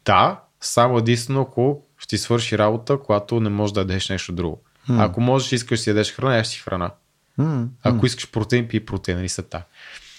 да, 0.04 0.40
само 0.60 0.98
единствено 0.98 1.40
ако 1.40 1.82
ще 1.98 2.08
ти 2.08 2.18
свърши 2.18 2.58
работа, 2.58 2.98
когато 3.04 3.40
не 3.40 3.48
можеш 3.50 3.72
да 3.74 3.80
ядеш 3.80 4.08
нещо 4.08 4.32
друго. 4.32 4.62
М. 4.88 5.04
Ако 5.04 5.20
можеш 5.20 5.52
искаш 5.52 5.78
да 5.78 5.82
си 5.82 5.90
ядеш 5.90 6.12
храна, 6.12 6.34
ядеш 6.34 6.46
си 6.46 6.58
храна. 6.60 6.90
м, 7.38 7.68
Ако 7.82 8.06
искаш 8.06 8.30
протеин, 8.30 8.68
пи 8.68 8.86
протеин, 8.86 9.16
нали 9.16 9.28
са 9.28 9.42
та. 9.42 9.64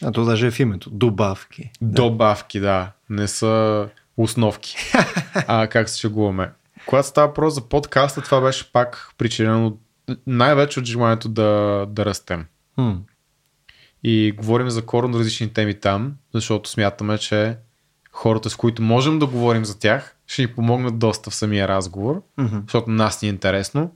А 0.04 0.12
то 0.12 0.26
даже 0.26 0.48
е 0.48 0.52
в 0.52 0.60
името. 0.60 0.90
Добавки. 0.90 1.72
Добавки, 1.82 2.60
да. 2.60 2.92
Не 3.10 3.28
са 3.28 3.88
основки. 4.18 4.76
а, 5.48 5.68
как 5.68 5.90
се 5.90 6.00
шегуваме. 6.00 6.52
Когато 6.86 7.08
става 7.08 7.28
въпрос 7.28 7.54
за 7.54 7.62
подкаста, 7.62 8.22
това 8.22 8.42
беше 8.42 8.72
пак 8.72 9.10
причинено 9.18 9.78
най-вече 10.28 10.80
от 10.80 10.86
желанието 10.86 11.30
да, 11.30 11.86
да 11.90 12.06
растем. 12.06 12.46
М, 12.78 12.98
И 14.04 14.32
говорим 14.32 14.70
за 14.70 14.86
коренно 14.86 15.20
различни 15.20 15.54
теми 15.54 15.74
там, 15.80 16.14
защото 16.34 16.70
смятаме, 16.70 17.18
че 17.18 17.58
хората, 18.12 18.50
с 18.50 18.56
които 18.56 18.82
можем 18.82 19.20
да 19.20 19.26
говорим 19.26 19.66
за 19.66 19.80
тях, 19.80 20.16
ще 20.28 20.42
ни 20.42 20.48
помогнат 20.48 21.00
доста 21.00 21.30
в 21.30 21.36
самия 21.36 21.68
разговор, 21.68 22.22
мгм, 22.38 22.58
защото 22.62 22.90
на 22.90 22.96
нас 22.96 23.22
ни 23.22 23.28
е 23.28 23.32
интересно 23.32 23.92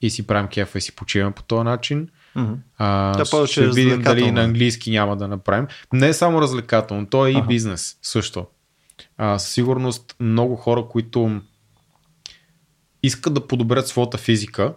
и 0.00 0.10
си 0.10 0.26
правим 0.26 0.48
кефа 0.48 0.78
и 0.78 0.80
си 0.80 0.92
почиваме 0.96 1.34
по 1.34 1.42
този 1.42 1.64
начин. 1.64 2.08
мгм. 2.34 2.52
А, 2.78 3.12
Да, 3.12 3.46
ще 3.46 3.68
видим 3.70 4.02
дали 4.02 4.30
на 4.30 4.42
английски 4.42 4.90
няма 4.90 5.16
да 5.16 5.28
направим. 5.28 5.66
Не 5.92 6.08
е 6.08 6.12
само 6.12 6.40
развлекателно, 6.42 7.06
то 7.06 7.26
е 7.26 7.30
и 7.30 7.42
бизнес 7.42 7.96
също. 8.02 8.46
А, 9.16 9.38
със 9.38 9.52
сигурност 9.52 10.16
много 10.20 10.56
хора, 10.56 10.84
които 10.90 11.40
искат 13.02 13.34
да 13.34 13.46
подобрят 13.46 13.88
своята 13.88 14.18
физика, 14.18 14.74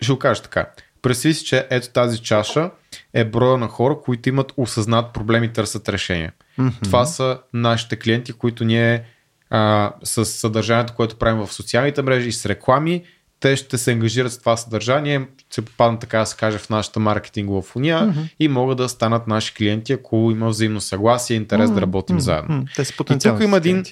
ще 0.00 0.12
го 0.12 0.18
кажа 0.18 0.42
така. 0.42 0.70
Представи 1.02 1.34
си, 1.34 1.44
че 1.44 1.66
ето 1.70 1.88
тази 1.88 2.22
чаша 2.22 2.70
е 3.12 3.24
броя 3.24 3.58
на 3.58 3.68
хора, 3.68 3.98
които 4.04 4.28
имат 4.28 4.52
осъзнат 4.56 5.12
проблем 5.12 5.44
и 5.44 5.52
търсят 5.52 5.88
решение. 5.88 6.32
Мгм. 6.58 6.68
Това 6.82 7.04
са 7.04 7.38
нашите 7.52 7.98
клиенти, 7.98 8.32
които 8.32 8.64
ние 8.64 9.04
а, 9.50 9.92
с 10.02 10.24
съдържанието, 10.24 10.94
което 10.94 11.16
правим 11.16 11.46
в 11.46 11.52
социалните 11.52 12.02
мрежи 12.02 12.28
и 12.28 12.32
с 12.32 12.46
реклами, 12.46 13.04
те 13.44 13.56
ще 13.56 13.78
се 13.78 13.92
ангажират 13.92 14.32
с 14.32 14.38
това 14.38 14.56
съдържание, 14.56 15.28
се 15.50 15.62
попаднат 15.64 16.00
така 16.00 16.18
да 16.18 16.26
се 16.26 16.36
каже 16.36 16.58
в 16.58 16.70
нашата 16.70 17.00
маркетингова 17.00 17.62
фуния 17.62 18.02
Мгм. 18.06 18.20
и 18.40 18.48
могат 18.48 18.76
да 18.76 18.88
станат 18.88 19.26
наши 19.26 19.54
клиенти, 19.54 19.92
ако 19.92 20.16
има 20.32 20.48
взаимно 20.48 20.80
съгласие 20.80 21.34
и 21.34 21.36
интерес 21.36 21.70
да 21.70 21.80
работим 21.80 22.16
М, 22.16 22.20
заедно. 22.20 22.64
Те 22.76 22.84
са 22.84 22.92
И 23.10 23.18
тук 23.18 23.40
има 23.40 23.56
един 23.56 23.84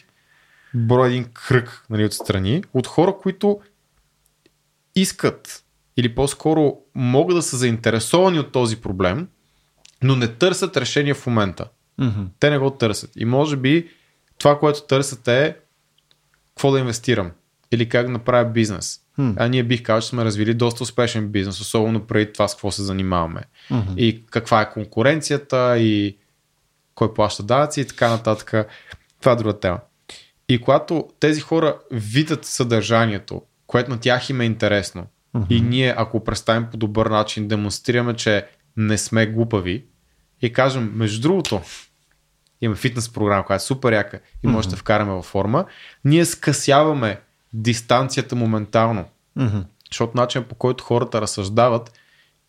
брой, 0.75 1.09
един 1.09 1.25
кръг 1.35 1.85
нали, 1.91 2.05
отстрани 2.05 2.65
от 2.75 2.87
хора, 2.87 3.15
които 3.23 3.61
искат 4.95 5.65
или 5.97 6.15
по-скоро 6.15 6.77
могат 6.95 7.37
да 7.37 7.43
са 7.43 7.57
заинтересовани 7.57 8.39
от 8.39 8.53
този 8.53 8.77
проблем, 8.77 9.29
но 10.03 10.17
не 10.17 10.29
търсят 10.29 10.77
решение 10.77 11.15
в 11.15 11.27
момента. 11.27 11.69
Мгм. 11.99 12.23
Те 12.41 12.51
не 12.51 12.59
го 12.59 12.71
търсят. 12.71 13.11
И 13.17 13.25
може 13.25 13.57
би 13.57 13.89
това, 14.39 14.59
което 14.59 14.83
търсят 14.83 15.29
е 15.29 15.57
какво 16.49 16.71
да 16.71 16.79
инвестирам 16.79 17.31
или 17.73 17.89
как 17.89 18.07
да 18.07 18.13
направя 18.13 18.51
бизнес. 18.51 19.01
Хм. 19.17 19.31
А 19.37 19.49
ние 19.49 19.63
бих 19.63 19.83
казал, 19.83 20.01
че 20.01 20.09
сме 20.09 20.25
развили 20.25 20.55
доста 20.55 20.83
успешен 20.83 21.29
бизнес, 21.29 21.61
особено 21.61 22.07
преди 22.07 22.33
това 22.33 22.49
с 22.49 22.55
какво 22.55 22.71
се 22.71 22.83
занимаваме. 22.83 23.43
Мгм. 23.71 23.93
И 23.97 24.27
каква 24.31 24.63
е 24.63 24.71
конкуренцията 24.71 25.79
и 25.79 26.17
кой 26.95 27.15
плаща 27.15 27.43
данъци 27.43 27.81
и 27.81 27.87
така 27.87 28.11
нататък. 28.11 28.69
Това 29.21 29.33
е 29.33 29.37
друга 29.37 29.61
тема. 29.61 29.81
И 30.49 30.61
когато 30.61 31.09
тези 31.21 31.41
хора 31.41 31.77
видят 31.91 32.45
съдържанието, 32.45 33.43
което 33.67 33.91
на 33.91 34.01
тях 34.01 34.31
им 34.31 34.41
е 34.41 34.45
интересно, 34.45 35.07
Мгм. 35.35 35.47
и 35.51 35.61
ние, 35.61 35.95
ако 35.97 36.25
представим 36.25 36.67
по 36.71 36.77
добър 36.77 37.07
начин, 37.07 37.49
демонстрираме, 37.49 38.17
че 38.17 38.47
не 38.77 38.99
сме 38.99 39.27
глупави 39.27 39.85
и 40.43 40.53
кажем, 40.53 40.93
между 40.95 41.21
другото, 41.21 41.61
има 42.61 42.75
фитнес 42.75 43.09
програма, 43.13 43.45
която 43.45 43.63
е 43.63 43.67
супер 43.67 43.93
яка 43.93 44.21
и 44.43 44.47
може 44.47 44.69
mm-hmm. 44.69 44.71
да 44.71 44.77
вкараме 44.77 45.13
във 45.13 45.25
форма, 45.25 45.65
ние 46.05 46.25
скъсяваме 46.25 47.21
дистанцията 47.53 48.37
моментално. 48.37 49.05
Mm-hmm. 49.39 49.65
Защото 49.91 50.17
начин 50.17 50.45
по 50.45 50.55
който 50.55 50.85
хората 50.85 51.21
разсъждават 51.21 51.93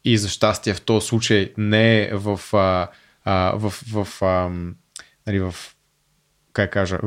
и 0.05 0.17
за 0.17 0.29
щастие 0.29 0.73
в 0.73 0.81
този 0.81 1.07
случай 1.07 1.53
не 1.57 2.01
е 2.01 2.15
в, 2.15 2.39
а, 2.53 2.87
а, 3.25 3.53
в, 3.55 3.73
в, 3.93 4.21
а, 4.21 4.49
нали, 5.27 5.39
в 5.39 5.55
как 6.53 6.71
кажа, 6.71 6.99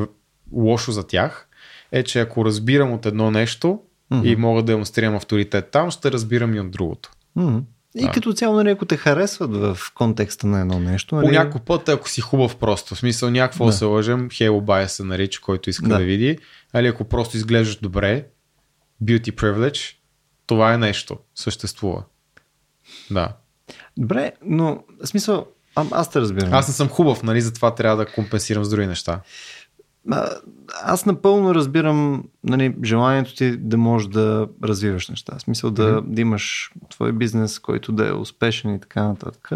лошо 0.53 0.93
за 0.93 1.07
тях, 1.07 1.49
е, 1.93 2.03
че 2.03 2.21
ако 2.21 2.45
разбирам 2.45 2.93
от 2.93 3.07
едно 3.07 3.31
нещо 3.31 3.81
mm-hmm. 4.13 4.27
и 4.27 4.37
мога 4.37 4.63
да 4.63 4.73
демонстрирам 4.73 5.17
авторитет 5.17 5.71
там, 5.71 5.91
ще 5.91 6.13
разбирам 6.13 6.55
и 6.55 6.61
от 6.61 6.71
другото. 6.71 7.11
Mm-hmm. 7.37 7.63
И 7.99 8.03
да. 8.03 8.11
като 8.11 8.33
цяло, 8.33 8.57
нали, 8.57 8.71
ако 8.71 8.85
те 8.85 8.97
харесват 8.97 9.57
в 9.57 9.79
контекста 9.95 10.47
на 10.47 10.61
едно 10.61 10.79
нещо. 10.81 11.17
Нали... 11.17 11.27
По 11.27 11.33
някакъв 11.33 11.63
път, 11.63 11.89
ако 11.89 12.09
си 12.09 12.21
хубав 12.21 12.57
просто, 12.57 12.95
в 12.95 12.99
смисъл 12.99 13.31
някакво 13.31 13.67
да. 13.67 13.73
се 13.73 13.85
лъжем, 13.85 14.29
Halo 14.29 14.65
Bias 14.65 14.87
се 14.87 15.05
нарича, 15.05 15.41
който 15.41 15.71
иска 15.71 15.89
да. 15.89 15.99
да 15.99 16.05
види, 16.05 16.39
али 16.73 16.87
ако 16.87 17.05
просто 17.05 17.37
изглеждаш 17.37 17.77
добре, 17.77 18.27
beauty 19.05 19.33
privilege, 19.33 19.95
това 20.47 20.75
е 20.75 20.79
нещо, 20.79 21.19
съществува. 21.35 22.03
Да. 23.11 23.29
Добре, 23.97 24.33
но 24.45 24.85
в 25.03 25.07
смисъл, 25.07 25.47
а, 25.75 25.85
аз 25.91 26.11
те 26.11 26.21
разбирам. 26.21 26.53
Аз 26.53 26.69
не 26.69 26.75
съм 26.75 26.89
хубав, 26.89 27.23
нали, 27.23 27.41
затова 27.41 27.75
трябва 27.75 27.97
да 27.97 28.13
компенсирам 28.13 28.65
с 28.65 28.69
други 28.69 28.87
неща. 28.87 29.21
Аз 30.83 31.07
напълно 31.07 31.55
разбирам 31.55 32.25
нали, 32.45 32.77
желанието 32.85 33.35
ти 33.35 33.57
да 33.57 33.77
можеш 33.77 34.09
да 34.09 34.49
развиваш 34.65 35.09
неща. 35.09 35.39
В 35.39 35.43
смисъл 35.43 35.71
да, 35.71 35.83
mm-hmm. 35.83 36.07
да 36.07 36.21
имаш 36.21 36.73
твой 36.91 37.13
бизнес, 37.13 37.59
който 37.59 37.93
да 37.93 38.09
е 38.09 38.13
успешен 38.13 38.75
и 38.75 38.81
така 38.81 39.03
нататък. 39.03 39.51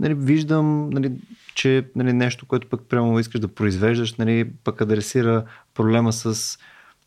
Нали, 0.00 0.14
виждам, 0.14 0.90
нали, 0.90 1.12
че 1.54 1.86
нали, 1.96 2.12
нещо, 2.12 2.46
което 2.46 2.68
пък 2.68 2.80
прямо 2.88 3.18
искаш 3.18 3.40
да 3.40 3.48
произвеждаш, 3.48 4.14
нали, 4.14 4.50
пък 4.64 4.80
адресира 4.80 5.44
проблема 5.74 6.12
с 6.12 6.58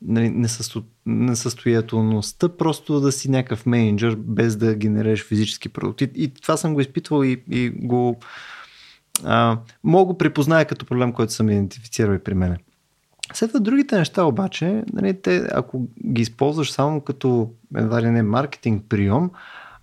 нали, 0.02 0.30
несъсто, 0.30 0.84
несъстоятелността, 1.06 2.50
просто 2.50 3.00
да 3.00 3.12
си 3.12 3.32
някакъв 3.32 3.66
менеджер, 3.66 4.16
без 4.20 4.56
да 4.56 4.76
генерираш 4.76 5.28
физически 5.28 5.70
продукти. 5.70 6.10
И 6.16 6.34
това 6.34 6.58
съм 6.58 6.74
го 6.74 6.82
изпитвал 6.82 7.24
и, 7.24 7.44
и 7.50 7.70
го 7.70 8.20
а, 9.24 9.58
мога 9.84 10.06
го 10.06 10.18
припозная 10.18 10.66
като 10.66 10.86
проблем, 10.86 11.14
който 11.14 11.34
съм 11.34 11.50
идентифицирал 11.50 12.14
и 12.14 12.20
при 12.20 12.34
мене. 12.34 12.58
След 13.34 13.50
това 13.50 13.60
другите 13.60 13.98
неща 13.98 14.24
обаче, 14.24 14.84
нали, 14.94 15.22
те, 15.22 15.48
ако 15.52 15.88
ги 16.08 16.22
използваш 16.22 16.72
само 16.72 17.02
като 17.02 17.52
едва 17.76 18.02
ли 18.02 18.10
не 18.10 18.24
маркетинг 18.24 18.84
прием, 18.90 19.30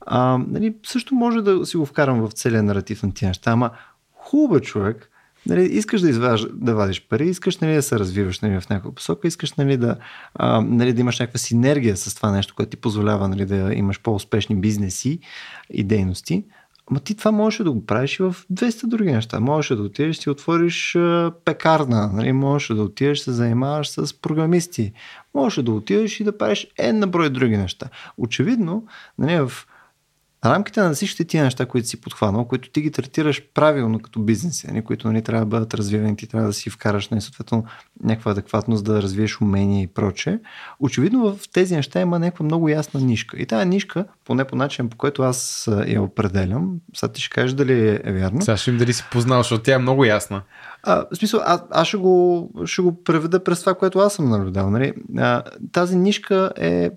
а, 0.06 0.38
нали, 0.48 0.74
също 0.86 1.14
може 1.14 1.42
да 1.42 1.66
си 1.66 1.76
го 1.76 1.86
вкарам 1.86 2.20
в 2.20 2.32
целия 2.32 2.62
наратив 2.62 3.02
на 3.02 3.14
тия 3.14 3.28
неща, 3.28 3.50
ама 3.50 3.70
хубава 4.12 4.60
човек, 4.60 5.10
нали, 5.46 5.62
искаш 5.62 6.00
да, 6.00 6.08
изваж, 6.08 6.46
да 6.52 6.74
вадиш 6.74 7.06
пари, 7.08 7.28
искаш 7.28 7.58
нали, 7.58 7.74
да 7.74 7.82
се 7.82 7.98
развиваш 7.98 8.40
нали, 8.40 8.60
в 8.60 8.68
някаква 8.68 8.94
посока, 8.94 9.28
искаш 9.28 9.52
нали, 9.52 9.76
да, 9.76 9.96
а, 10.34 10.60
нали, 10.60 10.92
да 10.92 11.00
имаш 11.00 11.18
някаква 11.18 11.38
синергия 11.38 11.96
с 11.96 12.14
това 12.14 12.30
нещо, 12.30 12.54
което 12.54 12.70
ти 12.70 12.76
позволява 12.76 13.28
нали, 13.28 13.46
да 13.46 13.74
имаш 13.74 14.00
по-успешни 14.00 14.56
бизнеси 14.56 15.18
и 15.70 15.84
дейности. 15.84 16.44
Ама 16.90 17.00
ти 17.00 17.14
това 17.14 17.32
можеш 17.32 17.64
да 17.64 17.72
го 17.72 17.86
правиш 17.86 18.20
и 18.20 18.22
в 18.22 18.36
200 18.52 18.86
други 18.86 19.12
неща. 19.12 19.40
Можеш 19.40 19.76
да 19.76 19.82
отидеш, 19.82 20.16
си 20.16 20.30
отвориш 20.30 20.96
пекарна, 21.44 22.10
нали? 22.12 22.32
можеш 22.32 22.76
да 22.76 22.82
отидеш, 22.82 23.18
се 23.20 23.32
занимаваш 23.32 23.88
с 23.88 24.20
програмисти, 24.20 24.92
можеш 25.34 25.64
да 25.64 25.72
отидеш 25.72 26.20
и 26.20 26.24
да 26.24 26.38
правиш 26.38 26.66
една 26.78 27.06
брой 27.06 27.30
други 27.30 27.56
неща. 27.56 27.88
Очевидно, 28.18 28.86
нали, 29.18 29.40
в 29.40 29.66
рамките 30.44 30.80
на 30.80 30.92
всичките 30.92 31.24
тия 31.24 31.44
неща, 31.44 31.66
които 31.66 31.88
си 31.88 32.00
подхванал, 32.00 32.44
които 32.44 32.70
ти 32.70 32.80
ги 32.80 32.90
третираш 32.90 33.42
правилно 33.54 33.98
като 33.98 34.20
бизнеси, 34.20 34.66
нали, 34.66 34.82
които 34.82 35.08
нали, 35.08 35.22
трябва 35.22 35.44
да 35.44 35.48
бъдат 35.48 35.74
развивани, 35.74 36.16
ти 36.16 36.26
трябва 36.26 36.46
да 36.46 36.52
си 36.52 36.70
вкараш 36.70 37.08
нали, 37.08 37.20
съответно 37.20 37.64
някаква 38.02 38.32
адекватност, 38.32 38.84
да 38.84 39.02
развиеш 39.02 39.40
умения 39.40 39.82
и 39.82 39.86
проче. 39.86 40.40
Очевидно 40.80 41.36
в 41.36 41.48
тези 41.52 41.76
неща 41.76 42.00
има 42.00 42.18
някаква 42.18 42.44
много 42.44 42.68
ясна 42.68 43.00
нишка. 43.00 43.36
И 43.38 43.46
тази 43.46 43.68
нишка, 43.68 44.04
поне 44.24 44.44
по 44.44 44.56
начин, 44.56 44.88
по 44.88 44.96
който 44.96 45.22
аз 45.22 45.70
я 45.86 46.02
определям, 46.02 46.76
сега 46.94 47.12
ти 47.12 47.20
ще 47.20 47.34
кажеш 47.34 47.52
дали 47.52 48.00
е 48.04 48.12
вярно. 48.12 48.42
Сега 48.42 48.56
ще 48.56 48.70
им 48.70 48.78
дали 48.78 48.92
си 48.92 49.04
познал, 49.12 49.38
защото 49.38 49.62
тя 49.62 49.74
е 49.74 49.78
много 49.78 50.04
ясна. 50.04 50.42
А, 50.82 51.04
в 51.12 51.16
смисъл, 51.16 51.40
аз, 51.44 51.62
аз 51.70 51.88
ще, 51.88 51.96
го, 51.96 52.50
ще 52.64 52.82
го 52.82 53.04
преведа 53.04 53.44
през 53.44 53.60
това, 53.60 53.74
което 53.74 53.98
аз 53.98 54.14
съм 54.14 54.28
наблюдал. 54.28 54.70
Нали? 54.70 54.92
А, 55.18 55.42
тази 55.72 55.96
нишка 55.96 56.52
е 56.56 56.90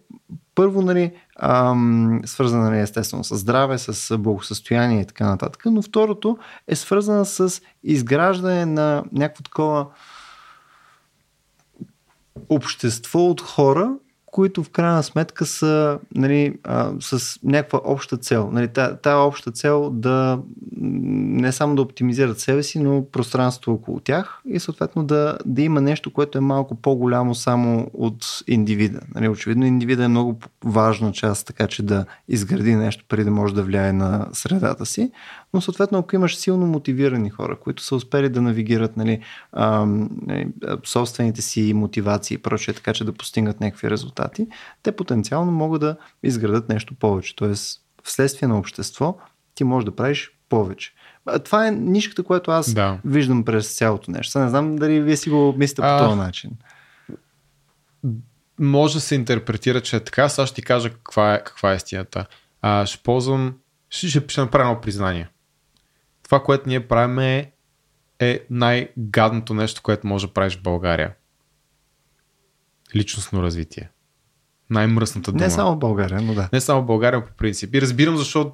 първо, 0.56 0.82
нали, 0.82 1.12
ам, 1.40 2.22
свързана 2.26 2.70
нали, 2.70 2.80
естествено 2.80 3.24
с 3.24 3.38
здраве, 3.38 3.78
с 3.78 4.18
благосъстояние 4.18 5.02
и 5.02 5.06
така 5.06 5.28
нататък, 5.28 5.64
но 5.66 5.82
второто 5.82 6.38
е 6.68 6.76
свързана 6.76 7.26
с 7.26 7.62
изграждане 7.84 8.66
на 8.66 9.04
някакво 9.12 9.44
такова 9.44 9.88
общество 12.50 13.20
от 13.20 13.42
хора, 13.42 13.94
които 14.36 14.64
в 14.64 14.70
крайна 14.70 15.04
сметка 15.04 15.46
са 15.46 16.00
нали, 16.16 16.54
а, 16.64 16.92
с 17.00 17.40
някаква 17.44 17.82
обща 17.84 18.18
цел. 18.18 18.50
Нали, 18.52 18.68
тая, 19.02 19.18
обща 19.18 19.52
цел 19.52 19.90
да 19.90 20.40
не 20.78 21.52
само 21.52 21.76
да 21.76 21.82
оптимизират 21.82 22.40
себе 22.40 22.64
си, 22.64 22.80
но 22.80 23.06
пространство 23.12 23.74
около 23.74 24.00
тях 24.00 24.42
и 24.46 24.60
съответно 24.60 25.04
да, 25.04 25.38
да 25.46 25.62
има 25.62 25.82
нещо, 25.82 26.14
което 26.14 26.38
е 26.38 26.42
малко 26.42 26.76
по-голямо 26.76 27.36
само 27.36 27.88
от 27.94 28.44
индивида. 28.48 29.00
Нали, 29.16 29.30
очевидно 29.30 29.66
индивида 29.66 30.04
е 30.04 30.08
много 30.08 30.40
важна 30.66 31.12
част, 31.12 31.48
така 31.48 31.68
че 31.68 31.84
да 31.84 32.06
изгради 32.28 32.76
нещо 32.76 33.06
преди 33.08 33.24
да 33.24 33.32
може 33.32 33.56
да 33.56 33.64
влияе 33.64 33.94
на 33.94 34.28
средата 34.34 34.86
си, 34.86 35.12
но 35.56 35.62
съответно 35.62 35.98
ако 35.98 36.16
имаш 36.16 36.38
силно 36.38 36.68
мотивирани 36.68 37.30
хора, 37.30 37.60
които 37.60 37.84
са 37.84 37.96
успели 37.96 38.30
да 38.30 38.42
навигират 38.42 38.98
нали, 38.98 39.22
нали, 39.54 40.48
собствените 40.86 41.42
си 41.42 41.74
мотивации 41.76 42.36
и 42.36 42.38
прочее, 42.38 42.74
така 42.74 42.94
че 42.94 43.04
да 43.04 43.14
постигнат 43.14 43.60
някакви 43.60 43.90
резултати, 43.90 44.48
те 44.84 44.92
потенциално 44.92 45.52
могат 45.52 45.82
да 45.82 45.98
изградат 46.24 46.70
нещо 46.70 46.96
повече. 46.96 47.36
Тоест, 47.36 47.82
вследствие 48.04 48.48
на 48.48 48.58
общество, 48.58 49.18
ти 49.56 49.64
можеш 49.64 49.86
да 49.86 49.96
правиш 49.96 50.32
повече. 50.50 50.94
Това 51.44 51.68
е 51.68 51.72
нишката, 51.72 52.24
която 52.24 52.52
аз 52.52 52.74
да. 52.74 53.00
виждам 53.06 53.46
през 53.46 53.78
цялото 53.78 54.12
нещо. 54.12 54.40
Не 54.40 54.50
знам 54.50 54.76
дали 54.76 55.02
вие 55.02 55.18
си 55.18 55.30
го 55.30 55.56
мислите 55.58 55.82
по 55.82 55.98
този 55.98 56.18
начин. 56.18 56.52
Може 58.60 58.94
да 58.94 59.02
се 59.02 59.16
интерпретира, 59.16 59.82
че 59.82 59.96
е 59.96 60.00
така. 60.00 60.30
Сега 60.30 60.46
ще 60.46 60.56
ти 60.56 60.62
кажа 60.62 60.90
каква 60.90 61.34
е, 61.34 61.44
каква 61.44 61.74
е 61.74 61.76
истината. 61.76 62.26
А, 62.62 62.86
ще 62.86 63.04
ползвам, 63.04 63.54
ще, 63.90 64.08
ще, 64.08 64.24
ще 64.28 64.42
направя 64.42 64.70
едно 64.70 64.82
признание 64.82 65.30
това, 66.26 66.44
което 66.44 66.70
ние 66.70 66.88
правим 66.88 67.20
е, 67.20 67.52
е 68.20 68.40
най-гадното 68.50 69.54
нещо, 69.54 69.82
което 69.82 70.08
може 70.08 70.28
да 70.28 70.34
правиш 70.34 70.58
в 70.58 70.62
България. 70.62 71.14
Личностно 72.96 73.44
развитие. 73.44 73.90
Най-мръсната 74.70 75.32
дума. 75.32 75.44
Не 75.44 75.50
само 75.50 75.72
в 75.72 75.80
България, 75.80 76.22
но 76.22 76.34
да. 76.34 76.50
Не 76.54 76.62
само 76.62 76.82
в 76.82 76.86
България 76.86 77.26
по 77.26 77.34
принцип. 77.34 77.76
И 77.76 77.82
разбирам 77.82 78.18
защо 78.18 78.52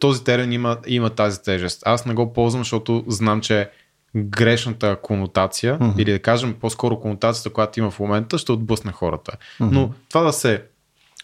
този 0.00 0.24
терен 0.24 0.52
има, 0.52 0.78
има 0.86 1.10
тази 1.10 1.42
тежест. 1.42 1.82
Аз 1.86 2.06
не 2.06 2.14
го 2.14 2.32
ползвам, 2.32 2.60
защото 2.60 3.04
знам, 3.08 3.40
че 3.40 3.70
грешната 4.16 4.96
конотация, 5.02 5.78
mm-hmm. 5.78 5.98
или 5.98 6.12
да 6.12 6.18
кажем 6.18 6.56
по-скоро 6.60 7.00
конотацията, 7.00 7.50
която 7.50 7.80
има 7.80 7.90
в 7.90 8.00
момента, 8.00 8.38
ще 8.38 8.52
отблъсне 8.52 8.92
хората. 8.92 9.32
Mm-hmm. 9.32 9.70
Но 9.72 9.94
това 10.08 10.22
да 10.22 10.32
се 10.32 10.64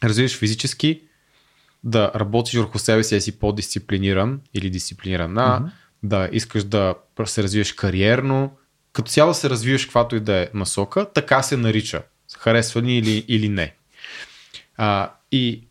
развиеш 0.04 0.38
физически, 0.38 1.02
да 1.86 2.12
работиш 2.14 2.54
върху 2.54 2.78
себе 2.78 3.04
си, 3.04 3.14
да 3.14 3.20
си 3.20 3.38
по-дисциплиниран 3.38 4.40
или 4.54 4.70
дисциплинирана, 4.70 5.60
mm-hmm. 5.60 5.70
да 6.02 6.28
искаш 6.32 6.64
да 6.64 6.94
се 7.24 7.42
развиеш 7.42 7.72
кариерно, 7.72 8.56
като 8.92 9.10
цяло 9.10 9.34
се 9.34 9.50
развиваш 9.50 9.84
каквато 9.84 10.16
и 10.16 10.20
да 10.20 10.36
е 10.36 10.48
насока, 10.54 11.06
така 11.14 11.42
се 11.42 11.56
нарича. 11.56 12.02
Харесва 12.38 12.82
ни 12.82 12.98
или, 12.98 13.24
или 13.28 13.48
не. 13.48 13.74
А, 14.76 15.12
и 15.32 15.68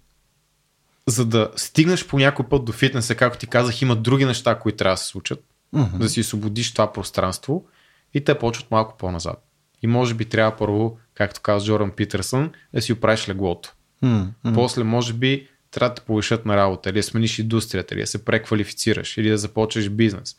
за 1.08 1.26
да 1.26 1.52
стигнеш 1.56 2.08
по 2.08 2.18
някой 2.18 2.46
път 2.50 2.66
до 2.66 2.72
фитнеса, 2.72 3.16
както 3.16 3.40
ти 3.40 3.48
казах, 3.48 3.82
има 3.82 3.96
други 3.96 4.26
неща, 4.26 4.60
които 4.60 4.78
трябва 4.78 4.94
да 4.94 4.98
се 4.98 5.08
случат, 5.08 5.44
mm-hmm. 5.74 5.98
да 5.98 6.10
си 6.10 6.20
освободиш 6.20 6.72
това 6.72 6.94
пространство 6.94 7.66
и 8.14 8.24
те 8.24 8.40
почват 8.40 8.72
малко 8.72 8.98
по-назад. 8.98 9.46
И 9.82 9.88
може 9.88 10.14
би 10.14 10.26
трябва 10.26 10.58
първо, 10.58 10.98
както 11.14 11.42
каза 11.42 11.66
Джоран 11.66 11.92
Питерсън, 11.92 12.52
да 12.74 12.82
си 12.82 12.94
оправиш 12.94 13.30
леглото. 13.30 13.74
Mm-hmm. 14.04 14.54
После, 14.54 14.84
може 14.84 15.14
би, 15.14 15.48
трябва 15.76 15.90
да 15.90 15.96
те 15.96 16.06
повишат 16.06 16.46
на 16.46 16.58
работа, 16.58 16.90
или 16.90 16.98
да 16.98 17.04
смениш 17.04 17.40
индустрията, 17.40 17.94
или 17.94 18.02
да 18.02 18.08
се 18.08 18.26
преквалифицираш, 18.26 19.18
или 19.18 19.30
да 19.30 19.38
започнеш 19.38 19.90
бизнес. 19.90 20.36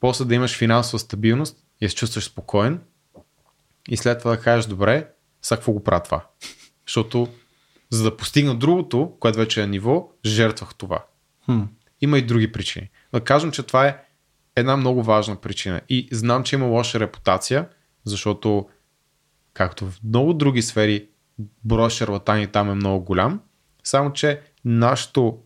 После 0.00 0.24
да 0.24 0.34
имаш 0.34 0.56
финансова 0.56 0.98
стабилност 0.98 1.58
и 1.80 1.86
да 1.86 1.90
се 1.90 1.96
чувстваш 1.96 2.24
спокоен 2.24 2.80
и 3.88 3.96
след 3.96 4.18
това 4.18 4.30
да 4.30 4.40
кажеш, 4.40 4.66
добре, 4.66 5.08
сега 5.42 5.56
какво 5.56 5.72
го 5.72 5.84
правя 5.84 6.02
това? 6.02 6.26
Защото 6.86 7.28
за 7.90 8.02
да 8.02 8.16
постигна 8.16 8.54
другото, 8.54 9.16
което 9.20 9.38
вече 9.38 9.62
е 9.62 9.66
ниво, 9.66 10.10
жертвах 10.26 10.74
това. 10.74 11.04
Хм. 11.44 11.62
Има 12.00 12.18
и 12.18 12.22
други 12.22 12.52
причини. 12.52 12.90
Да 13.12 13.20
кажем, 13.20 13.50
че 13.50 13.62
това 13.62 13.86
е 13.86 13.98
една 14.56 14.76
много 14.76 15.02
важна 15.02 15.36
причина. 15.36 15.80
И 15.88 16.08
знам, 16.12 16.44
че 16.44 16.56
има 16.56 16.66
лоша 16.66 17.00
репутация, 17.00 17.68
защото 18.04 18.68
както 19.54 19.90
в 19.90 20.00
много 20.04 20.34
други 20.34 20.62
сфери, 20.62 21.08
броя 21.64 21.90
шарлатани 21.90 22.46
там 22.46 22.70
е 22.70 22.74
много 22.74 23.04
голям, 23.04 23.40
само, 23.84 24.12
че 24.12 24.40
нашото, 24.64 25.38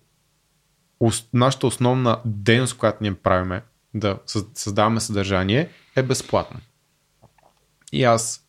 нашата 1.34 1.66
основна 1.66 2.20
дейност, 2.24 2.76
която 2.76 2.98
ние 3.00 3.14
правиме 3.14 3.62
да 3.94 4.18
създаваме 4.54 5.00
съдържание, 5.00 5.68
е 5.96 6.02
безплатно. 6.02 6.60
И 7.92 8.04
аз 8.04 8.48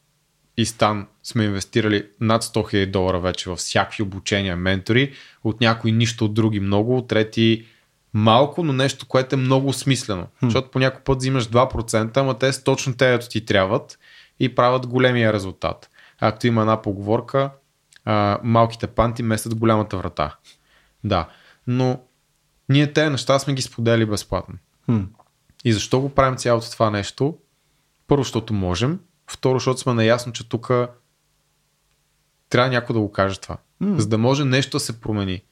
и 0.57 0.65
Стан 0.65 1.07
сме 1.23 1.43
инвестирали 1.43 2.07
над 2.19 2.43
100 2.43 2.73
000 2.73 2.91
долара 2.91 3.19
вече 3.19 3.49
в 3.49 3.55
всякакви 3.55 4.03
обучения, 4.03 4.55
ментори, 4.55 5.13
от 5.43 5.61
някои 5.61 5.91
нищо, 5.91 6.25
от 6.25 6.33
други 6.33 6.59
много, 6.59 6.97
от 6.97 7.07
трети 7.07 7.65
малко, 8.13 8.63
но 8.63 8.73
нещо, 8.73 9.07
което 9.07 9.35
е 9.35 9.39
много 9.39 9.73
смислено. 9.73 10.27
Хм. 10.39 10.45
Защото 10.45 10.71
по 10.71 10.79
някой 10.79 11.01
път 11.01 11.17
взимаш 11.17 11.47
2%, 11.47 12.17
ама 12.17 12.37
те 12.37 12.63
точно 12.63 12.93
те, 12.93 13.13
ето 13.13 13.29
ти 13.29 13.45
трябват 13.45 13.99
и 14.39 14.55
правят 14.55 14.87
големия 14.87 15.33
резултат. 15.33 15.89
Ако 16.19 16.47
има 16.47 16.61
една 16.61 16.81
поговорка, 16.81 17.49
а, 18.09 18.39
малките 18.43 18.87
панти 18.87 19.23
местят 19.23 19.55
голямата 19.55 19.97
врата. 19.97 20.35
Да, 21.03 21.29
но 21.67 22.01
ние 22.69 22.93
тези 22.93 23.09
неща 23.09 23.39
сме 23.39 23.53
ги 23.53 23.61
сподели 23.61 24.05
безплатно. 24.05 24.55
Хм. 24.85 25.01
И 25.65 25.73
защо 25.73 26.01
го 26.01 26.09
правим 26.09 26.37
цялото 26.37 26.71
това 26.71 26.89
нещо? 26.89 27.37
Първо, 28.07 28.23
защото 28.23 28.53
можем. 28.53 28.99
Второ, 29.31 29.59
защото 29.59 29.79
сме 29.79 29.93
наясно, 29.93 30.33
че 30.33 30.49
тук 30.49 30.71
трябва 32.49 32.69
някой 32.69 32.93
да 32.93 32.99
го 32.99 33.11
каже 33.11 33.39
това. 33.39 33.57
Mm. 33.83 33.97
За 33.97 34.07
да 34.07 34.17
може 34.17 34.45
нещо 34.45 34.75
да 34.77 34.79
се 34.79 35.01
промени. 35.01 35.43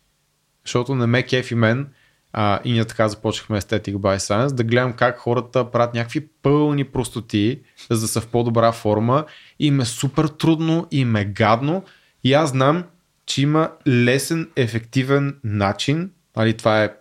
Защото 0.65 0.95
не 0.95 1.05
ме 1.05 1.23
кефи 1.23 1.55
мен 1.55 1.89
а, 2.34 2.59
и 2.63 2.71
ние 2.71 2.85
така 2.85 3.07
започнахме 3.07 3.61
Aesthetic 3.61 3.95
by 3.95 4.17
Science, 4.17 4.53
да 4.53 4.63
гледам 4.63 4.93
как 4.93 5.17
хората 5.17 5.71
правят 5.71 5.93
някакви 5.93 6.27
пълни 6.27 6.84
простоти, 6.84 7.61
за 7.91 8.01
да 8.01 8.07
са 8.07 8.21
в 8.21 8.27
по-добра 8.27 8.71
форма 8.71 9.25
и 9.59 9.67
им 9.67 9.79
е 9.79 9.85
супер 9.85 10.27
трудно 10.27 10.88
и 10.91 10.99
им 10.99 11.15
е 11.15 11.25
гадно 11.25 11.84
и 12.27 12.33
аз 12.33 12.49
знам, 12.49 12.83
че 13.25 13.41
има 13.41 13.71
лесен, 13.87 14.49
ефективен 14.55 15.39
начин, 15.43 16.11
нали, 16.35 16.57
това 16.57 16.83
е 16.83 16.93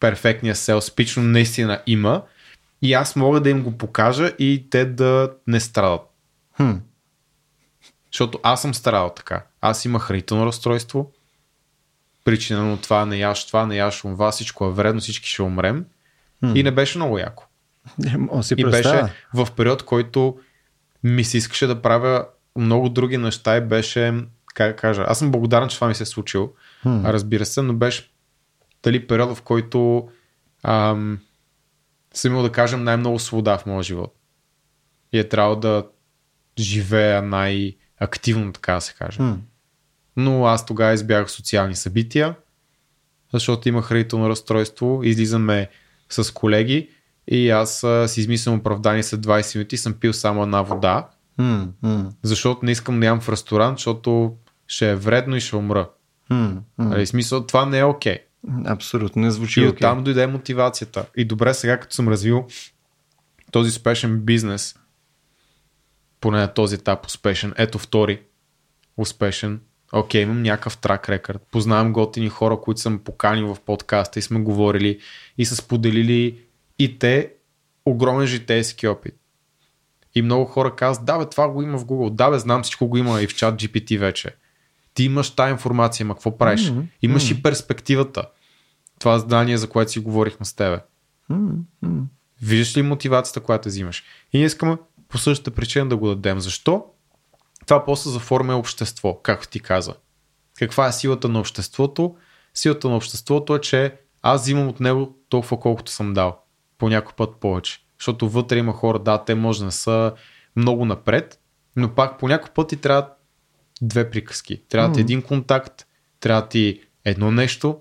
перфектния 0.00 0.56
сел 0.56 0.80
спич, 0.80 1.16
но 1.16 1.22
наистина 1.22 1.82
има 1.86 2.22
и 2.82 2.94
аз 2.94 3.16
мога 3.16 3.40
да 3.40 3.50
им 3.50 3.62
го 3.62 3.78
покажа 3.78 4.32
и 4.38 4.66
те 4.70 4.84
да 4.84 5.32
не 5.46 5.60
страдат. 5.60 6.00
Хм. 6.56 6.72
Защото 8.12 8.40
аз 8.42 8.62
съм 8.62 8.74
страдал 8.74 9.12
така. 9.16 9.44
Аз 9.60 9.84
имах 9.84 10.02
хранително 10.02 10.46
разстройство, 10.46 11.12
причина 12.24 12.72
от 12.72 12.82
това 12.82 13.06
не 13.06 13.16
яш 13.16 13.46
това, 13.46 13.66
не 13.66 13.76
яш 13.76 13.98
това, 14.00 14.30
всичко 14.30 14.66
е 14.66 14.72
вредно, 14.72 15.00
всички 15.00 15.28
ще 15.28 15.42
умрем. 15.42 15.84
Хм. 16.40 16.56
И 16.56 16.62
не 16.62 16.70
беше 16.70 16.98
много 16.98 17.18
яко. 17.18 17.46
си 18.42 18.54
и 18.56 18.64
беше 18.64 19.02
в 19.34 19.48
период, 19.56 19.82
който 19.82 20.38
ми 21.04 21.24
се 21.24 21.38
искаше 21.38 21.66
да 21.66 21.82
правя 21.82 22.26
много 22.56 22.88
други 22.88 23.18
неща 23.18 23.56
и 23.56 23.60
беше, 23.60 24.14
как 24.54 24.78
кажа, 24.78 25.04
аз 25.08 25.18
съм 25.18 25.30
благодарен, 25.30 25.68
че 25.68 25.76
това 25.76 25.88
ми 25.88 25.94
се 25.94 26.02
е 26.02 26.06
случило, 26.06 26.50
хм. 26.82 27.06
разбира 27.06 27.46
се, 27.46 27.62
но 27.62 27.74
беше 27.74 28.10
дали 28.82 29.06
период, 29.06 29.36
в 29.36 29.42
който 29.42 30.08
ам, 30.62 31.18
съм 32.14 32.32
имал 32.32 32.42
да 32.42 32.52
кажем 32.52 32.84
най-много 32.84 33.18
свобода 33.18 33.58
в 33.58 33.66
моя 33.66 33.82
живот. 33.82 34.16
И 35.12 35.18
е 35.18 35.28
трябвало 35.28 35.56
да 35.56 35.86
живея 36.58 37.22
най-активно, 37.22 38.52
така 38.52 38.74
да 38.74 38.80
се 38.80 38.94
каже. 38.94 39.18
Mm. 39.18 39.36
Но 40.16 40.46
аз 40.46 40.66
тогава 40.66 40.92
избягах 40.92 41.30
социални 41.30 41.74
събития, 41.74 42.34
защото 43.32 43.68
имах 43.68 43.84
хранително 43.84 44.28
разстройство. 44.28 45.00
Излизаме 45.04 45.68
с 46.08 46.34
колеги 46.34 46.90
и 47.28 47.50
аз 47.50 47.84
а, 47.84 48.08
си 48.08 48.20
измислям 48.20 48.54
оправдание 48.54 49.02
след 49.02 49.20
20 49.20 49.56
минути 49.56 49.76
съм 49.76 49.94
пил 49.94 50.12
само 50.12 50.42
една 50.42 50.62
вода, 50.62 51.08
mm, 51.38 51.68
mm. 51.84 52.10
защото 52.22 52.64
не 52.64 52.72
искам 52.72 53.00
да 53.00 53.06
ям 53.06 53.20
в 53.20 53.28
ресторант, 53.28 53.78
защото 53.78 54.36
ще 54.66 54.90
е 54.90 54.96
вредно 54.96 55.36
и 55.36 55.40
ще 55.40 55.56
умра. 55.56 55.88
Mm, 56.30 56.58
mm. 56.80 57.04
смисъл, 57.04 57.46
това 57.46 57.66
не 57.66 57.78
е 57.78 57.84
окей. 57.84 58.14
Okay. 58.14 58.72
Абсолютно 58.72 59.22
не 59.22 59.30
звучи 59.30 59.60
И 59.60 59.66
оттам 59.66 60.00
okay. 60.00 60.02
дойде 60.02 60.26
мотивацията. 60.26 61.06
И 61.16 61.24
добре, 61.24 61.54
сега 61.54 61.80
като 61.80 61.94
съм 61.94 62.08
развил 62.08 62.46
този 63.52 63.68
успешен 63.68 64.20
бизнес, 64.20 64.74
поне 66.20 66.38
на 66.38 66.54
този 66.54 66.74
етап 66.74 67.06
успешен, 67.06 67.54
ето 67.56 67.78
втори 67.78 68.22
успешен, 68.96 69.60
окей, 69.92 70.22
имам 70.22 70.42
някакъв 70.42 70.78
трак 70.78 71.08
рекорд, 71.08 71.42
познавам 71.50 71.92
готини 71.92 72.28
хора, 72.28 72.60
които 72.60 72.80
съм 72.80 72.98
поканил 72.98 73.54
в 73.54 73.60
подкаста 73.60 74.18
и 74.18 74.22
сме 74.22 74.40
говорили 74.40 74.98
и 75.38 75.44
са 75.44 75.56
споделили 75.56 76.38
и 76.78 76.98
те 76.98 77.32
огромен 77.84 78.26
житейски 78.26 78.86
опит. 78.86 79.14
И 80.14 80.22
много 80.22 80.44
хора 80.44 80.76
казват, 80.76 81.06
да 81.06 81.18
бе, 81.18 81.28
това 81.28 81.48
го 81.48 81.62
има 81.62 81.78
в 81.78 81.84
Google, 81.84 82.10
да 82.10 82.30
бе, 82.30 82.38
знам 82.38 82.62
всичко 82.62 82.86
го 82.86 82.96
има 82.96 83.22
и 83.22 83.26
в 83.26 83.34
чат 83.34 83.54
GPT 83.54 83.98
вече. 83.98 84.36
Ти 84.94 85.04
имаш 85.04 85.30
тази 85.30 85.50
информация, 85.50 86.06
ма 86.06 86.14
какво 86.14 86.38
правиш? 86.38 86.60
Mm-hmm. 86.60 86.86
Имаш 87.02 87.22
mm-hmm. 87.22 87.38
и 87.38 87.42
перспективата. 87.42 88.24
Това 88.98 89.18
задание, 89.18 89.58
за 89.58 89.68
което 89.68 89.92
си 89.92 89.98
говорихме 89.98 90.46
с 90.46 90.52
тебе. 90.52 90.80
Mm-hmm. 91.30 92.02
Виждаш 92.42 92.76
ли 92.76 92.82
мотивацията, 92.82 93.40
която 93.40 93.68
взимаш? 93.68 94.04
И 94.32 94.38
ние 94.38 94.46
искаме 94.46 94.76
по 95.08 95.18
същата 95.18 95.50
причина 95.50 95.88
да 95.88 95.96
го 95.96 96.08
дадем. 96.08 96.40
Защо? 96.40 96.84
Това 97.66 97.84
после 97.84 98.10
заформя 98.10 98.56
общество, 98.56 99.20
както 99.22 99.48
ти 99.48 99.60
каза. 99.60 99.94
Каква 100.58 100.86
е 100.86 100.92
силата 100.92 101.28
на 101.28 101.40
обществото? 101.40 102.16
Силата 102.54 102.88
на 102.88 102.96
обществото 102.96 103.54
е, 103.54 103.60
че 103.60 103.96
аз 104.22 104.42
взимам 104.42 104.68
от 104.68 104.80
него 104.80 105.18
толкова 105.28 105.60
колкото 105.60 105.92
съм 105.92 106.12
дал. 106.12 106.40
По 106.78 106.88
някой 106.88 107.12
път 107.16 107.36
повече. 107.40 107.80
Защото 107.98 108.28
вътре 108.28 108.58
има 108.58 108.72
хора, 108.72 108.98
да, 108.98 109.24
те 109.24 109.34
може 109.34 109.58
да 109.58 109.64
не 109.64 109.70
са 109.70 110.12
много 110.56 110.84
напред, 110.84 111.40
но 111.76 111.94
пак 111.94 112.18
по 112.18 112.28
някой 112.28 112.50
път 112.54 112.68
ти 112.68 112.76
трябва 112.76 113.08
две 113.82 114.10
приказки. 114.10 114.62
Трябва 114.68 114.96
mm. 114.96 115.00
един 115.00 115.22
контакт, 115.22 115.86
трябва 116.20 116.48
ти 116.48 116.80
едно 117.04 117.30
нещо 117.30 117.78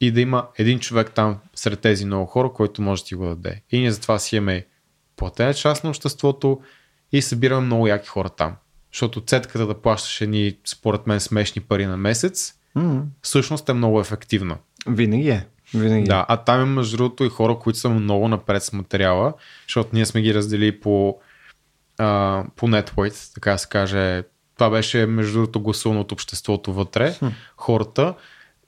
и 0.00 0.10
да 0.10 0.20
има 0.20 0.46
един 0.58 0.78
човек 0.78 1.10
там 1.10 1.38
сред 1.54 1.80
тези 1.80 2.04
много 2.04 2.26
хора, 2.26 2.52
който 2.52 2.82
може 2.82 3.02
да 3.02 3.06
ти 3.06 3.14
го 3.14 3.24
даде. 3.24 3.62
И 3.70 3.78
ние 3.78 3.90
затова 3.90 4.18
си 4.18 4.36
имаме 4.36 4.66
платена 5.16 5.54
част 5.54 5.84
на 5.84 5.90
обществото 5.90 6.60
и 7.12 7.22
събираме 7.22 7.66
много 7.66 7.86
яки 7.86 8.08
хора 8.08 8.28
там. 8.28 8.56
Защото 8.92 9.20
цетката 9.20 9.66
да 9.66 9.80
плащаш 9.80 10.20
едни, 10.20 10.56
според 10.64 11.06
мен, 11.06 11.20
смешни 11.20 11.62
пари 11.62 11.86
на 11.86 11.96
месец, 11.96 12.54
mm. 12.76 13.02
всъщност 13.22 13.68
е 13.68 13.72
много 13.72 14.00
ефективна. 14.00 14.58
Винаги 14.86 15.28
е. 15.28 15.46
Винаги. 15.74 16.02
Е. 16.02 16.08
Да, 16.08 16.26
а 16.28 16.36
там 16.36 16.60
има 16.60 16.70
между 16.70 16.96
другото 16.96 17.24
и 17.24 17.28
хора, 17.28 17.58
които 17.58 17.78
са 17.78 17.88
много 17.88 18.28
напред 18.28 18.62
с 18.62 18.72
материала, 18.72 19.32
защото 19.68 19.90
ние 19.92 20.06
сме 20.06 20.22
ги 20.22 20.34
разделили 20.34 20.80
по, 20.80 21.18
а, 21.98 22.44
по 22.56 22.68
network, 22.68 23.34
така 23.34 23.58
се 23.58 23.68
каже. 23.68 24.22
Това 24.58 24.70
беше 24.70 25.06
между 25.06 25.32
другото 25.32 25.60
гласувано 25.60 26.00
от 26.00 26.12
обществото 26.12 26.72
вътре, 26.72 27.14
хм. 27.18 27.26
хората. 27.56 28.14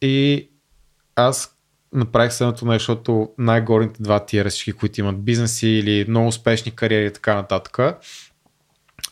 И 0.03 0.49
аз 1.17 1.59
направих 1.93 2.33
следното 2.33 2.67
нещо, 2.67 2.79
защото 2.79 3.31
най-горните 3.39 4.03
два 4.03 4.25
всички, 4.49 4.73
които 4.73 5.01
имат 5.01 5.25
бизнеси 5.25 5.69
или 5.69 6.05
много 6.09 6.29
успешни 6.29 6.73
кариери 6.73 7.07
и 7.07 7.13
така 7.13 7.35
нататък, 7.35 7.79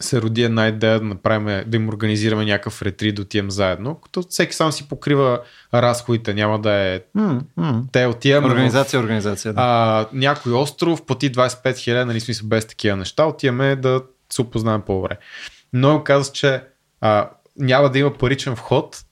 се 0.00 0.22
роди 0.22 0.42
една 0.42 0.68
идея 0.68 1.00
да 1.00 1.06
направим, 1.06 1.64
да 1.66 1.76
им 1.76 1.88
организираме 1.88 2.44
някакъв 2.44 2.82
ретрит, 2.82 3.14
да 3.14 3.22
отидем 3.22 3.50
заедно, 3.50 3.94
като 3.94 4.22
всеки 4.22 4.54
сам 4.54 4.72
си 4.72 4.88
покрива 4.88 5.40
разходите, 5.74 6.34
няма 6.34 6.60
да 6.60 6.72
е... 6.72 7.00
Mm, 7.16 7.40
mm. 7.58 7.82
Те 7.92 8.06
отиваме 8.06 8.46
Организация, 8.46 9.00
в, 9.00 9.02
организация, 9.02 9.54
да. 9.54 9.60
А, 9.62 10.06
някой 10.12 10.52
остров, 10.52 11.06
плати 11.06 11.32
25 11.32 11.76
хиляди, 11.76 12.04
нали 12.04 12.20
смисъл 12.20 12.48
без 12.48 12.66
такива 12.66 12.96
неща, 12.96 13.24
отиваме 13.24 13.76
да 13.76 14.02
се 14.32 14.42
опознаем 14.42 14.82
по-добре. 14.82 15.18
Но 15.78 16.04
каза, 16.04 16.32
че 16.32 16.62
а, 17.00 17.30
няма 17.56 17.90
да 17.90 17.98
има 17.98 18.14
паричен 18.14 18.56
вход, 18.56 19.04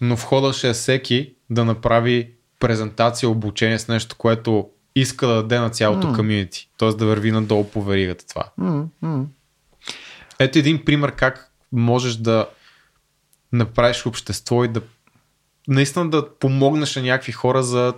но 0.00 0.16
входа 0.16 0.52
ще 0.52 0.68
е 0.68 0.72
всеки 0.72 1.34
да 1.50 1.64
направи 1.64 2.30
презентация, 2.58 3.28
обучение 3.28 3.78
с 3.78 3.88
нещо, 3.88 4.16
което 4.18 4.70
иска 4.94 5.26
да 5.26 5.34
даде 5.34 5.58
на 5.58 5.70
цялото 5.70 6.06
mm. 6.06 6.16
комьюнити. 6.16 6.70
Т.е. 6.78 6.88
да 6.88 7.06
върви 7.06 7.32
надолу 7.32 7.64
по 7.64 7.82
веригата 7.82 8.26
това. 8.26 8.48
Mm, 8.60 8.86
mm. 9.04 9.24
Ето 10.38 10.58
един 10.58 10.84
пример 10.84 11.12
как 11.12 11.52
можеш 11.72 12.14
да 12.14 12.46
направиш 13.52 14.06
общество 14.06 14.64
и 14.64 14.68
да 14.68 14.80
наистина 15.68 16.10
да 16.10 16.34
помогнеш 16.38 16.96
на 16.96 17.02
някакви 17.02 17.32
хора 17.32 17.62
за 17.62 17.94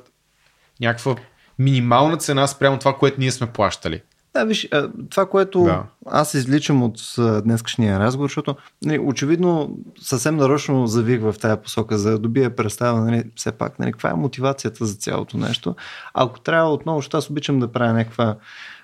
някаква 0.80 1.16
минимална 1.58 2.16
цена 2.16 2.46
спрямо 2.46 2.78
това, 2.78 2.96
което 2.96 3.20
ние 3.20 3.32
сме 3.32 3.52
плащали. 3.52 4.02
Да, 4.34 4.44
виж, 4.44 4.68
това, 5.10 5.26
което 5.26 5.62
да. 5.62 5.84
аз 6.06 6.34
изличам 6.34 6.82
от 6.82 6.98
днескашния 7.44 8.00
разговор, 8.00 8.28
защото 8.28 8.56
нали, 8.84 8.98
очевидно 8.98 9.78
съвсем 10.00 10.36
нарочно 10.36 10.86
завих 10.86 11.20
в 11.20 11.34
тази 11.40 11.60
посока, 11.60 11.98
за 11.98 12.10
да 12.10 12.18
добия 12.18 12.56
представа, 12.56 13.00
нали, 13.00 13.24
все 13.36 13.52
пак, 13.52 13.78
нали, 13.78 13.92
каква 13.92 14.10
е 14.10 14.14
мотивацията 14.14 14.86
за 14.86 14.94
цялото 14.94 15.38
нещо. 15.38 15.76
Ако 16.14 16.40
трябва 16.40 16.72
отново, 16.72 16.98
защото 16.98 17.16
аз 17.16 17.30
обичам 17.30 17.58
да 17.58 17.72
правя 17.72 17.92
някаква 17.92 18.36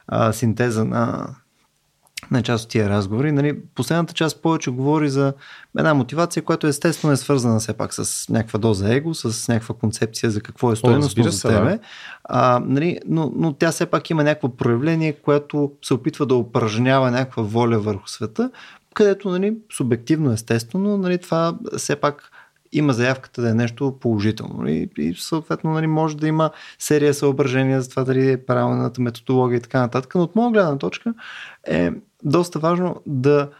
а, 0.08 0.32
синтеза 0.32 0.84
на 0.84 1.28
на 2.30 2.42
част 2.42 2.64
от 2.64 2.70
тия 2.70 2.88
разговори. 2.90 3.32
Нали, 3.32 3.58
последната 3.74 4.14
част 4.14 4.42
повече 4.42 4.70
говори 4.70 5.08
за 5.08 5.32
една 5.78 5.94
мотивация, 5.94 6.42
която 6.42 6.66
естествено 6.66 7.12
е 7.12 7.16
свързана 7.16 7.58
все 7.58 7.72
пак 7.72 7.94
с 7.94 8.28
някаква 8.28 8.58
доза 8.58 8.94
его, 8.94 9.14
с 9.14 9.48
някаква 9.48 9.74
концепция 9.74 10.30
за 10.30 10.40
какво 10.40 10.72
е 10.72 10.76
стоеностно 10.76 11.30
за 11.30 11.48
тебе. 11.48 11.70
Да. 11.70 11.78
А, 12.24 12.62
нали, 12.66 12.98
но, 13.06 13.32
но 13.36 13.52
тя 13.52 13.70
все 13.70 13.86
пак 13.86 14.10
има 14.10 14.24
някакво 14.24 14.48
проявление, 14.48 15.12
което 15.12 15.72
се 15.82 15.94
опитва 15.94 16.26
да 16.26 16.34
упражнява 16.34 17.10
някаква 17.10 17.42
воля 17.42 17.78
върху 17.78 18.08
света, 18.08 18.50
където 18.94 19.28
нали, 19.28 19.56
субективно, 19.76 20.32
естествено, 20.32 20.98
нали, 20.98 21.18
това 21.18 21.58
все 21.76 21.96
пак 21.96 22.30
има 22.72 22.92
заявката 22.92 23.42
да 23.42 23.50
е 23.50 23.54
нещо 23.54 23.96
положително. 24.00 24.54
Нали? 24.58 24.88
И 24.98 25.14
съответно 25.14 25.70
нали, 25.70 25.86
може 25.86 26.16
да 26.16 26.28
има 26.28 26.50
серия 26.78 27.14
съображения 27.14 27.82
за 27.82 27.90
това 27.90 28.04
дали 28.04 28.30
е 28.30 28.44
правилната 28.44 29.00
методология 29.00 29.56
и 29.56 29.60
така 29.60 29.80
нататък. 29.80 30.14
Но 30.14 30.22
от 30.22 30.36
моя 30.36 30.50
гледна 30.50 30.78
точка 30.78 31.14
е 31.66 31.92
доста 32.22 32.58
важно 32.58 33.02
да 33.04 33.50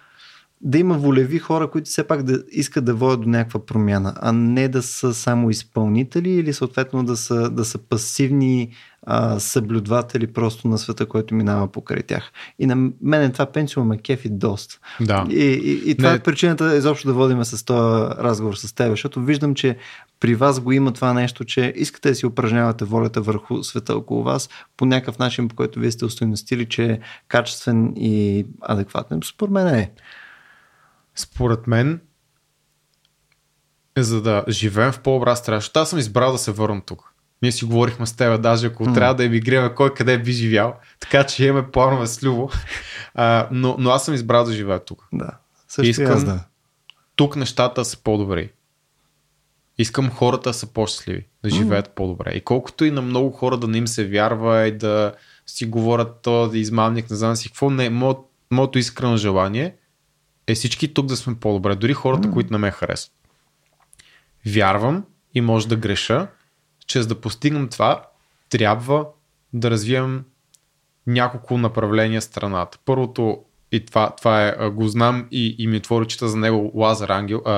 да 0.60 0.78
има 0.78 0.98
волеви 0.98 1.38
хора, 1.38 1.70
които 1.70 1.90
все 1.90 2.06
пак 2.06 2.22
да 2.22 2.42
искат 2.50 2.84
да 2.84 2.94
водят 2.94 3.20
до 3.20 3.28
някаква 3.28 3.66
промяна, 3.66 4.14
а 4.16 4.32
не 4.32 4.68
да 4.68 4.82
са 4.82 5.14
само 5.14 5.50
изпълнители 5.50 6.30
или 6.30 6.52
съответно 6.52 7.04
да 7.04 7.16
са, 7.16 7.50
да 7.50 7.64
са 7.64 7.78
пасивни 7.78 8.70
а, 9.02 9.40
съблюдватели 9.40 10.26
просто 10.26 10.68
на 10.68 10.78
света, 10.78 11.06
който 11.06 11.34
минава 11.34 11.72
покрай 11.72 12.02
тях. 12.02 12.32
И 12.58 12.66
на 12.66 12.90
мен 13.02 13.32
това 13.32 13.46
пенсио 13.46 13.84
ме 13.84 13.98
кефи 13.98 14.28
доста. 14.28 14.78
Да. 15.00 15.26
И, 15.30 15.44
и, 15.44 15.90
и 15.90 15.94
това 15.96 16.10
не... 16.10 16.16
е 16.16 16.18
причината 16.18 16.76
изобщо 16.76 17.08
да 17.08 17.14
водим 17.14 17.44
с 17.44 17.64
този 17.64 18.14
разговор 18.18 18.54
с 18.54 18.74
теб, 18.74 18.90
защото 18.90 19.20
виждам, 19.20 19.54
че 19.54 19.76
при 20.20 20.34
вас 20.34 20.60
го 20.60 20.72
има 20.72 20.92
това 20.92 21.12
нещо, 21.12 21.44
че 21.44 21.72
искате 21.76 22.08
да 22.08 22.14
си 22.14 22.26
упражнявате 22.26 22.84
волята 22.84 23.20
върху 23.20 23.64
света 23.64 23.96
около 23.96 24.22
вас 24.22 24.48
по 24.76 24.86
някакъв 24.86 25.18
начин, 25.18 25.48
по 25.48 25.56
който 25.56 25.80
вие 25.80 25.90
сте 25.90 26.04
устойностили, 26.04 26.66
че 26.66 26.84
е 26.84 26.98
качествен 27.28 27.92
и 27.96 28.46
адекватен. 28.60 29.20
Според 29.24 29.52
мен 29.52 29.66
е. 29.66 29.90
Според 31.16 31.66
мен, 31.66 32.00
е 33.96 34.02
за 34.02 34.22
да 34.22 34.44
живеем 34.48 34.92
в 34.92 35.00
по-добра 35.00 35.36
страна, 35.36 35.56
защото 35.58 35.80
аз 35.80 35.90
съм 35.90 35.98
избрал 35.98 36.32
да 36.32 36.38
се 36.38 36.52
върна 36.52 36.80
тук. 36.80 37.12
Ние 37.42 37.52
си 37.52 37.64
говорихме 37.64 38.06
с 38.06 38.12
теб, 38.12 38.42
даже 38.42 38.66
ако 38.66 38.84
mm. 38.84 38.94
трябва 38.94 39.14
да 39.14 39.24
емигрираме, 39.24 39.74
кой 39.74 39.94
къде 39.94 40.18
би 40.18 40.32
живял. 40.32 40.76
Така 41.00 41.24
че 41.24 41.46
имаме 41.46 41.70
планове 41.70 42.06
с 42.06 42.22
Любо. 42.22 42.50
А, 43.14 43.48
но, 43.50 43.76
но 43.78 43.90
аз 43.90 44.04
съм 44.04 44.14
избрал 44.14 44.44
да 44.44 44.52
живея 44.52 44.84
тук. 44.84 45.08
Да. 45.12 45.30
Също 45.68 45.90
Искам 45.90 46.12
аз, 46.12 46.24
да. 46.24 46.44
тук 47.16 47.36
нещата 47.36 47.84
са 47.84 48.02
по-добри. 48.02 48.52
Искам 49.78 50.10
хората 50.10 50.50
да 50.50 50.54
са 50.54 50.66
по-щастливи, 50.66 51.26
да 51.42 51.50
живеят 51.50 51.88
mm. 51.88 51.94
по-добре. 51.94 52.32
И 52.34 52.40
колкото 52.40 52.84
и 52.84 52.90
на 52.90 53.02
много 53.02 53.30
хора 53.30 53.56
да 53.56 53.68
не 53.68 53.78
им 53.78 53.88
се 53.88 54.08
вярва 54.08 54.66
и 54.66 54.78
да 54.78 55.14
си 55.46 55.66
говорят 55.66 56.22
то, 56.22 56.48
да 56.48 56.58
измамник, 56.58 57.10
не 57.10 57.16
знам 57.16 57.36
си 57.36 57.48
какво, 57.48 57.70
не, 57.70 57.90
мо, 57.90 58.24
моето 58.50 58.78
искрено 58.78 59.16
желание 59.16 59.74
е 60.46 60.54
всички 60.54 60.94
тук 60.94 61.06
да 61.06 61.16
сме 61.16 61.34
по-добре. 61.34 61.74
Дори 61.74 61.94
хората, 61.94 62.28
mm. 62.28 62.32
които 62.32 62.52
не 62.52 62.58
ме 62.58 62.70
харесват. 62.70 63.12
Вярвам 64.46 65.04
и 65.34 65.40
може 65.40 65.68
да 65.68 65.76
греша, 65.76 66.28
че 66.86 67.02
за 67.02 67.08
да 67.08 67.20
постигнем 67.20 67.68
това, 67.68 68.02
трябва 68.48 69.06
да 69.52 69.70
развием 69.70 70.24
няколко 71.06 71.58
направления 71.58 72.22
страната. 72.22 72.78
Първото, 72.84 73.38
и 73.72 73.86
това, 73.86 74.10
това 74.10 74.46
е, 74.46 74.70
го 74.70 74.88
знам 74.88 75.26
и, 75.30 75.56
и 75.58 75.66
ми 75.66 75.76
отвори 75.76 76.06
чета 76.06 76.28
за 76.28 76.36
него 76.36 76.70
Лазар 76.74 77.08
Ангел, 77.08 77.42
а, 77.44 77.52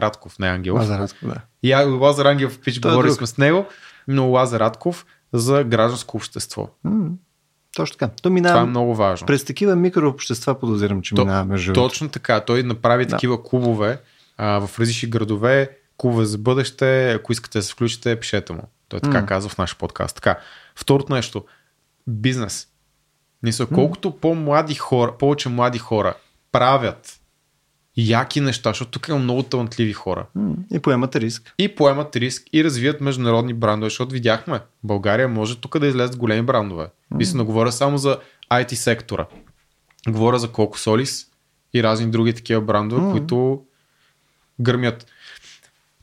Радков, 0.00 0.38
не 0.38 0.48
Ангелов. 0.48 0.80
Лазар 0.80 0.98
Радков, 0.98 1.28
да. 1.28 1.40
И 1.62 1.74
Лазар 1.74 2.26
Ангелов, 2.26 2.58
пич, 2.58 2.80
говорили 2.80 3.12
сме 3.12 3.26
с 3.26 3.38
него, 3.38 3.66
но 4.08 4.30
Лазар 4.30 4.60
Радков 4.60 5.06
за 5.32 5.64
гражданско 5.64 6.16
общество. 6.16 6.68
М- 6.84 7.10
точно 7.76 7.96
така. 7.98 8.12
То 8.22 8.30
минава, 8.30 8.54
Това 8.54 8.62
е 8.62 8.70
много 8.70 8.94
важно. 8.94 9.26
През 9.26 9.44
такива 9.44 9.76
микрообщества 9.76 10.58
подозирам, 10.58 11.02
че 11.02 11.14
То, 11.14 11.24
минава 11.24 11.44
между 11.44 11.72
Точно 11.72 12.08
така. 12.08 12.40
Той 12.40 12.62
направи 12.62 13.06
да. 13.06 13.10
такива 13.10 13.42
клубове 13.42 14.00
а, 14.36 14.66
в 14.66 14.78
различни 14.78 15.08
градове, 15.08 15.70
клубове 15.96 16.24
за 16.24 16.38
бъдеще. 16.38 17.12
Ако 17.12 17.32
искате 17.32 17.58
да 17.58 17.62
се 17.62 17.72
включите, 17.72 18.20
пишете 18.20 18.52
му. 18.52 18.62
Той 18.88 19.00
така 19.00 19.22
mm. 19.22 19.26
казва 19.26 19.50
в 19.50 19.58
нашия 19.58 19.78
подкаст. 19.78 20.14
Така. 20.14 20.38
Второто 20.76 21.14
нещо. 21.14 21.44
Бизнес. 22.06 22.68
Мисля, 23.42 23.66
колкото 23.66 24.10
по-млади 24.10 24.74
хора, 24.74 25.12
повече 25.18 25.48
млади 25.48 25.78
хора 25.78 26.14
правят 26.52 27.20
яки 27.96 28.40
неща, 28.40 28.70
защото 28.70 28.90
тук 28.90 29.08
има 29.08 29.18
много 29.18 29.42
талантливи 29.42 29.92
хора. 29.92 30.26
И 30.72 30.78
поемат 30.78 31.16
риск. 31.16 31.54
И 31.58 31.74
поемат 31.74 32.16
риск 32.16 32.42
и 32.52 32.64
развият 32.64 33.00
международни 33.00 33.54
брандове, 33.54 33.90
защото 33.90 34.12
видяхме, 34.12 34.60
България 34.84 35.28
може 35.28 35.60
тук 35.60 35.78
да 35.78 35.86
излезат 35.86 36.16
големи 36.16 36.42
брандове. 36.42 36.84
Mm. 36.84 37.16
Мисля, 37.16 37.38
не 37.38 37.44
говоря 37.44 37.72
само 37.72 37.98
за 37.98 38.18
IT 38.52 38.74
сектора. 38.74 39.26
Говоря 40.08 40.38
за 40.38 40.48
Coco 40.48 40.76
Solis 40.76 41.26
и 41.74 41.82
разни 41.82 42.10
други 42.10 42.32
такива 42.32 42.60
брандове, 42.60 43.02
mm. 43.02 43.10
които 43.10 43.62
гърмят. 44.60 45.06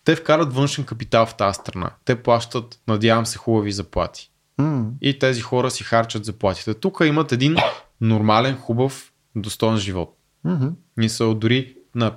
Те 0.04 0.16
вкарат 0.16 0.54
външен 0.54 0.86
капитал 0.86 1.26
в 1.26 1.38
тази 1.38 1.56
страна. 1.56 1.92
Те 2.06 2.16
плащат, 2.16 2.80
надявам 2.88 3.26
се, 3.26 3.38
хубави 3.38 3.72
заплати. 3.72 4.32
Mm. 4.60 4.90
И 5.02 5.20
тези 5.20 5.42
хора 5.42 5.72
си 5.72 5.84
харчат 5.84 6.26
заплатите. 6.26 6.74
Тук 6.74 7.02
имат 7.06 7.32
един 7.32 7.56
нормален, 8.02 8.56
хубав, 8.56 9.12
достоен 9.36 9.78
живот. 9.78 10.16
Mm-hmm. 10.46 10.72
Мисъл, 10.98 11.36
дори 11.36 11.76
на 11.96 12.16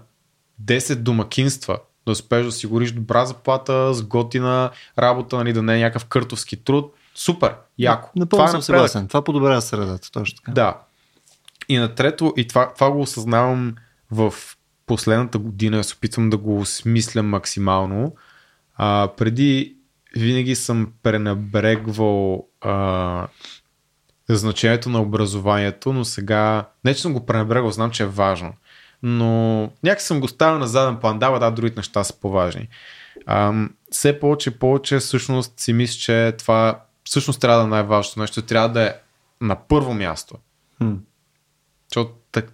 10 0.64 0.94
домакинства 0.94 1.78
да 2.06 2.12
успееш 2.12 2.42
да 2.42 2.48
осигуриш 2.48 2.92
добра 2.92 3.26
заплата, 3.26 3.94
с 3.94 4.02
готина 4.02 4.70
работа, 4.98 5.36
нали, 5.36 5.52
да 5.52 5.62
не 5.62 5.76
е 5.76 5.80
някакъв 5.80 6.04
къртовски 6.04 6.56
труд. 6.64 6.94
Супер, 7.14 7.54
яко. 7.78 8.10
Напълно 8.16 8.28
това 8.28 8.44
е 8.44 8.48
съм 8.48 8.62
съгласен. 8.62 9.08
Това 9.08 9.24
подобрява 9.24 9.62
средата, 9.62 10.10
точно 10.10 10.36
така. 10.36 10.52
Да. 10.52 10.78
И 11.68 11.76
на 11.76 11.94
трето, 11.94 12.34
и 12.36 12.48
това, 12.48 12.74
това 12.74 12.90
го 12.90 13.00
осъзнавам 13.00 13.74
в 14.10 14.34
последната 14.86 15.38
година, 15.38 15.84
се 15.84 15.94
опитвам 15.94 16.30
да 16.30 16.36
го 16.36 16.58
осмисля 16.58 17.22
максимално. 17.22 18.14
А, 18.76 19.08
преди 19.16 19.76
винаги 20.16 20.54
съм 20.54 20.92
пренебрегвал 21.02 22.46
а, 22.60 23.26
значението 24.28 24.88
на 24.88 25.00
образованието, 25.02 25.92
но 25.92 26.04
сега, 26.04 26.68
не 26.84 26.94
че 26.94 27.02
съм 27.02 27.12
го 27.12 27.26
пренебрегвал, 27.26 27.70
знам, 27.70 27.90
че 27.90 28.02
е 28.02 28.06
важно 28.06 28.52
но 29.02 29.62
някак 29.82 30.00
съм 30.00 30.20
го 30.20 30.28
ставил 30.28 30.58
на 30.58 30.66
заден 30.66 30.96
план. 30.96 31.18
Дава, 31.18 31.38
да, 31.38 31.50
другите 31.50 31.76
неща 31.76 32.04
са 32.04 32.20
по-важни. 32.20 32.68
Ам, 33.26 33.70
все 33.90 34.20
повече 34.20 34.50
и 34.50 34.52
повече 34.52 34.98
всъщност 34.98 35.60
си 35.60 35.72
мисля, 35.72 35.98
че 35.98 36.34
това 36.38 36.80
всъщност 37.04 37.40
трябва 37.40 37.58
да 37.58 37.64
е 37.64 37.70
най-важното 37.70 38.20
нещо. 38.20 38.42
Трябва 38.42 38.68
да 38.68 38.82
е 38.82 38.94
на 39.40 39.56
първо 39.68 39.94
място. 39.94 40.34
Хм. 40.78 40.94
Защото 41.88 42.14
так, 42.32 42.52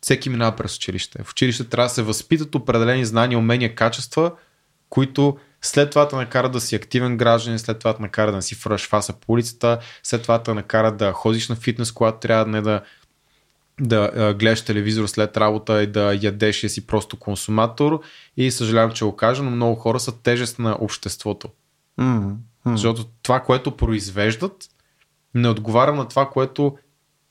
всеки 0.00 0.30
минава 0.30 0.56
през 0.56 0.76
училище. 0.76 1.22
В 1.22 1.30
училище 1.30 1.64
трябва 1.64 1.86
да 1.86 1.94
се 1.94 2.02
възпитат 2.02 2.54
определени 2.54 3.04
знания, 3.04 3.38
умения, 3.38 3.74
качества, 3.74 4.32
които 4.88 5.38
след 5.62 5.90
това 5.90 6.08
те 6.08 6.16
накарат 6.16 6.52
да 6.52 6.60
си 6.60 6.76
активен 6.76 7.16
гражданин, 7.16 7.58
след 7.58 7.78
това 7.78 7.96
те 7.96 8.02
накарат 8.02 8.32
да 8.32 8.36
не 8.36 8.42
си 8.42 8.54
фръш 8.54 8.88
фаса 8.88 9.12
по 9.12 9.32
улицата, 9.32 9.78
след 10.02 10.22
това 10.22 10.42
те 10.42 10.54
накарат 10.54 10.96
да 10.96 11.12
ходиш 11.12 11.48
на 11.48 11.56
фитнес, 11.56 11.92
когато 11.92 12.18
трябва 12.18 12.46
не 12.46 12.62
да 12.62 12.80
да 13.80 14.34
гледаш 14.38 14.62
телевизор 14.62 15.06
след 15.06 15.36
работа 15.36 15.82
и 15.82 15.86
да 15.86 16.18
ядеш 16.22 16.64
и 16.64 16.68
си 16.68 16.86
просто 16.86 17.16
консуматор. 17.16 18.00
И 18.36 18.50
съжалявам, 18.50 18.92
че 18.92 19.04
го 19.04 19.16
кажа, 19.16 19.42
но 19.42 19.50
много 19.50 19.74
хора 19.74 20.00
са 20.00 20.22
тежест 20.22 20.58
на 20.58 20.76
обществото. 20.80 21.48
Mm-hmm. 22.00 22.36
Защото 22.66 23.04
това, 23.22 23.40
което 23.40 23.76
произвеждат, 23.76 24.68
не 25.34 25.48
отговаря 25.48 25.94
на 25.94 26.08
това, 26.08 26.30
което 26.30 26.76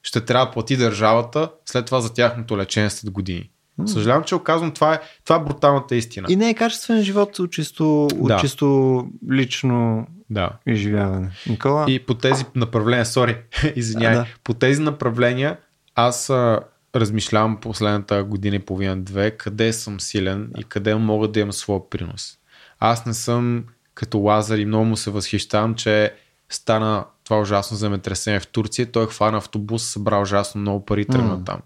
ще 0.03 0.21
трябва 0.21 0.45
да 0.45 0.51
плати 0.51 0.77
държавата 0.77 1.49
след 1.65 1.85
това 1.85 2.01
за 2.01 2.13
тяхното 2.13 2.57
лечение 2.57 2.89
след 2.89 3.11
години. 3.11 3.49
Mm. 3.79 3.85
Съжалявам, 3.85 4.23
че 4.23 4.35
оказвам, 4.35 4.71
това 4.71 4.93
е, 4.93 4.99
това 5.23 5.35
е 5.35 5.39
бруталната 5.39 5.95
истина. 5.95 6.27
И 6.29 6.35
не 6.35 6.49
е 6.49 6.53
качествен 6.53 7.03
живот 7.03 7.39
от 7.39 7.51
чисто, 7.51 8.05
от 8.05 8.27
Да. 8.27 8.37
чисто 8.37 9.07
лично 9.31 10.07
Да. 10.29 10.49
изживяване. 10.67 11.31
Никола? 11.49 11.85
И 11.87 11.99
по 11.99 12.13
тези 12.13 12.45
направления, 12.55 13.05
сори, 13.05 13.37
извинявай, 13.75 14.17
Да. 14.17 14.25
по 14.43 14.53
тези 14.53 14.81
направления 14.81 15.57
аз 15.99 16.29
а, 16.29 16.59
размишлявам 16.95 17.57
последната 17.61 18.23
година 18.23 18.55
и 18.55 18.59
половина-две, 18.59 19.31
къде 19.31 19.73
съм 19.73 19.99
силен 19.99 20.51
и 20.57 20.63
къде 20.63 20.95
мога 20.95 21.27
да 21.27 21.39
имам 21.39 21.53
своя 21.53 21.89
принос. 21.89 22.37
Аз 22.79 23.05
не 23.05 23.13
съм 23.13 23.63
като 23.93 24.19
Лазар 24.19 24.57
и 24.57 24.65
много 24.65 24.85
му 24.85 24.97
се 24.97 25.11
възхищавам, 25.11 25.75
че 25.75 26.13
стана 26.49 27.05
това 27.23 27.39
ужасно 27.39 27.77
земетресение 27.77 28.39
в 28.39 28.47
Турция. 28.47 28.91
Той 28.91 29.07
хвана 29.07 29.37
автобус, 29.37 29.83
събра 29.83 30.21
ужасно 30.21 30.61
много 30.61 30.85
пари 30.85 31.01
и 31.01 31.05
тръгна 31.05 31.35
М. 31.35 31.43
там. 31.45 31.59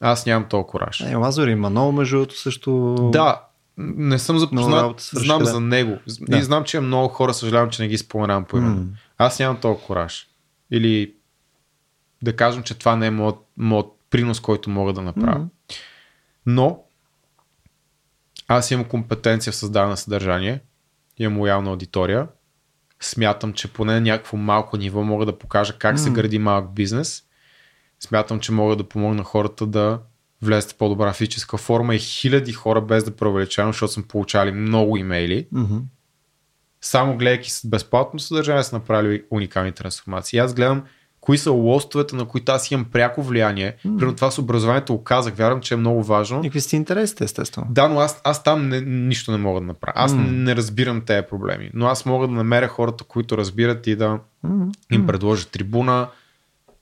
Аз 0.00 0.26
нямам 0.26 0.48
толкова 0.48 0.70
кораж. 0.70 1.00
Е, 1.00 1.14
Лазар 1.14 1.48
има 1.48 1.70
много 1.70 1.92
между 1.92 2.16
другото 2.16 2.38
също. 2.38 2.94
Да, 3.12 3.40
не 3.78 4.18
съм 4.18 4.38
запознат, 4.38 5.10
знам 5.12 5.38
да. 5.38 5.44
за 5.44 5.60
него. 5.60 5.98
Да. 6.20 6.38
И 6.38 6.42
знам, 6.42 6.64
че 6.64 6.80
много 6.80 7.08
хора, 7.08 7.34
съжалявам, 7.34 7.70
че 7.70 7.82
не 7.82 7.88
ги 7.88 7.98
споменавам 7.98 8.44
по 8.44 8.58
име. 8.58 8.68
М. 8.68 8.84
Аз 9.18 9.38
нямам 9.38 9.60
толкова 9.60 9.86
кораж. 9.86 10.26
Или 10.70 11.14
да 12.22 12.36
кажем, 12.36 12.62
че 12.62 12.78
това 12.78 12.96
не 12.96 13.06
е 13.06 13.10
моят, 13.10 13.36
моят 13.56 13.86
принос, 14.10 14.40
който 14.40 14.70
мога 14.70 14.92
да 14.92 15.02
направя. 15.02 15.38
М. 15.38 15.48
Но 16.46 16.82
аз 18.48 18.70
имам 18.70 18.84
компетенция 18.84 19.52
в 19.52 19.56
създаване 19.56 19.90
на 19.90 19.96
съдържание, 19.96 20.60
имам 21.18 21.38
лоялна 21.38 21.70
аудитория, 21.70 22.26
смятам, 23.00 23.52
че 23.52 23.72
поне 23.72 23.92
на 23.92 24.00
някакво 24.00 24.36
малко 24.36 24.76
ниво 24.76 25.02
мога 25.02 25.26
да 25.26 25.38
покажа 25.38 25.78
как 25.78 25.98
се 25.98 26.08
М. 26.10 26.14
гради 26.14 26.38
малък 26.38 26.74
бизнес. 26.74 27.22
Смятам, 28.00 28.40
че 28.40 28.52
мога 28.52 28.76
да 28.76 28.88
помогна 28.88 29.24
хората 29.24 29.66
да 29.66 30.00
влезат 30.42 30.72
в 30.72 30.76
по-добра 30.76 31.12
физическа 31.12 31.56
форма 31.56 31.94
и 31.94 31.98
хиляди 31.98 32.52
хора, 32.52 32.80
без 32.80 33.04
да 33.04 33.16
преувеличавам, 33.16 33.72
защото 33.72 33.92
съм 33.92 34.02
получали 34.02 34.52
много 34.52 34.96
имейли, 34.96 35.48
Мгм. 35.52 35.76
само 36.80 37.16
гледайки 37.16 37.50
безплатно 37.64 38.18
съдържание 38.20 38.62
са 38.62 38.76
направили 38.76 39.24
уникални 39.30 39.72
трансформации. 39.72 40.38
Аз 40.38 40.54
гледам 40.54 40.84
кои 41.22 41.38
са 41.38 41.50
лостовете, 41.50 42.16
на 42.16 42.24
които 42.24 42.52
аз 42.52 42.70
имам 42.70 42.84
пряко 42.84 43.22
влияние. 43.22 43.76
Mm. 43.76 43.82
Примерно 43.82 44.16
това 44.16 44.30
с 44.30 44.38
образованието 44.38 44.96
го 44.96 45.04
казах, 45.04 45.34
вярвам, 45.34 45.60
че 45.60 45.74
е 45.74 45.76
много 45.76 46.02
важно. 46.02 46.40
И 46.40 46.42
какви 46.42 46.60
сте 46.60 46.76
интересите, 46.76 47.24
естествено. 47.24 47.66
Да, 47.70 47.88
но 47.88 48.00
аз, 48.00 48.20
аз 48.24 48.42
там 48.42 48.68
не, 48.68 48.80
нищо 48.80 49.32
не 49.32 49.38
мога 49.38 49.60
да 49.60 49.66
направя. 49.66 49.92
Аз 49.96 50.12
mm. 50.12 50.30
не 50.30 50.56
разбирам 50.56 51.00
тези 51.00 51.26
проблеми. 51.30 51.70
Но 51.74 51.86
аз 51.86 52.06
мога 52.06 52.26
да 52.26 52.32
намеря 52.32 52.68
хората, 52.68 53.04
които 53.04 53.38
разбират 53.38 53.86
и 53.86 53.96
да 53.96 54.18
mm. 54.46 54.74
им 54.92 55.06
предложа 55.06 55.46
трибуна, 55.46 56.08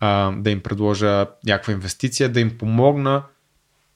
а, 0.00 0.32
да 0.32 0.50
им 0.50 0.60
предложа 0.60 1.26
някаква 1.46 1.72
инвестиция, 1.72 2.28
да 2.28 2.40
им 2.40 2.58
помогна 2.58 3.22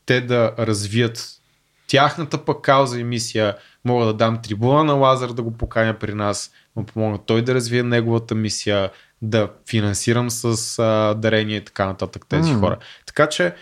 те 0.06 0.20
да 0.20 0.52
развият 0.58 1.40
тяхната 1.86 2.44
пък 2.44 2.62
кауза 2.62 3.00
и 3.00 3.04
мисия. 3.04 3.56
Мога 3.84 4.06
да 4.06 4.14
дам 4.14 4.42
трибуна 4.42 4.84
на 4.84 4.92
Лазар 4.92 5.32
да 5.32 5.42
го 5.42 5.50
поканя 5.50 5.94
при 5.94 6.14
нас, 6.14 6.50
му 6.76 6.84
помогна 6.84 7.18
той 7.26 7.42
да 7.42 7.54
развие 7.54 7.82
неговата 7.82 8.34
мисия, 8.34 8.90
да 9.24 9.50
финансирам 9.68 10.30
с 10.30 10.78
а, 10.78 11.14
дарение 11.14 11.56
и 11.56 11.64
така 11.64 11.86
нататък 11.86 12.26
тези 12.28 12.50
mm. 12.50 12.60
хора. 12.60 12.78
Така 13.06 13.28
че, 13.28 13.54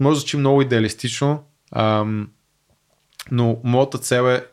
може 0.00 0.14
да 0.14 0.20
звучи 0.20 0.36
много 0.36 0.62
идеалистично, 0.62 1.44
ам, 1.72 2.30
но 3.30 3.60
моята 3.64 3.98
цел 3.98 4.28
е 4.28 4.46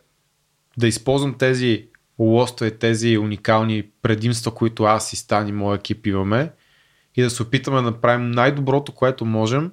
да 0.77 0.87
използвам 0.87 1.33
тези 1.37 1.87
лостове, 2.19 2.71
тези 2.71 3.17
уникални 3.17 3.83
предимства, 4.01 4.53
които 4.53 4.83
аз 4.83 5.13
и 5.13 5.15
Стани, 5.15 5.51
моят 5.51 5.79
екип 5.79 6.07
имаме 6.07 6.51
и 7.15 7.21
да 7.21 7.29
се 7.29 7.43
опитаме 7.43 7.75
да 7.75 7.81
направим 7.81 8.31
най-доброто, 8.31 8.91
което 8.91 9.25
можем, 9.25 9.71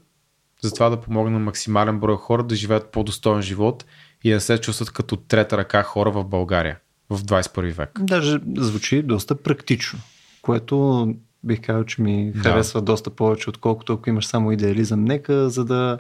за 0.61 0.75
това 0.75 0.89
да 0.91 1.01
помогнем 1.01 1.33
на 1.33 1.39
максимален 1.39 2.01
брой 2.01 2.17
хора 2.17 2.43
да 2.43 2.55
живеят 2.55 2.93
по-достоен 2.93 3.43
живот 3.43 3.85
и 4.25 4.31
да 4.31 4.41
се 4.41 4.59
чувстват 4.59 4.91
като 4.91 5.17
трета 5.17 5.57
ръка 5.57 5.83
хора 5.83 6.11
в 6.11 6.25
България 6.25 6.79
в 7.11 7.23
21 7.23 7.73
век. 7.73 7.91
Даже 8.01 8.39
звучи 8.57 9.03
доста 9.03 9.43
практично, 9.43 9.99
което 10.43 11.09
бих 11.45 11.61
казал, 11.61 11.85
че 11.85 12.03
ми 12.03 12.33
да. 12.33 12.41
харесва 12.41 12.83
доста 12.83 13.11
повече, 13.11 13.51
отколкото 13.51 13.93
ако 13.93 14.11
имаш 14.11 14.27
само 14.27 14.53
идеализъм. 14.53 15.05
Нека, 15.05 15.51
за 15.51 15.65
да 15.65 15.99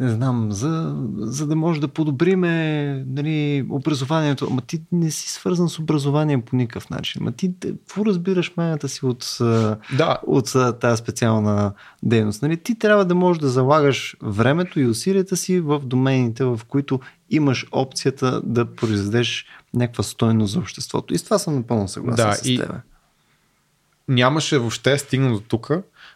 не 0.00 0.08
знам, 0.08 0.52
за, 0.52 0.96
за 1.18 1.46
да 1.46 1.56
може 1.56 1.80
да 1.80 1.88
подобриме 1.88 3.04
нали, 3.08 3.66
образованието. 3.70 4.48
Ама 4.50 4.60
ти 4.60 4.82
не 4.92 5.10
си 5.10 5.28
свързан 5.28 5.68
с 5.68 5.78
образование 5.78 6.40
по 6.40 6.56
никакъв 6.56 6.90
начин. 6.90 7.22
Ама 7.22 7.32
ти 7.32 7.52
какво 7.60 8.04
разбираш 8.04 8.52
майната 8.56 8.88
си 8.88 9.06
от, 9.06 9.36
да. 9.96 10.18
от 10.26 10.52
тази 10.80 10.96
специална 10.96 11.72
дейност? 12.02 12.42
Нали, 12.42 12.56
ти 12.56 12.78
трябва 12.78 13.04
да 13.04 13.14
можеш 13.14 13.40
да 13.40 13.48
залагаш 13.48 14.16
времето 14.22 14.80
и 14.80 14.86
усилията 14.86 15.36
си 15.36 15.60
в 15.60 15.80
домените, 15.84 16.44
в 16.44 16.60
които 16.68 17.00
имаш 17.30 17.66
опцията 17.72 18.42
да 18.44 18.74
произведеш 18.74 19.46
някаква 19.74 20.04
стойност 20.04 20.52
за 20.52 20.58
обществото. 20.58 21.14
И 21.14 21.18
с 21.18 21.24
това 21.24 21.38
съм 21.38 21.54
напълно 21.54 21.88
съгласен 21.88 22.30
да, 22.30 22.32
с 22.32 22.46
и... 22.46 22.60
Нямаше 24.08 24.58
въобще 24.58 24.98
стигна 24.98 25.32
до 25.32 25.40
тук, 25.40 25.70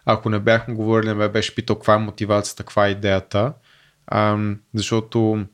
ако 0.04 0.30
не 0.30 0.38
бяхме 0.38 0.74
говорили, 0.74 1.08
не 1.08 1.14
ме 1.14 1.28
беше 1.28 1.54
питал 1.54 1.76
каква 1.76 1.94
е 1.94 1.98
мотивацията, 1.98 2.62
каква 2.62 2.86
е 2.86 2.90
идеята 2.90 3.52
а, 4.10 4.38
защото 4.74 5.46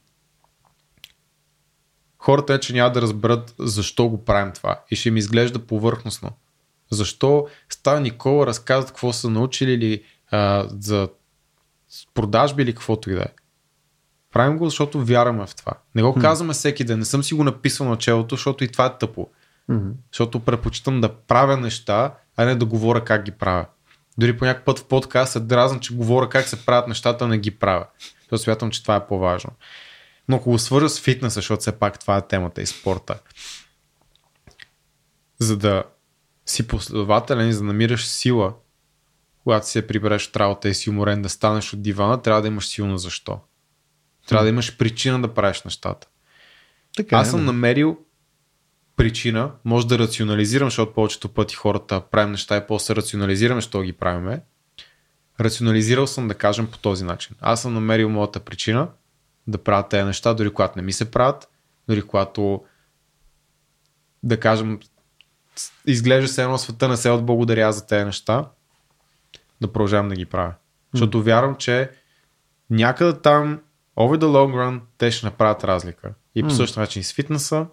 хората 2.18 2.52
вече 2.52 2.72
няма 2.72 2.92
да 2.92 3.02
разберат 3.02 3.54
защо 3.58 4.08
го 4.08 4.24
правим 4.24 4.52
това 4.52 4.80
и 4.90 4.96
ще 4.96 5.08
им 5.08 5.16
изглежда 5.16 5.58
повърхностно. 5.58 6.30
Защо 6.90 7.46
Става 7.68 8.00
Никола 8.00 8.46
разказват 8.46 8.88
какво 8.88 9.12
са 9.12 9.30
научили 9.30 9.72
или 9.72 10.04
а, 10.30 10.66
за 10.80 11.08
продажби 12.14 12.62
или 12.62 12.72
каквото 12.72 13.10
и 13.10 13.14
да 13.14 13.22
е. 13.22 13.34
Правим 14.32 14.58
го, 14.58 14.64
защото 14.64 15.04
вярваме 15.04 15.46
в 15.46 15.54
това. 15.54 15.72
Не 15.94 16.02
го 16.02 16.14
казваме 16.14 16.52
всеки 16.52 16.84
ден. 16.84 16.98
Не 16.98 17.04
съм 17.04 17.22
си 17.22 17.34
го 17.34 17.44
написал 17.44 17.88
началото, 17.88 18.36
защото 18.36 18.64
и 18.64 18.68
това 18.68 18.86
е 18.86 18.98
тъпо. 18.98 19.28
Mm-hmm. 19.70 19.92
Защото 20.12 20.40
предпочитам 20.40 21.00
да 21.00 21.14
правя 21.14 21.56
неща, 21.56 22.14
а 22.36 22.44
не 22.44 22.54
да 22.54 22.64
говоря 22.64 23.04
как 23.04 23.24
ги 23.24 23.30
правя. 23.30 23.66
Дори 24.18 24.38
по 24.38 24.44
някакъв 24.44 24.64
път 24.64 24.78
в 24.78 24.84
подкаст 24.84 25.32
се 25.32 25.40
дразна, 25.40 25.80
че 25.80 25.94
говоря 25.94 26.28
как 26.28 26.48
се 26.48 26.66
правят 26.66 26.88
нещата, 26.88 27.28
не 27.28 27.38
ги 27.38 27.50
правя. 27.50 27.86
Защото 28.20 28.38
смятам, 28.38 28.70
че 28.70 28.82
това 28.82 28.96
е 28.96 29.06
по-важно. 29.06 29.50
Но 30.28 30.36
ако 30.36 30.50
го 30.50 30.58
свържа 30.58 30.88
с 30.88 31.00
фитнеса, 31.00 31.34
защото 31.34 31.60
все 31.60 31.78
пак 31.78 31.98
това 31.98 32.16
е 32.16 32.26
темата 32.26 32.62
и 32.62 32.66
спорта, 32.66 33.18
за 35.38 35.56
да 35.56 35.84
си 36.46 36.66
последователен 36.66 37.48
и 37.48 37.52
за 37.52 37.58
да 37.58 37.64
намираш 37.64 38.06
сила, 38.06 38.54
когато 39.42 39.68
се 39.68 39.86
прибереш 39.86 40.28
от 40.28 40.36
работа 40.36 40.68
и 40.68 40.74
си 40.74 40.90
уморен 40.90 41.22
да 41.22 41.28
станеш 41.28 41.72
от 41.72 41.82
дивана, 41.82 42.22
трябва 42.22 42.42
да 42.42 42.48
имаш 42.48 42.68
силно 42.68 42.98
защо. 42.98 43.40
Трябва 44.28 44.44
да 44.44 44.48
имаш 44.48 44.76
причина 44.76 45.22
да 45.22 45.34
правиш 45.34 45.62
нещата. 45.62 46.06
Така 46.96 47.16
Аз 47.16 47.28
е, 47.28 47.30
съм 47.30 47.40
да. 47.40 47.46
намерил 47.46 47.98
причина, 48.97 49.52
може 49.64 49.86
да 49.86 49.98
рационализирам, 49.98 50.66
защото 50.66 50.93
повечето 50.93 51.28
пъти 51.28 51.55
хората 51.55 52.01
правим 52.01 52.31
неща 52.31 52.56
и 52.56 52.66
после 52.68 52.94
рационализираме, 52.94 53.60
що 53.60 53.82
ги 53.82 53.93
правиме. 53.93 54.43
Рационализирал 55.40 56.06
съм 56.06 56.28
да 56.28 56.35
кажем 56.35 56.66
по 56.66 56.78
този 56.78 57.05
начин. 57.05 57.36
Аз 57.40 57.62
съм 57.62 57.74
намерил 57.74 58.09
моята 58.09 58.40
причина 58.40 58.89
да 59.47 59.59
правя 59.59 59.89
тези 59.89 60.05
неща, 60.05 60.35
дори 60.35 60.51
когато 60.51 60.78
не 60.78 60.82
ми 60.82 60.93
се 60.93 61.10
правят, 61.10 61.48
дори 61.89 62.02
когато 62.02 62.64
да 64.23 64.40
кажем 64.40 64.81
изглежда 65.86 66.28
се 66.28 66.43
едно 66.43 66.59
света 66.59 66.89
не 66.89 66.97
се 66.97 67.10
отблагодаря 67.10 67.73
за 67.73 67.86
тези 67.86 68.05
неща, 68.05 68.48
да 69.60 69.73
продължавам 69.73 70.09
да 70.09 70.14
ги 70.14 70.24
правя. 70.24 70.55
Защото 70.94 71.23
вярвам, 71.23 71.56
че 71.56 71.90
някъде 72.70 73.20
там, 73.20 73.60
over 73.97 74.18
the 74.18 74.24
long 74.24 74.55
run, 74.55 74.81
те 74.98 75.10
ще 75.10 75.27
направят 75.27 75.64
разлика. 75.64 76.14
И 76.35 76.43
по 76.43 76.51
същия 76.51 76.81
начин 76.81 77.01
и 77.01 77.05
с 77.05 77.12
фитнеса, 77.12 77.66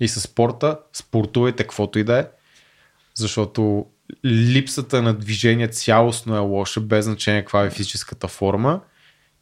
и 0.00 0.08
с 0.08 0.20
спорта, 0.20 0.78
спортувайте 0.92 1.62
каквото 1.62 1.98
и 1.98 2.04
да 2.04 2.18
е, 2.18 2.26
защото 3.14 3.86
липсата 4.24 5.02
на 5.02 5.14
движение 5.14 5.68
цялостно 5.68 6.36
е 6.36 6.38
лоша, 6.38 6.80
без 6.80 7.04
значение 7.04 7.40
каква 7.40 7.64
е 7.64 7.70
физическата 7.70 8.28
форма. 8.28 8.80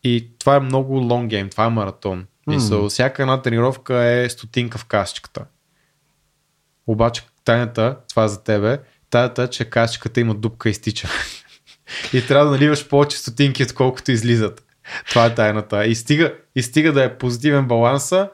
И 0.05 0.31
това 0.39 0.57
е 0.57 0.61
много 0.61 0.95
лонг 0.95 1.31
гейм, 1.31 1.49
това 1.49 1.65
е 1.65 1.71
маратон. 1.71 2.27
Mm. 2.49 2.57
И 2.57 2.59
so, 2.59 2.89
всяка 2.89 3.23
една 3.23 3.43
тренировка 3.43 4.05
е 4.05 4.29
стотинка 4.29 4.79
в 4.79 4.85
касчиката. 4.85 5.45
Обаче 6.87 7.23
тайната, 7.45 7.97
това 8.09 8.25
е 8.25 8.29
за 8.29 8.45
тебе, 8.45 8.79
тайната 9.11 9.43
е, 9.43 9.51
че 9.51 9.65
касчиката 9.65 10.21
има 10.21 10.35
дупка 10.35 10.69
и 10.69 10.75
стича. 10.75 11.09
и 12.13 12.27
трябва 12.27 12.45
да 12.45 12.51
наливаш 12.51 12.89
повече 12.89 13.19
стотинки, 13.19 13.63
отколкото 13.63 14.13
излизат. 14.13 14.65
Това 15.09 15.27
е 15.27 15.35
тайната. 15.35 15.87
И 15.87 15.95
стига, 15.95 16.35
и 16.55 16.63
стига 16.63 16.93
да 16.93 17.05
е 17.05 17.19
позитивен 17.19 17.67
баланса, 17.67 18.31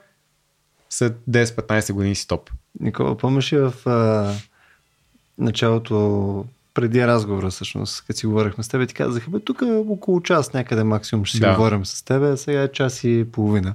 след 0.92 1.18
10-15 1.30 1.92
години 1.92 2.14
си 2.14 2.28
топ. 2.28 2.50
Никола, 2.80 3.16
помниш 3.16 3.52
ли 3.52 3.58
в 3.58 3.74
а, 3.86 4.32
началото, 5.38 6.44
преди 6.74 7.06
разговора 7.06 7.50
всъщност, 7.50 8.04
като 8.06 8.18
си 8.18 8.26
говорихме 8.26 8.64
с 8.64 8.68
теб, 8.68 8.88
ти 8.88 8.94
казах, 8.94 9.30
бе, 9.30 9.40
тук 9.40 9.62
около 9.88 10.20
час 10.20 10.52
някъде 10.52 10.84
максимум 10.84 11.24
ще 11.24 11.36
си 11.36 11.40
да. 11.40 11.54
говорим 11.54 11.86
с 11.86 12.02
теб, 12.02 12.38
сега 12.38 12.62
е 12.62 12.72
час 12.72 13.04
и 13.04 13.26
половина. 13.32 13.74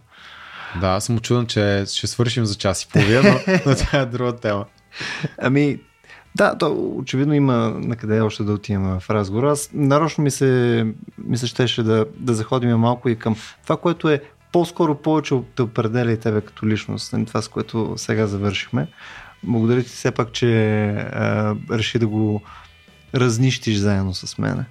Да, 0.81 0.87
аз 0.87 1.05
съм 1.05 1.15
очуден, 1.15 1.47
че 1.47 1.83
ще 1.87 2.07
свършим 2.07 2.45
за 2.45 2.55
час 2.55 2.83
и 2.83 2.87
половина, 2.87 3.21
но, 3.23 3.53
но 3.65 3.75
това 3.75 3.99
е 3.99 4.05
друга 4.05 4.35
тема. 4.35 4.65
Ами, 5.37 5.79
да, 6.35 6.57
то 6.57 6.93
очевидно 6.97 7.33
има 7.33 7.55
на 7.75 7.95
къде 7.95 8.21
още 8.21 8.43
да 8.43 8.53
отиваме 8.53 8.99
в 8.99 9.09
разговор. 9.09 9.43
Аз 9.43 9.69
нарочно 9.73 10.23
ми 10.23 10.31
се, 10.31 10.85
ми 11.17 11.37
се 11.37 11.47
щеше 11.47 11.83
да, 11.83 12.05
да 12.15 12.33
заходим 12.33 12.77
малко 12.77 13.09
и 13.09 13.19
към 13.19 13.35
това, 13.63 13.77
което 13.77 14.09
е 14.09 14.21
по-скоро 14.51 14.95
повече 14.95 15.35
да 15.55 15.63
определя 15.63 16.11
и 16.11 16.19
тебе 16.19 16.41
като 16.41 16.67
личност, 16.67 17.13
нали, 17.13 17.25
това 17.25 17.41
с 17.41 17.47
което 17.47 17.93
сега 17.97 18.27
завършихме. 18.27 18.87
Благодаря 19.43 19.83
ти 19.83 19.89
все 19.89 20.11
пак, 20.11 20.31
че 20.31 20.87
а, 20.89 21.55
реши 21.71 21.99
да 21.99 22.07
го 22.07 22.41
разнищиш 23.15 23.77
заедно 23.77 24.13
с 24.13 24.37
мене. 24.37 24.65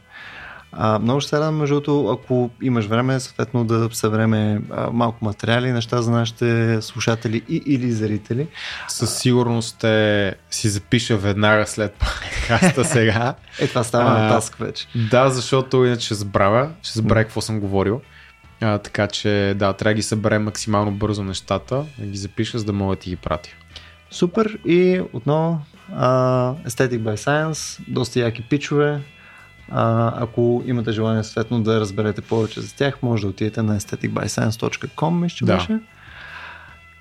А, 0.73 0.99
много 0.99 1.21
ще 1.21 1.31
се 1.31 1.37
радвам, 1.37 1.57
между 1.57 1.75
другото, 1.75 2.09
ако 2.09 2.51
имаш 2.63 2.87
време, 2.87 3.21
съответно 3.21 3.65
да 3.65 3.89
събереме 3.93 4.61
а, 4.71 4.91
малко 4.91 5.25
материали, 5.25 5.73
неща 5.73 6.03
за 6.03 6.11
нашите 6.11 6.79
слушатели 6.83 7.43
и 7.49 7.63
или 7.67 7.93
зрители. 7.93 8.49
Със 8.89 9.19
сигурност 9.19 9.77
ще 9.77 10.35
си 10.51 10.69
запиша 10.69 11.17
веднага 11.17 11.67
след 11.67 11.93
подкаста 11.93 12.85
сега. 12.95 13.35
е, 13.59 13.69
това 13.69 13.85
става 13.85 14.11
на 14.11 14.29
таск 14.29 14.57
вече. 14.57 14.87
Да, 15.11 15.31
защото 15.31 15.85
иначе 15.85 16.07
ще 16.07 16.15
забравя, 16.15 16.71
ще 16.83 16.99
забравя 16.99 17.25
какво 17.25 17.41
съм 17.41 17.61
говорил. 17.61 18.01
А, 18.61 18.79
така 18.79 19.07
че 19.07 19.55
да, 19.57 19.73
трябва 19.73 19.91
да 19.91 19.95
ги 19.95 20.03
съберем 20.03 20.43
максимално 20.43 20.93
бързо 20.93 21.23
нещата, 21.25 21.85
да 21.99 22.07
ги 22.07 22.19
запиша, 22.19 22.59
за 22.59 22.65
да 22.65 22.73
мога 22.73 22.97
да 22.97 23.01
ти 23.01 23.11
ги 23.11 23.17
пратя. 23.17 23.51
Супер 24.11 24.59
и 24.65 25.03
отново 25.13 25.61
uh, 25.93 26.67
Aesthetic 26.69 27.01
by 27.01 27.15
Science, 27.15 27.81
доста 27.89 28.21
яки 28.21 28.43
пичове. 28.43 29.01
Uh, 29.73 30.13
ако 30.17 30.63
имате 30.67 30.93
желание 30.93 31.25
съответно 31.25 31.63
да 31.63 31.81
разберете 31.81 32.21
повече 32.21 32.61
за 32.61 32.75
тях, 32.75 33.03
може 33.03 33.23
да 33.23 33.29
отидете 33.29 33.63
на 33.63 33.81
aestheticbyscience.com, 33.81 35.35
че 35.35 35.45
да. 35.45 35.57
беше. 35.57 35.79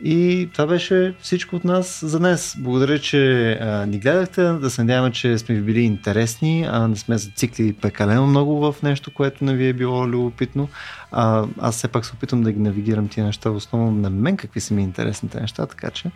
И 0.04 0.50
това 0.54 0.68
беше 0.68 1.14
всичко 1.20 1.56
от 1.56 1.64
нас 1.64 2.06
за 2.06 2.20
днес. 2.20 2.56
Благодаря, 2.60 3.00
че 3.00 3.52
а, 3.52 3.86
ни 3.86 4.00
гледахте. 4.00 4.44
Да 4.44 4.70
се 4.70 4.84
надяваме, 4.84 5.12
че 5.12 5.38
сме 5.38 5.56
ви 5.56 5.62
били 5.62 5.82
интересни, 5.82 6.68
а 6.72 6.88
не 6.88 6.96
сме 6.96 7.18
зацикли 7.18 7.74
прекалено 7.74 8.28
много 8.28 8.72
в 8.72 8.76
нещо, 8.84 9.14
което 9.14 9.46
не 9.46 9.56
ви 9.56 9.68
е 9.68 9.74
било 9.74 10.08
любопитно. 10.08 10.70
А, 11.12 11.46
аз 11.60 11.76
все 11.76 11.88
пак 11.88 12.06
се 12.06 12.14
опитвам 12.14 12.44
да 12.44 12.52
ги 12.52 12.60
навигирам 12.60 13.08
тия 13.08 13.26
неща, 13.26 13.50
основно 13.50 13.92
на 13.92 14.10
мен 14.10 14.38
какви 14.38 14.60
са 14.62 14.74
ми 14.74 14.84
интересните 14.84 15.42
неща, 15.42 15.66
така 15.66 15.90
че 15.90 16.12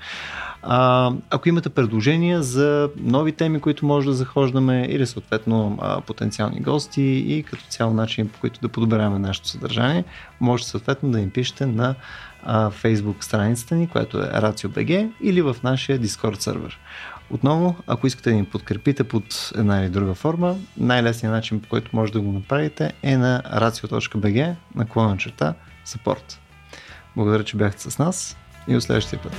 а, 0.62 1.12
ако 1.30 1.50
имате 1.50 1.70
предложения 1.70 2.44
за 2.44 2.90
нови 2.98 3.32
теми, 3.32 3.60
които 3.60 3.86
може 3.86 4.08
да 4.08 4.14
захождаме 4.14 4.88
или 4.90 5.06
съответно 5.06 5.78
а, 5.82 6.02
потенциални 6.02 6.60
гости 6.60 7.02
и 7.02 7.44
като 7.44 7.64
цяло 7.70 7.94
начин 7.94 8.30
по 8.30 8.40
които 8.40 8.60
да 8.60 8.70
подобряваме 8.70 9.20
нашето 9.20 9.48
съдържание, 9.48 10.04
може 10.40 10.66
съответно 10.66 11.12
да 11.12 11.20
им 11.20 11.30
пишете 11.30 11.66
на 11.66 11.96
а, 12.44 12.72
Facebook 12.72 13.24
страницата 13.24 13.76
ни, 13.76 13.88
която 13.88 14.18
е 14.18 14.22
RACIO.BG 14.22 15.12
или 15.22 15.42
в 15.42 15.56
нашия 15.64 16.00
Discord 16.00 16.40
сервер. 16.40 16.80
Отново, 17.30 17.76
ако 17.88 18.08
искате 18.08 18.30
да 18.30 18.36
ни 18.36 18.46
подкрепите 18.46 19.04
под 19.04 19.52
една 19.58 19.82
или 19.82 19.90
друга 19.90 20.14
форма, 20.14 20.56
най-лесният 20.78 21.36
начин 21.36 21.62
по 21.62 21.70
който 21.70 21.90
може 21.94 22.12
да 22.12 22.22
го 22.22 22.32
направите 22.32 22.94
е 23.04 23.18
на 23.18 23.42
racio.bg 23.54 24.56
на 24.76 24.88
клона 24.88 25.18
черта 25.18 25.54
support. 25.88 26.38
Благодаря, 27.16 27.44
че 27.44 27.58
бяхте 27.58 27.82
с 27.82 28.00
нас 28.00 28.38
и 28.68 28.74
до 28.74 28.82
следващия 28.82 29.22
път. 29.22 29.34